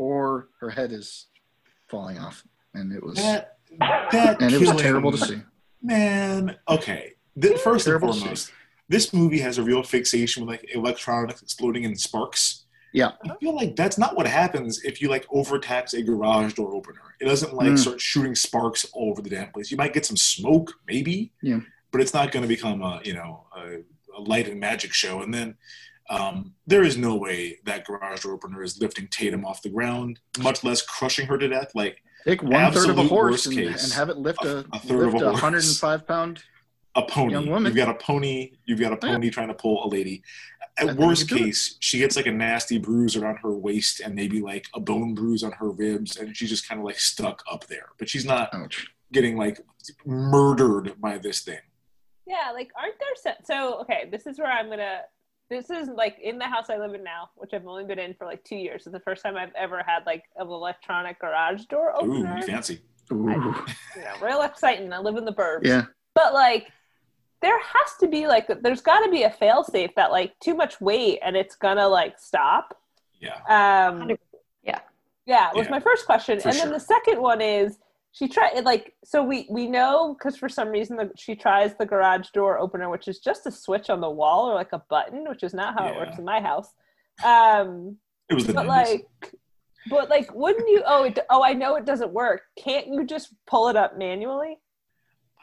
or 0.00 0.48
her 0.60 0.70
head 0.70 0.92
is 0.92 1.26
falling 1.88 2.18
off. 2.18 2.42
And 2.72 2.90
it 2.90 3.02
was 3.02 3.16
that 3.16 3.58
that 4.12 4.40
and 4.40 4.50
it 4.54 4.60
was 4.60 4.72
terrible 4.80 5.12
to 5.12 5.18
see. 5.18 5.42
Man, 5.82 6.56
okay. 6.68 7.12
The, 7.36 7.58
first 7.58 7.86
and 7.86 8.00
foremost, 8.00 8.50
this 8.88 9.12
movie 9.12 9.38
has 9.40 9.58
a 9.58 9.62
real 9.62 9.82
fixation 9.82 10.44
with 10.46 10.50
like 10.60 10.74
electronics 10.74 11.42
exploding 11.42 11.84
and 11.84 11.98
sparks. 11.98 12.64
Yeah. 12.92 13.12
I 13.24 13.34
feel 13.40 13.54
like 13.54 13.76
that's 13.76 13.98
not 13.98 14.16
what 14.16 14.26
happens 14.26 14.82
if 14.84 15.00
you 15.02 15.08
like 15.08 15.26
overtax 15.30 15.92
a 15.94 16.02
garage 16.02 16.54
door 16.54 16.74
opener. 16.74 17.02
It 17.20 17.26
doesn't 17.26 17.54
like 17.54 17.68
Mm. 17.68 17.78
start 17.78 18.00
shooting 18.00 18.34
sparks 18.34 18.86
all 18.92 19.10
over 19.10 19.20
the 19.22 19.30
damn 19.30 19.52
place. 19.52 19.70
You 19.70 19.76
might 19.76 19.92
get 19.92 20.06
some 20.06 20.16
smoke, 20.16 20.72
maybe. 20.88 21.32
Yeah. 21.42 21.60
But 21.92 22.00
it's 22.00 22.14
not 22.14 22.32
going 22.32 22.42
to 22.42 22.48
become 22.48 22.80
a 22.82 23.00
you 23.04 23.12
know 23.14 23.46
a, 23.54 23.62
a 24.16 24.20
light 24.20 24.48
and 24.48 24.58
magic 24.58 24.92
show. 24.94 25.20
And 25.22 25.32
then 25.34 25.56
um, 26.10 26.54
there 26.66 26.82
is 26.82 26.96
no 26.98 27.14
way 27.16 27.58
that 27.64 27.86
garage 27.86 28.22
door 28.22 28.32
opener 28.34 28.62
is 28.62 28.80
lifting 28.80 29.06
Tatum 29.08 29.44
off 29.44 29.62
the 29.62 29.68
ground, 29.70 30.20
much 30.40 30.62
less 30.64 30.82
crushing 30.82 31.26
her 31.26 31.38
to 31.38 31.48
death. 31.48 31.70
Like 31.74 32.02
Take 32.26 32.42
one 32.42 32.72
third 32.72 32.90
of 32.90 32.98
a 32.98 33.04
horse 33.04 33.46
and, 33.46 33.56
case. 33.56 33.84
and 33.84 33.92
have 33.94 34.08
it 34.10 34.18
lift 34.18 34.44
a, 34.44 34.58
A- 34.58 34.64
a 34.74 34.78
third 34.80 35.06
of 35.08 35.12
lift 35.14 35.24
a 35.24 35.28
a 35.28 35.32
105 35.32 36.06
pound. 36.06 36.42
a 36.96 37.02
pony. 37.02 37.32
Young 37.32 37.48
woman. 37.48 37.70
You've 37.74 37.76
got 37.86 37.88
a 37.88 37.98
pony. 37.98 38.52
You've 38.66 38.80
got 38.80 38.92
a 38.92 39.06
Yeah. 39.06 39.14
pony 39.14 39.30
trying 39.30 39.48
to 39.48 39.54
pull 39.54 39.84
a 39.84 39.88
lady. 39.88 40.22
At 40.78 40.86
think 40.88 40.98
worst 40.98 41.30
you 41.30 41.36
do 41.38 41.42
it. 41.44 41.46
case, 41.46 41.76
she 41.80 41.98
gets 41.98 42.16
like 42.16 42.26
a 42.26 42.32
nasty 42.32 42.78
bruise 42.78 43.16
around 43.16 43.36
her 43.42 43.50
waist 43.52 44.00
and 44.00 44.14
maybe 44.14 44.40
like 44.40 44.66
a 44.74 44.80
bone 44.80 45.14
bruise 45.14 45.42
on 45.42 45.52
her 45.52 45.70
ribs, 45.70 46.16
and 46.16 46.34
she's 46.36 46.48
just 46.50 46.68
kind 46.68 46.78
of 46.80 46.84
like 46.84 46.98
stuck 46.98 47.42
up 47.50 47.66
there. 47.66 47.90
But 47.98 48.08
she's 48.08 48.24
not. 48.24 48.52
Ouch. 48.54 48.86
getting 49.12 49.36
like 49.36 49.60
murdered 50.06 51.00
by 51.00 51.18
this 51.18 51.40
thing. 51.40 51.58
Yeah, 52.26 52.50
like 52.52 52.70
aren't 52.80 52.94
there 52.98 53.08
set? 53.16 53.46
So 53.46 53.80
okay, 53.82 54.08
this 54.10 54.26
is 54.26 54.38
where 54.38 54.50
I'm 54.50 54.68
gonna. 54.68 55.00
This 55.50 55.68
is 55.68 55.88
like 55.88 56.16
in 56.22 56.38
the 56.38 56.44
house 56.44 56.70
I 56.70 56.76
live 56.78 56.94
in 56.94 57.02
now, 57.02 57.30
which 57.34 57.50
I've 57.52 57.66
only 57.66 57.84
been 57.84 57.98
in 57.98 58.14
for 58.14 58.24
like 58.24 58.42
two 58.44 58.54
years. 58.54 58.82
It's 58.86 58.92
the 58.92 59.00
first 59.00 59.22
time 59.24 59.36
I've 59.36 59.52
ever 59.56 59.82
had 59.84 60.06
like 60.06 60.24
an 60.36 60.46
electronic 60.46 61.18
garage 61.20 61.64
door 61.64 61.90
Ooh, 62.00 62.18
opener. 62.18 62.36
you 62.36 62.42
fancy. 62.46 62.80
Ooh. 63.12 63.16
you 63.28 64.02
know, 64.02 64.14
real 64.22 64.42
exciting. 64.42 64.92
I 64.92 65.00
live 65.00 65.16
in 65.16 65.24
the 65.24 65.32
burbs. 65.32 65.64
Yeah. 65.64 65.86
But 66.14 66.32
like, 66.34 66.68
there 67.42 67.58
has 67.58 67.96
to 67.98 68.06
be 68.06 68.28
like, 68.28 68.46
there's 68.62 68.80
got 68.80 69.00
to 69.04 69.10
be 69.10 69.24
a 69.24 69.30
fail 69.30 69.64
safe 69.64 69.90
that 69.96 70.12
like 70.12 70.38
too 70.38 70.54
much 70.54 70.80
weight 70.80 71.18
and 71.24 71.36
it's 71.36 71.56
gonna 71.56 71.88
like 71.88 72.18
stop. 72.20 72.78
Yeah. 73.18 73.34
Um, 73.48 74.08
Yeah. 74.62 74.78
yeah, 75.26 75.50
was 75.52 75.64
Yeah, 75.66 75.70
my 75.72 75.80
first 75.80 76.06
question, 76.06 76.38
for 76.40 76.48
and 76.50 76.58
then 76.58 76.70
the 76.70 76.78
second 76.80 77.20
one 77.20 77.40
is 77.40 77.78
she 78.12 78.26
tried 78.28 78.64
like 78.64 78.94
so 79.04 79.22
we 79.22 79.46
we 79.50 79.66
know 79.68 80.14
because 80.18 80.36
for 80.36 80.48
some 80.48 80.68
reason 80.68 80.96
the, 80.96 81.10
she 81.16 81.34
tries 81.36 81.74
the 81.76 81.86
garage 81.86 82.28
door 82.34 82.58
opener, 82.58 82.90
which 82.90 83.06
is 83.08 83.18
just 83.20 83.46
a 83.46 83.52
switch 83.52 83.88
on 83.90 84.00
the 84.00 84.10
wall 84.10 84.50
or 84.50 84.54
like 84.54 84.72
a 84.72 84.82
button, 84.90 85.28
which 85.28 85.42
is 85.42 85.54
not 85.54 85.78
how 85.78 85.86
it 85.88 85.96
works 85.96 86.18
in 86.18 86.24
my 86.24 86.40
house. 86.40 86.68
Um, 87.24 87.96
It 88.28 88.34
was 88.34 88.46
the 88.46 88.52
but 88.54 88.66
90s. 88.66 88.68
like, 88.68 89.06
but 89.88 90.10
like, 90.10 90.34
wouldn't 90.34 90.68
you? 90.68 90.82
Oh, 90.86 91.04
it, 91.04 91.18
oh, 91.30 91.42
I 91.42 91.52
know 91.54 91.76
it 91.76 91.84
doesn't 91.84 92.12
work. 92.12 92.42
Can't 92.58 92.86
you 92.88 93.04
just 93.04 93.32
pull 93.46 93.68
it 93.68 93.76
up 93.76 93.96
manually? 93.96 94.58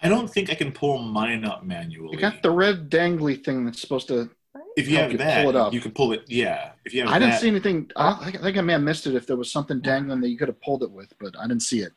I 0.01 0.09
don't 0.09 0.27
think 0.29 0.49
I 0.51 0.55
can 0.55 0.71
pull 0.71 0.99
mine 0.99 1.43
up 1.45 1.63
manually. 1.63 2.15
You 2.15 2.19
got 2.21 2.41
the 2.43 2.51
red 2.51 2.89
dangly 2.89 3.43
thing 3.43 3.65
that's 3.65 3.81
supposed 3.81 4.07
to. 4.09 4.29
if 4.75 4.87
you 4.87 4.95
help 4.97 5.03
have 5.03 5.11
you 5.13 5.17
that, 5.19 5.41
pull 5.41 5.49
it 5.49 5.55
up. 5.55 5.73
you 5.73 5.81
can 5.81 5.91
pull 5.91 6.11
it. 6.13 6.23
Yeah. 6.27 6.71
If 6.85 6.93
you 6.93 7.01
have 7.01 7.09
I 7.11 7.17
didn't 7.19 7.31
that, 7.31 7.41
see 7.41 7.47
anything. 7.47 7.89
I, 7.95 8.11
I 8.11 8.25
think- 8.25 8.39
I 8.39 8.41
think 8.43 8.57
I 8.57 8.61
may 8.61 8.73
have 8.73 8.81
missed 8.83 9.07
it 9.07 9.15
if 9.15 9.25
there 9.25 9.37
was 9.37 9.51
something 9.51 9.79
dangling 9.81 10.21
that 10.21 10.29
you 10.29 10.37
could 10.37 10.49
have 10.49 10.61
pulled 10.61 10.83
it 10.83 10.91
with, 10.91 11.13
but 11.19 11.35
I 11.39 11.47
didn't 11.47 11.63
see 11.63 11.79
it. 11.79 11.93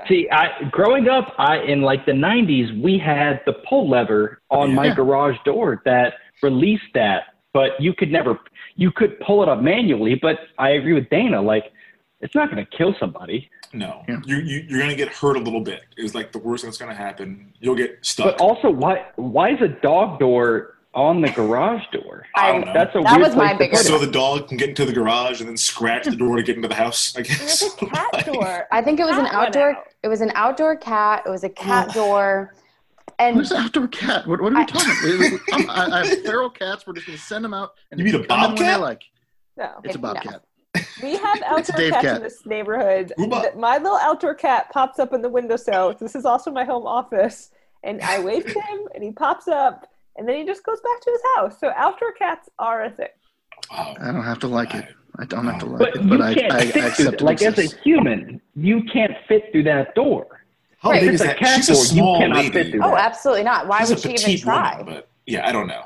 See, 0.08 0.28
I 0.30 0.68
growing 0.70 1.08
up, 1.08 1.34
I 1.38 1.58
in 1.58 1.82
like 1.82 2.04
the 2.06 2.12
'90s, 2.12 2.82
we 2.82 2.98
had 2.98 3.40
the 3.46 3.52
pull 3.68 3.88
lever 3.88 4.40
on 4.50 4.74
my 4.74 4.92
garage 4.94 5.36
door 5.44 5.82
that 5.84 6.14
released 6.42 6.92
that, 6.94 7.34
but 7.52 7.70
you 7.80 7.94
could 7.94 8.10
never, 8.10 8.38
you 8.76 8.90
could 8.90 9.18
pull 9.20 9.42
it 9.42 9.48
up 9.48 9.62
manually. 9.62 10.16
But 10.20 10.36
I 10.58 10.70
agree 10.70 10.94
with 10.94 11.08
Dana, 11.10 11.40
like 11.40 11.72
it's 12.20 12.34
not 12.34 12.50
going 12.50 12.64
to 12.64 12.76
kill 12.76 12.94
somebody. 12.98 13.50
No, 13.72 14.02
Yeah. 14.08 14.20
you, 14.24 14.36
you 14.36 14.64
you're 14.68 14.80
gonna 14.80 14.94
get 14.94 15.08
hurt 15.08 15.36
a 15.36 15.40
little 15.40 15.60
bit. 15.60 15.82
Is 15.96 16.14
like 16.14 16.30
the 16.30 16.38
worst 16.38 16.62
thing 16.62 16.70
that's 16.70 16.78
gonna 16.78 16.94
happen. 16.94 17.52
You'll 17.60 17.74
get 17.74 17.98
stuck. 18.02 18.26
But 18.26 18.40
also, 18.40 18.70
why 18.70 19.06
why 19.16 19.50
is 19.50 19.60
a 19.60 19.68
dog 19.68 20.20
door 20.20 20.73
on 20.94 21.20
the 21.20 21.28
garage 21.30 21.82
door? 21.92 22.26
I 22.36 22.48
oh, 22.48 22.52
don't 22.52 22.66
know. 22.66 22.72
That's 22.72 22.94
a 22.94 23.00
That 23.02 23.12
weird 23.16 23.22
was 23.28 23.36
my 23.36 23.48
place 23.48 23.58
biggest- 23.58 23.86
so 23.86 23.98
the 23.98 24.10
dog 24.10 24.48
can 24.48 24.56
get 24.56 24.68
into 24.70 24.84
the 24.84 24.92
garage 24.92 25.40
and 25.40 25.48
then 25.48 25.56
scratch 25.56 26.04
the 26.04 26.16
door 26.16 26.36
to 26.36 26.42
get 26.42 26.56
into 26.56 26.68
the 26.68 26.74
house. 26.74 27.16
I 27.16 27.22
guess. 27.22 27.60
There's 27.60 27.72
a 27.82 27.86
cat 27.86 28.08
Like, 28.12 28.26
door. 28.26 28.66
I 28.72 28.82
think 28.82 29.00
it 29.00 29.04
was 29.04 29.16
an 29.18 29.24
Cat 29.26 29.34
went 29.34 29.46
outdoor. 29.56 29.70
out. 29.72 29.84
It 30.02 30.08
was 30.08 30.20
an 30.20 30.32
outdoor 30.34 30.76
cat. 30.76 31.22
It 31.26 31.30
was 31.30 31.44
a 31.44 31.48
cat 31.48 31.92
door, 31.94 32.54
and 33.18 33.36
Who's 33.36 33.50
an 33.50 33.58
outdoor 33.58 33.88
cat? 33.88 34.26
What, 34.26 34.40
what 34.40 34.52
are 34.52 34.56
we 34.56 34.62
I- 34.62 34.64
talking 34.66 35.38
about? 35.56 35.70
I, 35.70 36.00
I 36.00 36.06
have 36.06 36.22
feral 36.22 36.50
cats. 36.50 36.86
We're 36.86 36.94
just 36.94 37.06
going 37.06 37.18
to 37.18 37.24
send 37.24 37.44
them 37.44 37.54
out. 37.54 37.72
And 37.90 37.98
You 38.00 38.04
mean 38.06 38.14
a 38.14 38.26
come 38.26 38.40
in 38.50 38.56
bobcat? 38.56 38.80
like. 38.80 39.02
No, 39.56 39.70
It's 39.84 39.94
a 39.94 39.98
No. 39.98 40.02
bobcat. 40.14 40.42
we 41.02 41.16
have 41.16 41.42
outdoor 41.46 41.62
cats 41.90 42.02
Cat. 42.02 42.16
in 42.16 42.22
this 42.22 42.44
neighborhood. 42.44 43.12
Uba. 43.18 43.52
My 43.56 43.78
little 43.78 43.98
outdoor 43.98 44.34
cat 44.34 44.70
pops 44.72 44.98
up 44.98 45.12
in 45.12 45.22
the 45.22 45.28
windowsill. 45.28 45.94
This 46.00 46.14
is 46.16 46.24
also 46.24 46.50
my 46.50 46.64
home 46.64 46.86
office, 46.86 47.50
and 47.84 48.00
I 48.02 48.18
wave 48.18 48.44
to 48.46 48.60
him, 48.60 48.80
and 48.94 49.04
he 49.04 49.12
pops 49.12 49.46
up, 49.46 49.86
and 50.16 50.28
then 50.28 50.36
he 50.36 50.44
just 50.44 50.64
goes 50.64 50.80
back 50.80 51.00
to 51.00 51.10
his 51.10 51.20
house. 51.36 51.60
So 51.60 51.72
outdoor 51.76 52.12
cats 52.12 52.48
are 52.58 52.84
a 52.84 52.90
thing. 52.90 53.08
Wow. 53.70 53.94
I 54.00 54.12
don't 54.12 54.24
have 54.24 54.38
to 54.40 54.48
like 54.48 54.74
it. 54.74 54.86
I 55.18 55.24
don't 55.26 55.46
have 55.46 55.60
to 55.60 55.66
oh. 55.66 55.70
like 55.70 55.78
But 55.78 55.96
it, 55.96 56.02
you 56.02 56.08
but 56.08 56.20
I, 56.20 56.34
can't 56.34 56.52
I, 56.52 56.58
I 56.58 56.60
fit 56.66 56.72
through 56.72 56.86
accept 56.86 57.08
it. 57.08 57.14
it. 57.14 57.20
Like 57.22 57.42
as 57.42 57.58
a 57.58 57.76
human, 57.82 58.40
you 58.54 58.82
can't 58.92 59.12
fit 59.28 59.50
through 59.52 59.64
that 59.64 59.94
door. 59.94 60.26
How 60.78 60.90
Right. 60.90 61.00
big 61.00 61.08
If 61.10 61.14
is 61.16 61.20
a 61.22 61.24
that? 61.24 61.38
cat 61.38 61.56
She's 61.56 61.68
a 61.68 61.72
door, 61.72 61.80
you 61.82 61.86
small 61.88 62.18
cannot 62.18 62.36
lady. 62.38 62.50
fit 62.50 62.74
oh, 62.82 62.90
that. 62.90 63.04
absolutely 63.06 63.44
not. 63.44 63.66
Why 63.68 63.80
She's 63.80 63.90
would 63.90 63.98
she 64.00 64.08
even 64.10 64.20
petite 64.20 64.40
try? 64.42 64.78
woman, 64.78 64.94
but 64.94 65.08
yeah, 65.26 65.46
I 65.48 65.52
don't 65.52 65.66
know. 65.66 65.84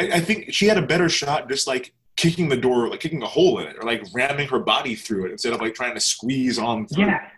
I, 0.00 0.04
I 0.14 0.20
think 0.20 0.52
she 0.52 0.66
had 0.66 0.76
a 0.78 0.82
better 0.82 1.08
shot 1.08 1.48
just 1.48 1.66
like 1.66 1.92
kicking 2.16 2.48
the 2.48 2.56
door, 2.56 2.88
like 2.88 3.00
kicking 3.00 3.22
a 3.22 3.26
hole 3.26 3.58
in 3.60 3.66
it, 3.68 3.76
or 3.78 3.82
like 3.84 4.02
ramming 4.12 4.48
her 4.48 4.58
body 4.58 4.94
through 4.94 5.26
it 5.26 5.32
instead 5.32 5.52
of 5.52 5.60
like 5.60 5.74
trying 5.74 5.94
to 5.94 6.00
squeeze 6.00 6.58
on 6.58 6.86
through. 6.88 7.04
Yeah. 7.04 7.28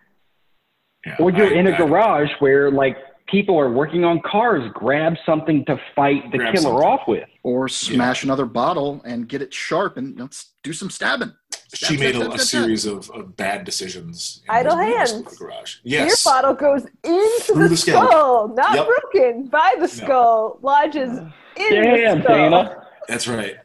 Yeah, 1.05 1.15
Or 1.19 1.29
you're 1.31 1.53
I- 1.53 1.59
in 1.59 1.67
a 1.67 1.71
I- 1.73 1.77
garage 1.77 2.29
where 2.39 2.71
like 2.71 2.97
people 3.27 3.59
are 3.59 3.69
working 3.71 4.03
on 4.03 4.21
cars, 4.21 4.69
grab 4.73 5.15
something 5.25 5.65
to 5.65 5.79
fight 5.95 6.31
the 6.31 6.37
Grab 6.37 6.53
killer 6.55 6.63
something. 6.63 6.87
off 6.87 7.01
with. 7.07 7.27
Or 7.43 7.67
smash 7.69 8.23
another 8.23 8.45
bottle 8.45 9.01
and 9.05 9.27
get 9.27 9.41
it 9.41 9.53
sharp 9.53 9.97
and 9.97 10.19
let's 10.19 10.53
do 10.63 10.73
some 10.73 10.89
stabbing. 10.89 11.33
Stab, 11.51 11.69
She 11.73 11.85
stab, 11.97 11.99
made 11.99 12.15
stab, 12.15 12.21
a, 12.27 12.33
a 12.33 12.37
stab, 12.39 12.47
stab. 12.47 12.61
series 12.63 12.85
of, 12.85 13.09
of 13.11 13.35
bad 13.35 13.65
decisions. 13.65 14.41
in 14.45 14.55
Idle 14.55 14.77
hands. 14.77 15.11
in 15.11 15.23
the 15.23 15.35
garage. 15.35 15.75
Beer 15.83 16.05
Yes. 16.05 16.23
bottle 16.23 16.53
goes 16.53 16.85
into 17.03 17.43
Through 17.53 17.63
the, 17.63 17.69
the 17.69 17.77
skull. 17.77 18.07
skull, 18.09 18.47
not 18.55 18.75
Yep. 18.75 18.87
broken 18.87 19.47
by 19.47 19.75
the 19.79 19.87
skull, 19.87 20.59
lodges 20.61 21.09
in 21.11 21.27
Damn, 21.57 22.19
the 22.19 22.23
skull. 22.23 22.35
Dana. 22.49 22.83
That's 23.07 23.27
right. 23.27 23.55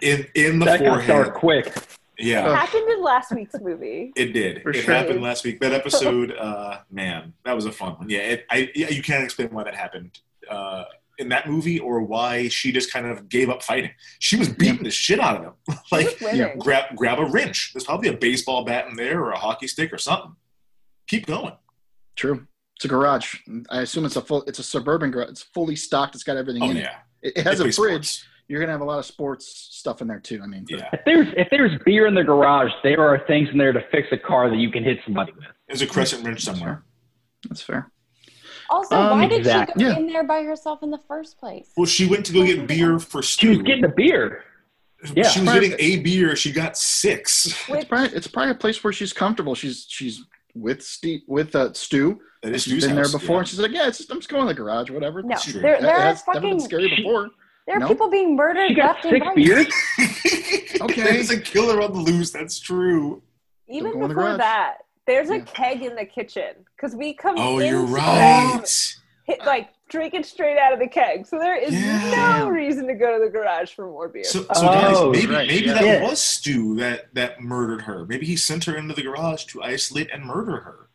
In 0.00 0.26
in 0.34 0.58
the 0.58 0.66
That 0.66 0.80
got 0.80 0.88
forehead. 0.88 1.08
dark 1.08 1.34
quick. 1.34 1.72
Yeah. 2.18 2.50
It 2.50 2.54
happened 2.56 2.88
in 2.90 3.02
last 3.02 3.32
week's 3.32 3.54
movie. 3.60 4.12
It 4.16 4.32
did. 4.32 4.62
For 4.62 4.70
it 4.70 4.82
sure. 4.82 4.94
happened 4.94 5.22
last 5.22 5.44
week. 5.44 5.60
That 5.60 5.72
episode, 5.72 6.32
uh, 6.32 6.78
man, 6.90 7.32
that 7.44 7.54
was 7.54 7.64
a 7.66 7.72
fun 7.72 7.92
one. 7.92 8.10
Yeah, 8.10 8.18
it, 8.20 8.46
I 8.50 8.70
yeah, 8.74 8.88
you 8.90 9.02
can't 9.02 9.22
explain 9.24 9.50
why 9.50 9.64
that 9.64 9.74
happened 9.76 10.18
uh, 10.50 10.84
in 11.18 11.28
that 11.28 11.48
movie 11.48 11.78
or 11.78 12.02
why 12.02 12.48
she 12.48 12.72
just 12.72 12.92
kind 12.92 13.06
of 13.06 13.28
gave 13.28 13.48
up 13.50 13.62
fighting. 13.62 13.90
She 14.18 14.36
was 14.36 14.48
beating 14.48 14.82
the 14.82 14.90
shit 14.90 15.20
out 15.20 15.36
of 15.36 15.42
him. 15.44 15.52
like, 15.92 16.20
was 16.20 16.50
grab 16.58 16.96
grab 16.96 17.18
a 17.20 17.24
wrench. 17.26 17.72
There's 17.72 17.84
probably 17.84 18.08
a 18.08 18.16
baseball 18.16 18.64
bat 18.64 18.86
in 18.88 18.96
there 18.96 19.20
or 19.22 19.30
a 19.30 19.38
hockey 19.38 19.68
stick 19.68 19.92
or 19.92 19.98
something. 19.98 20.34
Keep 21.06 21.26
going. 21.26 21.52
True. 22.16 22.46
It's 22.76 22.84
a 22.84 22.88
garage. 22.88 23.36
I 23.70 23.82
assume 23.82 24.04
it's 24.04 24.16
a 24.16 24.22
full. 24.22 24.42
It's 24.44 24.58
a 24.58 24.62
suburban 24.64 25.10
garage. 25.10 25.30
It's 25.30 25.42
fully 25.42 25.76
stocked. 25.76 26.14
It's 26.14 26.24
got 26.24 26.36
everything 26.36 26.62
Oh 26.62 26.70
in 26.70 26.76
it. 26.78 26.80
yeah, 26.82 26.96
It, 27.22 27.36
it 27.38 27.42
has 27.44 27.58
They 27.58 27.68
a 27.68 27.72
fridge. 27.72 27.74
sports. 27.74 28.24
You're 28.48 28.60
gonna 28.60 28.72
have 28.72 28.80
a 28.80 28.84
lot 28.84 28.98
of 28.98 29.04
sports 29.04 29.46
stuff 29.46 30.00
in 30.00 30.08
there 30.08 30.20
too. 30.20 30.40
I 30.42 30.46
mean, 30.46 30.64
Yeah, 30.68 30.88
If 30.92 31.00
there's 31.04 31.28
if 31.36 31.48
there's 31.50 31.72
beer 31.84 32.06
in 32.06 32.14
the 32.14 32.24
garage, 32.24 32.70
there 32.82 33.00
are 33.00 33.18
things 33.26 33.48
in 33.52 33.58
there 33.58 33.72
to 33.72 33.82
fix 33.92 34.08
a 34.10 34.16
car 34.16 34.48
that 34.48 34.56
you 34.56 34.70
can 34.70 34.82
hit 34.82 34.98
somebody 35.04 35.32
with. 35.32 35.44
there's 35.66 35.82
a 35.82 35.86
crescent 35.86 36.24
wrench 36.26 36.42
somewhere. 36.42 36.82
that's 37.48 37.62
fair. 37.62 37.90
Also, 38.70 38.96
Um, 38.96 39.18
why 39.20 39.26
did 39.28 39.38
exactly. 39.38 39.82
she 39.82 39.84
go 39.88 39.90
Yeah. 39.94 39.98
in 39.98 40.06
there 40.08 40.24
by 40.24 40.42
herself 40.42 40.82
in 40.82 40.90
the 40.90 41.00
first 41.08 41.38
place? 41.38 41.72
Well, 41.76 41.86
she 41.86 42.06
went 42.06 42.26
to 42.26 42.32
go 42.32 42.44
get 42.44 42.66
beer 42.66 42.98
for 42.98 43.22
Stu. 43.22 43.52
She 43.52 43.56
was 43.58 43.66
getting 43.66 43.84
a 43.84 43.88
beer. 43.88 44.44
yeah. 45.14 45.28
She 45.28 45.40
was 45.40 45.52
getting 45.52 45.74
a 45.78 45.96
beer. 46.00 46.34
She 46.36 46.50
got 46.52 46.76
six. 46.76 47.46
It's 47.68 47.84
probably 47.84 48.08
it's 48.16 48.26
probably 48.26 48.50
a 48.52 48.54
place 48.54 48.82
where 48.82 48.92
she's 48.92 49.12
comfortable. 49.12 49.54
She's 49.54 49.86
she's 49.88 50.24
with 50.54 50.82
Steve 50.82 51.20
with 51.26 51.54
uh, 51.54 51.72
Stu. 51.74 52.20
That 52.42 52.54
is 52.54 52.62
She's 52.62 52.72
Stu's 52.74 52.86
been 52.86 52.96
there 52.96 53.10
before, 53.10 53.36
yeah. 53.36 53.38
and 53.40 53.48
she's 53.48 53.58
like, 53.60 53.72
"Yeah, 53.72 53.88
it's 53.88 53.98
just, 53.98 54.10
I'm 54.12 54.18
just 54.18 54.28
going 54.30 54.42
to 54.46 54.48
the 54.48 54.54
garage, 54.54 54.90
whatever." 54.90 55.22
No, 55.22 55.28
It's- 55.34 55.52
there- 55.52 55.74
it 55.74 55.82
there 55.82 55.94
are 55.96 56.00
has 56.00 56.22
never 56.28 56.40
been 56.40 56.60
scary 56.60 56.88
before. 56.96 57.30
There 57.68 57.76
are 57.76 57.80
No. 57.80 57.88
people 57.88 58.08
being 58.08 58.34
murdered 58.34 58.68
She 58.68 58.74
got 58.74 59.04
left 59.04 59.04
and 59.04 59.20
right. 59.20 59.36
beers. 59.36 59.66
Okay. 60.80 61.02
There's 61.02 61.28
a 61.30 61.38
killer 61.38 61.82
on 61.82 61.92
the 61.92 61.98
loose. 61.98 62.30
That's 62.30 62.58
true. 62.58 63.22
Even 63.68 63.92
go 63.92 63.96
in 63.96 64.08
the 64.08 64.08
before 64.14 64.36
that, 64.38 64.78
there's 65.06 65.28
a 65.28 65.40
keg 65.40 65.82
in 65.82 65.94
the 65.96 66.04
kitchen 66.06 66.54
because 66.76 66.94
we 66.96 67.12
come. 67.12 67.34
Oh, 67.36 67.58
you're 67.58 67.80
into 67.80 67.92
right. 67.92 68.94
Hit, 69.24 69.44
like 69.44 69.68
drinking 69.90 70.22
straight 70.24 70.56
out 70.56 70.72
of 70.72 70.78
the 70.78 70.86
keg, 70.86 71.26
so 71.26 71.38
there 71.38 71.56
is 71.56 71.74
Yeah. 71.74 72.38
no 72.40 72.48
reason 72.48 72.86
to 72.86 72.94
go 72.94 73.18
to 73.18 73.24
the 73.24 73.30
garage 73.30 73.74
for 73.74 73.86
more 73.86 74.08
beer. 74.08 74.24
So, 74.24 74.42
so 74.42 74.48
Oh, 74.54 74.62
guys, 75.12 75.20
maybe 75.20 75.32
right, 75.34 75.46
maybe 75.48 75.66
yeah. 75.66 75.74
that 75.74 75.84
Yeah. 75.84 76.02
was 76.08 76.22
Stu 76.22 76.76
that 76.76 77.12
that 77.14 77.42
murdered 77.42 77.82
her. 77.82 78.06
Maybe 78.06 78.24
he 78.24 78.36
sent 78.36 78.64
her 78.64 78.76
into 78.76 78.94
the 78.94 79.02
garage 79.02 79.44
to 79.46 79.62
isolate 79.62 80.08
and 80.10 80.24
murder 80.24 80.58
her. 80.60 80.88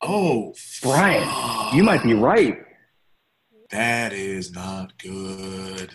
Oh, 0.00 0.54
Brian, 0.82 1.26
fuck. 1.28 1.74
you 1.74 1.82
might 1.82 2.04
be 2.04 2.14
right. 2.14 2.58
That 3.70 4.12
is 4.12 4.52
not 4.52 4.96
good. 4.98 5.92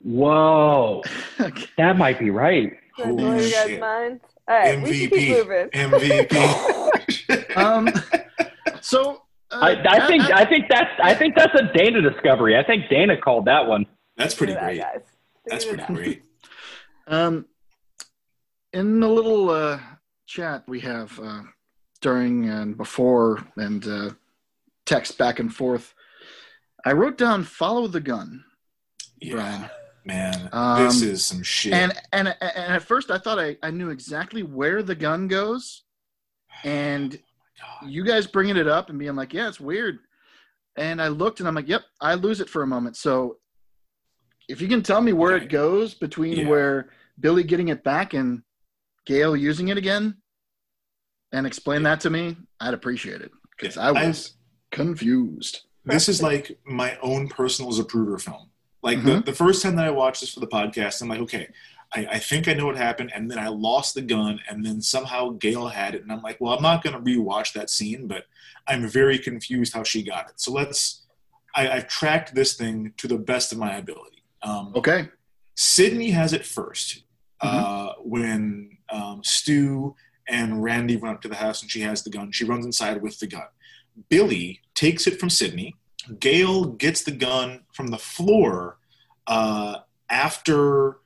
Whoa, 0.00 1.02
Okay. 1.40 1.64
that 1.78 1.96
might 1.96 2.18
be 2.18 2.30
right. 2.30 2.72
Does 2.96 3.06
Holy 3.06 3.22
your 3.22 3.32
guys' 3.34 3.50
shit. 3.50 3.80
minds? 3.80 4.22
All 4.46 4.56
right, 4.56 4.82
we 4.82 4.92
should 4.94 5.10
keep 5.10 5.36
moving. 5.36 5.68
MVP. 5.70 6.28
MVP. 6.28 7.56
um, 7.56 7.88
so 8.80 9.22
uh, 9.50 9.58
I, 9.60 9.84
I 9.88 10.06
think 10.06 10.24
at- 10.24 10.36
I 10.36 10.44
think 10.48 10.66
that's 10.70 10.90
I 11.02 11.14
think 11.14 11.34
that's 11.36 11.54
a 11.54 11.72
Dana 11.76 12.00
discovery. 12.00 12.56
I 12.56 12.64
think 12.64 12.88
Dana 12.88 13.16
called 13.20 13.46
that 13.46 13.66
one. 13.66 13.86
That's 14.16 14.34
pretty 14.34 14.52
Look 14.54 14.62
at 14.62 14.66
great. 14.66 14.80
guys. 14.80 15.00
That's 15.46 15.64
pretty 15.64 15.78
that. 15.82 15.92
great. 15.94 16.22
Um, 17.06 17.46
in 18.72 19.00
the 19.00 19.08
little 19.08 19.50
uh, 19.50 19.80
chat 20.26 20.62
we 20.68 20.80
have 20.80 21.18
uh, 21.20 21.42
during 22.00 22.48
and 22.48 22.76
before 22.76 23.44
and 23.56 23.86
uh, 23.86 24.10
text 24.86 25.18
back 25.18 25.38
and 25.40 25.54
forth, 25.54 25.94
I 26.84 26.92
wrote 26.92 27.18
down 27.18 27.44
"follow 27.44 27.86
the 27.86 28.00
gun," 28.00 28.44
Yeah, 29.20 29.34
Brian. 29.34 29.70
man, 30.04 30.48
Um, 30.52 30.84
this 30.84 31.02
is 31.02 31.26
some 31.26 31.42
shit. 31.42 31.72
And 31.72 31.92
and 32.12 32.28
and 32.28 32.74
at 32.74 32.82
first 32.82 33.10
I 33.10 33.18
thought 33.18 33.38
I, 33.38 33.56
I 33.62 33.70
knew 33.70 33.90
exactly 33.90 34.42
where 34.42 34.82
the 34.82 34.94
gun 34.94 35.28
goes, 35.28 35.82
and 36.64 37.12
God. 37.12 37.90
you 37.90 38.04
guys 38.04 38.26
bringing 38.26 38.56
it 38.56 38.68
up 38.68 38.90
and 38.90 38.98
being 38.98 39.16
like, 39.16 39.32
"Yeah, 39.34 39.48
it's 39.48 39.60
weird," 39.60 39.98
and 40.76 41.02
I 41.02 41.08
looked 41.08 41.40
and 41.40 41.48
I'm 41.48 41.54
like, 41.54 41.68
"Yep, 41.68 41.82
I 42.00 42.14
lose 42.14 42.40
it 42.40 42.48
for 42.48 42.62
a 42.62 42.66
moment." 42.66 42.96
So, 42.96 43.38
if 44.48 44.60
you 44.60 44.68
can 44.68 44.82
tell 44.82 45.00
me 45.00 45.12
where 45.12 45.36
it 45.36 45.48
goes 45.48 45.94
between 45.94 46.38
Yeah. 46.38 46.48
where 46.48 46.90
Billy 47.20 47.42
getting 47.42 47.68
it 47.68 47.82
back 47.82 48.14
and 48.14 48.42
Gale 49.04 49.34
using 49.36 49.68
it 49.68 49.76
again, 49.78 50.16
and 51.32 51.46
explain 51.46 51.82
that 51.82 52.00
to 52.00 52.10
me, 52.10 52.36
I'd 52.60 52.74
appreciate 52.74 53.20
it 53.22 53.32
because 53.58 53.76
I 53.76 53.88
I- 53.88 54.06
was 54.06 54.34
Confused. 54.70 55.62
This 55.88 56.08
is 56.08 56.22
like 56.22 56.58
my 56.64 56.96
own 57.02 57.28
personal 57.28 57.72
Zapruder 57.72 58.20
film. 58.20 58.50
Like 58.82 58.98
Mhm. 58.98 59.04
the, 59.24 59.32
the 59.32 59.32
first 59.32 59.62
time 59.62 59.76
that 59.76 59.86
I 59.86 59.90
watched 59.90 60.20
this 60.20 60.32
for 60.32 60.40
the 60.40 60.46
podcast, 60.46 61.02
I'm 61.02 61.08
like, 61.08 61.20
okay, 61.20 61.48
I, 61.92 62.06
I 62.12 62.18
think 62.18 62.46
I 62.48 62.52
know 62.54 62.66
what 62.66 62.76
happened, 62.76 63.10
and 63.14 63.30
then 63.30 63.38
I 63.38 63.48
lost 63.48 63.94
the 63.94 64.02
gun, 64.02 64.40
and 64.48 64.64
then 64.64 64.80
somehow 64.82 65.30
Gale 65.30 65.68
had 65.68 65.94
it, 65.94 66.02
and 66.02 66.12
I'm 66.12 66.22
like, 66.22 66.38
well, 66.40 66.54
I'm 66.54 66.62
not 66.62 66.82
going 66.84 66.94
to 66.94 67.00
rewatch 67.00 67.54
that 67.54 67.70
scene, 67.70 68.06
but 68.06 68.24
I'm 68.66 68.86
very 68.86 69.18
confused 69.18 69.72
how 69.72 69.82
she 69.82 70.02
got 70.02 70.28
it. 70.28 70.40
So 70.40 70.52
let's. 70.52 71.02
I, 71.54 71.68
I've 71.70 71.88
tracked 71.88 72.34
this 72.34 72.52
thing 72.54 72.92
to 72.98 73.08
the 73.08 73.16
best 73.18 73.52
of 73.52 73.58
my 73.58 73.76
ability. 73.76 74.22
Um, 74.42 74.72
Okay. 74.76 75.08
Sidney 75.56 76.10
has 76.10 76.32
it 76.34 76.42
1st 76.42 77.02
uh, 77.40 77.94
when 78.00 78.76
um, 78.92 79.22
Stu 79.24 79.96
and 80.28 80.62
Randy 80.62 80.96
run 80.96 81.14
up 81.14 81.22
to 81.22 81.28
the 81.28 81.34
house 81.34 81.62
and 81.62 81.70
she 81.70 81.80
has 81.80 82.02
the 82.04 82.10
gun. 82.10 82.30
She 82.30 82.44
runs 82.44 82.64
inside 82.64 83.02
with 83.02 83.18
the 83.18 83.26
gun. 83.26 83.48
Billy 84.08 84.60
takes 84.78 85.08
it 85.08 85.18
from 85.18 85.28
Sidney. 85.28 85.74
Gale 86.20 86.64
gets 86.66 87.02
the 87.02 87.10
gun 87.10 87.62
from 87.72 87.88
the 87.88 87.98
floor 87.98 88.78
uh, 89.26 89.78
after. 90.08 90.98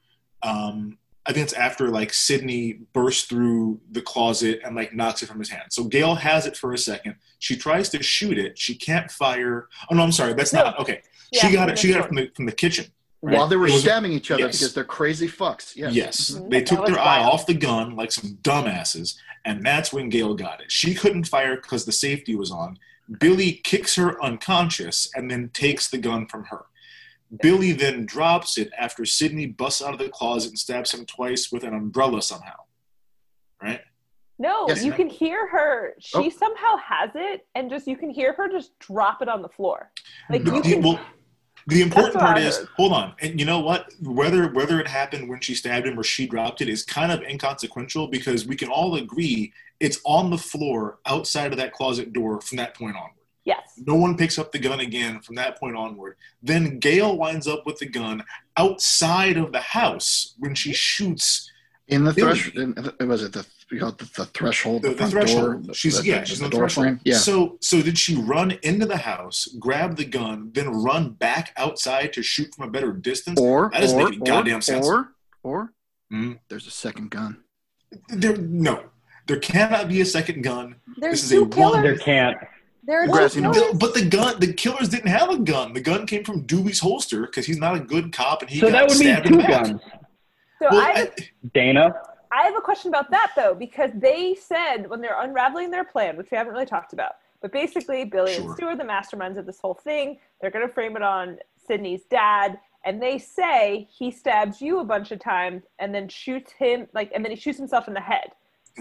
Um, 0.42 0.98
I 1.24 1.32
think 1.32 1.44
it's 1.44 1.52
after 1.52 1.88
like 1.88 2.12
Sidney 2.12 2.80
bursts 2.92 3.24
through 3.26 3.80
the 3.92 4.02
closet 4.02 4.60
and 4.64 4.74
like 4.74 4.92
knocks 4.92 5.22
it 5.22 5.26
from 5.26 5.38
his 5.38 5.48
hand. 5.48 5.64
So 5.70 5.84
Gale 5.84 6.16
has 6.16 6.46
it 6.46 6.56
for 6.56 6.72
a 6.72 6.78
second. 6.78 7.14
She 7.38 7.56
tries 7.56 7.88
to 7.90 8.02
shoot 8.02 8.38
it. 8.38 8.58
She 8.58 8.74
can't 8.74 9.10
fire. 9.10 9.68
Oh 9.88 9.94
no, 9.94 10.02
I'm 10.02 10.12
sorry. 10.12 10.34
That's 10.34 10.52
not 10.52 10.78
okay. 10.80 11.00
Yeah, 11.32 11.46
she 11.46 11.52
got 11.54 11.70
it. 11.70 11.78
She 11.78 11.88
got 11.92 12.00
it 12.00 12.06
from 12.08 12.16
the 12.16 12.30
from 12.34 12.46
the 12.46 12.52
kitchen. 12.52 12.86
right? 13.22 13.36
While 13.38 13.46
they 13.46 13.56
were 13.56 13.68
stabbing 13.68 14.12
each 14.12 14.30
other 14.32 14.42
Yes. 14.42 14.58
because 14.58 14.74
they're 14.74 14.84
crazy 14.84 15.28
fucks. 15.28 15.74
Yes. 15.76 15.94
Yes, 15.94 16.30
Mhm. 16.32 16.50
they 16.50 16.58
That 16.58 16.66
took 16.66 16.80
was 16.80 16.90
their 16.90 16.98
eye 17.00 17.22
off 17.22 17.46
the 17.46 17.54
gun 17.54 17.94
like 17.94 18.10
some 18.12 18.36
dumbasses, 18.42 19.14
and 19.44 19.64
that's 19.64 19.92
when 19.92 20.08
Gale 20.08 20.34
got 20.34 20.60
it. 20.60 20.70
She 20.72 20.92
couldn't 20.92 21.24
fire 21.28 21.54
because 21.56 21.84
the 21.84 21.92
safety 21.92 22.34
was 22.34 22.50
on. 22.50 22.78
Billy 23.18 23.52
kicks 23.64 23.96
her 23.96 24.22
unconscious 24.22 25.08
and 25.14 25.30
then 25.30 25.50
takes 25.50 25.90
the 25.90 25.98
gun 25.98 26.26
from 26.26 26.44
her. 26.44 26.66
Billy 27.40 27.72
then 27.72 28.04
drops 28.06 28.58
it 28.58 28.70
after 28.78 29.04
Sidney 29.04 29.46
busts 29.46 29.82
out 29.82 29.92
of 29.94 29.98
the 29.98 30.08
closet 30.08 30.50
and 30.50 30.58
stabs 30.58 30.92
him 30.92 31.06
twice 31.06 31.50
with 31.50 31.64
an 31.64 31.74
umbrella 31.74 32.20
somehow. 32.22 32.56
Right? 33.62 33.80
No, 34.38 34.66
Yes, 34.68 34.82
you 34.84 34.90
ma'am. 34.90 34.96
can 34.98 35.08
hear 35.08 35.48
her. 35.48 35.94
She 35.98 36.18
Oh. 36.18 36.28
somehow 36.30 36.76
has 36.78 37.10
it, 37.14 37.46
and 37.54 37.70
just 37.70 37.86
you 37.86 37.96
can 37.96 38.10
hear 38.10 38.32
her 38.34 38.48
just 38.48 38.76
drop 38.80 39.22
it 39.22 39.28
on 39.28 39.40
the 39.40 39.48
floor. 39.48 39.92
Like 40.28 40.44
The, 40.44 40.54
you 40.56 40.62
can. 40.62 40.82
well, 40.82 41.00
the 41.66 41.82
important 41.82 42.18
part 42.18 42.38
is, 42.38 42.66
hold 42.76 42.92
on, 42.92 43.14
and 43.20 43.38
you 43.38 43.46
know 43.46 43.60
what? 43.60 43.92
Whether 44.02 44.48
whether 44.52 44.80
it 44.80 44.88
happened 44.88 45.28
when 45.28 45.40
she 45.40 45.54
stabbed 45.54 45.86
him 45.86 45.98
or 45.98 46.02
she 46.02 46.26
dropped 46.26 46.60
it 46.60 46.68
is 46.68 46.84
kind 46.84 47.12
of 47.12 47.22
inconsequential 47.22 48.08
because 48.08 48.46
we 48.46 48.56
can 48.56 48.68
all 48.68 48.96
agree 48.96 49.52
it's 49.80 50.00
on 50.04 50.30
the 50.30 50.38
floor 50.38 50.98
outside 51.06 51.52
of 51.52 51.58
that 51.58 51.72
closet 51.72 52.12
door 52.12 52.40
from 52.40 52.56
that 52.58 52.74
point 52.74 52.94
onward. 52.96 53.12
yes. 53.44 53.58
No 53.84 53.94
one 53.96 54.16
picks 54.16 54.38
up 54.38 54.52
the 54.52 54.58
gun 54.58 54.80
again 54.80 55.20
from 55.20 55.34
that 55.36 55.58
point 55.58 55.76
onward. 55.76 56.16
Then 56.42 56.78
Gale 56.78 57.16
winds 57.16 57.48
up 57.48 57.66
with 57.66 57.78
the 57.78 57.86
gun 57.86 58.22
outside 58.56 59.36
of 59.36 59.50
the 59.52 59.60
house 59.60 60.34
when 60.38 60.54
she 60.54 60.72
shoots 60.72 61.50
In 61.88 62.04
the 62.04 62.12
Billy. 62.12 62.38
thresh, 62.38 62.54
in, 62.54 63.08
was 63.08 63.22
it 63.24 63.32
the 63.32 63.44
we 63.72 63.78
call 63.78 63.88
it 63.88 63.98
the, 63.98 64.04
the 64.16 64.26
threshold, 64.26 64.82
the, 64.82 64.88
the, 64.90 64.94
the 64.94 64.98
front 64.98 65.12
threshold. 65.12 65.66
door? 65.66 65.74
she's 65.74 65.98
the, 66.00 66.06
yeah, 66.06 66.20
the- 66.20 66.26
she's 66.26 66.38
the 66.38 66.44
on 66.44 66.50
the 66.50 66.56
door 66.56 66.68
threshold. 66.68 66.84
frame? 66.86 67.00
Yeah. 67.04 67.16
So 67.16 67.58
so 67.60 67.82
did 67.82 67.98
she 67.98 68.14
run 68.16 68.52
into 68.62 68.86
the 68.86 68.98
house, 68.98 69.48
grab 69.58 69.96
the 69.96 70.04
gun, 70.04 70.50
then 70.52 70.68
run 70.68 71.10
back 71.10 71.52
outside 71.56 72.12
to 72.12 72.22
shoot 72.22 72.54
from 72.54 72.68
a 72.68 72.70
better 72.70 72.92
distance? 72.92 73.40
or 73.40 73.70
that 73.72 73.80
doesn't 73.80 73.98
or, 74.00 74.04
make 74.10 74.14
any 74.20 74.24
goddamn 74.26 74.58
or, 74.58 74.62
sense. 74.62 74.86
Or 74.86 75.12
or 75.42 75.72
Mhm. 76.12 76.38
there's 76.48 76.66
a 76.66 76.70
second 76.70 77.10
gun. 77.10 77.38
There 78.08 78.36
no. 78.36 78.84
There 79.26 79.38
cannot 79.38 79.88
be 79.88 80.00
a 80.00 80.04
second 80.04 80.42
gun. 80.42 80.76
There's 80.98 81.22
This 81.22 81.32
is 81.32 81.32
a 81.42 81.46
two 81.46 81.60
one- 81.60 81.82
There 81.82 81.96
can't. 81.96 82.36
There 82.84 83.02
are 83.04 83.28
two 83.28 83.40
No, 83.40 83.72
but 83.74 83.94
the 83.94 84.04
gun, 84.04 84.40
the 84.40 84.52
killers 84.52 84.88
didn't 84.88 85.06
have 85.08 85.30
a 85.30 85.38
gun. 85.38 85.72
The 85.72 85.80
gun 85.80 86.04
came 86.04 86.24
from 86.24 86.42
Dewey's 86.46 86.80
holster 86.80 87.22
because 87.22 87.46
he's 87.46 87.58
not 87.58 87.76
a 87.76 87.80
good 87.80 88.12
cop 88.12 88.42
and 88.42 88.50
he 88.50 88.58
So 88.58 88.66
got 88.66 88.72
that 88.72 88.88
would 88.88 88.98
mean 88.98 89.08
stabbed 89.12 89.26
in 89.26 89.32
two 89.32 89.38
the 89.38 89.44
back. 89.44 89.64
guns. 89.64 89.80
So 90.60 90.68
Well, 90.70 90.80
I, 90.80 90.98
have 90.98 91.12
I- 91.16 91.30
Dana. 91.54 91.94
I 92.32 92.44
have 92.44 92.56
a 92.56 92.60
question 92.60 92.88
about 92.88 93.10
that 93.10 93.32
though, 93.36 93.54
because 93.54 93.90
they 93.94 94.34
said 94.34 94.88
when 94.88 95.00
they're 95.00 95.20
unraveling 95.20 95.70
their 95.70 95.84
plan, 95.84 96.16
which 96.16 96.30
we 96.30 96.36
haven't 96.36 96.52
really 96.52 96.66
talked 96.66 96.92
about, 96.92 97.16
but 97.40 97.52
basically 97.52 98.04
Billy 98.04 98.34
and 98.34 98.44
Sure. 98.44 98.54
Stu 98.54 98.66
are 98.66 98.76
the 98.76 98.84
masterminds 98.84 99.36
of 99.36 99.46
this 99.46 99.60
whole 99.60 99.74
thing. 99.74 100.18
They're 100.40 100.50
going 100.50 100.66
to 100.66 100.72
frame 100.72 100.96
it 100.96 101.02
on 101.02 101.38
Sidney's 101.56 102.04
dad, 102.04 102.58
and 102.84 103.00
they 103.02 103.18
say 103.18 103.86
he 103.90 104.10
stabs 104.10 104.60
you 104.62 104.80
a 104.80 104.84
bunch 104.84 105.12
of 105.12 105.20
times 105.20 105.64
and 105.78 105.94
then 105.94 106.08
shoots 106.08 106.52
him, 106.52 106.88
like, 106.94 107.12
and 107.14 107.24
then 107.24 107.30
he 107.30 107.36
shoots 107.36 107.58
himself 107.58 107.86
in 107.86 107.94
the 107.94 108.00
head. 108.00 108.32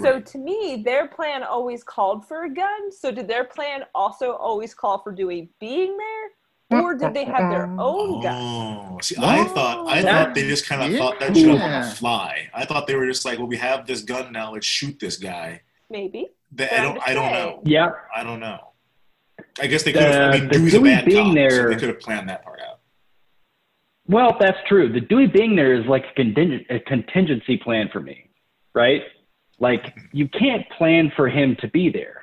So 0.01 0.13
Right. 0.13 0.25
to 0.27 0.37
me, 0.37 0.81
their 0.85 1.07
plan 1.07 1.43
always 1.43 1.83
called 1.83 2.25
for 2.25 2.43
a 2.45 2.49
gun. 2.49 2.91
So 2.91 3.11
did 3.11 3.27
their 3.27 3.43
plan 3.43 3.83
also 3.93 4.33
always 4.33 4.73
call 4.73 4.99
for 4.99 5.11
Dewey 5.11 5.49
being 5.59 5.97
there, 5.97 6.29
or 6.71 6.95
did 6.95 7.13
they 7.13 7.25
have 7.25 7.51
their 7.51 7.65
own 7.65 8.21
gun? 8.21 8.35
Oh, 8.35 8.97
see, 9.01 9.15
I 9.19 9.43
thought 9.45 9.87
I 9.87 10.01
thought 10.01 10.33
they 10.33 10.43
just 10.43 10.67
kind 10.67 10.81
of 10.81 10.97
thought 10.97 11.19
that 11.19 11.35
shit 11.35 11.49
up 11.49 11.61
on 11.61 11.69
Yeah. 11.69 11.89
the 11.89 11.95
fly. 11.95 12.49
I 12.53 12.65
thought 12.65 12.87
they 12.87 12.95
were 12.95 13.05
just 13.05 13.25
like, 13.25 13.37
well, 13.39 13.47
we 13.47 13.57
have 13.57 13.85
this 13.85 14.01
gun 14.01 14.31
now, 14.31 14.53
let's 14.53 14.65
shoot 14.65 14.99
this 14.99 15.17
guy. 15.17 15.61
Maybe. 15.89 16.29
That, 16.53 16.73
I 16.73 16.81
don't, 16.81 16.99
I 17.07 17.13
don't 17.13 17.31
know. 17.31 17.61
Yeah. 17.65 17.91
I 18.15 18.23
don't 18.23 18.39
know. 18.39 18.59
I 19.59 19.67
guess 19.67 19.83
they 19.83 19.93
could 19.93 20.01
have. 20.03 20.33
I 20.33 20.39
mean, 20.39 20.47
the 20.47 20.57
Dewey's 20.57 20.73
a 20.73 20.81
bad 20.81 21.05
being 21.05 21.17
cop, 21.17 21.27
so 21.27 21.33
there- 21.33 21.69
they 21.69 21.75
could 21.75 21.89
have 21.89 21.99
planned 21.99 22.29
that 22.29 22.43
part 22.43 22.59
out. 22.61 22.79
Well, 24.07 24.35
that's 24.39 24.57
true. 24.67 24.91
The 24.91 24.99
Dewey 24.99 25.27
being 25.27 25.55
there 25.55 25.73
is 25.73 25.85
like 25.85 26.03
a, 26.03 26.13
contingent, 26.15 26.65
a 26.69 26.79
contingency 26.81 27.57
plan 27.57 27.89
for 27.93 28.01
me, 28.01 28.29
right? 28.73 29.03
Like 29.59 29.83
mm-hmm. 29.83 30.05
you 30.11 30.27
can't 30.27 30.67
plan 30.77 31.11
for 31.15 31.29
him 31.29 31.55
to 31.61 31.67
be 31.69 31.89
there. 31.89 32.20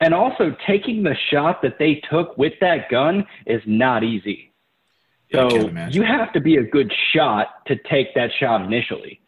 And 0.00 0.12
also 0.12 0.54
taking 0.66 1.02
the 1.02 1.16
shot 1.30 1.62
that 1.62 1.78
they 1.78 2.02
took 2.10 2.36
with 2.36 2.52
that 2.60 2.90
gun 2.90 3.26
is 3.46 3.62
not 3.66 4.04
easy. 4.04 4.52
Yeah, 5.30 5.48
So 5.48 5.70
you 5.90 6.02
have 6.02 6.32
to 6.34 6.40
be 6.40 6.56
a 6.56 6.62
good 6.62 6.92
shot 7.12 7.64
to 7.66 7.76
take 7.90 8.14
that 8.14 8.30
shot 8.38 8.62
initially. 8.62 9.20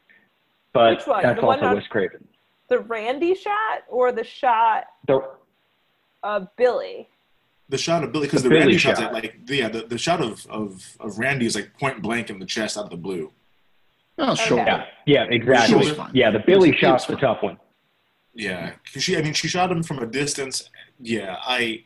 But 0.72 0.98
Which 0.98 1.06
one? 1.06 1.22
that's 1.22 1.40
The 1.40 1.46
also 1.46 1.64
on- 1.64 1.74
Wes 1.76 1.86
Craven. 1.88 2.26
The 2.68 2.80
Randy 2.80 3.34
shot 3.34 3.82
or 3.88 4.12
the 4.12 4.24
shot 4.24 4.84
The, 5.06 5.20
of 6.22 6.48
Billy? 6.56 7.08
The 7.70 7.78
shot 7.78 8.04
of 8.04 8.12
Billy, 8.12 8.26
because 8.26 8.42
The 8.42 8.50
the, 8.50 8.54
Randy 8.56 8.66
Billy 8.72 8.78
shot's 8.78 9.00
shot. 9.00 9.12
like, 9.14 9.38
yeah, 9.48 9.68
the, 9.68 9.82
the 9.86 9.96
shot 9.98 10.20
of, 10.20 10.46
of 10.50 10.96
of 11.00 11.18
Randy 11.18 11.46
is 11.46 11.54
like 11.54 11.72
point 11.80 12.02
blank 12.02 12.28
in 12.28 12.38
the 12.38 12.44
chest 12.46 12.76
out 12.76 12.84
of 12.84 12.90
the 12.90 12.96
blue. 12.96 13.32
Oh, 14.18 14.34
sure. 14.34 14.60
Okay. 14.60 14.70
yeah, 14.70 14.84
yeah, 15.06 15.24
exactly. 15.30 15.76
was. 15.92 16.10
Yeah, 16.12 16.30
the 16.30 16.40
Billy 16.40 16.68
He 16.68 16.72
was- 16.72 16.80
he 16.80 16.86
was 16.86 17.02
shot's 17.02 17.06
the 17.06 17.16
tough 17.16 17.42
one. 17.42 17.58
Yeah, 18.38 18.74
'cause 18.92 19.02
she. 19.02 19.16
I 19.16 19.22
mean, 19.22 19.34
she 19.34 19.48
shot 19.48 19.70
him 19.70 19.82
from 19.82 19.98
a 19.98 20.06
distance. 20.06 20.70
Yeah, 21.00 21.36
I, 21.44 21.84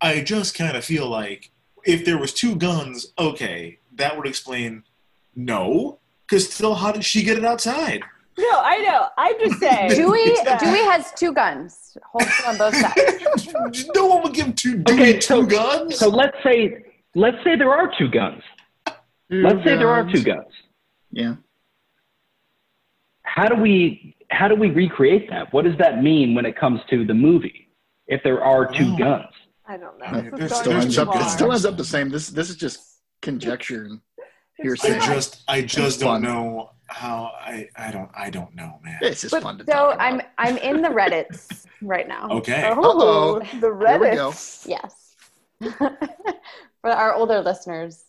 I 0.00 0.20
just 0.20 0.56
kind 0.56 0.76
of 0.76 0.84
feel 0.84 1.08
like 1.08 1.50
if 1.84 2.04
there 2.04 2.16
was 2.16 2.32
two 2.32 2.54
guns, 2.54 3.12
okay, 3.18 3.78
that 3.96 4.16
would 4.16 4.26
explain. 4.26 4.84
No, 5.34 5.98
because 6.28 6.48
still, 6.52 6.76
how 6.76 6.92
did 6.92 7.04
she 7.04 7.24
get 7.24 7.36
it 7.38 7.44
outside? 7.44 8.02
No, 8.38 8.48
I 8.62 8.78
know. 8.78 9.08
I'm 9.18 9.34
just 9.40 9.58
saying. 9.58 9.90
Dewey, 9.90 10.24
Dewey 10.60 10.84
has 10.92 11.10
two 11.16 11.32
guns, 11.32 11.96
holster 12.12 12.46
on 12.48 12.56
both 12.56 12.76
sides. 12.76 13.88
no 13.94 14.06
one 14.06 14.22
would 14.22 14.32
give 14.34 14.54
two 14.54 14.78
Dewey 14.78 14.94
Okay, 14.96 15.12
two 15.14 15.20
so- 15.20 15.42
guns. 15.44 15.98
So 15.98 16.08
let's 16.08 16.36
say 16.44 16.84
let's 17.16 17.36
say 17.42 17.56
there 17.56 17.72
are 17.72 17.90
two 17.98 18.08
guns. 18.08 18.42
Let's 19.28 19.58
say 19.64 19.76
there 19.76 19.88
are 19.90 20.04
two 20.10 20.22
guns. 20.22 20.52
Yeah. 21.10 21.34
How 23.22 23.48
do 23.48 23.56
we 23.60 24.16
how 24.30 24.48
do 24.48 24.54
we 24.54 24.70
recreate 24.70 25.28
that? 25.30 25.52
What 25.52 25.64
does 25.64 25.76
that 25.78 26.02
mean 26.02 26.34
when 26.34 26.46
it 26.46 26.56
comes 26.56 26.80
to 26.90 27.04
the 27.04 27.14
movie? 27.14 27.68
If 28.06 28.22
there 28.22 28.42
are 28.42 28.66
two 28.66 28.92
Oh. 28.94 28.96
guns. 28.98 29.26
I 29.66 29.76
don't 29.76 29.98
know. 29.98 30.36
This 30.36 30.50
is 30.52 30.62
there's- 30.62 30.64
going 30.64 30.64
Still 30.64 30.72
ends 30.80 30.98
up, 30.98 31.16
it 31.16 31.24
still 31.30 31.52
ends 31.52 31.64
up 31.64 31.76
the 31.76 31.84
same. 31.84 32.08
This 32.08 32.28
this 32.28 32.50
is 32.50 32.56
just 32.56 32.80
conjecture 33.22 33.84
and 33.84 34.00
I 34.62 34.74
just, 34.98 35.42
I 35.48 35.62
just 35.62 36.00
don't 36.00 36.20
know 36.22 36.70
how. 36.88 37.30
I, 37.40 37.68
I 37.76 37.90
don't, 37.92 38.10
I 38.14 38.28
don't 38.28 38.54
know, 38.54 38.78
man. 38.84 38.98
It's 39.00 39.22
just 39.22 39.30
But 39.32 39.42
fun 39.42 39.56
to 39.58 39.64
so 39.64 39.72
talk 39.72 39.94
about. 39.94 40.00
I'm 40.06 40.20
I'm 40.38 40.56
in 40.58 40.82
the 40.82 40.88
Reddits 41.00 41.64
right 41.82 42.06
now. 42.06 42.28
Okay. 42.30 42.70
Oh, 42.76 42.82
Uh-oh. 42.82 43.38
the 43.38 43.46
Here 43.60 43.74
we 43.74 43.84
Reddit. 43.86 44.66
Yes. 44.68 45.14
For 46.82 46.90
our 46.90 47.14
older 47.14 47.40
listeners, 47.40 48.02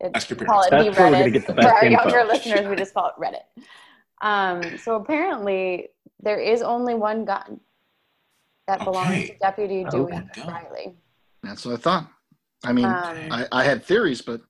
it, 0.00 0.12
Ask 0.14 0.30
your 0.30 0.38
we 0.38 0.46
call 0.46 0.62
it 0.62 0.70
parents. 0.70 0.96
the 0.96 1.02
That's 1.04 1.10
where 1.10 1.10
we're 1.10 1.12
gonna 1.18 1.24
Reddit. 1.30 1.32
get 1.32 1.46
the 1.46 1.52
For 1.54 1.60
best 1.60 1.68
our 1.74 1.84
info. 1.84 2.02
younger 2.02 2.24
listeners, 2.32 2.66
we 2.68 2.76
just 2.76 2.94
call 2.94 3.06
it 3.08 3.20
Reddit. 3.20 3.62
Um, 4.22 4.78
so 4.78 4.96
apparently, 4.96 5.88
there 6.20 6.38
is 6.38 6.62
only 6.62 6.94
one 6.94 7.24
gun 7.24 7.60
that 8.68 8.84
belongs 8.84 9.28
to 9.28 9.34
Deputy 9.40 9.84
Oh, 9.88 9.90
Dewey 9.90 10.12
one. 10.12 10.30
Riley. 10.46 10.94
That's 11.42 11.66
what 11.66 11.74
I 11.74 11.76
thought. 11.78 12.08
I 12.64 12.72
mean, 12.72 12.84
Um, 12.86 12.94
I, 13.32 13.46
I 13.50 13.64
had 13.64 13.84
theories, 13.84 14.22
but 14.22 14.40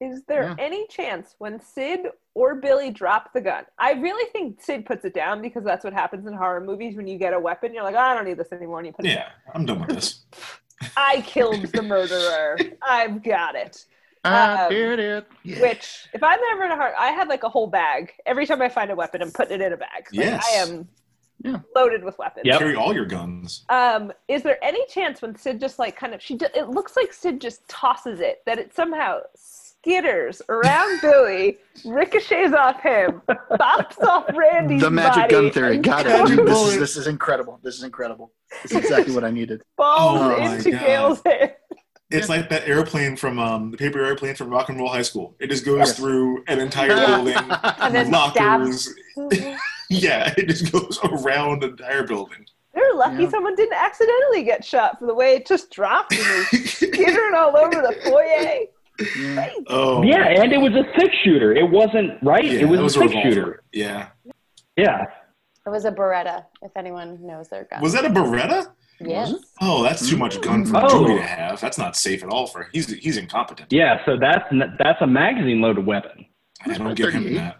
Is 0.00 0.22
there 0.24 0.44
Yeah. 0.44 0.54
any 0.58 0.86
chance 0.86 1.34
when 1.36 1.60
Sid 1.60 2.06
or 2.32 2.54
Billy 2.54 2.90
drop 2.90 3.34
the 3.34 3.40
gun? 3.42 3.66
I 3.78 3.92
really 3.92 4.30
think 4.32 4.62
Sid 4.62 4.86
puts 4.86 5.04
it 5.04 5.12
down 5.12 5.42
because 5.42 5.62
that's 5.62 5.84
what 5.84 5.92
happens 5.92 6.26
in 6.26 6.32
horror 6.32 6.62
movies 6.62 6.96
when 6.96 7.06
you 7.06 7.18
get 7.18 7.34
a 7.34 7.38
weapon. 7.38 7.74
You're 7.74 7.82
like, 7.82 7.96
I 7.96 8.14
don't 8.14 8.24
need 8.24 8.38
this 8.38 8.50
anymore, 8.50 8.78
and 8.78 8.86
you 8.86 8.94
put 8.94 9.04
it 9.04 9.10
Yeah, 9.12 9.28
I'm 9.54 9.66
done 9.66 9.80
with 9.80 9.90
this. 9.90 10.24
I 10.96 11.20
killed 11.20 11.66
the 11.66 11.82
murderer. 11.82 12.56
I've 12.82 13.22
got 13.22 13.54
it. 13.56 13.84
I 14.24 14.64
Um, 14.64 14.70
did 14.70 14.98
it. 14.98 15.26
Yeah. 15.44 15.60
Which, 15.62 16.08
if 16.12 16.22
I'm 16.22 16.38
ever 16.52 16.64
in 16.64 16.72
a 16.72 16.76
hard, 16.76 16.92
I 16.98 17.08
have 17.08 17.28
like 17.28 17.42
a 17.42 17.48
whole 17.48 17.66
bag. 17.66 18.12
Every 18.26 18.46
time 18.46 18.60
I 18.60 18.68
find 18.68 18.90
a 18.90 18.94
weapon, 18.94 19.22
I'm 19.22 19.30
putting 19.32 19.60
it 19.60 19.64
in 19.64 19.72
a 19.72 19.76
bag. 19.76 20.06
Like, 20.12 20.26
Yes. 20.26 20.46
I 20.52 20.56
am 20.58 20.88
yeah. 21.42 21.56
loaded 21.74 22.04
with 22.04 22.18
weapons. 22.18 22.44
Carry 22.58 22.74
all 22.76 22.94
your 22.94 23.06
guns. 23.06 23.64
Um, 23.70 24.12
is 24.28 24.42
there 24.42 24.62
any 24.62 24.84
chance 24.88 25.22
when 25.22 25.34
Sid 25.36 25.58
just 25.58 25.78
like 25.78 25.96
kind 25.96 26.12
of 26.14 26.20
she? 26.22 26.36
d- 26.36 26.46
It 26.54 26.68
looks 26.68 26.96
like 26.96 27.12
Sid 27.14 27.40
just 27.40 27.66
tosses 27.68 28.20
it 28.20 28.42
that 28.44 28.58
it 28.58 28.74
somehow 28.74 29.20
skitters 29.38 30.42
around 30.50 31.00
Billy, 31.02 31.56
ricochets 31.86 32.52
off 32.52 32.80
him, 32.82 33.22
bops 33.28 33.98
off 34.02 34.26
Randy's 34.36 34.82
the 34.82 34.90
magic 34.90 35.14
body, 35.22 35.30
gun 35.32 35.50
theory. 35.50 35.74
and 35.76 35.84
Got 35.84 36.04
it. 36.06 36.26
Dude, 36.26 36.46
this 36.46 36.58
is 36.68 36.78
this 36.78 36.96
is 36.98 37.06
incredible. 37.06 37.58
This 37.62 37.76
is 37.76 37.84
incredible. 37.84 38.32
This 38.62 38.72
is 38.72 38.76
exactly 38.78 39.14
what 39.14 39.24
I 39.24 39.30
needed. 39.30 39.62
falls 39.78 40.20
Oh 40.20 40.38
my 40.38 40.56
into 40.56 40.72
Gale's 40.72 41.22
head. 41.24 41.56
It's 42.10 42.28
like 42.28 42.48
that 42.50 42.66
airplane 42.66 43.16
from 43.16 43.38
um, 43.38 43.70
the 43.70 43.76
paper 43.76 44.04
airplane 44.04 44.34
from 44.34 44.50
Rock 44.50 44.68
and 44.68 44.78
Roll 44.78 44.88
High 44.88 45.02
School. 45.02 45.34
It 45.38 45.48
just 45.48 45.64
goes 45.64 45.78
Yes. 45.78 45.96
through 45.96 46.42
an 46.48 46.58
entire 46.58 46.88
building, 47.06 47.36
And 47.38 47.94
then 47.94 48.10
lockers. 48.10 48.88
Yeah, 49.92 50.32
it 50.36 50.46
just 50.48 50.70
goes 50.70 51.00
around 51.02 51.62
the 51.62 51.70
entire 51.70 52.04
building. 52.06 52.46
They're 52.74 52.94
lucky 52.94 53.24
Yeah. 53.24 53.28
someone 53.30 53.56
didn't 53.56 53.74
accidentally 53.74 54.44
get 54.44 54.64
shot 54.64 55.00
for 55.00 55.06
the 55.06 55.14
way 55.14 55.34
it 55.34 55.46
just 55.46 55.70
dropped 55.72 56.12
and 56.14 56.46
skittering 56.68 57.34
all 57.34 57.56
over 57.56 57.74
the 57.74 57.96
foyer. 58.04 58.60
Yeah. 59.34 59.50
Oh, 59.68 60.02
Yeah, 60.04 60.28
and 60.28 60.52
it 60.52 60.58
was 60.58 60.72
a 60.74 60.84
six 60.96 61.12
shooter. 61.24 61.52
It 61.54 61.68
wasn't 61.68 62.22
right. 62.22 62.44
yeah, 62.44 62.60
it 62.60 62.68
was, 62.68 62.80
was 62.80 62.96
a 62.96 63.00
a 63.04 63.08
six 63.08 63.20
shooter. 63.22 63.62
Yeah, 63.72 64.08
Yeah. 64.76 65.06
It 65.66 65.70
was 65.70 65.84
a 65.84 65.90
Beretta, 65.92 66.44
if 66.62 66.70
anyone 66.76 67.18
knows 67.26 67.48
their 67.48 67.64
gun. 67.70 67.82
was 67.82 67.92
that 67.92 68.04
a 68.04 68.10
Beretta? 68.10 68.70
Yes. 69.00 69.34
Oh, 69.60 69.82
that's 69.82 70.08
too 70.08 70.16
much 70.16 70.40
gun 70.40 70.64
for 70.64 70.74
mm. 70.74 70.84
Oh. 70.84 71.06
Joey 71.06 71.16
to 71.16 71.22
have. 71.22 71.60
That's 71.60 71.78
not 71.78 71.96
safe 71.96 72.22
at 72.22 72.28
all 72.30 72.46
for 72.46 72.68
he's 72.72 72.92
he's 72.92 73.16
incompetent. 73.16 73.72
Yeah, 73.72 74.04
so 74.04 74.16
that's 74.18 74.44
that's 74.78 75.00
a 75.00 75.06
magazine 75.06 75.60
loaded 75.60 75.86
weapon. 75.86 76.26
I 76.66 76.76
don't 76.76 76.94
give 76.94 77.12
him 77.12 77.34
that. 77.34 77.58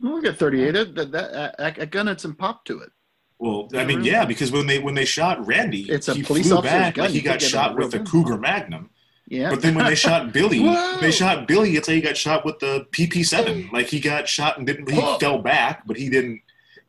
We'll 0.00 0.20
get 0.20 0.38
38. 0.38 0.72
That, 0.72 0.94
that, 0.94 1.12
that, 1.12 1.54
a, 1.58 1.82
a 1.82 1.86
gun 1.86 2.06
had 2.06 2.20
some 2.20 2.34
pop 2.34 2.64
to 2.66 2.80
it. 2.80 2.90
Well, 3.38 3.68
I 3.74 3.84
mean, 3.84 4.04
yeah, 4.04 4.24
because 4.24 4.52
when 4.52 4.66
they 4.66 4.78
when 4.78 4.94
they 4.94 5.04
shot 5.04 5.44
Randy, 5.46 5.90
It's 5.90 6.08
a 6.08 6.14
he 6.14 6.22
police 6.22 6.48
flew 6.48 6.62
back 6.62 6.94
gun. 6.94 7.06
like 7.06 7.14
he 7.14 7.20
got 7.20 7.32
think 7.32 7.42
it's 7.42 7.46
a 7.46 7.48
shot 7.48 7.76
with 7.76 7.94
a. 7.94 8.00
Cougar 8.00 8.38
Magnum. 8.38 8.90
Yeah. 9.28 9.50
But 9.50 9.60
then 9.60 9.74
when 9.74 9.86
they 9.86 9.94
shot 9.94 10.32
Billy, 10.32 10.62
they 11.00 11.10
shot 11.10 11.48
Billy. 11.48 11.76
It's 11.76 11.88
like 11.88 11.96
he 11.96 12.00
got 12.00 12.16
shot 12.16 12.44
with 12.44 12.58
the 12.60 12.86
PP7. 12.92 13.72
Like 13.72 13.88
he 13.88 14.00
got 14.00 14.28
shot 14.28 14.56
and 14.58 14.66
didn't. 14.66 14.88
He 14.88 14.98
Whoa. 15.00 15.18
fell 15.18 15.38
back, 15.42 15.86
but 15.86 15.96
he 15.96 16.08
didn't. 16.08 16.40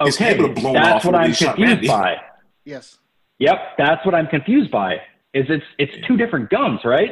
His 0.03 0.15
Okay, 0.15 0.25
head 0.25 0.39
would 0.39 0.49
have 0.51 0.55
blown 0.57 0.73
that's 0.75 0.87
off 0.87 1.05
what 1.05 1.13
when 1.15 1.23
I'm 1.23 1.33
shot 1.33 1.55
confused 1.55 1.71
Randy. 1.71 1.87
by. 1.87 2.17
yes. 2.65 2.97
Yep, 3.39 3.57
that's 3.77 4.05
what 4.05 4.15
I'm 4.15 4.27
confused 4.27 4.71
by. 4.71 4.95
Is 5.33 5.45
it's 5.49 5.65
it's 5.77 6.07
two 6.07 6.17
different 6.17 6.49
guns, 6.49 6.79
right? 6.83 7.11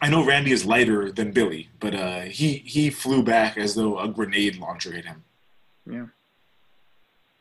I 0.00 0.08
know 0.08 0.24
Randy 0.24 0.52
is 0.52 0.64
lighter 0.64 1.10
than 1.12 1.32
Billy, 1.32 1.68
but 1.80 1.94
uh, 1.94 2.20
he 2.22 2.54
he 2.58 2.90
flew 2.90 3.22
back 3.22 3.56
as 3.56 3.74
though 3.74 3.98
a 3.98 4.08
grenade 4.08 4.56
launcher 4.58 4.92
hit 4.92 5.04
him. 5.04 5.22
Yeah. 5.90 6.06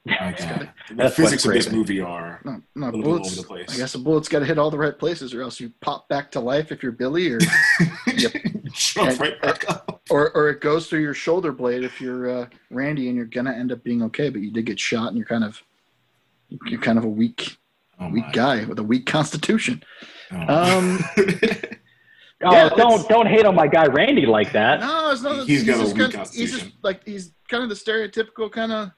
My 0.05 0.31
God. 0.39 0.71
the 0.95 1.09
physics 1.09 1.43
of 1.45 1.51
this 1.51 1.69
movie 1.69 1.99
are 1.99 2.39
No, 2.45 2.61
no 2.75 2.85
a 2.85 2.91
little 2.91 3.01
bit 3.01 3.03
bullets. 3.03 3.31
over 3.33 3.41
the 3.41 3.47
place. 3.47 3.73
I 3.73 3.77
guess 3.77 3.93
a 3.95 3.99
bullet's 3.99 4.29
got 4.29 4.39
to 4.39 4.45
hit 4.45 4.57
all 4.57 4.71
the 4.71 4.77
right 4.77 4.97
places, 4.97 5.33
or 5.33 5.41
else 5.41 5.59
you 5.59 5.71
pop 5.81 6.07
back 6.07 6.31
to 6.31 6.39
life 6.39 6.71
if 6.71 6.81
you're 6.81 6.93
Billy, 6.93 7.29
or 7.31 7.39
Yep. 8.07 8.31
jump 8.71 9.09
And- 9.11 9.19
right 9.19 9.41
back 9.41 9.69
up. 9.69 10.01
or 10.09 10.31
or 10.31 10.49
it 10.49 10.61
goes 10.61 10.87
through 10.87 11.01
your 11.01 11.13
shoulder 11.13 11.51
blade 11.51 11.83
if 11.83 11.99
you're 11.99 12.29
uh, 12.29 12.47
Randy, 12.69 13.07
and 13.07 13.17
you're 13.17 13.25
gonna 13.25 13.51
end 13.53 13.71
up 13.71 13.83
being 13.83 14.01
okay. 14.03 14.29
But 14.29 14.41
you 14.41 14.51
did 14.51 14.65
get 14.65 14.79
shot, 14.79 15.07
and 15.09 15.17
you're 15.17 15.25
kind 15.27 15.43
of 15.43 15.61
you're 16.67 16.79
kind 16.81 16.97
of 16.97 17.03
a 17.03 17.09
weak 17.09 17.57
Oh 17.99 18.09
weak 18.09 18.25
my. 18.27 18.31
guy 18.31 18.65
with 18.65 18.79
a 18.79 18.83
weak 18.83 19.05
constitution. 19.05 19.83
Oh. 20.31 20.77
Um, 20.77 20.99
Oh, 22.43 22.69
don't 22.77 23.09
don't 23.09 23.25
hate 23.25 23.45
on 23.47 23.55
my 23.55 23.65
guy 23.65 23.87
Randy 23.87 24.27
like 24.27 24.51
that. 24.51 24.79
No, 24.81 25.09
it's 25.09 25.23
not. 25.23 25.47
He's 25.47 25.63
got 25.63 25.81
a 25.81 25.85
weak 25.91 26.11
kind- 26.13 26.27
He's 26.31 26.51
just 26.51 26.71
like 26.83 27.03
he's 27.03 27.31
kind 27.49 27.63
of 27.63 27.69
the 27.69 27.73
stereotypical 27.75 28.51
kind 28.51 28.71
of. 28.71 28.91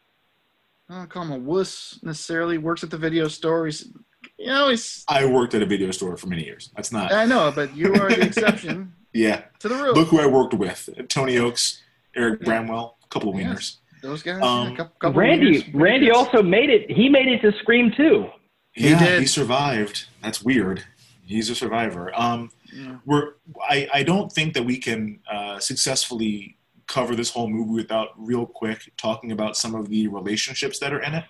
I 0.89 0.95
don't 0.97 1.09
call 1.09 1.23
him 1.23 1.31
a 1.31 1.37
wuss 1.37 1.99
necessarily. 2.03 2.57
Works 2.57 2.83
at 2.83 2.89
the 2.89 2.97
video 2.97 3.29
store. 3.29 3.65
He's, 3.67 3.93
you 4.37 4.47
know, 4.47 4.67
he's. 4.69 5.05
I 5.07 5.25
worked 5.25 5.53
at 5.53 5.61
a 5.61 5.65
video 5.65 5.89
store 5.91 6.17
for 6.17 6.27
many 6.27 6.43
years. 6.43 6.69
That's 6.75 6.91
not. 6.91 7.13
I 7.13 7.23
know, 7.25 7.49
but 7.55 7.73
you 7.77 7.93
are 7.93 8.09
the 8.09 8.23
exception 8.23 8.91
Yeah. 9.13 9.43
to 9.59 9.69
the 9.69 9.75
rule. 9.75 9.93
Look 9.93 10.09
who 10.09 10.19
I 10.19 10.25
worked 10.25 10.53
with: 10.55 10.89
Tony 11.07 11.37
Oaks, 11.37 11.81
Eric 12.17 12.41
Yeah. 12.41 12.45
Bramwell, 12.45 12.97
a 13.05 13.07
couple 13.07 13.29
of 13.29 13.35
Yes. 13.37 13.45
winners. 13.47 13.77
Those 14.01 14.21
guys. 14.21 14.41
Um, 14.43 14.71
yeah, 14.71 14.75
couple, 14.75 14.95
couple 14.99 15.21
Randy 15.21 15.45
winners, 15.45 15.73
Randy 15.73 16.05
winners. 16.07 16.17
also 16.17 16.43
made 16.43 16.69
it. 16.69 16.91
He 16.91 17.07
made 17.07 17.29
it 17.29 17.39
to 17.43 17.57
Scream 17.59 17.93
too. 17.95 18.27
He 18.73 18.89
Yeah, 18.89 18.99
did. 18.99 19.21
he 19.21 19.27
survived. 19.27 20.05
That's 20.21 20.41
weird. 20.43 20.83
He's 21.25 21.49
a 21.49 21.55
survivor. 21.55 22.11
Um, 22.19 22.51
Yeah. 22.71 22.97
we're. 23.05 23.33
I, 23.67 23.87
I 23.93 24.03
don't 24.03 24.31
think 24.31 24.53
that 24.53 24.63
we 24.63 24.77
can 24.77 25.19
uh, 25.31 25.59
successfully 25.59 26.57
cover 26.87 27.15
this 27.15 27.29
whole 27.31 27.47
movie 27.49 27.73
without 27.73 28.09
real 28.17 28.45
quick 28.45 28.91
talking 28.97 29.31
about 29.31 29.55
some 29.57 29.75
of 29.75 29.89
the 29.89 30.07
relationships 30.07 30.79
that 30.79 30.91
are 30.93 31.01
in 31.01 31.13
it, 31.15 31.25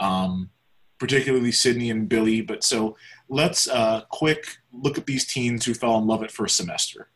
um, 0.00 0.50
particularly 0.98 1.52
Sidney 1.52 1.90
and 1.90 2.08
Billy. 2.08 2.40
But 2.42 2.64
so 2.64 2.96
let's 3.28 3.68
uh, 3.68 4.02
quick 4.10 4.58
look 4.72 4.98
at 4.98 5.06
these 5.06 5.24
teens 5.26 5.64
who 5.64 5.74
fell 5.74 5.98
in 5.98 6.06
love 6.06 6.22
at 6.22 6.30
first 6.32 6.56
semester. 6.56 7.08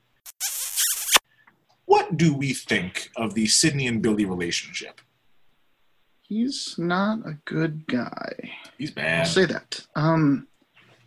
What 1.86 2.16
do 2.16 2.32
we 2.34 2.54
think 2.54 3.10
of 3.16 3.34
the 3.34 3.46
Sidney 3.46 3.86
and 3.86 4.00
Billy 4.00 4.24
relationship? 4.24 5.00
He's 6.36 6.76
not 6.78 7.18
a 7.26 7.34
good 7.44 7.86
guy. 7.86 8.32
He's 8.78 8.90
bad. 8.90 9.20
I'll 9.20 9.26
say 9.26 9.44
that. 9.44 9.80
Um, 9.94 10.48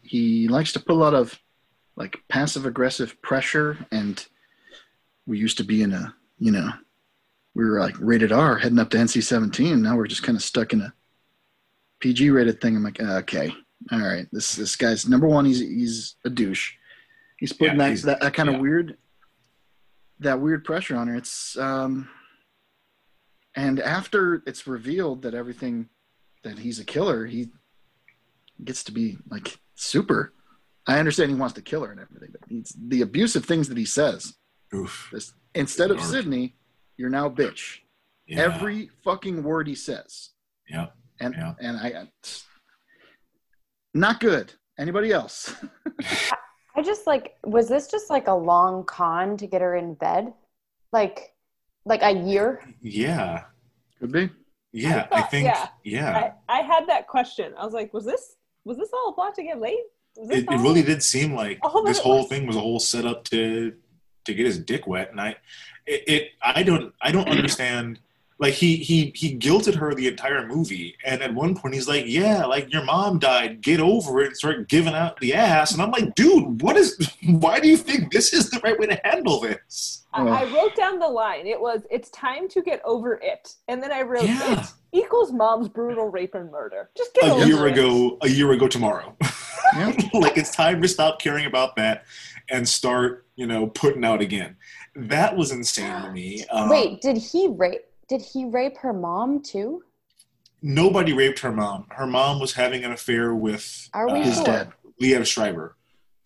he 0.03 0.47
likes 0.47 0.71
to 0.73 0.79
put 0.79 0.91
a 0.93 0.99
lot 0.99 1.15
of 1.15 1.39
like 1.95 2.21
passive 2.29 2.67
aggressive 2.67 3.19
pressure, 3.23 3.75
and 3.91 4.23
we 5.25 5.39
used 5.39 5.57
to 5.57 5.63
be 5.63 5.81
in 5.81 5.93
a, 5.93 6.13
you 6.37 6.51
know, 6.51 6.69
we 7.55 7.65
were 7.65 7.79
like 7.79 7.95
rated 7.99 8.31
R, 8.31 8.59
heading 8.59 8.77
up 8.77 8.91
to 8.91 8.97
NC 8.97 9.23
seventeen. 9.23 9.81
Now 9.81 9.97
we're 9.97 10.05
just 10.05 10.21
kind 10.21 10.35
of 10.35 10.43
stuck 10.43 10.73
in 10.73 10.81
a 10.81 10.93
PG 12.01 12.29
rated 12.29 12.61
thing. 12.61 12.75
I'm 12.75 12.83
like, 12.83 13.01
uh, 13.01 13.15
okay, 13.23 13.51
all 13.91 13.99
right, 14.01 14.27
this 14.31 14.55
this 14.55 14.75
guy's 14.75 15.07
number 15.09 15.27
one. 15.27 15.45
He's 15.45 15.59
he's 15.59 16.17
a 16.23 16.29
douche. 16.29 16.73
He's 17.39 17.51
putting 17.51 17.77
Yeah, 17.79 17.85
that, 17.85 17.89
he's- 17.89 18.03
that 18.03 18.21
that 18.21 18.33
kind 18.35 18.49
of 18.49 18.59
weird, 18.59 18.95
that 20.19 20.39
weird 20.39 20.63
pressure 20.65 20.95
on 20.95 21.07
her. 21.07 21.15
It's 21.15 21.57
um, 21.57 22.07
and 23.55 23.79
after 23.79 24.43
it's 24.45 24.67
revealed 24.67 25.21
that 25.23 25.33
everything 25.33 25.89
that 26.43 26.59
he's 26.59 26.79
a 26.79 26.85
killer, 26.85 27.25
he 27.25 27.49
gets 28.63 28.83
to 28.85 28.91
be 28.91 29.17
like 29.29 29.57
super. 29.75 30.33
I 30.87 30.99
understand 30.99 31.31
he 31.31 31.35
wants 31.35 31.55
to 31.55 31.61
kill 31.61 31.83
her 31.83 31.91
and 31.91 31.99
everything, 31.99 32.29
but 32.31 32.41
he's 32.47 32.75
the 32.87 33.01
abusive 33.01 33.45
things 33.45 33.67
that 33.69 33.77
he 33.77 33.85
says. 33.85 34.35
Oof. 34.73 35.09
This, 35.11 35.33
instead 35.55 35.89
of 35.89 35.99
Sidney, 36.01 36.55
you're 36.97 37.09
now 37.09 37.27
bitch. 37.29 37.79
Yeah. 38.27 38.41
Every 38.41 38.89
fucking 39.03 39.43
word 39.43 39.67
he 39.67 39.75
says, 39.75 40.31
Yeah. 40.69 40.87
and 41.19 41.33
Yeah. 41.35 41.53
and 41.59 41.77
I, 41.77 41.87
I- 41.87 42.09
not 43.93 44.19
good. 44.19 44.53
Anybody 44.77 45.11
else? 45.11 45.53
I 46.75 46.81
just 46.83 47.07
like 47.07 47.35
was 47.45 47.69
this 47.69 47.87
just 47.87 48.09
like 48.09 48.27
a 48.27 48.33
long 48.33 48.83
con 48.83 49.37
to 49.37 49.47
get 49.47 49.61
her 49.61 49.75
in 49.75 49.93
bed? 49.93 50.33
Like 50.91 51.33
like 51.85 52.01
a 52.03 52.11
year? 52.11 52.61
Yeah. 52.81 53.43
Could 53.99 54.11
be. 54.11 54.29
Yeah. 54.73 55.07
I 55.11 55.19
I 55.19 55.21
think. 55.31 55.45
yeah. 55.45 55.67
Yeah. 55.83 56.31
I, 56.49 56.59
I 56.59 56.61
had 56.61 56.87
that 56.87 57.07
question. 57.07 57.53
I 57.57 57.63
was 57.65 57.73
like, 57.73 57.93
was 57.93 58.05
this 58.05 58.35
was 58.63 58.77
this 58.77 58.89
all 58.93 59.09
a 59.09 59.13
plot 59.13 59.35
to 59.35 59.43
get 59.43 59.59
laid? 59.59 59.79
Was 60.17 60.29
this 60.29 60.39
it, 60.39 60.51
it 60.51 60.59
really 60.59 60.81
did 60.81 61.03
seem 61.03 61.33
like 61.33 61.59
all 61.61 61.83
this 61.83 61.99
whole 61.99 62.19
was? 62.19 62.27
thing 62.27 62.47
was 62.47 62.55
a 62.55 62.59
whole 62.61 62.79
setup 62.79 63.23
to 63.25 63.73
to 64.25 64.33
get 64.33 64.45
his 64.45 64.57
dick 64.57 64.87
wet 64.87 65.11
and 65.11 65.21
i 65.21 65.35
it, 65.85 66.03
it 66.07 66.29
i 66.41 66.63
don't 66.63 66.93
i 67.01 67.11
don't 67.11 67.29
understand 67.37 67.99
like 68.37 68.53
he 68.53 68.77
he 68.77 69.11
he 69.15 69.37
guilted 69.37 69.75
her 69.75 69.93
the 69.93 70.07
entire 70.07 70.45
movie 70.45 70.95
and 71.05 71.21
at 71.21 71.33
one 71.33 71.55
point 71.55 71.73
he's 71.73 71.87
like 71.87 72.03
yeah 72.07 72.45
like 72.45 72.71
your 72.71 72.83
mom 72.83 73.17
died 73.17 73.61
get 73.61 73.79
over 73.79 74.21
it 74.21 74.27
and 74.27 74.37
start 74.37 74.67
giving 74.67 74.93
out 74.93 75.19
the 75.19 75.33
ass 75.33 75.71
and 75.71 75.81
i'm 75.81 75.91
like 75.91 76.13
dude 76.15 76.61
what 76.61 76.75
is 76.75 76.97
why 77.27 77.59
do 77.59 77.67
you 77.67 77.77
think 77.77 78.11
this 78.11 78.33
is 78.33 78.49
the 78.49 78.59
right 78.59 78.79
way 78.79 78.87
to 78.87 78.99
handle 79.03 79.39
this 79.39 80.01
I, 80.13 80.27
I 80.27 80.53
wrote 80.53 80.77
down 80.77 80.97
the 80.99 81.09
line. 81.09 81.45
It 81.45 81.59
was, 81.59 81.81
"It's 81.91 82.09
time 82.11 82.47
to 82.47 82.61
get 82.61 82.81
over 82.85 83.19
it," 83.21 83.55
and 83.67 83.83
then 83.83 83.91
I 83.91 84.01
wrote, 84.01 84.23
Yeah. 84.23 84.61
"It 84.61 84.67
equals 84.93 85.33
mom's 85.33 85.67
brutal 85.67 86.07
rape 86.07 86.35
and 86.35 86.49
murder." 86.49 86.89
Just 86.95 87.13
get 87.13 87.25
a 87.25 87.33
over 87.33 87.45
year 87.45 87.67
it. 87.67 87.73
ago 87.73 88.17
a 88.21 88.29
year 88.29 88.53
ago 88.53 88.69
tomorrow 88.69 89.13
like 90.13 90.37
it's 90.37 90.51
time 90.55 90.81
to 90.81 90.87
stop 90.87 91.19
caring 91.19 91.45
about 91.45 91.75
that 91.75 92.05
and 92.49 92.67
start 92.67 93.25
you 93.35 93.47
know 93.47 93.67
putting 93.67 94.05
out 94.05 94.21
again 94.21 94.55
that 94.95 95.35
was 95.35 95.51
insane 95.51 96.01
to 96.01 96.11
me 96.11 96.45
um, 96.51 96.69
Wait, 96.69 97.01
did 97.01 97.17
he 97.17 97.47
rape 97.47 97.85
did 98.07 98.21
he 98.21 98.45
rape 98.45 98.77
her 98.77 98.93
mom 98.93 99.41
too? 99.41 99.83
nobody 100.61 101.13
raped 101.13 101.39
her 101.39 101.51
mom 101.51 101.85
her 101.91 102.07
mom 102.07 102.39
was 102.39 102.53
having 102.53 102.83
an 102.83 102.91
affair 102.91 103.35
with 103.35 103.89
Are 103.93 104.07
we 104.09 104.19
uh, 104.19 104.23
His 104.23 104.35
sure? 104.35 104.45
dad 104.45 104.71
Liev 105.01 105.25
Schreiber 105.25 105.75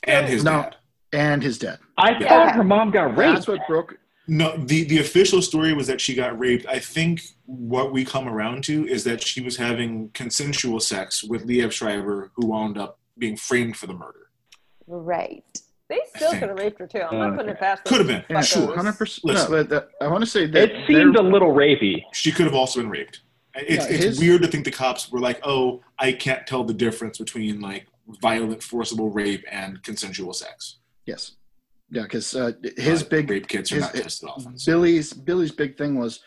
and 0.03 0.27
his 0.27 0.43
No. 0.43 0.51
dad 0.63 0.75
and 1.11 1.41
his 1.43 1.57
dad. 1.57 1.79
I 1.97 2.11
Yeah. 2.11 2.29
thought 2.29 2.47
Okay. 2.49 2.57
her 2.57 2.63
mom 2.63 2.91
got 2.91 3.17
raped. 3.17 3.33
That's 3.33 3.47
what 3.47 3.67
broke. 3.67 3.97
no 4.27 4.55
the 4.57 4.83
the 4.85 4.99
official 4.99 5.41
story 5.41 5.73
was 5.73 5.87
that 5.87 5.99
she 5.99 6.13
got 6.13 6.37
raped 6.37 6.65
i 6.67 6.77
think 6.79 7.19
what 7.47 7.91
we 7.91 8.05
come 8.05 8.27
around 8.29 8.63
to 8.65 8.87
is 8.87 9.03
that 9.03 9.21
she 9.21 9.41
was 9.41 9.57
having 9.57 10.09
consensual 10.13 10.79
sex 10.79 11.23
with 11.23 11.47
Liev 11.47 11.71
Schreiber 11.71 12.31
who 12.35 12.45
wound 12.45 12.77
up 12.77 12.99
being 13.17 13.35
framed 13.35 13.75
for 13.75 13.87
the 13.87 13.93
murder 13.93 14.27
Right. 14.87 15.43
They 15.89 15.99
still 16.15 16.31
could 16.31 16.49
have 16.49 16.57
raped 16.59 16.79
her 16.79 16.87
too. 16.87 16.99
I'm 17.01 17.17
not 17.17 17.27
Okay. 17.29 17.37
putting 17.37 17.51
it 17.51 17.59
past 17.59 17.83
them. 17.83 17.89
Could 17.91 18.07
have 18.07 18.07
been 18.07 18.35
Yeah, 18.35 18.41
sure 18.41 18.75
hundred 18.75 18.93
percent. 18.97 19.25
No, 19.25 19.33
Listen. 19.33 19.73
uh, 19.73 19.81
I 20.01 20.07
want 20.07 20.23
to 20.23 20.29
say 20.29 20.45
that 20.45 20.69
it 20.71 20.87
seemed 20.87 21.15
a 21.15 21.21
little 21.21 21.51
rapey. 21.53 22.03
she 22.13 22.31
could 22.31 22.45
have 22.45 22.53
also 22.55 22.79
been 22.79 22.89
raped 22.89 23.21
It's, 23.55 23.85
Yeah, 23.85 23.91
it's 23.95 24.03
his- 24.03 24.19
weird 24.19 24.41
to 24.43 24.47
think 24.47 24.65
the 24.65 24.71
cops 24.71 25.11
were 25.11 25.19
like, 25.19 25.39
oh, 25.43 25.81
I 25.97 26.11
can't 26.11 26.45
tell 26.45 26.63
the 26.63 26.73
difference 26.73 27.17
between 27.17 27.59
like 27.59 27.87
violent, 28.21 28.61
forcible 28.63 29.09
rape 29.09 29.43
and 29.51 29.81
consensual 29.83 30.33
sex. 30.33 30.77
Yes. 31.05 31.31
Yeah, 31.89 32.03
because 32.03 32.35
uh, 32.35 32.51
his 32.77 33.01
But 33.01 33.09
big 33.09 33.29
rape 33.31 33.47
kits 33.47 33.71
are 33.71 33.75
his- 33.75 33.83
not 33.85 33.93
tested 33.95 34.29
often. 34.29 34.55
Billy's 34.65 35.11
Billy's 35.11 35.51
big 35.51 35.75
thing 35.75 35.97
was 35.97 36.19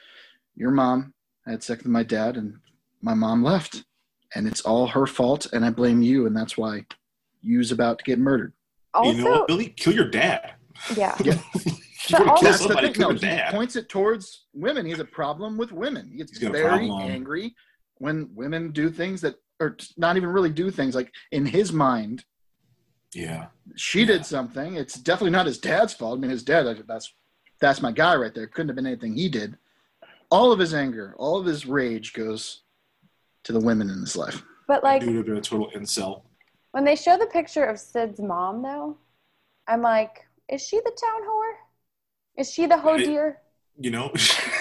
your 0.56 0.72
mom 0.72 1.14
had 1.46 1.62
sex 1.62 1.84
with 1.84 1.92
my 1.92 2.02
dad 2.02 2.36
and 2.36 2.58
my 3.00 3.14
mom 3.14 3.44
left. 3.44 3.84
And 4.34 4.48
it's 4.48 4.62
all 4.62 4.86
her 4.88 5.06
fault 5.06 5.46
and 5.52 5.64
I 5.64 5.70
blame 5.70 6.02
you 6.02 6.26
and 6.26 6.36
that's 6.36 6.56
why 6.58 6.84
you's 7.42 7.70
about 7.70 7.98
to 7.98 8.04
get 8.04 8.18
murdered. 8.18 8.52
Also, 8.94 9.10
you 9.16 9.24
know 9.24 9.30
what, 9.30 9.48
Billy? 9.48 9.68
Kill 9.70 9.94
your 9.94 10.08
dad. 10.10 10.52
yeah. 10.96 11.16
Yeah. 11.24 12.18
You 12.18 12.18
wanna 12.18 12.30
also- 12.32 12.42
kill 12.42 12.50
That's 12.50 12.62
the 12.62 12.68
somebody, 12.68 12.86
thing. 12.88 12.94
kill 12.94 13.12
No, 13.12 13.20
your 13.20 13.44
he 13.46 13.50
points 13.52 13.76
it 13.76 13.88
towards 13.88 14.46
women. 14.52 14.84
He 14.84 14.90
has 14.90 14.98
a 15.00 15.04
problem 15.04 15.56
with 15.56 15.70
women. 15.70 16.08
He 16.10 16.16
gets 16.18 16.32
He's 16.32 16.40
got 16.40 16.48
a 16.48 16.52
very 16.58 16.90
angry 16.90 17.54
when 17.98 18.28
women 18.34 18.72
do 18.72 18.90
things 18.90 19.20
that 19.20 19.36
or 19.60 19.76
not 19.96 20.16
even 20.16 20.28
really 20.28 20.50
do 20.50 20.72
things. 20.72 20.96
Like 20.96 21.12
in 21.30 21.46
his 21.46 21.72
mind, 21.72 22.24
Yeah. 23.14 23.46
she 23.76 24.04
did 24.04 24.26
something. 24.26 24.74
It's 24.74 24.94
definitely 24.94 25.30
not 25.30 25.46
his 25.46 25.58
dad's 25.58 25.94
fault. 25.94 26.18
I 26.18 26.20
mean, 26.20 26.30
his 26.32 26.42
dad. 26.42 26.82
That's 26.88 27.14
that's 27.60 27.80
my 27.80 27.92
guy 27.92 28.16
right 28.16 28.34
there. 28.34 28.48
Couldn't 28.48 28.70
have 28.70 28.76
been 28.76 28.86
anything 28.86 29.14
he 29.14 29.28
did. 29.28 29.56
All 30.32 30.50
of 30.50 30.58
his 30.58 30.74
anger, 30.74 31.14
all 31.18 31.38
of 31.38 31.46
his 31.46 31.66
rage 31.66 32.14
goes 32.14 32.62
to 33.44 33.52
the 33.52 33.60
women 33.60 33.88
in 33.88 34.00
his 34.00 34.16
life. 34.16 34.42
But 34.66 34.82
like 34.82 35.02
Dude, 35.02 35.28
a 35.28 35.40
total 35.40 35.70
incel. 35.70 36.22
When 36.72 36.84
they 36.84 36.96
show 36.96 37.16
the 37.16 37.26
picture 37.26 37.64
of 37.64 37.78
Sid's 37.78 38.20
mom, 38.20 38.62
though, 38.62 38.98
I'm 39.66 39.82
like, 39.82 40.26
is 40.48 40.66
she 40.66 40.78
the 40.78 40.96
town 41.00 41.22
whore? 41.22 41.54
Is 42.36 42.50
she 42.50 42.66
the 42.66 42.78
hoe 42.78 42.98
deer? 42.98 43.40
You 43.78 43.90
know, 43.90 44.12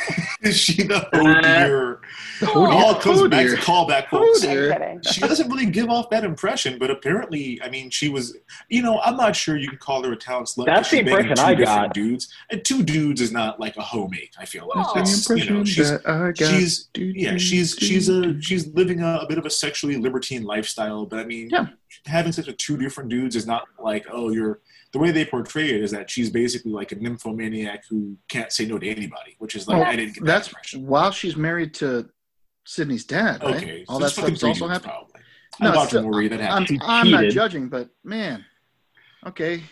she 0.51 0.83
the 0.83 1.07
oh 1.13 1.41
dear? 1.41 1.99
Oh, 2.43 2.65
It 2.65 2.71
all 2.71 2.95
comes 2.95 3.21
Oh, 3.21 3.29
back 3.29 3.47
to 3.47 3.55
callback 3.55 4.09
quotes. 4.09 4.41
dear. 4.41 4.99
She 5.11 5.21
doesn't 5.21 5.47
really 5.49 5.67
give 5.67 5.89
off 5.89 6.09
that 6.09 6.23
impression, 6.23 6.79
but 6.79 6.89
apparently, 6.89 7.61
I 7.61 7.69
mean, 7.69 7.89
she 7.91 8.09
was. 8.09 8.35
You 8.67 8.81
know, 8.81 8.99
I'm 9.01 9.17
not 9.17 9.35
sure 9.35 9.55
you 9.57 9.69
can 9.69 9.77
call 9.77 10.03
her 10.03 10.11
a 10.13 10.15
talent 10.15 10.47
slut. 10.47 10.65
That's 10.65 10.89
the 10.89 10.97
she's 10.97 11.05
banging 11.05 11.29
impression 11.29 11.35
two 11.35 11.61
I 11.61 11.65
got. 11.65 11.93
Dudes 11.93 12.33
and 12.49 12.65
two 12.65 12.81
dudes 12.81 13.21
is 13.21 13.31
not 13.31 13.59
like 13.59 13.77
a 13.77 13.81
homemate. 13.81 14.35
I 14.39 14.45
feel 14.45 14.67
like 14.67 14.77
No. 14.87 14.91
That's, 14.95 15.29
you 15.29 15.49
know, 15.49 15.63
she's 15.63 15.91
that 15.91 16.07
I 16.09 16.31
got. 16.31 16.37
she's 16.49 16.89
yeah 16.95 17.37
she's 17.37 17.75
she's 17.79 18.09
a 18.09 18.41
she's 18.41 18.67
living 18.73 19.01
a, 19.01 19.17
a 19.19 19.27
bit 19.27 19.37
of 19.37 19.45
a 19.45 19.49
sexually 19.49 19.97
libertine 19.97 20.43
lifestyle 20.43 21.05
but 21.05 21.19
i 21.19 21.23
mean 21.23 21.49
Yeah. 21.51 21.67
having 22.05 22.31
sex 22.31 22.47
with 22.47 22.57
two 22.57 22.77
different 22.77 23.09
dudes 23.09 23.35
is 23.35 23.45
not 23.45 23.63
like 23.79 24.05
oh 24.11 24.29
you're 24.31 24.59
the 24.93 24.99
way 24.99 25.11
they 25.11 25.25
portray 25.25 25.69
it 25.69 25.81
is 25.81 25.91
that 25.91 26.09
she's 26.09 26.29
basically 26.29 26.71
like 26.71 26.91
a 26.91 26.95
nymphomaniac 26.95 27.83
who 27.89 28.17
can't 28.27 28.51
say 28.51 28.65
no 28.65 28.77
to 28.77 28.87
anybody 28.89 29.35
which 29.39 29.55
is 29.55 29.67
like 29.67 29.77
Well, 29.79 29.87
i 29.87 29.95
didn't 29.95 30.15
get 30.15 30.25
That's 30.25 30.47
that 30.47 30.51
impression 30.53 30.87
while 30.87 31.11
she's 31.11 31.35
married 31.35 31.73
to 31.75 32.09
Sidney's 32.65 33.05
dad. 33.05 33.41
Right? 33.43 33.55
okay 33.55 33.85
all 33.87 33.95
so 33.95 33.99
that 34.01 34.05
it's 34.11 34.19
fucking 34.19 34.35
stuff's 34.35 34.61
also 34.61 34.67
happening. 34.67 34.91
probably 34.91 35.21
No, 35.61 35.81
i'm 35.81 35.87
still- 35.87 36.07
worry 36.09 36.27
that 36.27 36.41
I'm, 36.41 36.65
I'm 36.81 37.09
not 37.11 37.25
judging, 37.31 37.69
but 37.69 37.89
man, 38.03 38.45
okay. 39.25 39.63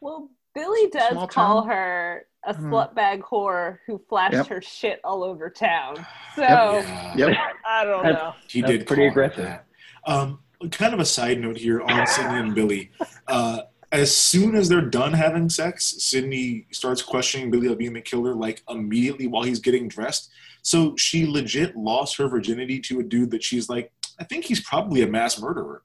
Well, 0.00 0.30
Billy 0.54 0.88
does 0.90 1.10
Small 1.12 1.26
call 1.28 1.62
town. 1.62 1.70
her 1.70 2.26
a 2.44 2.54
Mhm. 2.54 2.60
slut 2.70 2.94
bag 2.94 3.20
whore 3.22 3.78
who 3.86 4.00
flashed 4.08 4.34
Yep. 4.34 4.46
her 4.48 4.62
shit 4.62 5.00
all 5.04 5.22
over 5.24 5.50
town. 5.50 5.96
So 6.36 6.42
yeah. 6.42 7.14
Yep. 7.16 7.36
I 7.66 7.84
don't 7.84 8.02
That's- 8.04 8.22
know. 8.22 8.34
He 8.48 8.62
did 8.62 8.86
pretty 8.86 9.02
call 9.08 9.14
her 9.14 9.24
aggressive. 9.24 9.44
That. 9.44 9.66
Um, 10.06 10.40
kind 10.70 10.94
of 10.94 11.00
a 11.00 11.04
side 11.04 11.40
note 11.40 11.56
here 11.56 11.80
on 11.82 12.06
Sidney 12.06 12.38
and 12.38 12.54
Billy. 12.54 12.90
Uh, 13.26 13.62
as 13.90 14.14
soon 14.14 14.54
as 14.54 14.68
they're 14.68 14.82
done 14.82 15.12
having 15.14 15.48
sex, 15.48 15.94
Sidney 15.98 16.66
starts 16.70 17.00
questioning 17.02 17.50
Billy 17.50 17.66
about 17.66 17.78
being 17.78 17.94
the 17.94 18.00
killer 18.00 18.34
like 18.34 18.62
immediately 18.68 19.26
while 19.26 19.42
he's 19.44 19.60
getting 19.60 19.88
dressed. 19.88 20.30
So 20.62 20.94
she 20.96 21.26
legit 21.26 21.76
lost 21.76 22.16
her 22.18 22.28
virginity 22.28 22.80
to 22.80 23.00
a 23.00 23.02
dude 23.02 23.30
that 23.30 23.42
she's 23.42 23.68
like, 23.68 23.90
I 24.20 24.24
think 24.24 24.44
he's 24.44 24.60
probably 24.60 25.02
a 25.02 25.06
mass 25.06 25.40
murderer. 25.40 25.82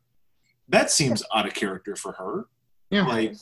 That 0.67 0.91
seems 0.91 1.23
out 1.33 1.45
of 1.47 1.53
character 1.53 1.95
for 1.95 2.13
her. 2.13 2.47
Yeah. 2.89 3.05
Like, 3.05 3.35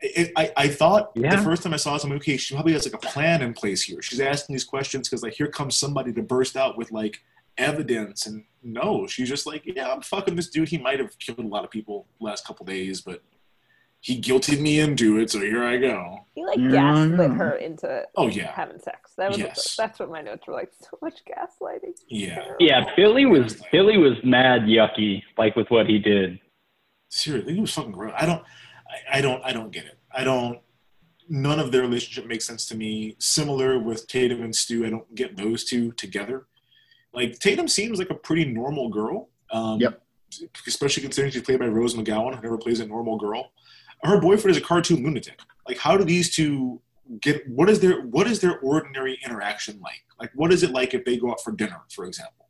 it, 0.00 0.32
I, 0.36 0.52
I 0.56 0.68
thought 0.68 1.12
Yeah. 1.14 1.36
the 1.36 1.42
first 1.42 1.62
time 1.62 1.72
I 1.74 1.76
saw 1.76 1.94
this, 1.94 2.04
I'm 2.04 2.10
like, 2.10 2.20
okay, 2.20 2.36
she 2.36 2.54
probably 2.54 2.72
has 2.74 2.84
like 2.84 2.94
a 2.94 3.06
plan 3.06 3.42
in 3.42 3.54
place 3.54 3.82
here. 3.82 4.02
She's 4.02 4.20
asking 4.20 4.54
these 4.54 4.64
questions 4.64 5.08
because 5.08 5.22
like 5.22 5.32
here 5.34 5.48
comes 5.48 5.76
somebody 5.76 6.12
to 6.12 6.22
burst 6.22 6.56
out 6.56 6.76
with 6.76 6.92
like 6.92 7.20
evidence, 7.56 8.26
and 8.26 8.44
no, 8.62 9.06
she's 9.06 9.28
just 9.28 9.46
like, 9.46 9.62
yeah, 9.64 9.90
I'm 9.90 10.02
fucking 10.02 10.36
this 10.36 10.48
dude. 10.50 10.68
He 10.68 10.78
might 10.78 11.00
have 11.00 11.18
killed 11.18 11.38
a 11.40 11.46
lot 11.46 11.64
of 11.64 11.70
people 11.70 12.06
last 12.20 12.46
couple 12.46 12.66
days, 12.66 13.00
but 13.00 13.22
he 14.08 14.18
guilted 14.18 14.58
me 14.60 14.80
into 14.80 15.18
it, 15.18 15.30
so 15.30 15.38
here 15.40 15.62
I 15.62 15.76
go. 15.76 16.20
He 16.34 16.42
like 16.44 16.56
Yeah, 16.58 16.70
gaslit 16.70 17.30
yeah. 17.30 17.36
her 17.36 17.56
into 17.56 18.02
Oh 18.16 18.28
yeah, 18.28 18.50
having 18.52 18.78
sex. 18.78 19.12
That 19.18 19.28
was 19.28 19.38
Yes. 19.38 19.76
that's 19.76 19.98
what 19.98 20.10
my 20.10 20.22
notes 20.22 20.46
were 20.46 20.54
like. 20.54 20.70
So 20.80 20.96
much 21.02 21.18
gaslighting. 21.30 21.92
yeah. 22.08 22.42
Yeah, 22.58 22.84
Billy 22.96 23.26
was 23.26 23.60
Billy 23.70 23.98
was 23.98 24.14
mad 24.24 24.62
yucky, 24.62 25.22
like 25.36 25.56
with 25.56 25.68
what 25.70 25.86
he 25.86 25.98
did. 25.98 26.38
Seriously, 27.10 27.54
he 27.54 27.60
was 27.60 27.72
fucking 27.74 27.92
gross. 27.92 28.14
I 28.16 28.24
don't, 28.24 28.42
I, 29.12 29.18
I 29.18 29.20
don't, 29.20 29.42
I 29.44 29.52
don't 29.52 29.70
get 29.70 29.84
it. 29.84 29.98
I 30.10 30.24
don't. 30.24 30.58
None 31.28 31.60
of 31.60 31.70
their 31.72 31.82
relationship 31.82 32.26
makes 32.26 32.46
sense 32.46 32.64
to 32.68 32.74
me. 32.76 33.14
Similar 33.18 33.78
with 33.78 34.06
Tatum 34.08 34.42
and 34.42 34.56
Stu, 34.56 34.86
I 34.86 34.90
don't 34.90 35.14
get 35.14 35.36
those 35.36 35.64
two 35.64 35.92
together. 35.92 36.46
Like 37.12 37.38
Tatum 37.40 37.68
seems 37.68 37.98
like 37.98 38.08
a 38.08 38.14
pretty 38.14 38.46
normal 38.46 38.88
girl. 38.88 39.28
Um, 39.50 39.78
Yep. 39.80 40.02
Especially 40.66 41.02
considering 41.02 41.32
she's 41.32 41.42
played 41.42 41.58
by 41.58 41.66
Rose 41.66 41.94
McGowan, 41.94 42.34
who 42.36 42.40
never 42.42 42.58
plays 42.58 42.80
a 42.80 42.86
normal 42.86 43.18
girl. 43.18 43.52
Her 44.02 44.20
boyfriend 44.20 44.56
is 44.56 44.62
a 44.62 44.64
cartoon 44.64 45.02
lunatic. 45.04 45.40
Like, 45.66 45.78
how 45.78 45.96
do 45.96 46.04
these 46.04 46.34
two 46.34 46.80
get? 47.20 47.46
What 47.48 47.68
is 47.70 47.80
their 47.80 48.02
What 48.02 48.26
is 48.26 48.40
their 48.40 48.58
ordinary 48.60 49.18
interaction 49.24 49.80
like? 49.80 50.02
Like, 50.20 50.30
what 50.34 50.52
is 50.52 50.62
it 50.62 50.70
like 50.70 50.94
if 50.94 51.04
they 51.04 51.16
go 51.16 51.30
out 51.30 51.40
for 51.42 51.52
dinner, 51.52 51.80
for 51.94 52.04
example? 52.04 52.48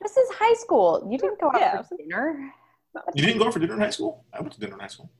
This 0.00 0.16
is 0.16 0.28
high 0.34 0.54
school. 0.54 1.06
You 1.10 1.18
didn't 1.18 1.40
go 1.40 1.48
out 1.48 1.60
Yeah. 1.60 1.82
for 1.82 1.96
dinner. 1.96 2.52
You 3.14 3.24
didn't 3.24 3.38
go 3.38 3.46
out 3.46 3.52
for 3.52 3.58
dinner 3.60 3.74
in 3.74 3.80
high 3.80 3.90
school. 3.90 4.24
I 4.32 4.40
went 4.40 4.52
to 4.54 4.60
dinner 4.60 4.74
in 4.74 4.80
high 4.80 4.86
school. 4.88 5.10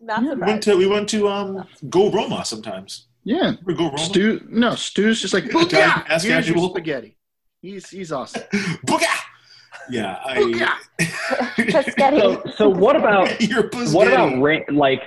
Not 0.00 0.22
Yeah, 0.22 0.34
We 0.34 0.40
went 0.42 0.62
to 0.64 0.76
we 0.76 0.86
went 0.86 1.08
to 1.10 1.28
um 1.28 1.64
Go 1.88 2.10
Roma 2.10 2.44
sometimes. 2.44 3.06
Yeah. 3.24 3.36
Remember 3.64 3.72
Go 3.74 3.84
Roma? 3.86 3.98
Stu, 3.98 4.46
no, 4.48 4.74
Stu's 4.74 5.20
just 5.20 5.34
like, 5.34 5.44
Italian 5.46 5.68
Booyah! 5.68 6.06
fast 6.06 6.24
Here's 6.26 6.46
your 6.46 6.54
casual. 6.56 6.70
spaghetti. 6.70 7.16
He's 7.62 7.88
he's 7.90 8.12
awesome. 8.12 8.42
Booga! 8.86 9.06
Yeah, 9.90 10.18
I. 10.24 10.36
Pescetti. 10.98 12.18
So 12.20 12.42
so 12.56 12.68
what 12.68 12.96
about 12.96 13.28
what 13.92 14.08
about 14.08 14.40
Ran- 14.40 14.64
like 14.72 15.02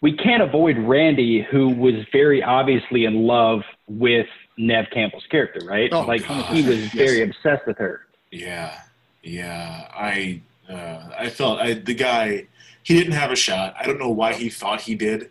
we 0.00 0.16
can't 0.16 0.42
avoid 0.42 0.76
Randy, 0.78 1.42
who 1.50 1.70
was 1.70 1.94
very 2.12 2.42
obviously 2.42 3.04
in 3.04 3.26
love 3.26 3.62
with 3.88 4.26
Neve 4.58 4.86
Campbell's 4.92 5.26
character, 5.30 5.60
right? 5.66 5.90
Oh, 5.92 6.02
like 6.02 6.26
God. 6.26 6.54
he 6.54 6.62
was 6.66 6.78
Yes. 6.78 6.94
very 6.94 7.22
obsessed 7.22 7.66
with 7.66 7.78
her. 7.78 8.06
Yeah, 8.30 8.80
yeah. 9.22 9.88
I 9.94 10.40
uh, 10.68 11.08
I 11.18 11.28
felt 11.30 11.60
I, 11.60 11.74
the 11.74 11.94
guy. 11.94 12.46
He 12.82 12.94
didn't 12.94 13.14
have 13.14 13.32
a 13.32 13.36
shot. 13.36 13.74
I 13.78 13.84
don't 13.84 13.98
know 13.98 14.10
why 14.10 14.32
he 14.34 14.48
thought 14.48 14.80
he 14.82 14.94
did. 14.94 15.30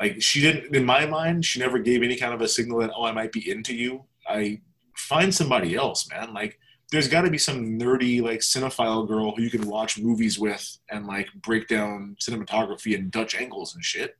Like 0.00 0.22
she 0.22 0.40
didn't. 0.40 0.74
In 0.74 0.84
my 0.84 1.04
mind, 1.06 1.44
she 1.44 1.58
never 1.60 1.78
gave 1.78 2.02
any 2.02 2.16
kind 2.16 2.32
of 2.32 2.40
a 2.40 2.48
signal 2.48 2.78
that 2.78 2.90
oh, 2.96 3.04
I 3.04 3.12
might 3.12 3.32
be 3.32 3.50
into 3.50 3.74
you. 3.74 4.04
I 4.28 4.60
find 4.96 5.34
somebody 5.34 5.74
else, 5.74 6.08
man. 6.08 6.32
Like 6.32 6.58
there's 6.92 7.08
got 7.08 7.22
to 7.22 7.30
be 7.30 7.38
some 7.38 7.78
nerdy 7.78 8.22
like 8.22 8.40
cinephile 8.40 9.08
girl 9.08 9.32
who 9.34 9.42
you 9.42 9.50
can 9.50 9.66
watch 9.66 9.98
movies 9.98 10.38
with 10.38 10.78
and 10.90 11.06
like 11.06 11.26
break 11.42 11.66
down 11.66 12.16
cinematography 12.20 12.94
and 12.94 13.10
Dutch 13.10 13.34
angles 13.34 13.74
and 13.74 13.84
shit. 13.84 14.16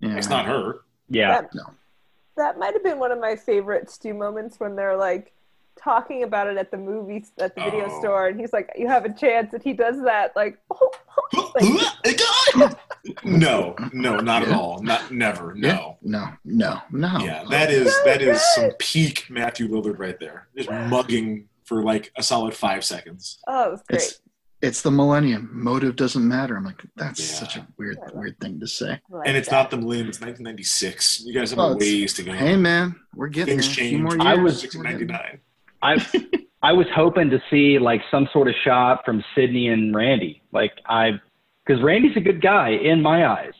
Yeah. 0.00 0.16
It's 0.16 0.28
not 0.28 0.44
her. 0.44 0.80
Yeah. 1.08 1.40
That, 1.40 1.54
No. 1.54 1.62
that 2.36 2.58
might 2.58 2.74
have 2.74 2.82
been 2.84 2.98
one 2.98 3.12
of 3.12 3.20
my 3.20 3.36
favorite 3.36 3.88
Stu 3.90 4.12
moments 4.12 4.58
when 4.60 4.76
they're 4.76 4.96
like 4.96 5.32
talking 5.78 6.22
about 6.24 6.48
it 6.48 6.56
at 6.56 6.70
the 6.70 6.76
movies 6.76 7.30
at 7.38 7.54
the 7.54 7.60
video 7.62 7.86
Oh. 7.90 8.00
store, 8.00 8.26
and 8.28 8.40
he's 8.40 8.52
like, 8.52 8.70
"You 8.76 8.88
have 8.88 9.04
a 9.04 9.12
chance," 9.12 9.52
and 9.52 9.62
he 9.62 9.72
does 9.72 10.02
that 10.02 10.34
like, 10.34 10.58
like 11.54 12.18
no, 13.24 13.74
no, 13.92 14.16
not 14.18 14.42
at 14.42 14.52
all. 14.52 14.82
Not 14.82 15.10
never. 15.12 15.54
No. 15.54 15.98
No, 16.02 16.28
no, 16.44 16.80
no. 16.90 17.18
Yeah, 17.18 17.44
that 17.50 17.70
is 17.70 17.94
that 18.04 18.22
is 18.22 18.42
some 18.54 18.70
peak 18.78 19.26
Matthew 19.30 19.68
Lillard 19.68 19.98
right 19.98 20.18
there. 20.18 20.48
Just 20.56 20.70
mugging 20.70 21.48
for 21.66 21.82
like 21.82 22.10
a 22.16 22.22
solid 22.22 22.54
five 22.54 22.84
seconds. 22.84 23.38
oh, 23.46 23.64
it 23.68 23.70
was 23.72 23.82
great. 23.88 24.00
It's 24.02 24.20
it's 24.62 24.80
the 24.82 24.90
millennium. 24.90 25.50
Motive 25.52 25.96
doesn't 25.96 26.26
matter. 26.26 26.56
I'm 26.56 26.64
like, 26.64 26.82
that's 26.96 27.20
Yeah. 27.20 27.36
such 27.40 27.56
a 27.58 27.66
weird, 27.76 27.98
weird 28.14 28.40
thing 28.40 28.58
to 28.60 28.66
say. 28.66 28.98
Like 29.10 29.28
And 29.28 29.36
it's 29.36 29.50
that. 29.50 29.54
not 29.56 29.70
the 29.70 29.76
millennium; 29.76 30.08
it's 30.08 30.18
1996. 30.20 31.24
You 31.26 31.34
guys 31.34 31.50
have 31.50 31.58
Oh, 31.58 31.72
a 31.72 31.76
ways 31.76 32.14
to 32.14 32.22
go. 32.22 32.32
Hey 32.32 32.56
man, 32.56 32.96
we're 33.14 33.28
getting 33.28 33.58
Things 33.60 33.76
there. 33.76 33.84
A 33.84 33.88
few 33.88 33.98
change. 33.98 34.02
more 34.02 34.12
years. 34.26 34.38
I 34.38 34.42
was- 34.42 34.60
Six 34.62 34.74
We're 34.76 34.84
ninety 34.84 35.04
getting- 35.04 35.22
nine. 35.22 35.40
I 35.82 36.06
I 36.62 36.72
was 36.72 36.86
hoping 36.94 37.28
to 37.30 37.40
see 37.50 37.78
like 37.78 38.00
some 38.10 38.28
sort 38.32 38.48
of 38.48 38.54
shot 38.64 39.04
from 39.04 39.22
Sidney 39.34 39.68
and 39.68 39.94
Randy. 39.94 40.42
Like 40.52 40.72
I 40.86 41.20
because 41.66 41.82
Randy's 41.82 42.16
a 42.16 42.20
good 42.20 42.40
guy 42.40 42.70
in 42.70 43.02
my 43.02 43.26
eyes. 43.26 43.52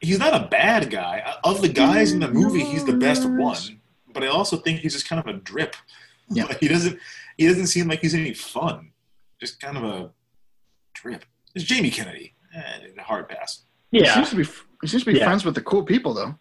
He's 0.00 0.18
not 0.18 0.34
a 0.34 0.48
bad 0.48 0.90
guy. 0.90 1.34
Of 1.44 1.60
the 1.62 1.68
guys 1.68 2.12
in 2.12 2.20
the 2.20 2.28
movie, 2.30 2.64
he's 2.64 2.84
the 2.84 2.92
best 2.94 3.24
one. 3.28 3.58
But 4.12 4.22
I 4.22 4.28
also 4.28 4.56
think 4.56 4.80
he's 4.80 4.92
just 4.94 5.08
kind 5.08 5.20
of 5.20 5.26
a 5.26 5.38
drip. 5.38 5.76
Yeah. 6.30 6.44
Like, 6.48 6.60
he 6.60 6.68
doesn't. 6.68 6.98
He 7.38 7.46
doesn't 7.48 7.66
seem 7.66 7.88
like 7.88 8.00
he's 8.00 8.14
any 8.14 8.32
fun. 8.34 8.90
Just 9.40 9.60
kind 9.60 9.76
of 9.76 9.84
a 9.84 10.10
drip. 10.94 11.24
It's 11.54 11.64
Jamie 11.64 11.90
Kennedy. 11.90 12.34
Eh, 12.54 13.00
hard 13.02 13.28
pass. 13.28 13.64
He 13.90 14.00
Yeah. 14.00 14.14
seems 14.14 14.30
to 14.30 14.36
be 14.36 14.44
he 14.82 14.86
seems 14.88 15.04
to 15.04 15.12
be 15.12 15.18
Yeah. 15.18 15.24
friends 15.24 15.44
with 15.44 15.54
the 15.54 15.62
cool 15.62 15.82
people 15.84 16.14
though. 16.14 16.38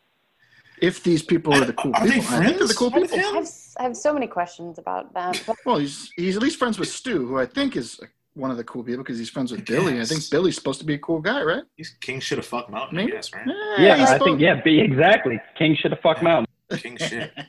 if 0.81 1.01
these 1.03 1.21
people 1.23 1.53
are 1.53 1.63
the 1.65 1.73
cool 1.73 1.91
Are 1.95 2.05
they 2.05 2.15
people. 2.19 2.35
I 2.35 2.45
think 2.45 2.57
they're 2.57 2.67
the 2.67 2.73
cool 2.73 2.89
with 2.89 3.09
people. 3.11 3.19
I 3.19 3.33
have, 3.35 3.43
s- 3.43 3.75
I 3.79 3.83
have 3.83 3.95
so 3.95 4.11
many 4.13 4.27
questions 4.27 4.77
about 4.79 5.13
that. 5.13 5.41
But 5.47 5.55
Well, 5.65 5.77
he's 5.77 6.11
he's 6.17 6.35
at 6.35 6.41
least 6.41 6.57
friends 6.59 6.77
with 6.77 6.89
Stu, 6.89 7.25
who 7.27 7.37
I 7.39 7.45
think 7.45 7.75
is 7.77 7.99
one 8.33 8.51
of 8.51 8.57
the 8.57 8.63
cool 8.63 8.83
people 8.83 9.03
because 9.03 9.17
he's 9.17 9.29
friends 9.29 9.51
with 9.51 9.63
Billy. 9.65 10.01
I 10.01 10.05
think 10.05 10.21
Billy's 10.29 10.55
supposed 10.55 10.79
to 10.79 10.85
be 10.85 10.95
a 10.95 10.97
cool 10.99 11.21
guy, 11.21 11.41
right? 11.43 11.63
He's 11.77 11.91
King 12.01 12.19
shit 12.19 12.37
of 12.39 12.45
fuck 12.45 12.69
mountain, 12.69 12.97
I 12.97 13.01
Maybe. 13.01 13.11
guess, 13.13 13.31
right? 13.33 13.47
Yeah, 13.77 13.95
he's 13.97 14.09
I 14.09 14.13
supposed- 14.13 14.23
think 14.23 14.41
yeah, 14.41 14.61
be 14.61 14.79
exactly. 14.81 15.39
King 15.57 15.75
should 15.75 15.91
have 15.91 16.01
fucked 16.01 16.23
Mountain. 16.23 16.47
King 16.77 16.97
shit. 16.97 17.31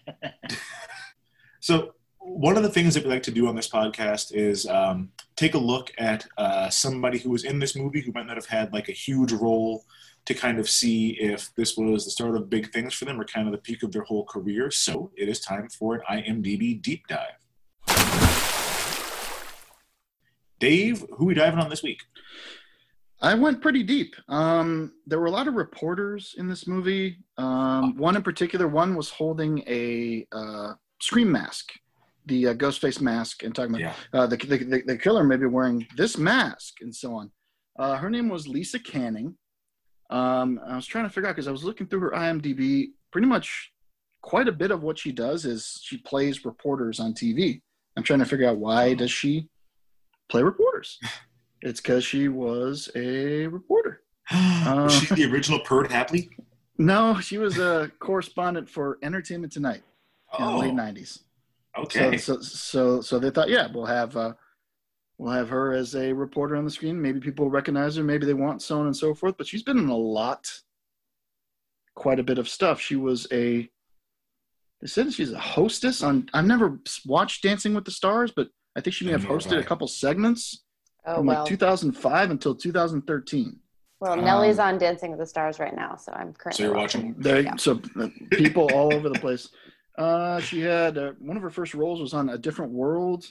So 1.60 1.94
one 2.34 2.56
of 2.56 2.64
the 2.64 2.68
things 2.68 2.94
that 2.94 3.04
we 3.04 3.10
like 3.10 3.22
to 3.22 3.30
do 3.30 3.46
on 3.46 3.54
this 3.54 3.68
podcast 3.68 4.34
is 4.34 4.66
um, 4.66 5.08
take 5.36 5.54
a 5.54 5.58
look 5.58 5.92
at 5.98 6.26
uh, 6.36 6.68
somebody 6.68 7.16
who 7.16 7.30
was 7.30 7.44
in 7.44 7.60
this 7.60 7.76
movie 7.76 8.00
who 8.00 8.10
might 8.10 8.26
not 8.26 8.34
have 8.34 8.46
had 8.46 8.72
like 8.72 8.88
a 8.88 8.92
huge 8.92 9.30
role 9.30 9.84
to 10.26 10.34
kind 10.34 10.58
of 10.58 10.68
see 10.68 11.10
if 11.20 11.54
this 11.54 11.76
was 11.76 12.04
the 12.04 12.10
start 12.10 12.34
of 12.34 12.50
big 12.50 12.72
things 12.72 12.92
for 12.92 13.04
them 13.04 13.20
or 13.20 13.24
kind 13.24 13.46
of 13.46 13.52
the 13.52 13.58
peak 13.58 13.84
of 13.84 13.92
their 13.92 14.02
whole 14.02 14.24
career. 14.24 14.70
So 14.72 15.12
it 15.16 15.28
is 15.28 15.38
time 15.38 15.68
for 15.68 15.94
an 15.94 16.02
IMDb 16.10 16.82
deep 16.82 17.06
dive. 17.06 17.38
Dave, 20.58 21.04
who 21.16 21.24
are 21.24 21.28
we 21.28 21.34
diving 21.34 21.60
on 21.60 21.70
this 21.70 21.84
week? 21.84 22.00
I 23.22 23.34
went 23.34 23.62
pretty 23.62 23.84
deep. 23.84 24.16
Um, 24.28 24.94
there 25.06 25.20
were 25.20 25.26
a 25.26 25.30
lot 25.30 25.46
of 25.46 25.54
reporters 25.54 26.34
in 26.36 26.48
this 26.48 26.66
movie. 26.66 27.18
Um, 27.38 27.96
one 27.96 28.16
in 28.16 28.22
particular, 28.22 28.66
one 28.66 28.96
was 28.96 29.08
holding 29.08 29.62
a 29.68 30.26
uh, 30.32 30.72
scream 31.00 31.30
mask, 31.30 31.72
the 32.26 32.48
uh, 32.48 32.52
ghost 32.54 32.80
face 32.80 33.00
mask, 33.00 33.42
and 33.42 33.54
talking 33.54 33.70
about 33.74 33.80
Yeah. 33.80 33.94
uh, 34.18 34.26
the, 34.26 34.36
the, 34.36 34.58
the, 34.58 34.82
the 34.86 34.96
killer 34.98 35.24
may 35.24 35.36
be 35.36 35.46
wearing 35.46 35.86
this 35.96 36.16
mask 36.18 36.74
and 36.80 36.94
so 36.94 37.14
on. 37.14 37.30
Uh, 37.78 37.96
her 37.96 38.08
name 38.10 38.28
was 38.28 38.46
Lisa 38.48 38.78
Canning. 38.78 39.36
Um, 40.10 40.60
I 40.66 40.76
was 40.76 40.86
trying 40.86 41.04
to 41.04 41.10
figure 41.10 41.28
out 41.28 41.34
because 41.34 41.48
I 41.48 41.52
was 41.52 41.64
looking 41.64 41.86
through 41.86 42.00
her 42.00 42.10
IMDb. 42.12 42.88
Pretty 43.10 43.26
much, 43.26 43.72
quite 44.22 44.48
a 44.48 44.52
bit 44.52 44.70
of 44.70 44.82
what 44.82 44.98
she 44.98 45.12
does 45.12 45.44
is 45.44 45.80
she 45.82 45.98
plays 45.98 46.44
reporters 46.44 47.00
on 47.00 47.14
TV. 47.14 47.60
I'm 47.96 48.02
trying 48.02 48.18
to 48.20 48.24
figure 48.24 48.48
out 48.48 48.58
why 48.58 48.94
does 48.94 49.10
she 49.10 49.48
play 50.28 50.42
reporters? 50.42 50.98
It's 51.66 51.80
because 51.80 52.04
she 52.04 52.28
was 52.28 52.90
a 52.94 53.46
reporter. 53.46 54.02
was 54.30 54.92
she 54.94 55.14
the 55.14 55.24
original 55.32 55.60
Perd 55.60 55.88
Hapley? 55.90 56.28
No, 56.76 57.18
she 57.20 57.38
was 57.38 57.56
a 57.58 57.90
correspondent 58.00 58.68
for 58.68 58.98
Entertainment 59.02 59.50
Tonight 59.52 59.82
in 60.38 60.44
the 60.44 60.50
Oh, 60.52 60.58
late 60.58 60.74
'90s. 60.74 61.20
Okay. 61.78 62.16
So, 62.16 62.36
so, 62.36 62.40
so, 62.40 63.00
so 63.00 63.18
they 63.18 63.30
thought, 63.30 63.48
yeah, 63.48 63.68
we'll 63.72 63.86
have 63.86 64.16
uh, 64.16 64.34
we'll 65.18 65.32
have 65.32 65.48
her 65.48 65.72
as 65.72 65.94
a 65.94 66.12
reporter 66.12 66.56
on 66.56 66.64
the 66.64 66.70
screen. 66.70 67.00
Maybe 67.00 67.20
people 67.20 67.50
recognize 67.50 67.96
her, 67.96 68.04
maybe 68.04 68.26
they 68.26 68.34
want 68.34 68.62
so 68.62 68.80
on 68.80 68.86
and 68.86 68.96
so 68.96 69.14
forth. 69.14 69.36
But 69.36 69.46
she's 69.46 69.62
been 69.62 69.78
in 69.78 69.88
a 69.88 69.96
lot, 69.96 70.46
quite 71.94 72.18
a 72.18 72.24
bit 72.24 72.38
of 72.38 72.48
stuff. 72.48 72.80
She 72.80 72.96
was 72.96 73.26
a. 73.32 73.68
They 74.80 74.88
said 74.88 75.12
she's 75.12 75.32
a 75.32 75.38
hostess 75.38 76.02
on. 76.02 76.28
I've 76.34 76.44
never 76.44 76.80
watched 77.06 77.42
Dancing 77.42 77.74
with 77.74 77.84
the 77.84 77.90
Stars, 77.90 78.32
but 78.34 78.48
I 78.76 78.80
think 78.80 78.94
she 78.94 79.04
may 79.04 79.12
have 79.12 79.24
hosted 79.24 79.58
a 79.58 79.64
couple 79.64 79.86
segments 79.86 80.64
oh 81.06 81.16
from 81.16 81.26
well. 81.26 81.40
like 81.40 81.48
2005 81.48 82.30
until 82.30 82.54
2013. 82.54 83.58
well, 84.00 84.16
Nellie's 84.16 84.58
um, 84.58 84.74
on 84.74 84.78
Dancing 84.78 85.10
with 85.10 85.20
the 85.20 85.26
Stars 85.26 85.58
right 85.58 85.74
now, 85.74 85.96
so 85.96 86.12
I'm 86.12 86.34
currently. 86.34 86.64
So 86.64 86.64
you're 86.64 86.74
watching? 86.74 87.14
There, 87.16 87.40
Yeah. 87.40 87.56
so 87.56 87.80
uh, 87.98 88.08
people 88.32 88.68
all 88.74 88.92
over 88.92 89.08
the 89.08 89.18
place. 89.18 89.48
Uh, 89.96 90.40
she 90.40 90.60
had 90.60 90.98
uh, 90.98 91.12
one 91.18 91.36
of 91.36 91.42
her 91.42 91.50
first 91.50 91.74
roles 91.74 92.00
was 92.00 92.14
on 92.14 92.28
A 92.30 92.38
Different 92.38 92.72
World. 92.72 93.30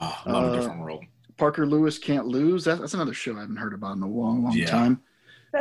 Oh, 0.00 0.22
love 0.26 0.44
Uh, 0.44 0.48
a 0.48 0.52
different 0.54 0.80
world. 0.80 1.04
Parker 1.36 1.66
Lewis 1.66 1.98
Can't 1.98 2.26
Lose. 2.26 2.64
That, 2.64 2.80
that's 2.80 2.94
another 2.94 3.14
show 3.14 3.36
I 3.36 3.40
haven't 3.40 3.56
heard 3.56 3.72
about 3.74 3.96
in 3.96 4.02
a 4.02 4.08
long, 4.08 4.42
long 4.42 4.52
Yeah. 4.52 4.66
time. 4.66 5.02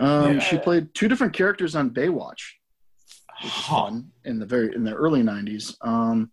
Um, 0.02 0.34
good. 0.34 0.44
She 0.44 0.58
played 0.58 0.94
two 0.94 1.08
different 1.08 1.34
characters 1.34 1.76
on 1.76 1.90
Baywatch, 1.92 2.42
which 3.44 3.52
Huh. 3.54 3.86
fun 3.86 4.12
in 4.26 4.40
the 4.40 4.46
very 4.46 4.74
in 4.76 4.84
the 4.84 4.94
early 4.94 5.22
'90s. 5.24 5.76
Um, 5.82 6.32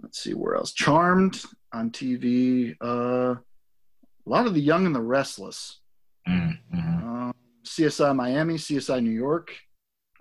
let's 0.00 0.18
see 0.20 0.34
where 0.34 0.54
else. 0.56 0.72
Charmed 0.72 1.42
on 1.72 1.90
TV. 1.90 2.76
Uh, 2.80 3.36
a 3.36 4.28
lot 4.30 4.46
of 4.46 4.54
The 4.54 4.60
Young 4.60 4.86
and 4.86 4.94
the 4.94 5.00
Restless. 5.00 5.80
Mm, 6.28 6.58
mhm. 6.72 7.02
Um, 7.02 7.34
CSI 7.64 8.12
Miami, 8.14 8.54
CSI 8.58 9.00
New 9.02 9.10
York. 9.10 9.56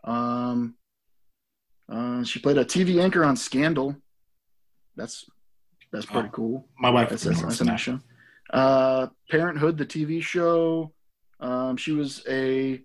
Um, 0.04 0.76
uh, 1.92 2.24
she 2.24 2.40
played 2.40 2.58
a 2.58 2.66
TV 2.66 3.02
anchor 3.04 3.24
on 3.24 3.36
Scandal. 3.36 3.96
That's 4.96 5.26
that's 5.92 6.06
pretty 6.06 6.30
Oh, 6.30 6.32
cool. 6.32 6.68
My 6.80 6.90
wife 6.90 7.10
That's, 7.10 7.24
that's, 7.24 7.62
nice 7.62 7.82
show. 7.82 8.00
Uh, 8.54 9.08
Parenthood, 9.30 9.78
the 9.78 9.86
TV 9.86 10.22
show. 10.22 10.94
Um, 11.40 11.76
she 11.76 11.92
was 11.92 12.24
a 12.30 12.82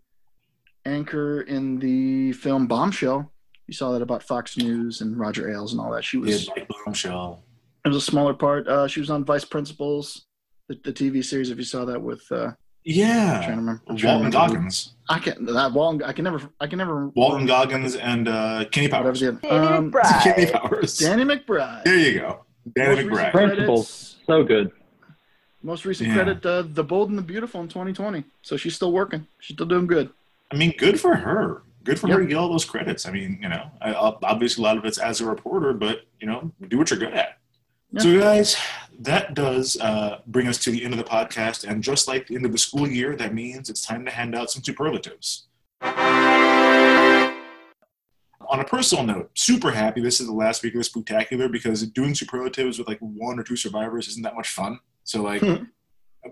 anchor 0.85 1.43
in 1.43 1.79
the 1.79 2.33
film 2.33 2.67
Bombshell. 2.67 3.33
You 3.67 3.75
saw 3.75 3.93
that 3.93 4.03
about 4.03 4.23
Fox 4.23 4.57
News 4.57 5.01
and 5.01 5.19
Roger 5.19 5.51
Ailes 5.51 5.73
and 5.73 5.81
all 5.81 5.91
that. 5.93 6.05
She 6.05 6.17
was 6.17 6.49
like 6.49 6.69
Bombshell. 6.85 7.43
it 7.85 7.89
was 7.89 7.97
a 7.97 8.01
smaller 8.01 8.35
part. 8.35 8.67
Uh, 8.69 8.87
she 8.89 9.01
was 9.01 9.11
on 9.11 9.25
Vice 9.25 9.45
Principals, 9.45 10.27
the, 10.69 10.79
the 10.85 10.93
TV 10.93 11.25
series. 11.25 11.51
If 11.51 11.59
you 11.59 11.65
saw 11.65 11.85
that 11.85 12.01
with, 12.01 12.23
uh, 12.31 12.53
I'm 12.89 12.93
trying 12.95 12.95
to 12.95 13.13
Yeah, 13.13 13.49
remember. 13.51 13.83
I'm 13.89 13.97
trying 13.97 13.99
to 13.99 14.07
Walton 14.07 14.25
remember 14.33 14.55
Goggins, 14.55 14.95
I 15.09 15.19
can 15.19 15.45
that 15.47 15.73
Walton. 15.73 16.03
I 16.03 16.13
can 16.13 16.25
never. 16.25 16.41
I 16.61 16.67
can 16.67 16.79
never. 16.79 17.09
Walton 17.09 17.47
Goggins, 17.47 17.97
and 17.97 18.29
uh, 18.29 18.65
Kenny 18.71 18.87
Whatever 18.89 19.05
Powers. 19.13 19.21
the 19.21 19.33
Danny 19.33 19.67
um, 19.67 19.91
McBride. 19.93 20.23
Kenny 20.23 20.51
Powers. 20.53 20.99
Danny 20.99 21.25
McBride. 21.25 21.85
There 21.85 21.99
you 21.99 22.21
go, 22.21 22.45
Danny 22.75 23.05
Most 23.05 23.19
McBride. 23.21 23.31
Principals. 23.33 23.87
credits- 23.87 24.17
So 24.27 24.45
good. 24.45 24.71
Most 25.63 25.85
recent 25.85 26.09
Yeah. 26.11 26.15
credit, 26.15 26.47
uh, 26.47 26.63
The 26.63 26.85
Bold 26.85 27.09
and 27.09 27.19
the 27.19 27.23
Beautiful 27.23 27.61
in 27.61 27.67
2020. 27.69 28.23
So 28.43 28.57
she's 28.57 28.77
still 28.77 28.93
working. 28.93 29.27
She's 29.41 29.57
still 29.57 29.67
doing 29.67 29.89
good. 29.89 30.11
I 30.53 30.57
mean, 30.57 30.73
good 30.79 31.01
for 31.01 31.17
her. 31.17 31.63
Good 31.83 31.99
for 31.99 32.07
her 32.09 32.21
to 32.21 32.27
get 32.27 32.37
all 32.37 32.49
those 32.49 32.65
credits. 32.65 33.05
I 33.07 33.11
mean, 33.11 33.39
you 33.43 33.49
know, 33.49 33.69
I, 33.81 33.93
obviously 33.95 34.63
a 34.63 34.65
lot 34.67 34.77
of 34.79 34.85
it's 34.85 34.99
as 34.99 35.21
a 35.21 35.27
reporter, 35.27 35.73
but 35.73 36.03
you 36.21 36.27
know, 36.29 36.53
do 36.69 36.79
what 36.79 36.91
you're 36.91 36.99
good 37.01 37.15
at. 37.15 37.39
Yeah. 37.93 38.01
So, 38.03 38.21
guys, 38.21 38.57
that 39.01 39.35
does 39.35 39.79
uh, 39.81 40.21
bring 40.27 40.49
us 40.49 40.59
to 40.59 40.71
the 40.71 40.85
end 40.85 40.95
of 40.95 40.99
the 40.99 41.05
podcast, 41.05 41.69
and 41.69 41.83
just 41.83 42.09
like 42.09 42.27
the 42.27 42.35
end 42.35 42.47
of 42.47 42.53
the 42.53 42.59
school 42.59 42.89
year, 42.89 43.15
that 43.17 43.35
means 43.35 43.69
it's 43.69 43.83
time 43.83 44.05
to 44.05 44.11
hand 44.11 44.35
out 44.35 44.51
some 44.51 44.63
superlatives. 44.63 45.49
On 48.49 48.61
a 48.61 48.65
personal 48.65 49.05
note, 49.05 49.31
super 49.35 49.73
happy 49.73 50.01
this 50.01 50.21
is 50.21 50.27
the 50.27 50.33
last 50.33 50.63
week 50.63 50.75
of 50.75 50.79
the 50.79 50.85
spectacular 50.85 51.49
because 51.49 51.83
doing 51.89 52.15
superlatives 52.15 52.79
with 52.79 52.87
like 52.87 53.01
one 53.01 53.39
or 53.39 53.43
two 53.43 53.57
survivors 53.57 54.07
isn't 54.09 54.23
that 54.23 54.37
much 54.37 54.49
fun. 54.49 54.79
So, 55.05 55.23
like, 55.23 55.43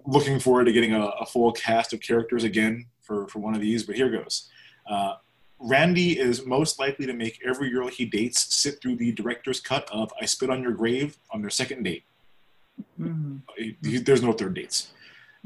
looking 0.07 0.39
forward 0.41 0.65
to 0.65 0.73
getting 0.73 0.95
a, 0.95 1.07
a 1.07 1.27
full 1.27 1.53
cast 1.53 1.93
of 1.93 2.01
characters 2.01 2.45
again 2.45 2.87
for, 3.03 3.29
for 3.29 3.41
one 3.41 3.55
of 3.55 3.61
these, 3.61 3.83
but 3.83 3.97
here 3.97 4.11
goes. 4.11 4.49
Uh, 4.89 5.15
Randy 5.59 6.19
is 6.19 6.45
most 6.45 6.79
likely 6.79 7.07
to 7.07 7.13
make 7.13 7.41
every 7.45 7.71
girl 7.71 7.89
he 7.89 8.05
dates 8.05 8.55
sit 8.55 8.81
through 8.81 8.97
the 8.97 9.13
director's 9.13 9.61
cut 9.61 9.89
of 9.91 10.13
I 10.21 10.27
Spit 10.27 10.51
on 10.51 10.63
Your 10.63 10.73
Grave 10.73 11.19
on 11.31 11.41
their 11.41 11.51
second 11.51 11.85
date. 11.85 12.05
He- 13.57 13.77
he- 13.83 13.99
There's 13.99 14.23
no 14.23 14.33
third 14.33 14.55
dates. 14.55 14.91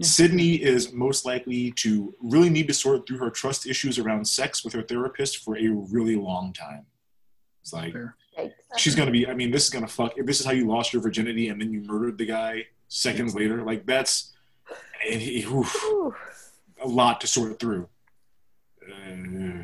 Sidney 0.01 0.55
is 0.63 0.93
most 0.93 1.25
likely 1.25 1.73
to 1.73 2.15
really 2.21 2.49
need 2.51 2.69
to 2.69 2.75
sort 2.75 3.07
through 3.07 3.19
her 3.19 3.31
trust 3.31 3.67
issues 3.67 3.99
around 3.99 4.25
sex 4.27 4.63
with 4.65 4.73
her 4.75 4.83
therapist 4.83 5.39
for 5.39 5.57
a 5.59 5.67
really 5.69 6.15
long 6.15 6.53
time. 6.53 6.87
It's 7.63 7.73
like, 7.73 7.93
Fair. 7.93 8.15
She's 8.77 8.95
gonna 8.95 9.11
be. 9.11 9.27
I 9.27 9.35
mean, 9.35 9.51
this 9.51 9.65
is 9.65 9.71
gonna 9.71 9.89
fuck. 9.89 10.17
If 10.17 10.25
this 10.25 10.39
is 10.39 10.47
how 10.47 10.53
you 10.53 10.69
lost 10.69 10.93
your 10.93 11.03
virginity 11.03 11.49
and 11.49 11.61
then 11.61 11.73
you 11.73 11.81
murdered 11.81 12.17
the 12.19 12.27
guy 12.27 12.67
seconds 12.87 13.35
later, 13.35 13.65
like 13.65 13.85
that's 13.85 14.33
and 15.11 15.21
he, 15.21 15.43
oof, 15.45 15.75
a 16.81 16.87
lot 16.87 17.21
to 17.23 17.27
sort 17.27 17.59
through. 17.59 17.89
Uh, 18.81 18.95
yeah. 19.11 19.63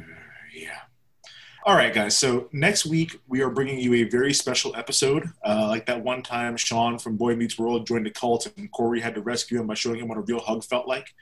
All 1.67 1.75
right, 1.75 1.95
guys. 1.95 2.15
So 2.15 2.51
next 2.53 2.85
week 2.85 3.19
we 3.27 3.41
are 3.41 3.49
bringing 3.49 3.79
you 3.79 3.95
a 3.95 4.03
very 4.03 4.35
special 4.35 4.77
episode, 4.77 5.31
uh, 5.47 5.67
like 5.67 5.87
that 5.87 6.05
one 6.05 6.23
time 6.23 6.59
Sean 6.59 6.99
from 6.99 7.17
Boy 7.17 7.37
Meets 7.37 7.59
World 7.59 7.87
joined 7.87 8.07
a 8.07 8.11
cult 8.11 8.47
and 8.59 8.71
Corey 8.71 9.01
had 9.01 9.15
to 9.15 9.23
rescue 9.23 9.59
him 9.59 9.67
by 9.67 9.73
showing 9.73 10.01
him 10.01 10.09
what 10.09 10.19
a 10.19 10.21
real 10.21 10.41
hug 10.41 10.63
felt 10.63 10.87
like. 10.87 11.15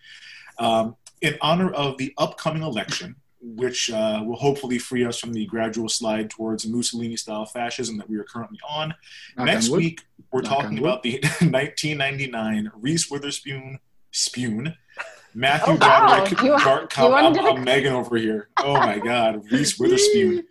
Um, 0.58 0.96
in 1.20 1.36
honor 1.40 1.70
of 1.70 1.96
the 1.96 2.12
upcoming 2.18 2.64
election, 2.64 3.14
which 3.40 3.88
uh, 3.90 4.20
will 4.26 4.34
hopefully 4.34 4.78
free 4.78 5.04
us 5.04 5.20
from 5.20 5.32
the 5.32 5.46
gradual 5.46 5.88
slide 5.88 6.28
towards 6.28 6.66
Mussolini-style 6.66 7.46
fascism 7.46 7.96
that 7.98 8.10
we 8.10 8.16
are 8.16 8.24
currently 8.24 8.58
on. 8.68 8.94
Next 9.38 9.68
week 9.68 10.00
we're 10.32 10.42
talking 10.42 10.78
about 10.80 11.04
the 11.04 11.12
1999 11.22 12.72
Reese 12.80 13.08
Witherspoon 13.08 13.78
Spoon. 14.10 14.76
Matthew 15.34 15.74
Oh, 15.74 15.76
wow. 15.80 16.08
Broderick, 16.16 16.42
You 16.42 16.50
want- 16.50 16.64
Dark 16.64 16.82
you 16.82 16.88
Com- 16.88 17.10
wanted 17.12 17.26
I'm, 17.26 17.34
to- 17.44 17.50
I'm 17.60 17.64
Megan 17.64 17.92
over 17.92 18.16
here. 18.16 18.48
Oh 18.58 18.74
my 18.74 18.98
God, 19.04 19.42
Reese 19.50 19.78
Witherspoon. 19.78 20.44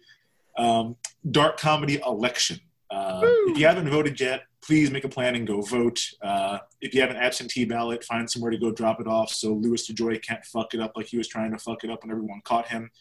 Um, 0.58 0.95
dark 1.30 1.58
comedy 1.58 1.99
election. 2.06 2.60
Uh, 2.90 3.22
if 3.24 3.58
you 3.58 3.66
haven't 3.66 3.90
voted 3.90 4.20
yet, 4.20 4.41
please 4.64 4.91
make 4.91 5.06
a 5.06 5.10
plan 5.10 5.36
and 5.36 5.48
go 5.48 5.62
vote. 5.62 5.99
Uh, 6.22 6.58
if 6.82 6.94
you 6.94 7.02
have 7.02 7.10
an 7.10 7.16
absentee 7.16 7.64
ballot, 7.66 8.03
find 8.03 8.30
somewhere 8.30 8.52
to 8.52 8.58
go 8.58 8.72
drop 8.72 8.99
it 8.99 9.08
off 9.08 9.32
so 9.32 9.53
Louis 9.53 9.90
DeJoy 9.90 10.22
can't 10.22 10.44
fuck 10.45 10.74
it 10.74 10.80
up 10.82 10.91
like 10.95 11.08
he 11.08 11.18
was 11.18 11.28
trying 11.28 11.52
to 11.52 11.58
fuck 11.58 11.84
it 11.84 11.90
up 11.90 12.03
and 12.03 12.12
everyone 12.12 12.41
caught 12.44 12.68
him. 12.68 12.91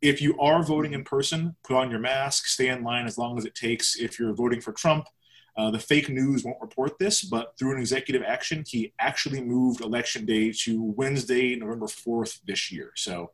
If 0.00 0.20
you 0.22 0.38
are 0.40 0.62
voting 0.62 0.92
in 0.94 1.04
person, 1.04 1.54
put 1.62 1.76
on 1.76 1.90
your 1.90 2.00
mask, 2.00 2.46
stay 2.46 2.68
in 2.68 2.82
line 2.82 3.06
as 3.06 3.18
long 3.18 3.36
as 3.38 3.44
it 3.44 3.54
takes. 3.54 3.96
If 3.96 4.18
you're 4.18 4.34
voting 4.34 4.60
for 4.60 4.72
Trump, 4.72 5.06
uh, 5.56 5.70
the 5.70 5.78
fake 5.78 6.08
news 6.08 6.44
won't 6.44 6.60
report 6.60 6.98
this, 6.98 7.22
but 7.22 7.54
through 7.58 7.72
an 7.74 7.78
executive 7.80 8.22
action, 8.22 8.64
he 8.66 8.92
actually 8.98 9.40
moved 9.40 9.80
election 9.80 10.24
day 10.24 10.50
to 10.52 10.82
Wednesday, 10.82 11.54
November 11.56 11.86
4th 11.86 12.40
this 12.46 12.72
year. 12.72 12.92
So 12.96 13.30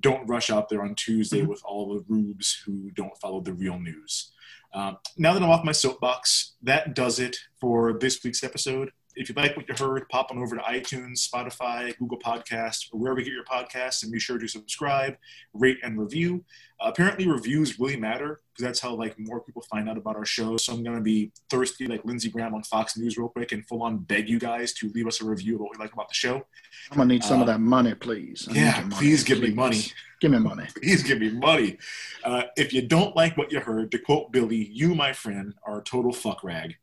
don't 0.00 0.26
rush 0.26 0.50
out 0.50 0.68
there 0.68 0.82
on 0.82 0.94
Tuesday 0.94 1.42
Mhm. 1.42 1.48
with 1.48 1.62
all 1.64 1.94
the 1.94 2.04
rubes 2.08 2.62
who 2.64 2.90
don't 2.92 3.16
follow 3.18 3.40
the 3.40 3.52
real 3.52 3.78
news. 3.78 4.32
Um, 4.72 4.96
now 5.18 5.34
that 5.34 5.42
I'm 5.42 5.50
off 5.50 5.64
my 5.64 5.72
soapbox, 5.72 6.54
that 6.62 6.94
does 6.94 7.18
it 7.18 7.36
for 7.60 7.98
this 7.98 8.24
week's 8.24 8.42
episode. 8.42 8.90
If 9.14 9.28
you 9.28 9.34
like 9.34 9.56
what 9.56 9.68
you 9.68 9.74
heard, 9.78 10.08
pop 10.08 10.30
on 10.30 10.38
over 10.38 10.56
to 10.56 10.62
iTunes, 10.62 11.28
Spotify, 11.28 11.96
Google 11.98 12.18
Podcasts, 12.18 12.88
or 12.92 12.98
wherever 12.98 13.20
you 13.20 13.26
get 13.26 13.34
your 13.34 13.44
podcasts, 13.44 14.02
and 14.02 14.10
be 14.12 14.18
sure 14.18 14.38
to 14.38 14.48
subscribe, 14.48 15.16
rate, 15.52 15.78
and 15.82 15.98
review. 15.98 16.44
Uh, 16.80 16.88
apparently, 16.88 17.28
reviews 17.28 17.78
really 17.78 17.96
matter 17.96 18.40
because 18.52 18.64
that's 18.64 18.80
how 18.80 18.94
like 18.94 19.16
more 19.18 19.40
people 19.40 19.62
find 19.70 19.88
out 19.88 19.96
about 19.96 20.16
our 20.16 20.24
show. 20.24 20.56
So 20.56 20.72
I'm 20.72 20.82
gonna 20.82 21.00
be 21.00 21.30
thirsty 21.50 21.86
like 21.86 22.04
Lindsey 22.04 22.30
Graham 22.30 22.54
on 22.54 22.62
Fox 22.64 22.96
News 22.96 23.16
real 23.16 23.28
quick 23.28 23.52
and 23.52 23.66
full 23.66 23.82
on 23.82 23.98
beg 23.98 24.28
you 24.28 24.38
guys 24.38 24.72
to 24.74 24.90
leave 24.94 25.06
us 25.06 25.20
a 25.20 25.24
review 25.24 25.54
of 25.56 25.60
what 25.60 25.70
we 25.72 25.82
like 25.82 25.92
about 25.92 26.08
the 26.08 26.14
show. 26.14 26.44
I'm 26.90 26.96
gonna 26.96 27.08
need 27.12 27.22
some 27.24 27.42
of 27.42 27.48
Uh, 27.48 27.52
that 27.52 27.60
money, 27.60 27.94
please. 27.94 28.48
I 28.50 28.54
Yeah, 28.54 28.80
money, 28.80 28.96
please 28.96 29.24
give 29.24 29.40
me 29.40 29.50
money. 29.52 29.82
Give 30.20 30.30
me 30.30 30.38
money. 30.38 30.66
Please 30.76 31.02
give 31.02 31.18
me 31.18 31.30
money. 31.30 31.78
Uh, 32.22 32.44
if 32.56 32.72
you 32.72 32.80
don't 32.80 33.16
like 33.16 33.36
what 33.36 33.50
you 33.50 33.58
heard, 33.58 33.90
to 33.90 33.98
quote 33.98 34.30
Billy, 34.30 34.68
you, 34.70 34.94
my 34.94 35.12
friend, 35.12 35.52
are 35.64 35.80
a 35.80 35.82
total 35.82 36.12
fuck 36.12 36.44
rag. 36.44 36.76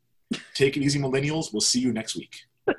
Take 0.54 0.76
it 0.76 0.82
easy, 0.82 0.98
millennials. 0.98 1.52
We'll 1.52 1.60
see 1.60 1.80
you 1.80 1.92
next 1.92 2.16
week. 2.16 2.44